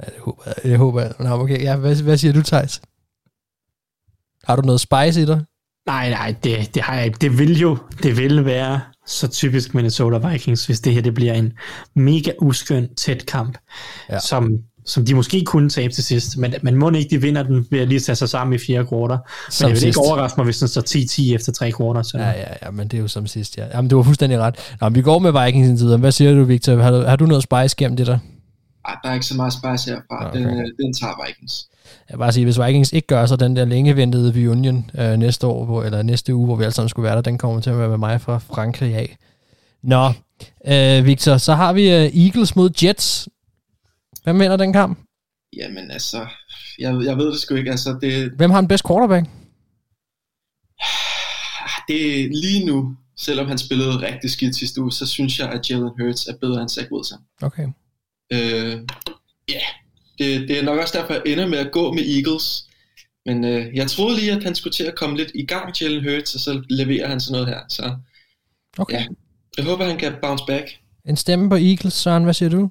Ja, 0.00 0.04
det 0.06 0.14
håber 0.20 0.42
jeg. 0.46 0.54
Det 0.62 0.78
håber 0.78 1.00
jeg. 1.00 1.12
Nå, 1.18 1.28
okay. 1.30 1.62
Ja, 1.62 1.76
hvad, 1.76 2.02
hvad 2.02 2.16
siger 2.16 2.32
du, 2.32 2.42
Thijs? 2.42 2.80
Har 4.44 4.56
du 4.56 4.62
noget 4.62 4.80
spice 4.80 5.22
i 5.22 5.26
dig? 5.26 5.44
Nej, 5.86 6.10
nej, 6.10 6.34
det, 6.44 6.74
det 6.74 6.82
har 6.82 6.94
jeg 6.94 7.04
ikke. 7.06 7.18
Det 7.20 7.38
vil 7.38 7.58
jo 7.60 7.78
det 8.02 8.16
vil 8.16 8.44
være 8.44 8.80
så 9.06 9.28
typisk 9.28 9.74
Minnesota 9.74 10.28
Vikings, 10.28 10.66
hvis 10.66 10.80
det 10.80 10.94
her 10.94 11.00
det 11.02 11.14
bliver 11.14 11.34
en 11.34 11.52
mega 11.94 12.32
uskøn 12.40 12.94
tæt 12.94 13.26
kamp, 13.26 13.58
Ja. 14.08 14.14
ja. 14.14 14.20
som, 14.20 14.50
som 14.84 15.04
de 15.04 15.14
måske 15.14 15.44
kunne 15.44 15.70
tabe 15.70 15.92
til 15.92 16.04
sidst, 16.04 16.36
men, 16.36 16.54
men 16.62 16.76
må 16.76 16.90
ikke 16.90 17.10
de 17.10 17.20
vinder 17.20 17.42
den 17.42 17.66
ved 17.70 17.80
at 17.80 17.88
lige 17.88 18.00
tage 18.00 18.16
sig 18.16 18.28
sammen 18.28 18.54
i 18.54 18.58
fire 18.58 18.86
kvarter. 18.86 19.16
Men 19.16 19.52
Som 19.52 19.64
jeg 19.68 19.70
vil 19.70 19.80
sidst. 19.80 19.86
ikke 19.86 20.00
overraske 20.08 20.36
mig, 20.40 20.44
hvis 20.44 20.58
den 20.58 20.68
står 20.68 20.82
10-10 21.30 21.34
efter 21.34 21.52
tre 21.52 21.72
kvarter. 21.72 22.02
Så. 22.02 22.18
Ja, 22.18 22.28
ja, 22.28 22.54
ja, 22.62 22.70
men 22.70 22.88
det 22.88 22.96
er 22.96 23.00
jo 23.00 23.08
som 23.08 23.26
sidst, 23.26 23.56
ja. 23.58 23.64
Jamen, 23.74 23.88
du 23.88 23.96
har 23.96 24.02
fuldstændig 24.02 24.38
ret. 24.38 24.54
Nå, 24.80 24.88
men 24.88 24.94
vi 24.94 25.02
går 25.02 25.18
med 25.18 25.44
Vikings 25.44 25.68
indtil 25.68 25.84
videre. 25.84 25.98
Hvad 25.98 26.12
siger 26.12 26.34
du, 26.34 26.44
Victor? 26.44 26.76
Har 26.76 26.90
du, 26.90 27.00
har 27.02 27.16
du 27.16 27.26
noget 27.26 27.42
spice 27.42 27.76
gennem 27.76 27.96
det 27.96 28.06
der? 28.06 28.18
Ej, 28.88 28.96
der 29.02 29.10
er 29.10 29.14
ikke 29.14 29.26
så 29.26 29.36
meget 29.36 29.52
spice 29.52 29.90
herfra. 29.90 30.28
Okay. 30.28 30.38
Den, 30.38 30.46
øh, 30.48 30.64
den 30.82 30.94
tager 30.94 31.26
Vikings. 31.26 31.66
Jeg 32.08 32.14
vil 32.14 32.18
bare 32.18 32.32
sige, 32.32 32.44
hvis 32.44 32.60
Vikings 32.60 32.92
ikke 32.92 33.06
gør 33.06 33.26
så 33.26 33.36
den 33.36 33.56
der 33.56 33.64
længe 33.64 33.96
ventede 33.96 34.32
reunion 34.36 34.90
øh, 34.98 35.16
næste 35.16 35.46
år, 35.46 35.64
hvor, 35.64 35.82
eller 35.82 36.02
næste 36.02 36.34
uge, 36.34 36.46
hvor 36.46 36.56
vi 36.56 36.64
alle 36.64 36.74
sammen 36.74 36.88
skulle 36.88 37.04
være 37.04 37.14
der, 37.14 37.22
den 37.22 37.38
kommer 37.38 37.60
til 37.60 37.70
at 37.70 37.78
være 37.78 37.88
med 37.88 37.98
mig 37.98 38.20
fra 38.20 38.38
Frankrig 38.38 38.94
af. 38.94 39.16
Nå, 39.82 40.12
øh, 40.66 41.04
Victor, 41.04 41.36
så 41.36 41.54
har 41.54 41.72
vi 41.72 41.90
øh, 41.90 42.24
Eagles 42.24 42.56
mod 42.56 42.70
Jets. 42.82 43.28
Hvem 44.22 44.40
vinder 44.40 44.56
den 44.56 44.72
kamp? 44.72 44.98
Jamen 45.56 45.90
altså, 45.90 46.26
jeg, 46.78 47.00
jeg 47.04 47.16
ved 47.16 47.32
det 47.32 47.40
sgu 47.40 47.54
ikke. 47.54 47.70
Altså, 47.70 47.98
det, 48.02 48.32
Hvem 48.36 48.50
har 48.50 48.60
den 48.60 48.68
bedste 48.68 48.88
quarterback? 48.88 49.26
det 51.88 52.24
er 52.24 52.28
lige 52.28 52.66
nu, 52.66 52.96
selvom 53.18 53.46
han 53.48 53.58
spillede 53.58 54.00
rigtig 54.06 54.30
skidt 54.30 54.56
sidste 54.56 54.80
uge, 54.82 54.92
så 54.92 55.06
synes 55.06 55.38
jeg, 55.38 55.48
at 55.50 55.70
Jalen 55.70 55.90
Hurts 56.00 56.26
er 56.26 56.36
bedre 56.40 56.60
end 56.60 56.68
Zach 56.68 56.92
Wilson. 56.92 57.18
Okay. 57.42 57.68
Øh, 58.32 58.80
ja, 59.48 59.60
det, 60.18 60.48
det 60.48 60.58
er 60.58 60.62
nok 60.62 60.78
også 60.78 60.98
derfor, 60.98 61.14
jeg 61.14 61.22
ender 61.26 61.46
med 61.46 61.58
at 61.58 61.72
gå 61.72 61.92
med 61.92 62.02
Eagles. 62.16 62.64
Men 63.26 63.44
øh, 63.44 63.76
jeg 63.76 63.90
troede 63.90 64.16
lige, 64.16 64.32
at 64.32 64.44
han 64.44 64.54
skulle 64.54 64.72
til 64.72 64.84
at 64.84 64.94
komme 64.96 65.16
lidt 65.16 65.30
i 65.34 65.46
gang, 65.46 65.80
Jalen 65.80 66.04
Hurts, 66.10 66.34
og 66.34 66.40
så 66.40 66.62
leverer 66.70 67.08
han 67.08 67.20
sådan 67.20 67.32
noget 67.32 67.48
her. 67.48 67.60
Så 67.68 67.96
Okay. 68.78 68.94
ja, 68.94 69.06
jeg 69.56 69.64
håber, 69.64 69.84
han 69.84 69.98
kan 69.98 70.14
bounce 70.22 70.44
back. 70.46 70.66
En 71.04 71.16
stemme 71.16 71.48
på 71.48 71.56
Eagles, 71.56 71.92
Søren, 71.94 72.24
hvad 72.24 72.34
siger 72.34 72.48
du? 72.50 72.70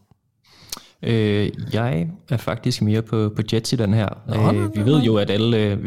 Øh, 1.04 1.50
jeg 1.74 2.08
er 2.30 2.38
faktisk 2.38 2.82
mere 2.82 3.02
på, 3.02 3.34
på 3.36 3.42
Jets 3.54 3.74
i 3.74 3.76
den 3.76 3.94
her. 3.94 4.08
Nå, 4.28 4.54
øh, 4.54 4.76
vi 4.76 4.86
ved 4.86 5.02
jo, 5.02 5.18
at 5.18 5.30
alle 5.30 5.58
øh, 5.58 5.78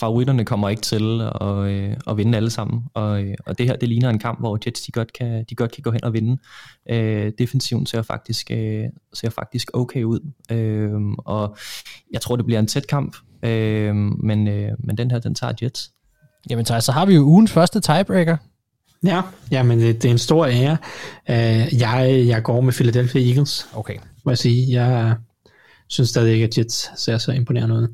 favoritterne 0.00 0.44
kommer 0.44 0.68
ikke 0.68 0.82
til 0.82 1.20
at, 1.40 1.56
øh, 1.56 1.96
at 2.08 2.16
vinde 2.16 2.36
alle 2.36 2.50
sammen. 2.50 2.82
Og, 2.94 3.22
øh, 3.22 3.34
og 3.46 3.58
det 3.58 3.66
her, 3.66 3.76
det 3.76 3.88
ligner 3.88 4.10
en 4.10 4.18
kamp, 4.18 4.38
hvor 4.38 4.58
Jets 4.66 4.82
de 4.82 4.92
godt 4.92 5.12
kan, 5.12 5.44
de 5.50 5.54
godt 5.54 5.72
kan 5.72 5.82
gå 5.82 5.90
hen 5.90 6.04
og 6.04 6.12
vinde. 6.12 6.38
Øh, 6.90 7.32
defensiven 7.38 7.86
ser 7.86 8.02
faktisk, 8.02 8.50
øh, 8.50 8.84
ser 9.14 9.30
faktisk 9.30 9.70
okay 9.74 10.02
ud. 10.02 10.20
Øh, 10.50 11.00
og 11.18 11.56
jeg 12.12 12.20
tror, 12.20 12.36
det 12.36 12.46
bliver 12.46 12.58
en 12.58 12.66
tæt 12.66 12.86
kamp. 12.86 13.16
Øh, 13.42 13.94
men, 13.94 14.48
øh, 14.48 14.70
men 14.78 14.98
den 14.98 15.10
her, 15.10 15.18
den 15.18 15.34
tager 15.34 15.52
Jets. 15.62 15.90
Jamen, 16.50 16.64
Thijs, 16.64 16.84
så 16.84 16.92
har 16.92 17.06
vi 17.06 17.14
jo 17.14 17.22
ugens 17.22 17.52
første 17.52 17.80
tiebreaker. 17.80 18.36
Ja, 19.04 19.22
ja 19.50 19.62
men 19.62 19.78
det, 19.78 20.02
det 20.02 20.08
er 20.08 20.12
en 20.12 20.18
stor 20.18 20.46
ære. 20.46 20.76
Uh, 21.28 21.80
jeg, 21.80 22.24
jeg 22.26 22.42
går 22.42 22.60
med 22.60 22.72
Philadelphia 22.72 23.28
Eagles, 23.28 23.68
Okay. 23.74 23.96
Må 24.26 24.32
jeg 24.32 24.38
sige. 24.38 24.82
Jeg 24.82 25.16
synes 25.88 26.10
stadig 26.10 26.32
ikke, 26.32 26.44
at 26.44 26.58
Jets 26.58 26.90
ser 26.96 27.18
så 27.18 27.32
imponerende 27.32 27.74
ud. 27.74 27.88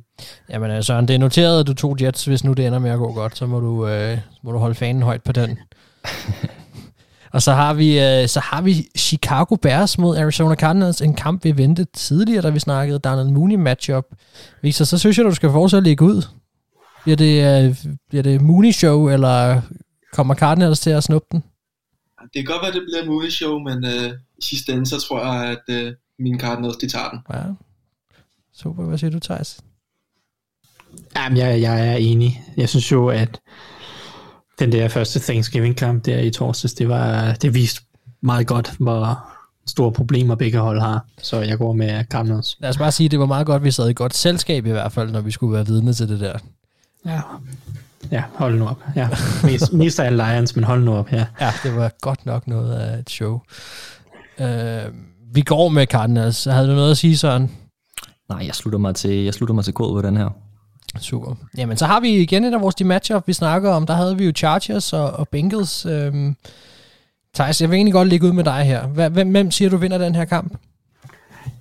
Jamen, 0.51 0.71
øh, 0.71 0.85
Søren, 0.85 1.09
det 1.09 1.15
er 1.15 1.19
noteret, 1.19 1.61
at 1.61 1.67
du 1.67 1.75
tog 1.75 2.03
Jets. 2.03 2.25
Hvis 2.25 2.45
nu 2.45 2.53
det 2.53 2.67
ender 2.67 2.79
med 2.79 2.91
at 2.91 2.99
gå 2.99 3.13
godt, 3.13 3.39
så 3.39 3.47
må 3.47 3.61
du, 3.61 3.89
øh, 3.89 4.19
må 4.43 4.53
du 4.53 4.59
holde 4.59 4.75
fanen 4.75 5.03
højt 5.03 5.23
på 5.23 5.33
den. 5.33 5.59
Og 7.33 7.43
så 7.43 7.53
har 7.53 7.75
vi 7.75 8.01
øh, 8.01 8.29
så 8.29 8.41
har 8.41 8.63
vi 8.63 8.89
Chicago 8.99 9.57
Bears 9.57 9.99
mod 9.99 10.17
Arizona 10.17 10.55
Cardinals. 10.55 11.01
En 11.01 11.15
kamp, 11.15 11.45
vi 11.45 11.57
ventede 11.57 11.89
tidligere, 11.95 12.43
da 12.43 12.51
vi 12.51 12.59
snakkede 12.59 12.99
Donald 12.99 13.29
Mooney 13.29 13.57
matchup. 13.57 14.05
Victor, 14.63 14.85
så 14.85 14.99
synes 14.99 15.19
jeg, 15.19 15.27
du 15.27 15.35
skal 15.35 15.51
fortsætte 15.51 15.79
at 15.79 15.87
lægge 15.87 16.05
ud. 16.05 16.23
Bliver 17.03 17.17
det, 17.17 17.65
øh, 17.65 17.77
bliver 18.09 18.23
det 18.23 18.41
Mooney 18.41 18.73
show, 18.73 19.09
eller 19.09 19.61
kommer 20.13 20.35
Cardinals 20.35 20.81
til 20.81 20.91
at 20.91 21.05
snuppe 21.05 21.29
den? 21.33 21.45
Det 22.23 22.35
kan 22.35 22.45
godt 22.45 22.63
være, 22.63 22.69
at 22.69 22.75
det 22.75 22.83
bliver 22.83 23.07
Mooney 23.07 23.31
show, 23.31 23.59
men 23.59 23.85
øh, 23.85 24.13
i 24.39 24.43
sidste 24.43 24.73
ende, 24.73 24.87
så 24.87 25.01
tror 25.01 25.19
jeg, 25.25 25.51
at 25.51 25.75
øh, 25.77 25.93
mine 26.23 26.39
Cardinals, 26.39 26.77
de 26.77 26.89
tager 26.89 27.11
den. 27.11 27.19
Ja. 27.33 27.43
Super, 28.55 28.83
hvad 28.83 28.99
siger 28.99 29.11
du, 29.11 29.19
Thijs? 29.19 29.61
Jamen, 31.17 31.39
jeg, 31.39 31.61
jeg 31.61 31.89
er 31.89 31.97
enig. 31.97 32.43
Jeg 32.57 32.69
synes 32.69 32.93
jo, 32.93 33.09
at 33.09 33.41
den 34.59 34.73
der 34.73 34.89
første 34.89 35.21
Thanksgiving-kamp 35.21 36.05
der 36.05 36.19
i 36.19 36.31
torsdags, 36.31 36.75
det, 36.75 36.89
var, 36.89 37.33
det 37.33 37.55
viste 37.55 37.81
meget 38.21 38.47
godt, 38.47 38.75
hvor 38.79 39.29
store 39.67 39.93
problemer 39.93 40.35
begge 40.35 40.59
hold 40.59 40.81
har. 40.81 41.07
Så 41.23 41.41
jeg 41.41 41.59
går 41.59 41.73
med 41.73 42.05
Cardinals. 42.05 42.57
Lad 42.61 42.71
os 42.71 42.79
bare 42.79 42.93
sige, 42.93 43.05
at 43.05 43.11
det 43.11 43.19
var 43.19 43.27
meget 43.27 43.47
godt, 43.47 43.61
at 43.61 43.65
vi 43.65 43.71
sad 43.71 43.89
i 43.89 43.93
godt 43.93 44.15
selskab 44.15 44.67
i 44.67 44.71
hvert 44.71 44.93
fald, 44.93 45.11
når 45.11 45.21
vi 45.21 45.31
skulle 45.31 45.53
være 45.53 45.67
vidne 45.67 45.93
til 45.93 46.09
det 46.09 46.21
der. 46.21 46.39
Ja. 47.07 47.21
Ja, 48.11 48.23
hold 48.35 48.59
nu 48.59 48.69
op. 48.69 48.83
Ja. 48.97 49.09
Mest, 49.45 49.73
mest 49.83 50.01
af 50.01 50.07
alle 50.07 50.25
Lions, 50.25 50.57
men 50.57 50.65
hold 50.65 50.85
nu 50.85 50.95
op. 50.95 51.13
Ja. 51.13 51.27
Ja, 51.41 51.53
det 51.63 51.77
var 51.77 51.93
godt 52.01 52.27
nok 52.27 52.47
noget 52.47 52.75
af 52.75 52.99
et 52.99 53.11
show. 53.11 53.41
Uh, 54.39 54.47
vi 55.35 55.41
går 55.41 55.69
med 55.69 55.87
Cardinals. 55.87 56.45
Havde 56.45 56.69
du 56.69 56.75
noget 56.75 56.91
at 56.91 56.97
sige, 56.97 57.17
Søren? 57.17 57.51
Nej, 58.29 58.47
jeg 58.47 58.55
slutter 58.55 58.79
mig 58.79 58.95
til, 58.95 59.25
jeg 59.25 59.35
slutter 59.35 59.55
mig 59.55 59.65
til 59.65 59.75
kod 59.75 60.03
på 60.03 60.07
den 60.07 60.17
her. 60.17 60.29
Super. 60.99 61.35
Jamen, 61.59 61.77
så 61.77 61.87
har 61.87 62.01
vi 62.01 62.09
igen 62.09 62.45
et 62.45 62.55
af 62.55 62.61
vores 62.61 62.75
de 62.75 62.85
matchup, 62.85 63.29
vi 63.29 63.33
snakker 63.33 63.71
om. 63.71 63.87
Der 63.87 63.95
havde 63.95 64.19
vi 64.19 64.25
jo 64.25 64.33
Chargers 64.37 64.93
og, 64.93 65.11
og 65.11 65.29
Bengals. 65.29 65.87
Øhm, 65.87 66.37
Thijs, 67.35 67.61
jeg 67.61 67.71
vil 67.71 67.77
egentlig 67.77 67.93
godt 67.93 68.09
ligge 68.09 68.27
ud 68.27 68.33
med 68.33 68.45
dig 68.45 68.65
her. 68.65 68.87
Hvem, 68.87 69.31
hvem 69.31 69.51
siger 69.51 69.71
du 69.71 69.77
vinder 69.77 69.99
den 69.99 70.15
her 70.15 70.25
kamp? 70.25 70.57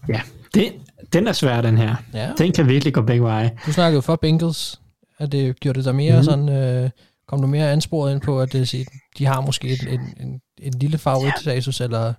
ja. 0.10 0.22
Det, 0.54 0.74
den 1.14 1.28
er 1.28 1.32
svær, 1.32 1.62
den 1.62 1.78
her. 1.78 1.96
Ja. 2.14 2.30
Den 2.38 2.52
kan 2.52 2.68
virkelig 2.68 2.94
gå 2.94 3.02
begge 3.02 3.24
veje. 3.24 3.52
Du 3.66 3.74
snakkede 3.74 4.02
for 4.02 4.16
Bengals. 4.16 4.82
Er 5.20 5.26
det, 5.26 5.60
gjorde 5.60 5.78
det 5.78 5.86
dig 5.86 5.96
mere 5.96 6.18
mm. 6.18 6.24
Sådan 6.24 6.50
øh, 6.50 6.90
Kom 7.28 7.42
du 7.42 7.48
mere 7.48 7.72
ansporet 7.72 8.14
ind 8.14 8.22
på, 8.22 8.40
at 8.40 8.54
det, 8.54 8.88
de 9.18 9.26
har 9.26 9.42
måske 9.42 9.70
en, 9.70 9.88
en, 9.88 10.00
en, 10.20 10.42
en 10.62 10.74
lille 10.74 10.98
favorit, 10.98 11.46
ja. 11.46 11.54
Jesus, 11.54 11.82
eller... 11.82 12.14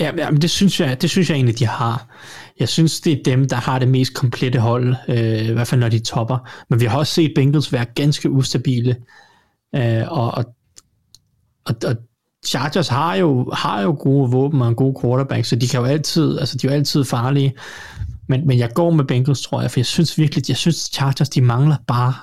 Ja, 0.00 0.30
men 0.30 0.42
det 0.42 0.50
synes, 0.50 0.80
jeg, 0.80 1.02
det 1.02 1.10
synes 1.10 1.30
jeg 1.30 1.34
egentlig, 1.34 1.58
de 1.58 1.66
har. 1.66 2.06
Jeg 2.60 2.68
synes, 2.68 3.00
det 3.00 3.12
er 3.12 3.22
dem, 3.24 3.48
der 3.48 3.56
har 3.56 3.78
det 3.78 3.88
mest 3.88 4.14
komplette 4.14 4.58
hold, 4.58 4.94
øh, 5.08 5.48
i 5.48 5.52
hvert 5.52 5.66
fald 5.66 5.80
når 5.80 5.88
de 5.88 5.98
topper. 5.98 6.38
Men 6.70 6.80
vi 6.80 6.84
har 6.84 6.98
også 6.98 7.12
set 7.12 7.32
Bengals 7.34 7.72
være 7.72 7.84
ganske 7.84 8.30
ustabile. 8.30 8.96
Øh, 9.74 10.02
og, 10.08 10.30
og, 10.34 10.44
og, 11.64 11.74
og 11.86 11.96
Chargers 12.46 12.88
har 12.88 13.14
jo, 13.14 13.50
har 13.52 13.80
jo 13.80 13.96
gode 14.00 14.30
våben 14.30 14.62
og 14.62 14.68
en 14.68 14.74
god 14.74 14.94
quarterback, 15.02 15.44
så 15.44 15.56
de 15.56 15.68
kan 15.68 15.80
jo 15.80 15.86
altid, 15.86 16.38
altså 16.38 16.58
de 16.58 16.66
er 16.66 16.70
jo 16.70 16.76
altid 16.76 17.04
farlige. 17.04 17.54
Men, 18.28 18.46
men 18.46 18.58
jeg 18.58 18.70
går 18.74 18.90
med 18.90 19.04
Bengals, 19.04 19.42
tror 19.42 19.60
jeg, 19.60 19.70
for 19.70 19.80
jeg 19.80 19.86
synes 19.86 20.18
virkelig, 20.18 20.44
jeg 20.48 20.56
synes 20.56 20.90
Chargers, 20.92 21.28
de 21.28 21.40
mangler 21.40 21.76
bare 21.86 22.14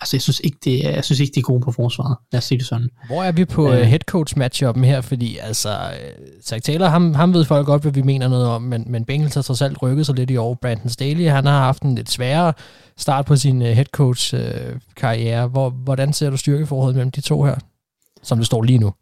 Altså, 0.00 0.16
jeg 0.16 0.22
synes 0.22 0.40
ikke, 0.44 0.58
det 0.64 0.86
er, 0.86 0.90
jeg 0.90 1.04
synes 1.04 1.20
ikke, 1.20 1.34
de 1.34 1.40
er 1.40 1.44
gode 1.44 1.60
på 1.60 1.72
forsvaret. 1.72 2.16
Lad 2.32 2.38
os 2.38 2.44
sige 2.44 2.58
det 2.58 2.66
sådan. 2.66 2.88
Hvor 3.06 3.22
er 3.22 3.32
vi 3.32 3.44
på 3.44 3.72
øh, 3.72 3.80
head 3.80 4.00
coach 4.00 4.38
matchupen 4.38 4.84
her? 4.84 5.00
Fordi 5.00 5.38
altså, 5.38 5.78
Zach 6.44 6.62
Taylor, 6.62 6.86
ham, 6.86 7.14
ham 7.14 7.34
ved 7.34 7.44
folk 7.44 7.66
godt, 7.66 7.82
hvad 7.82 7.92
vi 7.92 8.02
mener 8.02 8.28
noget 8.28 8.46
om, 8.46 8.62
men, 8.62 8.84
men 8.86 9.04
Bengals 9.04 9.34
har 9.34 9.42
trods 9.42 9.62
alt 9.62 9.82
rykket 9.82 10.06
sig 10.06 10.14
lidt 10.14 10.30
i 10.30 10.36
år. 10.36 10.58
Brandon 10.62 10.88
Staley, 10.88 11.30
han 11.30 11.46
har 11.46 11.58
haft 11.58 11.82
en 11.82 11.94
lidt 11.94 12.10
sværere 12.10 12.52
start 12.96 13.26
på 13.26 13.36
sin 13.36 13.62
uh, 13.62 13.68
head 13.68 13.84
coach 13.84 14.34
karriere. 14.96 15.46
Hvor, 15.46 15.70
hvordan 15.70 16.12
ser 16.12 16.30
du 16.30 16.36
styrkeforholdet 16.36 16.96
mellem 16.96 17.10
de 17.10 17.20
to 17.20 17.42
her, 17.44 17.56
som 18.22 18.38
det 18.38 18.46
står 18.46 18.62
lige 18.62 18.78
nu? 18.78 18.92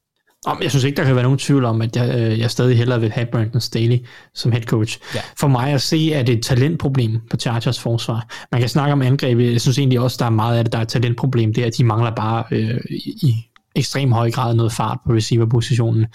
Om, 0.46 0.58
jeg 0.62 0.70
synes 0.70 0.84
ikke, 0.84 0.96
der 0.96 1.04
kan 1.04 1.14
være 1.14 1.22
nogen 1.22 1.38
tvivl 1.38 1.64
om, 1.64 1.82
at 1.82 1.96
jeg, 1.96 2.14
øh, 2.18 2.38
jeg 2.38 2.50
stadig 2.50 2.78
hellere 2.78 3.00
vil 3.00 3.10
have 3.10 3.26
Brandon 3.32 3.60
Staley 3.60 3.98
som 4.34 4.52
head 4.52 4.62
coach. 4.62 4.98
Ja. 5.14 5.20
For 5.40 5.48
mig 5.48 5.72
at 5.72 5.82
se, 5.82 6.10
at 6.14 6.26
det 6.26 6.32
er 6.32 6.36
et 6.36 6.44
talentproblem 6.44 7.20
på 7.30 7.36
Chargers 7.36 7.80
forsvar. 7.80 8.28
Man 8.52 8.60
kan 8.60 8.68
snakke 8.68 8.92
om 8.92 9.02
angrebet. 9.02 9.52
Jeg 9.52 9.60
synes 9.60 9.78
egentlig 9.78 10.00
også, 10.00 10.16
der 10.20 10.26
er 10.26 10.30
meget 10.30 10.58
af 10.58 10.64
det, 10.64 10.72
der 10.72 10.78
er 10.78 10.82
et 10.82 10.88
talentproblem. 10.88 11.54
Det 11.54 11.62
er, 11.62 11.66
at 11.66 11.76
de 11.78 11.84
mangler 11.84 12.10
bare 12.10 12.44
øh, 12.50 12.80
i 13.06 13.34
ekstrem 13.74 14.12
høj 14.12 14.30
grad 14.30 14.54
noget 14.54 14.72
fart 14.72 14.98
på 15.06 15.12
receiverpositionen. 15.12 16.06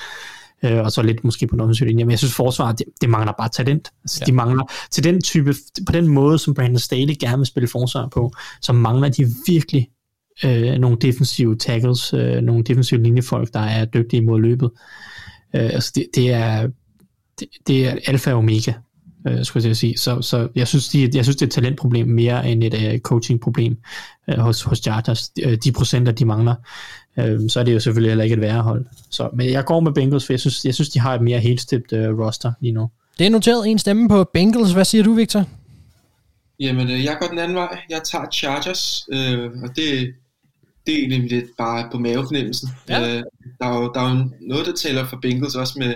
Øh, 0.65 0.79
og 0.79 0.91
så 0.91 1.01
lidt 1.01 1.23
måske 1.23 1.47
på 1.47 1.55
den 1.55 1.61
offensive 1.61 1.89
linje. 1.89 2.05
Men 2.05 2.11
jeg 2.11 2.19
synes, 2.19 2.33
forsvaret, 2.33 2.79
det, 2.79 2.87
det 3.01 3.09
mangler 3.09 3.33
bare 3.37 3.49
talent. 3.49 3.91
Altså, 4.03 4.17
ja. 4.21 4.25
De 4.25 4.31
mangler 4.31 4.63
til 4.91 5.03
den 5.03 5.21
type, 5.21 5.53
på 5.85 5.91
den 5.91 6.07
måde, 6.07 6.39
som 6.39 6.53
Brandon 6.53 6.79
Staley 6.79 7.13
gerne 7.19 7.37
vil 7.37 7.45
spille 7.45 7.67
forsvar 7.67 8.07
på, 8.07 8.31
så 8.61 8.73
mangler 8.73 9.09
de 9.09 9.25
virkelig 9.47 9.87
øh, 10.45 10.77
nogle 10.79 10.97
defensive 11.01 11.55
tackles, 11.55 12.13
øh, 12.13 12.41
nogle 12.41 12.63
defensive 12.63 13.03
linjefolk, 13.03 13.53
der 13.53 13.59
er 13.59 13.85
dygtige 13.85 14.21
mod 14.21 14.41
løbet. 14.41 14.71
Øh, 15.55 15.63
altså 15.63 15.91
det, 15.95 16.05
det 16.15 16.31
er 16.33 16.69
det, 17.39 17.47
det 17.67 17.87
er 17.87 17.95
alfa 18.07 18.31
og 18.31 18.37
omega, 18.37 18.73
øh, 19.27 19.45
skulle 19.45 19.67
jeg 19.67 19.77
sige. 19.77 19.97
Så, 19.97 20.21
så 20.21 20.47
jeg, 20.55 20.67
synes, 20.67 20.89
de, 20.89 21.09
jeg 21.13 21.25
synes, 21.25 21.35
det 21.35 21.41
er 21.41 21.47
et 21.47 21.51
talentproblem 21.51 22.07
mere 22.07 22.49
end 22.49 22.63
et 22.63 22.73
uh, 22.73 22.99
coachingproblem 22.99 23.77
uh, 24.27 24.39
hos, 24.39 24.61
hos 24.61 24.77
Chargers. 24.77 25.29
De, 25.29 25.55
de 25.55 25.71
procenter, 25.71 26.11
de 26.11 26.25
mangler, 26.25 26.55
uh, 27.17 27.49
så 27.49 27.59
er 27.59 27.63
det 27.63 27.73
jo 27.73 27.79
selvfølgelig 27.79 28.11
heller 28.11 28.23
ikke 28.23 28.33
et 28.33 28.41
værre 28.41 28.61
hold. 28.61 28.85
Så, 29.09 29.29
men 29.33 29.49
jeg 29.49 29.65
går 29.65 29.79
med 29.79 29.91
Bengals, 29.91 30.25
for 30.25 30.33
jeg 30.33 30.39
synes, 30.39 30.65
jeg 30.65 30.73
synes 30.73 30.89
de 30.89 30.99
har 30.99 31.15
et 31.15 31.21
mere 31.21 31.39
helstept 31.39 31.93
uh, 31.93 31.99
roster 31.99 32.51
lige 32.61 32.71
nu. 32.71 32.89
Det 33.19 33.25
er 33.25 33.29
noteret 33.29 33.67
en 33.67 33.79
stemme 33.79 34.09
på 34.09 34.29
Bengals. 34.33 34.71
Hvad 34.71 34.85
siger 34.85 35.03
du, 35.03 35.13
Victor? 35.13 35.45
Jamen, 36.59 36.89
jeg 36.89 37.17
går 37.21 37.27
den 37.27 37.39
anden 37.39 37.55
vej. 37.55 37.77
Jeg 37.89 38.01
tager 38.11 38.25
Chargers, 38.33 39.07
øh, 39.13 39.51
og 39.63 39.75
det, 39.75 40.13
det 40.85 40.93
er 40.93 40.99
egentlig 40.99 41.29
lidt 41.29 41.49
bare 41.57 41.89
på 41.91 41.97
mavefornemmelsen. 41.99 42.69
Ja. 42.89 42.99
Øh, 42.99 43.23
der, 43.59 43.65
er 43.65 43.77
jo, 43.81 43.91
der 43.93 44.01
er 44.01 44.15
jo 44.15 44.29
noget, 44.41 44.65
der 44.65 44.73
taler 44.73 45.07
for 45.07 45.19
Bengals 45.21 45.55
også 45.55 45.79
med, 45.79 45.95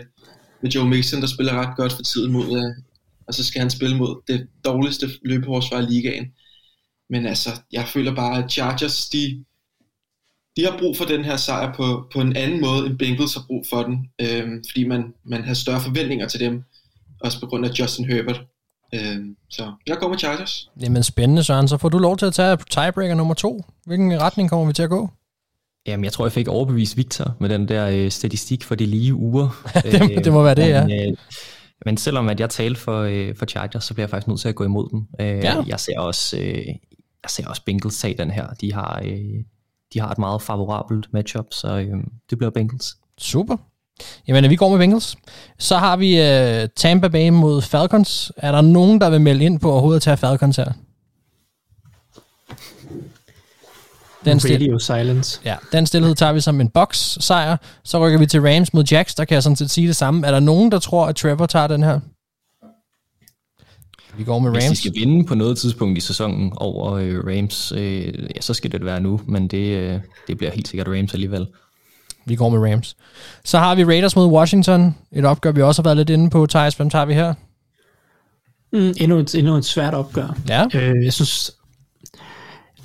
med 0.61 0.71
Joe 0.71 0.89
Mixon, 0.89 1.21
der 1.21 1.27
spiller 1.27 1.53
ret 1.53 1.77
godt 1.77 1.93
for 1.93 2.03
tiden 2.03 2.31
mod, 2.31 2.45
øh, 2.57 2.83
og 3.27 3.33
så 3.33 3.43
skal 3.43 3.61
han 3.61 3.69
spille 3.69 3.97
mod 3.97 4.21
det 4.27 4.47
dårligste 4.65 5.09
løbeforsvar 5.21 5.81
i 5.81 5.85
ligaen. 5.85 6.25
Men 7.09 7.25
altså, 7.25 7.49
jeg 7.71 7.87
føler 7.87 8.15
bare, 8.15 8.43
at 8.43 8.51
Chargers, 8.51 9.09
de, 9.09 9.45
de 10.57 10.63
har 10.63 10.77
brug 10.79 10.97
for 10.97 11.05
den 11.05 11.25
her 11.25 11.37
sejr 11.37 11.73
på, 11.73 12.07
på 12.13 12.21
en 12.21 12.35
anden 12.35 12.61
måde, 12.61 12.85
end 12.87 12.97
Bengals 12.97 13.33
har 13.33 13.43
brug 13.47 13.65
for 13.69 13.83
den, 13.83 14.09
øh, 14.21 14.63
fordi 14.69 14.87
man, 14.87 15.13
man 15.23 15.43
har 15.43 15.53
større 15.53 15.81
forventninger 15.81 16.27
til 16.27 16.39
dem, 16.39 16.63
også 17.21 17.39
på 17.39 17.45
grund 17.45 17.65
af 17.65 17.79
Justin 17.79 18.05
Herbert. 18.05 18.45
Øh, 18.93 19.25
så 19.49 19.73
jeg 19.87 19.97
går 19.97 20.09
med 20.09 20.17
Chargers. 20.17 20.69
Jamen 20.81 21.03
spændende, 21.03 21.43
Søren. 21.43 21.67
Så 21.67 21.77
får 21.77 21.89
du 21.89 21.97
lov 21.97 22.17
til 22.17 22.25
at 22.25 22.33
tage 22.33 22.57
tiebreaker 22.57 23.15
nummer 23.15 23.33
to. 23.33 23.65
Hvilken 23.85 24.21
retning 24.21 24.49
kommer 24.49 24.65
vi 24.65 24.73
til 24.73 24.83
at 24.83 24.89
gå? 24.89 25.09
Jamen, 25.87 26.03
jeg 26.03 26.13
tror, 26.13 26.25
jeg 26.25 26.31
fik 26.31 26.47
overbevist 26.47 26.97
Victor 26.97 27.35
med 27.39 27.49
den 27.49 27.67
der 27.67 27.89
øh, 27.89 28.11
statistik 28.11 28.63
for 28.63 28.75
de 28.75 28.85
lige 28.85 29.13
uger. 29.13 29.65
det, 29.83 30.25
det 30.25 30.33
må 30.33 30.43
være 30.43 30.55
det, 30.55 30.67
ja. 30.67 30.87
Men, 30.87 31.11
øh, 31.11 31.17
men 31.85 31.97
selvom 31.97 32.29
at 32.29 32.39
jeg 32.39 32.49
talte 32.49 32.79
for, 32.79 33.01
øh, 33.01 33.35
for 33.35 33.45
Chargers, 33.45 33.83
så 33.83 33.93
bliver 33.93 34.03
jeg 34.03 34.09
faktisk 34.09 34.27
nødt 34.27 34.39
til 34.39 34.49
at 34.49 34.55
gå 34.55 34.63
imod 34.63 34.89
dem. 34.89 35.05
Øh, 35.19 35.27
ja. 35.27 35.63
Jeg 35.67 35.79
ser 35.79 35.99
også, 35.99 36.37
øh, 36.37 36.67
jeg 37.23 37.29
ser 37.29 37.47
også 37.47 37.61
Bengals 37.65 37.99
tage 37.99 38.17
den 38.17 38.31
her. 38.31 38.47
De 38.47 38.73
har, 38.73 39.01
øh, 39.05 39.43
de 39.93 39.99
har 39.99 40.09
et 40.09 40.17
meget 40.17 40.41
favorabelt 40.41 41.13
matchup, 41.13 41.45
så 41.51 41.77
øh, 41.77 42.03
det 42.29 42.37
bliver 42.37 42.51
Bengals. 42.51 42.97
Super. 43.17 43.57
Jamen, 44.27 44.49
vi 44.49 44.55
går 44.55 44.69
med 44.69 44.77
Bengals. 44.77 45.15
Så 45.59 45.77
har 45.77 45.97
vi 45.97 46.19
uh, 46.19 46.69
Tampa 46.75 47.07
Bay 47.07 47.29
mod 47.29 47.61
Falcons. 47.61 48.31
Er 48.37 48.51
der 48.51 48.61
nogen, 48.61 49.01
der 49.01 49.09
vil 49.09 49.21
melde 49.21 49.45
ind 49.45 49.59
på 49.59 49.71
overhovedet 49.71 49.95
at 49.95 50.01
tage 50.01 50.17
Falcons 50.17 50.55
her? 50.55 50.71
Den 54.25 54.37
Radio 54.37 54.79
silence. 54.79 55.39
Ja, 55.45 55.55
den 55.71 55.85
stillhed 55.85 56.15
tager 56.15 56.33
vi 56.33 56.41
som 56.41 56.61
en 56.61 56.69
box 56.69 57.17
sejr. 57.19 57.57
Så 57.83 58.05
rykker 58.05 58.19
vi 58.19 58.25
til 58.25 58.41
Rams 58.41 58.73
mod 58.73 58.83
Jacks. 58.83 59.15
Der 59.15 59.25
kan 59.25 59.35
jeg 59.35 59.43
sådan 59.43 59.55
set 59.55 59.71
sige 59.71 59.87
det 59.87 59.95
samme. 59.95 60.27
Er 60.27 60.31
der 60.31 60.39
nogen, 60.39 60.71
der 60.71 60.79
tror, 60.79 61.05
at 61.05 61.15
Trevor 61.15 61.45
tager 61.45 61.67
den 61.67 61.83
her? 61.83 61.99
Vi 64.17 64.23
går 64.23 64.39
med 64.39 64.49
Rams. 64.49 64.65
Hvis 64.65 64.79
de 64.79 64.89
skal 64.89 64.93
vinde 64.95 65.25
på 65.25 65.35
noget 65.35 65.57
tidspunkt 65.57 65.97
i 65.97 66.01
sæsonen 66.01 66.53
over 66.55 66.93
øh, 66.93 67.19
Rams, 67.27 67.71
øh, 67.71 68.07
ja, 68.35 68.41
så 68.41 68.53
skal 68.53 68.71
det 68.71 68.85
være 68.85 68.99
nu. 68.99 69.21
Men 69.27 69.47
det, 69.47 69.77
øh, 69.77 69.99
det 70.27 70.37
bliver 70.37 70.51
helt 70.51 70.67
sikkert 70.67 70.87
Rams 70.87 71.13
alligevel. 71.13 71.47
Vi 72.25 72.35
går 72.35 72.49
med 72.49 72.71
Rams. 72.71 72.95
Så 73.43 73.57
har 73.57 73.75
vi 73.75 73.83
Raiders 73.83 74.15
mod 74.15 74.27
Washington. 74.27 74.95
Et 75.11 75.25
opgør, 75.25 75.51
vi 75.51 75.61
også 75.61 75.81
har 75.81 75.83
været 75.83 75.97
lidt 75.97 76.09
inde 76.09 76.29
på. 76.29 76.45
Thijs, 76.45 76.75
hvem 76.75 76.89
tager 76.89 77.05
vi 77.05 77.13
her? 77.13 77.33
Mm, 78.73 78.93
endnu, 78.97 79.17
et, 79.17 79.35
endnu 79.35 79.55
et 79.55 79.65
svært 79.65 79.93
opgør. 79.93 80.37
Ja. 80.47 80.65
Øh, 80.73 81.03
jeg 81.03 81.13
synes, 81.13 81.51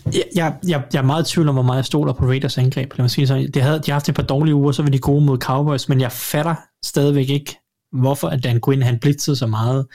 jeg, 0.07 0.25
jeg, 0.35 0.55
jeg, 0.69 0.99
er 0.99 1.03
meget 1.03 1.29
i 1.29 1.33
tvivl 1.33 1.49
om, 1.49 1.55
hvor 1.55 1.63
meget 1.63 1.77
jeg 1.77 1.85
stoler 1.85 2.13
på 2.13 2.25
Raiders 2.25 2.59
angreb. 2.59 2.93
Lad 2.99 3.03
mig 3.03 3.11
sige 3.11 3.27
så. 3.27 3.49
Det 3.55 3.63
havde, 3.63 3.79
de 3.79 3.91
har 3.91 3.93
haft 3.93 4.09
et 4.09 4.15
par 4.15 4.23
dårlige 4.23 4.55
uger, 4.55 4.73
så 4.73 4.83
var 4.83 4.91
de 4.91 4.99
gode 4.99 5.25
mod 5.25 5.39
Cowboys, 5.39 5.89
men 5.89 6.01
jeg 6.01 6.13
fatter 6.13 6.55
stadigvæk 6.85 7.31
ikke, 7.31 7.57
hvorfor 7.93 8.29
at 8.29 8.45
Dan 8.45 8.61
Quinn 8.65 8.83
han 8.83 8.99
blitzede 8.99 9.37
så 9.37 9.47
meget, 9.47 9.87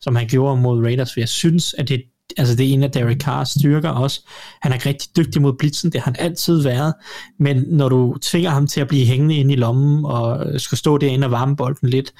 som 0.00 0.16
han 0.16 0.26
gjorde 0.26 0.60
mod 0.60 0.84
Raiders, 0.84 1.12
for 1.12 1.20
jeg 1.20 1.28
synes, 1.28 1.74
at 1.78 1.88
det 1.88 2.02
altså 2.38 2.56
det 2.56 2.68
er 2.68 2.72
en 2.72 2.82
af 2.82 2.90
Derek 2.90 3.20
Carrs 3.20 3.48
styrker 3.48 3.88
også. 3.88 4.20
Han 4.62 4.72
er 4.72 4.86
rigtig 4.86 5.16
dygtig 5.16 5.42
mod 5.42 5.52
blitzen, 5.58 5.92
det 5.92 6.00
har 6.00 6.04
han 6.04 6.16
altid 6.18 6.62
været, 6.62 6.94
men 7.38 7.64
når 7.68 7.88
du 7.88 8.16
tvinger 8.22 8.50
ham 8.50 8.66
til 8.66 8.80
at 8.80 8.88
blive 8.88 9.06
hængende 9.06 9.34
inde 9.34 9.52
i 9.52 9.56
lommen, 9.56 10.04
og 10.04 10.60
skal 10.60 10.78
stå 10.78 10.98
derinde 10.98 11.26
og 11.26 11.30
varme 11.30 11.56
bolden 11.56 11.88
lidt, 11.88 12.12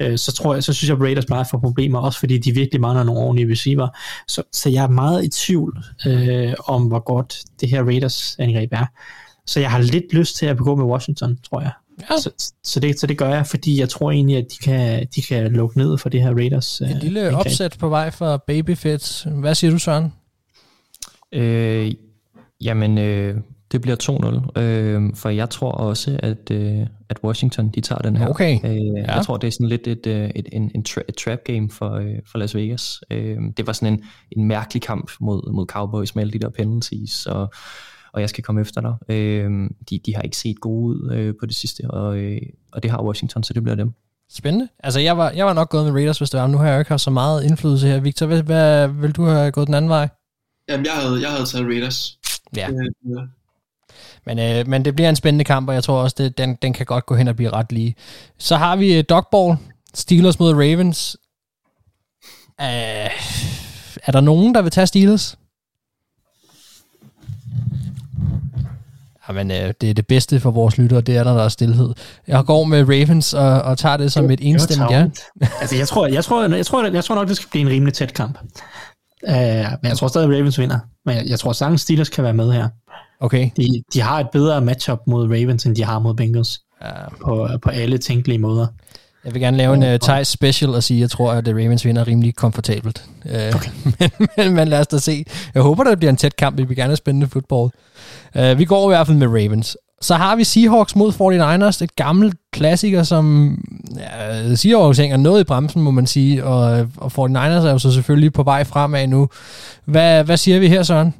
øh, 0.00 0.18
så 0.18 0.32
tror 0.32 0.54
jeg, 0.54 0.64
så 0.64 0.72
synes 0.72 0.88
jeg, 0.88 0.96
at 0.96 1.02
Raiders 1.02 1.26
bare 1.26 1.44
får 1.50 1.58
problemer, 1.58 1.98
også 1.98 2.18
fordi 2.18 2.38
de 2.38 2.54
virkelig 2.54 2.80
mangler 2.80 3.04
nogle 3.04 3.20
ordentlige 3.20 3.52
receiver. 3.52 3.88
Så, 4.28 4.42
så 4.52 4.70
jeg 4.70 4.84
er 4.84 4.88
meget 4.88 5.24
i 5.24 5.28
tvivl 5.28 5.78
øh, 6.06 6.54
om, 6.66 6.82
hvor 6.82 7.04
godt 7.04 7.38
det 7.60 7.68
her 7.68 7.82
Raiders 7.82 8.36
angreb 8.38 8.72
er. 8.72 8.86
Så 9.46 9.60
jeg 9.60 9.70
har 9.70 9.78
lidt 9.78 10.12
lyst 10.12 10.36
til 10.36 10.46
at 10.46 10.56
begå 10.56 10.74
med 10.76 10.84
Washington, 10.84 11.38
tror 11.50 11.60
jeg. 11.60 11.70
Ja. 12.00 12.18
Så, 12.18 12.52
så, 12.64 12.80
det, 12.80 13.00
så 13.00 13.06
det 13.06 13.18
gør 13.18 13.28
jeg, 13.28 13.46
fordi 13.46 13.80
jeg 13.80 13.88
tror 13.88 14.10
egentlig, 14.10 14.36
at 14.36 14.46
de 14.52 14.56
kan, 14.56 15.06
de 15.14 15.22
kan 15.22 15.52
lukke 15.52 15.78
ned 15.78 15.98
for 15.98 16.08
det 16.08 16.22
her 16.22 16.34
Raiders. 16.34 16.80
En 16.80 16.98
lille 16.98 17.28
uh, 17.28 17.38
opsæt 17.38 17.76
på 17.78 17.88
vej 17.88 18.10
for 18.10 18.36
Babyfit. 18.46 19.26
Hvad 19.26 19.54
siger 19.54 19.70
du, 19.70 19.78
Søren? 19.78 20.12
Øh, 21.32 21.94
jamen, 22.60 22.98
øh, 22.98 23.36
det 23.72 23.80
bliver 23.80 23.96
2-0, 24.56 24.60
øh, 24.60 25.14
for 25.14 25.28
jeg 25.28 25.50
tror 25.50 25.72
også, 25.72 26.20
at, 26.22 26.50
øh, 26.50 26.86
at 27.08 27.18
Washington 27.24 27.68
de 27.68 27.80
tager 27.80 28.02
den 28.02 28.16
her. 28.16 28.28
Okay. 28.28 28.58
Øh, 28.64 28.76
ja. 28.76 29.14
Jeg 29.14 29.24
tror, 29.24 29.36
det 29.36 29.46
er 29.46 29.52
sådan 29.52 29.68
lidt 29.68 29.86
et, 29.86 30.06
øh, 30.06 30.30
et, 30.34 30.48
en, 30.52 30.70
en 30.74 30.84
tra- 30.88 31.04
et 31.08 31.16
trap 31.16 31.38
game 31.44 31.70
for, 31.70 31.90
øh, 31.90 32.14
for 32.30 32.38
Las 32.38 32.54
Vegas. 32.54 33.00
Øh, 33.10 33.38
det 33.56 33.66
var 33.66 33.72
sådan 33.72 33.92
en, 33.92 34.04
en 34.30 34.44
mærkelig 34.44 34.82
kamp 34.82 35.10
mod, 35.20 35.52
mod 35.52 35.66
Cowboys 35.66 36.14
med 36.14 36.22
alle 36.22 36.32
de 36.32 36.38
der 36.38 36.48
penalties, 36.48 37.26
og 37.26 37.52
og 38.16 38.20
jeg 38.20 38.28
skal 38.28 38.44
komme 38.44 38.60
efter 38.60 38.80
dig. 38.80 39.14
Øh, 39.14 39.70
de, 39.90 39.98
de 40.06 40.14
har 40.14 40.22
ikke 40.22 40.36
set 40.36 40.60
gode 40.60 40.86
ud 40.86 41.12
øh, 41.12 41.34
på 41.40 41.46
det 41.46 41.54
sidste, 41.54 41.90
og, 41.90 42.16
øh, 42.16 42.40
og 42.72 42.82
det 42.82 42.90
har 42.90 43.02
Washington, 43.02 43.42
så 43.42 43.52
det 43.52 43.62
bliver 43.62 43.76
dem. 43.76 43.92
Spændende. 44.30 44.68
Altså, 44.78 45.00
jeg 45.00 45.18
var, 45.18 45.30
jeg 45.30 45.46
var 45.46 45.52
nok 45.52 45.70
gået 45.70 45.84
med 45.84 45.92
Raiders, 45.92 46.18
hvis 46.18 46.30
det 46.30 46.40
var. 46.40 46.46
Nu 46.46 46.58
har 46.58 46.66
jeg 46.66 46.74
jo 46.74 46.78
ikke 46.78 46.88
haft 46.88 47.02
så 47.02 47.10
meget 47.10 47.44
indflydelse 47.44 47.88
her. 47.88 48.00
Victor, 48.00 48.26
hvad, 48.26 48.42
hvad 48.42 48.88
vil 48.88 49.12
du 49.12 49.24
have 49.24 49.52
gået 49.52 49.66
den 49.66 49.74
anden 49.74 49.88
vej? 49.88 50.08
Jamen, 50.68 50.86
jeg 50.86 50.94
havde, 50.94 51.20
jeg 51.22 51.30
havde 51.30 51.46
taget 51.46 51.66
Raiders. 51.66 52.18
Ja. 52.56 52.68
Øh, 52.68 53.28
men, 54.26 54.38
øh, 54.38 54.68
men 54.68 54.84
det 54.84 54.94
bliver 54.96 55.08
en 55.08 55.16
spændende 55.16 55.44
kamp, 55.44 55.68
og 55.68 55.74
jeg 55.74 55.84
tror 55.84 56.02
også, 56.02 56.14
det, 56.18 56.38
den, 56.38 56.58
den 56.62 56.72
kan 56.72 56.86
godt 56.86 57.06
gå 57.06 57.14
hen 57.14 57.28
og 57.28 57.36
blive 57.36 57.50
ret 57.50 57.72
lige. 57.72 57.94
Så 58.38 58.56
har 58.56 58.76
vi 58.76 58.98
uh, 58.98 59.04
Dogball, 59.08 59.56
Steelers 59.94 60.38
mod 60.38 60.52
Ravens. 60.52 61.16
Uh, 62.58 62.66
er 64.06 64.12
der 64.12 64.20
nogen, 64.20 64.54
der 64.54 64.62
vil 64.62 64.70
tage 64.70 64.86
Steelers? 64.86 65.38
Jamen, 69.28 69.50
øh, 69.50 69.74
det 69.80 69.90
er 69.90 69.94
det 69.94 70.06
bedste 70.06 70.40
for 70.40 70.50
vores 70.50 70.78
lyttere, 70.78 71.00
det 71.00 71.16
er, 71.16 71.24
når 71.24 71.34
der 71.34 71.44
er 71.44 71.48
stillhed. 71.48 71.94
Jeg 72.28 72.44
går 72.44 72.64
med 72.64 72.82
Ravens 72.82 73.34
og, 73.34 73.62
og 73.62 73.78
tager 73.78 73.96
det 73.96 74.12
som 74.12 74.30
et 74.30 74.38
enstemmigt 74.42 74.90
ja. 74.90 75.06
altså, 75.60 75.76
jeg 75.76 75.88
tror, 75.88 76.06
jeg, 76.06 76.24
tror, 76.24 76.54
jeg, 76.54 76.66
tror, 76.66 76.86
jeg 76.86 77.04
tror 77.04 77.14
nok, 77.14 77.28
det 77.28 77.36
skal 77.36 77.48
blive 77.50 77.62
en 77.62 77.68
rimelig 77.68 77.94
tæt 77.94 78.14
kamp. 78.14 78.38
Uh, 79.28 79.32
men 79.32 79.88
jeg 79.88 79.96
tror 79.96 80.08
stadig, 80.08 80.28
Ravens 80.28 80.58
vinder. 80.58 80.78
Men 81.06 81.16
jeg, 81.16 81.26
jeg 81.26 81.38
tror 81.38 81.52
sagtens, 81.52 81.80
Steelers 81.80 82.08
kan 82.08 82.24
være 82.24 82.34
med 82.34 82.52
her. 82.52 82.68
Okay. 83.20 83.50
De, 83.56 83.82
de 83.94 84.00
har 84.00 84.20
et 84.20 84.28
bedre 84.32 84.60
matchup 84.60 84.98
mod 85.06 85.24
Ravens, 85.24 85.66
end 85.66 85.76
de 85.76 85.84
har 85.84 85.98
mod 85.98 86.14
Bengals. 86.14 86.60
Ja. 86.82 86.90
På, 87.24 87.48
på 87.62 87.70
alle 87.70 87.98
tænkelige 87.98 88.38
måder. 88.38 88.66
Jeg 89.26 89.34
vil 89.34 89.42
gerne 89.42 89.56
lave 89.56 89.74
en 89.74 89.82
uh, 89.82 90.00
Thijs 90.02 90.28
special 90.28 90.74
og 90.74 90.82
sige, 90.82 90.98
at 90.98 91.00
jeg 91.00 91.10
tror, 91.10 91.32
at 91.32 91.48
Ravens 91.48 91.84
vinder 91.84 92.06
rimelig 92.06 92.34
komfortabelt. 92.34 93.04
Uh, 93.24 93.30
okay. 93.30 93.70
men, 93.98 94.28
men, 94.36 94.54
men 94.54 94.68
lad 94.68 94.80
os 94.80 94.86
da 94.86 94.98
se. 94.98 95.24
Jeg 95.54 95.62
håber, 95.62 95.84
der 95.84 95.96
bliver 95.96 96.10
en 96.10 96.16
tæt 96.16 96.36
kamp. 96.36 96.58
Vi 96.58 96.64
vil 96.64 96.76
gerne 96.76 96.88
have 96.88 96.96
spændende 96.96 97.28
fodbold. 97.28 97.70
Uh, 98.34 98.58
vi 98.58 98.64
går 98.64 98.90
i 98.90 98.94
hvert 98.94 99.06
fald 99.06 99.18
med 99.18 99.26
Ravens. 99.26 99.76
Så 100.00 100.14
har 100.14 100.36
vi 100.36 100.44
Seahawks 100.44 100.96
mod 100.96 101.12
49ers, 101.12 101.84
et 101.84 101.96
gammelt 101.96 102.34
klassiker, 102.52 103.02
som 103.02 103.56
ja, 103.96 104.54
Seahawks 104.54 104.98
hænger 104.98 105.16
noget 105.16 105.40
i 105.40 105.44
bremsen, 105.44 105.82
må 105.82 105.90
man 105.90 106.06
sige, 106.06 106.44
og, 106.44 106.88
og 106.96 107.28
49ers 107.28 107.66
er 107.66 107.70
jo 107.70 107.78
så 107.78 107.92
selvfølgelig 107.92 108.32
på 108.32 108.42
vej 108.42 108.64
fremad 108.64 109.06
nu. 109.06 109.28
Hvad, 109.84 110.24
hvad 110.24 110.36
siger 110.36 110.58
vi 110.58 110.68
her, 110.68 110.82
Søren? 110.82 111.14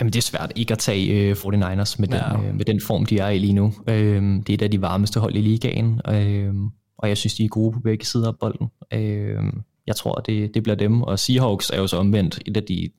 Jamen, 0.00 0.12
det 0.12 0.18
er 0.18 0.22
svært 0.22 0.52
ikke 0.56 0.72
at 0.72 0.78
tage 0.78 1.30
uh, 1.30 1.38
49ers 1.38 1.94
med, 1.98 2.08
ja. 2.08 2.18
den, 2.18 2.48
uh, 2.48 2.54
med 2.54 2.64
den 2.64 2.80
form, 2.80 3.06
de 3.06 3.18
er 3.18 3.28
i 3.28 3.38
lige 3.38 3.52
nu. 3.52 3.64
Uh, 3.64 3.86
det 3.86 4.48
er 4.48 4.54
et 4.54 4.62
af 4.62 4.70
de 4.70 4.82
varmeste 4.82 5.20
hold 5.20 5.36
i 5.36 5.40
ligaen, 5.40 6.00
uh, 6.08 6.70
og 6.98 7.08
jeg 7.08 7.16
synes, 7.16 7.34
de 7.34 7.44
er 7.44 7.48
gode 7.48 7.72
på 7.72 7.80
begge 7.80 8.06
sider 8.06 8.28
af 8.28 8.38
bolden. 8.38 8.68
Uh, 8.94 9.60
jeg 9.86 9.96
tror, 9.96 10.14
det, 10.14 10.54
det 10.54 10.62
bliver 10.62 10.76
dem, 10.76 11.02
og 11.02 11.18
Seahawks 11.18 11.70
er 11.70 11.76
jo 11.76 11.86
så 11.86 11.96
omvendt 11.96 12.42
et 12.46 12.56
af 12.56 12.62
de 12.62 12.90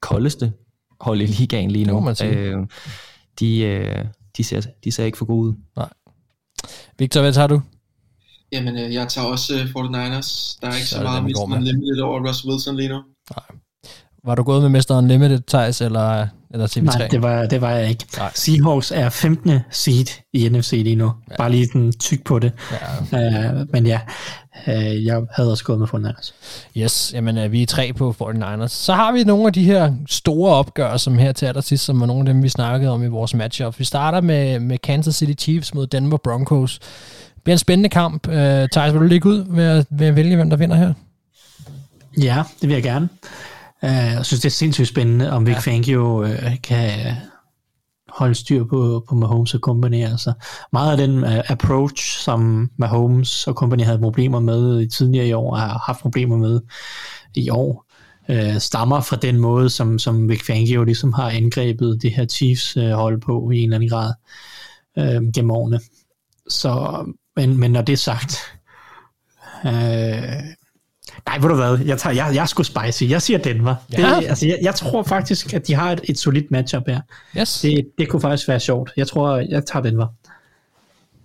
koldeste 0.00 0.52
hold 1.00 1.20
i 1.20 1.26
ligaen 1.26 1.70
lige 1.70 1.84
nu. 1.84 1.98
Uh, 1.98 2.66
de, 3.40 3.80
uh, 3.80 4.04
de, 4.36 4.44
ser, 4.44 4.60
de 4.84 4.92
ser 4.92 5.04
ikke 5.04 5.18
for 5.18 5.24
gode 5.24 5.48
ud. 5.48 5.54
Nej. 5.76 5.88
Victor, 6.98 7.20
hvad 7.20 7.32
tager 7.32 7.46
du? 7.46 7.60
Jamen, 8.52 8.78
øh, 8.78 8.94
jeg 8.94 9.08
tager 9.08 9.26
også 9.26 9.54
uh, 9.54 9.60
49ers. 9.60 10.58
Der 10.60 10.68
er 10.68 10.74
ikke 10.74 10.86
så, 10.86 10.96
så 10.96 11.02
meget 11.02 11.24
Mr. 11.24 11.42
Unlimited 11.42 12.00
over 12.00 12.28
Russell 12.28 12.50
Wilson 12.50 12.76
lige 12.76 12.88
nu. 12.88 13.02
Nej. 13.30 13.57
Var 14.24 14.34
du 14.34 14.42
gået 14.42 14.70
med 14.70 14.80
Mr. 14.80 14.96
Unlimited, 14.96 15.40
Thijs, 15.48 15.80
eller, 15.80 16.26
eller 16.50 16.66
TV3? 16.66 16.80
Nej, 16.80 17.08
det 17.10 17.22
var, 17.22 17.46
det 17.46 17.60
var 17.60 17.70
jeg 17.70 17.88
ikke. 17.88 18.04
Nej. 18.16 18.30
Seahawks 18.34 18.92
er 18.94 19.08
15. 19.08 19.60
seed 19.70 20.06
i 20.32 20.48
NFC 20.48 20.70
lige 20.72 20.96
nu. 20.96 21.12
Ja. 21.30 21.36
Bare 21.36 21.50
lige 21.50 21.66
sådan 21.66 21.92
tyk 21.92 22.24
på 22.24 22.38
det. 22.38 22.52
Ja. 23.12 23.50
Uh, 23.52 23.66
men 23.72 23.86
ja, 23.86 24.00
uh, 24.66 25.04
jeg 25.04 25.22
havde 25.32 25.50
også 25.50 25.64
gået 25.64 25.78
med 25.78 25.86
49ers. 25.94 26.32
Yes, 26.76 27.12
jamen 27.14 27.38
uh, 27.38 27.52
vi 27.52 27.62
er 27.62 27.66
tre 27.66 27.92
på 27.92 28.14
49ers. 28.20 28.68
Så 28.68 28.94
har 28.94 29.12
vi 29.12 29.24
nogle 29.24 29.46
af 29.46 29.52
de 29.52 29.64
her 29.64 29.94
store 30.08 30.54
opgør, 30.54 30.96
som 30.96 31.18
her 31.18 31.32
til 31.32 31.46
allersidst, 31.46 31.84
som 31.84 32.00
var 32.00 32.06
nogle 32.06 32.20
af 32.20 32.34
dem, 32.34 32.42
vi 32.42 32.48
snakkede 32.48 32.90
om 32.90 33.02
i 33.02 33.06
vores 33.06 33.34
matchup. 33.34 33.78
Vi 33.78 33.84
starter 33.84 34.20
med, 34.20 34.60
med 34.60 34.78
Kansas 34.78 35.14
City 35.14 35.42
Chiefs 35.42 35.74
mod 35.74 35.86
Denver 35.86 36.18
Broncos. 36.24 36.78
Det 37.34 37.42
bliver 37.44 37.54
en 37.54 37.58
spændende 37.58 37.88
kamp. 37.88 38.28
Uh, 38.28 38.34
Thijs, 38.72 38.92
vil 38.92 39.00
du 39.00 39.06
ligge 39.06 39.28
ud 39.28 39.44
med 39.44 39.84
med 39.90 40.06
at 40.06 40.16
vælge, 40.16 40.36
hvem 40.36 40.50
der 40.50 40.56
vinder 40.56 40.76
her? 40.76 40.92
Ja, 42.22 42.42
det 42.60 42.68
vil 42.68 42.74
jeg 42.74 42.82
gerne. 42.82 43.08
Jeg 43.82 44.26
synes, 44.26 44.40
det 44.40 44.48
er 44.48 44.50
sindssygt 44.50 44.88
spændende, 44.88 45.32
om 45.32 45.46
Vic 45.46 45.54
ja. 45.54 45.60
Fangio 45.60 46.22
uh, 46.22 46.30
kan 46.62 47.14
holde 48.08 48.34
styr 48.34 48.64
på, 48.64 49.04
på 49.08 49.14
Mahomes 49.14 49.54
og 49.54 49.60
company. 49.60 50.04
Altså, 50.04 50.32
meget 50.72 50.90
af 50.90 50.96
den 50.96 51.24
uh, 51.24 51.50
approach, 51.50 52.18
som 52.18 52.70
Mahomes 52.76 53.46
og 53.46 53.54
company 53.54 53.82
havde 53.82 53.98
problemer 53.98 54.40
med 54.40 54.80
i 54.80 54.88
tidligere 54.88 55.26
i 55.26 55.32
år, 55.32 55.50
og 55.50 55.60
har 55.60 55.82
haft 55.86 56.00
problemer 56.00 56.36
med 56.36 56.60
i 57.34 57.50
år, 57.50 57.86
uh, 58.28 58.58
stammer 58.58 59.00
fra 59.00 59.16
den 59.16 59.38
måde, 59.38 59.70
som, 59.70 59.98
som 59.98 60.28
Vic 60.28 60.46
Fangio 60.46 60.84
ligesom 60.84 61.12
har 61.12 61.30
angrebet 61.30 61.98
det 62.02 62.12
her 62.12 62.26
Chiefs 62.26 62.76
uh, 62.76 62.90
hold 62.90 63.20
på 63.20 63.50
i 63.50 63.58
en 63.58 63.64
eller 63.64 63.76
anden 63.76 63.90
grad 63.90 64.12
uh, 64.96 65.32
gennem 65.34 65.50
årene. 65.50 65.80
Så, 66.48 67.04
men, 67.36 67.56
men 67.60 67.70
når 67.70 67.82
det 67.82 67.92
er 67.92 67.96
sagt, 67.96 68.36
uh, 69.64 70.58
Nej, 71.28 71.38
ved 71.38 71.48
du 71.48 71.54
hvad, 71.54 71.78
jeg, 71.78 71.98
tager, 71.98 72.14
jeg, 72.14 72.34
jeg 72.34 72.42
er 72.42 72.46
sgu 72.46 72.62
spicy. 72.62 73.02
Jeg 73.10 73.22
siger 73.22 73.38
Denver. 73.38 73.74
Ja. 73.92 74.16
Det, 74.16 74.28
altså, 74.28 74.46
jeg, 74.46 74.58
jeg 74.62 74.74
tror 74.74 75.02
faktisk, 75.02 75.54
at 75.54 75.66
de 75.66 75.74
har 75.74 75.92
et, 75.92 76.00
et 76.04 76.18
solidt 76.18 76.50
matchup 76.50 76.82
her. 76.86 77.00
Yes. 77.38 77.60
Det, 77.60 77.88
det 77.98 78.08
kunne 78.08 78.20
faktisk 78.20 78.48
være 78.48 78.60
sjovt. 78.60 78.92
Jeg 78.96 79.06
tror, 79.06 79.36
jeg 79.36 79.64
tager 79.66 79.82
Denver. 79.82 80.06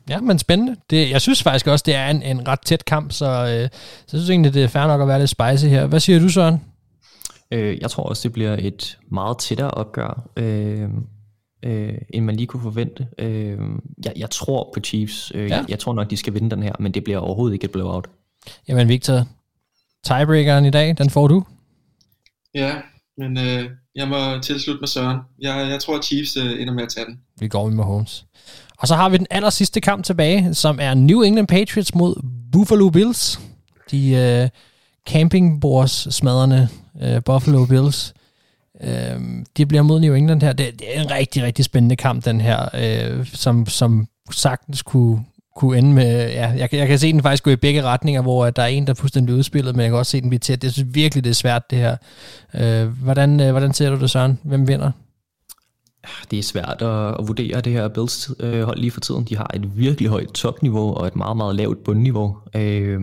Ja, 0.10 0.20
men 0.20 0.40
spændende. 0.40 0.76
Det, 0.90 1.10
jeg 1.10 1.22
synes 1.22 1.44
faktisk 1.44 1.68
også, 1.68 1.84
det 1.86 1.96
er 1.96 2.08
en, 2.08 2.24
en 2.24 2.48
ret 2.48 2.60
tæt 2.66 2.86
kamp, 2.86 3.12
så, 3.12 3.26
øh, 3.26 3.46
så 3.46 3.48
jeg 3.52 3.70
synes 4.08 4.30
egentlig, 4.30 4.54
det 4.54 4.64
er 4.64 4.68
fair 4.68 4.88
nok 4.88 5.02
at 5.02 5.08
være 5.08 5.20
lidt 5.20 5.30
spicy 5.30 5.66
her. 5.66 5.86
Hvad 5.86 6.00
siger 6.00 6.20
du, 6.20 6.30
Søren? 6.30 6.62
Øh, 7.52 7.78
jeg 7.82 7.92
tror 7.92 8.04
også, 8.04 8.28
det 8.28 8.34
bliver 8.34 8.56
et 8.60 8.98
meget 9.12 9.38
tættere 9.38 9.72
opgør, 9.72 10.28
øh, 10.38 10.90
øh, 11.64 11.94
end 12.10 12.26
man 12.26 12.36
lige 12.36 12.48
kunne 12.48 12.64
forvente. 12.64 13.08
Øh, 13.18 13.58
jeg, 14.06 14.14
jeg 14.16 14.30
tror 14.30 14.72
på 14.74 14.80
Chiefs. 14.80 15.32
Øh, 15.36 15.50
ja. 15.50 15.56
jeg, 15.56 15.66
jeg 15.70 15.80
tror 15.80 15.94
nok, 15.94 16.10
de 16.10 16.18
skal 16.18 16.34
vinde 16.34 16.50
den 16.50 16.64
her, 16.64 16.74
men 16.80 16.92
det 16.92 17.04
bliver 17.04 17.20
overhovedet 17.20 17.54
ikke 17.54 17.66
et 17.66 17.72
blowout. 17.72 18.08
Jamen 18.68 18.88
Victor, 18.88 19.28
tiebreakeren 20.04 20.66
i 20.66 20.70
dag, 20.70 20.98
den 20.98 21.10
får 21.10 21.28
du. 21.28 21.44
Ja, 22.56 22.74
men 23.18 23.38
øh, 23.38 23.70
jeg 23.96 24.08
må 24.08 24.40
tilslutte 24.42 24.80
med 24.80 24.88
Søren. 24.88 25.20
Jeg, 25.40 25.68
jeg 25.70 25.82
tror, 25.82 25.98
at 25.98 26.06
Chiefs 26.06 26.38
øh, 26.38 26.62
ender 26.62 26.74
med 26.74 26.84
at 26.84 26.90
tage 26.90 27.06
den. 27.06 27.20
Vi 27.40 27.48
går 27.48 27.68
med 27.68 27.76
Mahomes. 27.76 28.26
Og 28.78 28.88
så 28.88 28.96
har 28.96 29.10
vi 29.10 29.18
den 29.18 29.28
aller 29.30 29.50
sidste 29.50 29.82
kamp 29.82 30.04
tilbage, 30.06 30.54
som 30.54 30.80
er 30.82 30.94
New 30.94 31.22
England 31.22 31.48
Patriots 31.48 31.96
mod 31.96 32.16
Buffalo 32.52 32.90
Bills. 32.90 33.40
De 33.92 34.12
øh, 34.12 34.50
campingbords 35.10 36.16
smadrende 36.16 36.68
øh, 37.02 37.24
Buffalo 37.24 37.66
Bills. 37.66 38.14
Øh, 38.84 39.22
de 39.58 39.66
bliver 39.66 39.82
mod 39.82 40.00
New 40.00 40.14
England 40.14 40.42
her. 40.42 40.54
Det, 40.54 40.80
det 40.80 40.98
er 40.98 41.02
en 41.02 41.12
rigtig, 41.12 41.44
rigtig 41.44 41.66
spændende 41.66 41.96
kamp, 41.96 42.26
den 42.26 42.42
her, 42.42 42.70
øh, 42.74 43.26
som, 43.26 43.66
som 43.66 44.08
sagtens 44.32 44.82
kunne, 44.82 45.26
kunne 45.56 45.78
ende 45.78 45.94
med, 45.94 46.30
ja, 46.32 46.50
jeg, 46.58 46.70
jeg 46.74 46.88
kan 46.88 47.00
se 47.00 47.14
den 47.14 47.22
faktisk 47.22 47.44
gå 47.44 47.52
i 47.52 47.56
begge 47.56 47.84
retninger, 47.84 48.22
hvor 48.22 48.50
der 48.50 48.64
er 48.64 48.68
en, 48.68 48.88
der 48.88 48.94
er 48.94 48.96
fuldstændig 48.96 49.36
udspillet, 49.36 49.76
men 49.76 49.84
jeg 49.84 49.90
kan 49.90 49.98
også 49.98 50.10
se 50.10 50.22
den 50.22 50.30
blive 50.30 50.40
tæt. 50.40 50.62
Det 50.62 50.74
synes 50.74 50.96
virkelig, 50.96 51.24
det 51.24 51.30
er 51.30 51.34
svært, 51.34 51.70
det 51.70 51.78
her. 51.78 51.98
Øh, 52.54 52.88
hvordan, 52.88 53.40
øh, 53.40 53.52
hvordan 53.52 53.74
ser 53.74 53.90
du 53.90 54.00
det, 54.00 54.10
Søren? 54.10 54.40
Hvem 54.44 54.68
vinder? 54.68 54.92
Det 56.32 56.40
er 56.40 56.44
svært 56.44 56.82
at, 56.82 57.20
at 57.20 57.28
vurdere 57.28 57.62
det 57.62 57.74
her 57.74 57.88
Bills 57.88 58.32
øh, 58.40 58.64
hold 58.64 58.78
lige 58.78 58.92
for 58.92 59.00
tiden. 59.00 59.24
De 59.24 59.38
har 59.38 59.52
et 59.54 59.78
virkelig 59.78 60.10
højt 60.10 60.28
topniveau 60.28 60.94
og 60.94 61.08
et 61.08 61.16
meget, 61.16 61.38
meget 61.38 61.56
lavt 61.56 61.84
bundniveau. 61.84 62.38
Øh, 62.56 63.02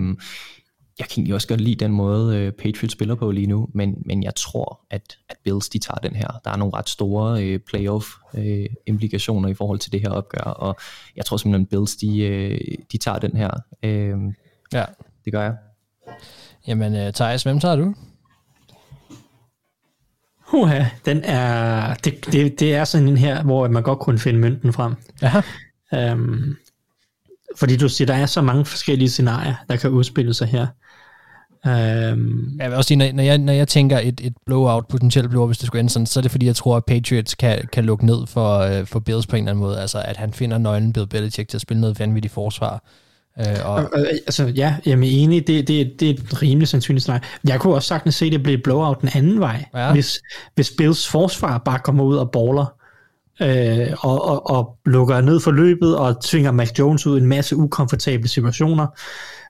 jeg 1.00 1.08
kan 1.08 1.20
egentlig 1.20 1.34
også 1.34 1.48
godt 1.48 1.60
lide 1.60 1.84
den 1.84 1.92
måde, 1.92 2.36
øh, 2.36 2.52
Patriots 2.52 2.92
spiller 2.92 3.14
på 3.14 3.30
lige 3.30 3.46
nu, 3.46 3.68
men, 3.74 4.02
men 4.06 4.22
jeg 4.22 4.34
tror, 4.34 4.80
at, 4.90 5.18
at 5.28 5.36
Bills 5.44 5.68
de 5.68 5.78
tager 5.78 5.98
den 5.98 6.16
her. 6.16 6.28
Der 6.44 6.50
er 6.50 6.56
nogle 6.56 6.74
ret 6.76 6.88
store 6.88 7.44
øh, 7.44 7.60
playoff-implikationer 7.66 9.48
øh, 9.48 9.50
i 9.50 9.54
forhold 9.54 9.78
til 9.78 9.92
det 9.92 10.00
her 10.00 10.10
opgør, 10.10 10.50
og 10.50 10.76
jeg 11.16 11.24
tror 11.24 11.36
simpelthen, 11.36 11.62
at 11.62 11.68
Bills 11.68 11.96
de, 11.96 12.20
øh, 12.20 12.60
de 12.92 12.98
tager 12.98 13.18
den 13.18 13.36
her. 13.36 13.50
Øh, 13.82 14.18
ja. 14.72 14.84
Det 15.24 15.32
gør 15.32 15.42
jeg. 15.42 15.54
Jamen, 16.66 17.06
uh, 17.06 17.12
Thijs, 17.12 17.42
hvem 17.42 17.60
tager 17.60 17.76
du? 17.76 17.94
Uha, 20.52 20.84
den 21.04 21.20
er, 21.24 21.94
det, 21.94 22.26
det, 22.32 22.60
det 22.60 22.74
er 22.74 22.84
sådan 22.84 23.08
en 23.08 23.16
her, 23.16 23.42
hvor 23.42 23.68
man 23.68 23.82
godt 23.82 23.98
kunne 23.98 24.18
finde 24.18 24.40
mønten 24.40 24.72
frem. 24.72 24.94
Aha. 25.22 25.40
Øhm, 25.94 26.56
fordi 27.56 27.76
du 27.76 27.88
siger, 27.88 28.06
der 28.06 28.14
er 28.14 28.26
så 28.26 28.42
mange 28.42 28.64
forskellige 28.64 29.08
scenarier, 29.10 29.54
der 29.68 29.76
kan 29.76 29.90
udspille 29.90 30.34
sig 30.34 30.48
her. 30.48 30.66
Um, 31.66 32.56
jeg 32.58 32.70
vil 32.70 32.76
også 32.76 32.88
sige, 32.88 33.12
når 33.12 33.22
jeg, 33.22 33.38
når 33.38 33.52
jeg 33.52 33.68
tænker 33.68 33.98
et, 33.98 34.20
et 34.24 34.32
blowout, 34.46 34.86
potentielt 34.86 35.30
blowout, 35.30 35.48
hvis 35.48 35.58
det 35.58 35.66
skulle 35.66 35.80
ende 35.80 35.90
sådan, 35.90 36.06
så 36.06 36.20
er 36.20 36.22
det 36.22 36.30
fordi, 36.30 36.46
jeg 36.46 36.56
tror, 36.56 36.76
at 36.76 36.84
Patriots 36.84 37.34
kan, 37.34 37.68
kan 37.72 37.84
lukke 37.84 38.06
ned 38.06 38.26
for, 38.26 38.78
uh, 38.80 38.86
for 38.86 39.00
Bills 39.00 39.26
på 39.26 39.36
en 39.36 39.42
eller 39.42 39.50
anden 39.50 39.64
måde. 39.64 39.80
Altså, 39.80 40.02
at 40.04 40.16
han 40.16 40.32
finder 40.32 40.58
nøglen 40.58 40.92
Bill 40.92 41.06
Belichick 41.06 41.48
til 41.48 41.56
at 41.56 41.60
spille 41.60 41.80
noget 41.80 42.00
vanvittigt 42.00 42.34
forsvar. 42.34 42.82
Uh, 43.36 43.66
og, 43.66 43.74
og, 43.74 44.06
altså, 44.26 44.46
ja, 44.46 44.76
jeg 44.86 44.92
er 44.92 45.02
enig, 45.02 45.46
det, 45.46 45.68
det, 45.68 46.00
det 46.00 46.10
er 46.10 46.14
et 46.14 46.42
rimelig 46.42 46.68
sandsynligt 46.68 47.02
scenarie. 47.02 47.22
Jeg 47.44 47.60
kunne 47.60 47.74
også 47.74 47.88
sagtens 47.88 48.14
se, 48.14 48.26
at 48.26 48.32
det 48.32 48.42
blev 48.42 48.58
blowout 48.64 49.00
den 49.00 49.10
anden 49.14 49.40
vej, 49.40 49.64
ja. 49.74 49.92
hvis, 49.92 50.20
hvis 50.54 50.72
Bills 50.78 51.08
forsvar 51.08 51.58
bare 51.58 51.78
kommer 51.78 52.04
ud 52.04 52.16
og 52.16 52.30
baller, 52.30 52.74
øh, 53.42 53.88
og, 54.00 54.24
og, 54.24 54.50
og 54.50 54.76
lukker 54.86 55.20
ned 55.20 55.40
for 55.40 55.50
løbet 55.50 55.96
og 55.96 56.24
tvinger 56.24 56.52
Mac 56.52 56.70
Jones 56.78 57.06
ud 57.06 57.18
i 57.18 57.20
en 57.20 57.28
masse 57.28 57.56
ukomfortable 57.56 58.28
situationer, 58.28 58.86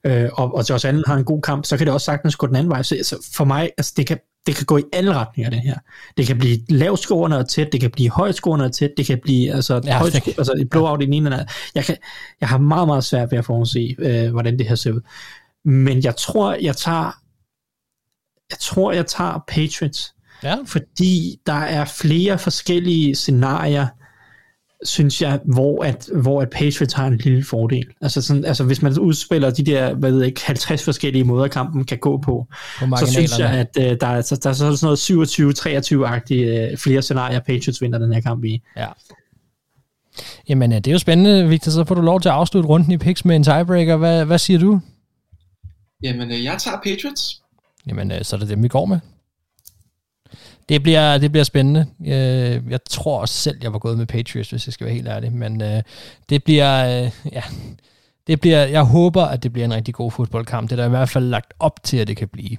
øh, 0.07 0.29
og, 0.33 0.55
og 0.55 0.71
Josh 0.71 0.89
Allen 0.89 1.05
har 1.07 1.17
en 1.17 1.25
god 1.25 1.43
kamp, 1.43 1.65
så 1.65 1.77
kan 1.77 1.87
det 1.87 1.95
også 1.95 2.05
sagtens 2.05 2.37
gå 2.37 2.47
den 2.47 2.57
anden 2.57 2.71
vej. 2.71 2.83
Så 2.83 2.95
altså, 2.95 3.31
for 3.35 3.45
mig, 3.45 3.71
altså, 3.79 3.93
det, 3.97 4.07
kan, 4.07 4.19
det 4.47 4.55
kan 4.55 4.67
gå 4.67 4.79
i 4.79 4.83
alle 4.93 5.15
retninger, 5.15 5.51
det 5.51 5.61
her. 5.61 5.79
Det 6.17 6.27
kan 6.27 6.39
blive 6.39 6.59
lavskårende 6.69 7.39
og 7.39 7.49
tæt, 7.49 7.73
det 7.73 7.81
kan 7.81 7.91
blive 7.91 8.11
højskårende 8.11 8.65
og 8.65 8.73
tæt, 8.73 8.91
det 8.97 9.07
kan 9.07 9.19
blive 9.23 9.53
altså, 9.55 9.81
ja, 9.85 9.99
højt, 9.99 10.15
altså 10.15 10.55
et 10.61 10.71
blowout 10.71 11.01
ja. 11.01 11.03
i 11.03 11.07
den 11.07 11.15
ene 11.15 11.27
eller 11.27 11.39
anden. 11.39 11.55
Jeg, 11.75 11.85
kan, 11.85 11.97
jeg 12.41 12.49
har 12.49 12.59
meget, 12.59 12.89
meget 12.89 13.05
svært 13.05 13.31
ved 13.31 13.39
at 13.39 13.45
forudse, 13.45 13.97
øh, 13.99 14.31
hvordan 14.31 14.59
det 14.59 14.69
her 14.69 14.75
ser 14.75 14.93
ud. 14.93 15.01
Men 15.65 16.05
jeg 16.05 16.17
tror, 16.17 16.57
jeg 16.63 16.77
tager 16.77 17.21
jeg 18.51 18.59
tror, 18.59 18.93
jeg 18.93 19.07
tager 19.07 19.45
Patriots. 19.49 20.15
Ja. 20.43 20.57
Fordi 20.67 21.41
der 21.47 21.53
er 21.53 21.85
flere 21.85 22.39
forskellige 22.39 23.15
scenarier, 23.15 23.87
synes 24.85 25.23
jeg, 25.23 25.41
hvor 25.45 25.85
at, 25.85 26.09
hvor 26.23 26.43
at 26.43 26.51
Patriots 26.51 26.93
har 26.93 27.07
en 27.07 27.17
lille 27.17 27.45
fordel. 27.45 27.87
Altså, 28.01 28.23
sådan, 28.23 28.45
altså 28.45 28.65
hvis 28.65 28.83
man 28.83 28.99
udspiller 28.99 29.51
de 29.51 29.63
der, 29.63 29.95
hvad 29.95 30.13
ved 30.13 30.23
jeg, 30.23 30.33
50 30.43 30.85
forskellige 30.85 31.25
måder, 31.25 31.49
kampen 31.49 31.85
kan 31.85 31.99
gå 31.99 32.19
på, 32.19 32.47
på 32.79 32.97
så 32.97 33.07
synes 33.13 33.39
jeg, 33.39 33.51
at 33.51 33.69
uh, 33.79 33.83
der, 33.83 34.07
er, 34.07 34.39
der 34.43 34.51
er 34.51 34.53
sådan 34.53 34.79
noget 34.83 35.11
27-23-agtige 35.11 36.73
uh, 36.73 36.79
flere 36.79 37.03
scenarier, 37.03 37.41
Patriots 37.41 37.83
vinder 37.83 37.99
den 37.99 38.13
her 38.13 38.21
kamp 38.21 38.45
i. 38.45 38.63
Ja. 38.77 38.87
Jamen, 40.49 40.73
det 40.73 40.87
er 40.87 40.93
jo 40.93 40.99
spændende, 40.99 41.49
Victor. 41.49 41.71
Så 41.71 41.85
får 41.85 41.95
du 41.95 42.01
lov 42.01 42.21
til 42.21 42.29
at 42.29 42.35
afslutte 42.35 42.69
runden 42.69 42.93
i 42.93 42.99
picks 42.99 43.25
med 43.25 43.37
en 43.37 43.45
tiebreaker. 43.45 43.97
Hvad, 43.97 44.25
hvad 44.25 44.39
siger 44.39 44.59
du? 44.59 44.81
Jamen, 46.03 46.31
jeg 46.31 46.57
tager 46.59 46.77
Patriots. 46.85 47.43
Jamen, 47.87 48.25
så 48.25 48.37
er 48.37 48.41
det 48.41 48.49
dem, 48.49 48.63
vi 48.63 48.69
går 48.69 48.87
med. 48.87 49.01
Det 50.71 50.83
bliver, 50.83 51.19
det 51.19 51.33
bliver 51.33 51.45
spændende. 51.45 51.87
Øh, 52.01 52.71
jeg 52.71 52.81
tror 52.91 53.21
også 53.21 53.35
selv, 53.35 53.59
jeg 53.63 53.73
var 53.73 53.79
gået 53.79 53.99
med 53.99 54.07
Patriots, 54.07 54.51
hvis 54.51 54.67
jeg 54.67 54.73
skal 54.73 54.85
være 54.85 54.95
helt 54.95 55.09
ærlig. 55.09 55.33
Men 55.33 55.63
øh, 55.63 55.83
det 56.29 56.45
bliver... 56.45 57.03
Øh, 57.05 57.11
ja, 57.33 57.43
det 58.27 58.41
bliver, 58.41 58.67
jeg 58.67 58.83
håber, 58.83 59.25
at 59.25 59.43
det 59.43 59.53
bliver 59.53 59.65
en 59.65 59.75
rigtig 59.75 59.95
god 59.95 60.11
fodboldkamp. 60.11 60.71
Det 60.71 60.73
er 60.73 60.83
der 60.83 60.87
i 60.87 60.91
hvert 60.91 61.09
fald 61.09 61.25
lagt 61.25 61.55
op 61.59 61.83
til, 61.83 61.97
at 61.97 62.09
det 62.09 62.17
kan 62.17 62.29
blive. 62.29 62.57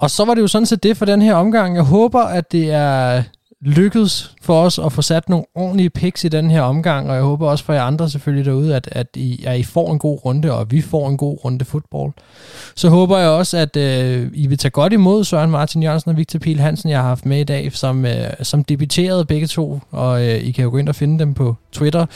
Og 0.00 0.10
så 0.10 0.24
var 0.24 0.34
det 0.34 0.42
jo 0.42 0.46
sådan 0.46 0.66
set 0.66 0.82
det 0.82 0.96
for 0.96 1.04
den 1.04 1.22
her 1.22 1.34
omgang. 1.34 1.74
Jeg 1.76 1.84
håber, 1.84 2.20
at 2.20 2.52
det 2.52 2.70
er 2.70 3.22
lykkedes 3.62 4.34
for 4.42 4.62
os 4.62 4.78
at 4.78 4.92
få 4.92 5.02
sat 5.02 5.28
nogle 5.28 5.44
ordentlige 5.54 5.90
picks 5.90 6.24
i 6.24 6.28
den 6.28 6.50
her 6.50 6.62
omgang, 6.62 7.08
og 7.10 7.14
jeg 7.14 7.22
håber 7.22 7.48
også 7.48 7.64
for 7.64 7.72
jer 7.72 7.82
andre 7.82 8.10
selvfølgelig 8.10 8.44
derude, 8.44 8.76
at, 8.76 8.88
at, 8.92 9.06
I, 9.14 9.44
at 9.46 9.58
I 9.58 9.62
får 9.62 9.92
en 9.92 9.98
god 9.98 10.24
runde, 10.24 10.52
og 10.52 10.70
vi 10.70 10.80
får 10.80 11.08
en 11.08 11.16
god 11.16 11.44
runde 11.44 11.64
fodbold. 11.64 12.12
Så 12.74 12.88
håber 12.88 13.18
jeg 13.18 13.28
også, 13.28 13.58
at 13.58 13.76
øh, 13.76 14.30
I 14.34 14.46
vil 14.46 14.58
tage 14.58 14.70
godt 14.70 14.92
imod 14.92 15.24
Søren 15.24 15.50
Martin 15.50 15.82
Jørgensen 15.82 16.10
og 16.10 16.16
Victor 16.16 16.38
Piel 16.38 16.60
Hansen, 16.60 16.90
jeg 16.90 16.98
har 16.98 17.08
haft 17.08 17.26
med 17.26 17.40
i 17.40 17.44
dag, 17.44 17.72
som, 17.72 18.06
øh, 18.06 18.30
som 18.42 18.64
debuterede 18.64 19.24
begge 19.24 19.46
to, 19.46 19.80
og 19.90 20.28
øh, 20.28 20.34
I 20.34 20.50
kan 20.50 20.64
jo 20.64 20.70
gå 20.70 20.76
ind 20.76 20.88
og 20.88 20.94
finde 20.94 21.18
dem 21.18 21.34
på 21.34 21.56
Twitter, 21.72 22.06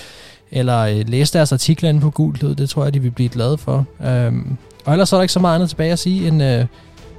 eller 0.51 0.79
øh, 0.79 1.09
læse 1.09 1.33
deres 1.33 1.53
artikler 1.53 1.89
inde 1.89 2.01
på 2.01 2.11
Gult 2.11 2.41
det 2.41 2.71
tror 2.71 2.85
jeg, 2.85 2.95
de 2.95 3.03
vil 3.03 3.11
blive 3.11 3.29
glade 3.29 3.59
for. 3.59 3.87
Øhm, 4.07 4.57
og 4.85 4.93
ellers 4.93 5.13
er 5.13 5.17
der 5.17 5.23
ikke 5.23 5.33
så 5.33 5.41
meget 5.41 5.55
andet 5.55 5.69
tilbage 5.69 5.93
at 5.93 5.99
sige 5.99 6.29
end... 6.29 6.43
Øh, 6.43 6.67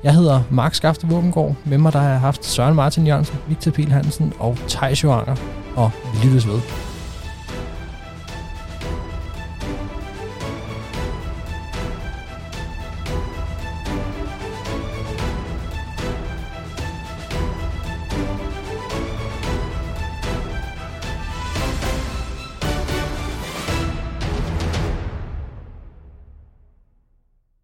jeg 0.06 0.16
hedder 0.16 0.42
Mark 0.50 0.74
Skafte 0.74 1.08
Våbengård. 1.08 1.56
Med 1.64 1.78
mig 1.78 1.94
der 1.94 2.00
har 2.00 2.10
jeg 2.10 2.20
haft 2.20 2.46
Søren 2.46 2.76
Martin 2.76 3.08
Jørgensen, 3.08 3.38
Victor 3.48 3.72
Piel 3.72 3.92
Hansen 3.92 4.34
og 4.40 4.58
Thijs 4.68 5.04
Joanger. 5.04 5.36
Og 5.76 5.92
vi 6.14 6.28
lyttes 6.28 6.48
ved. 6.48 6.60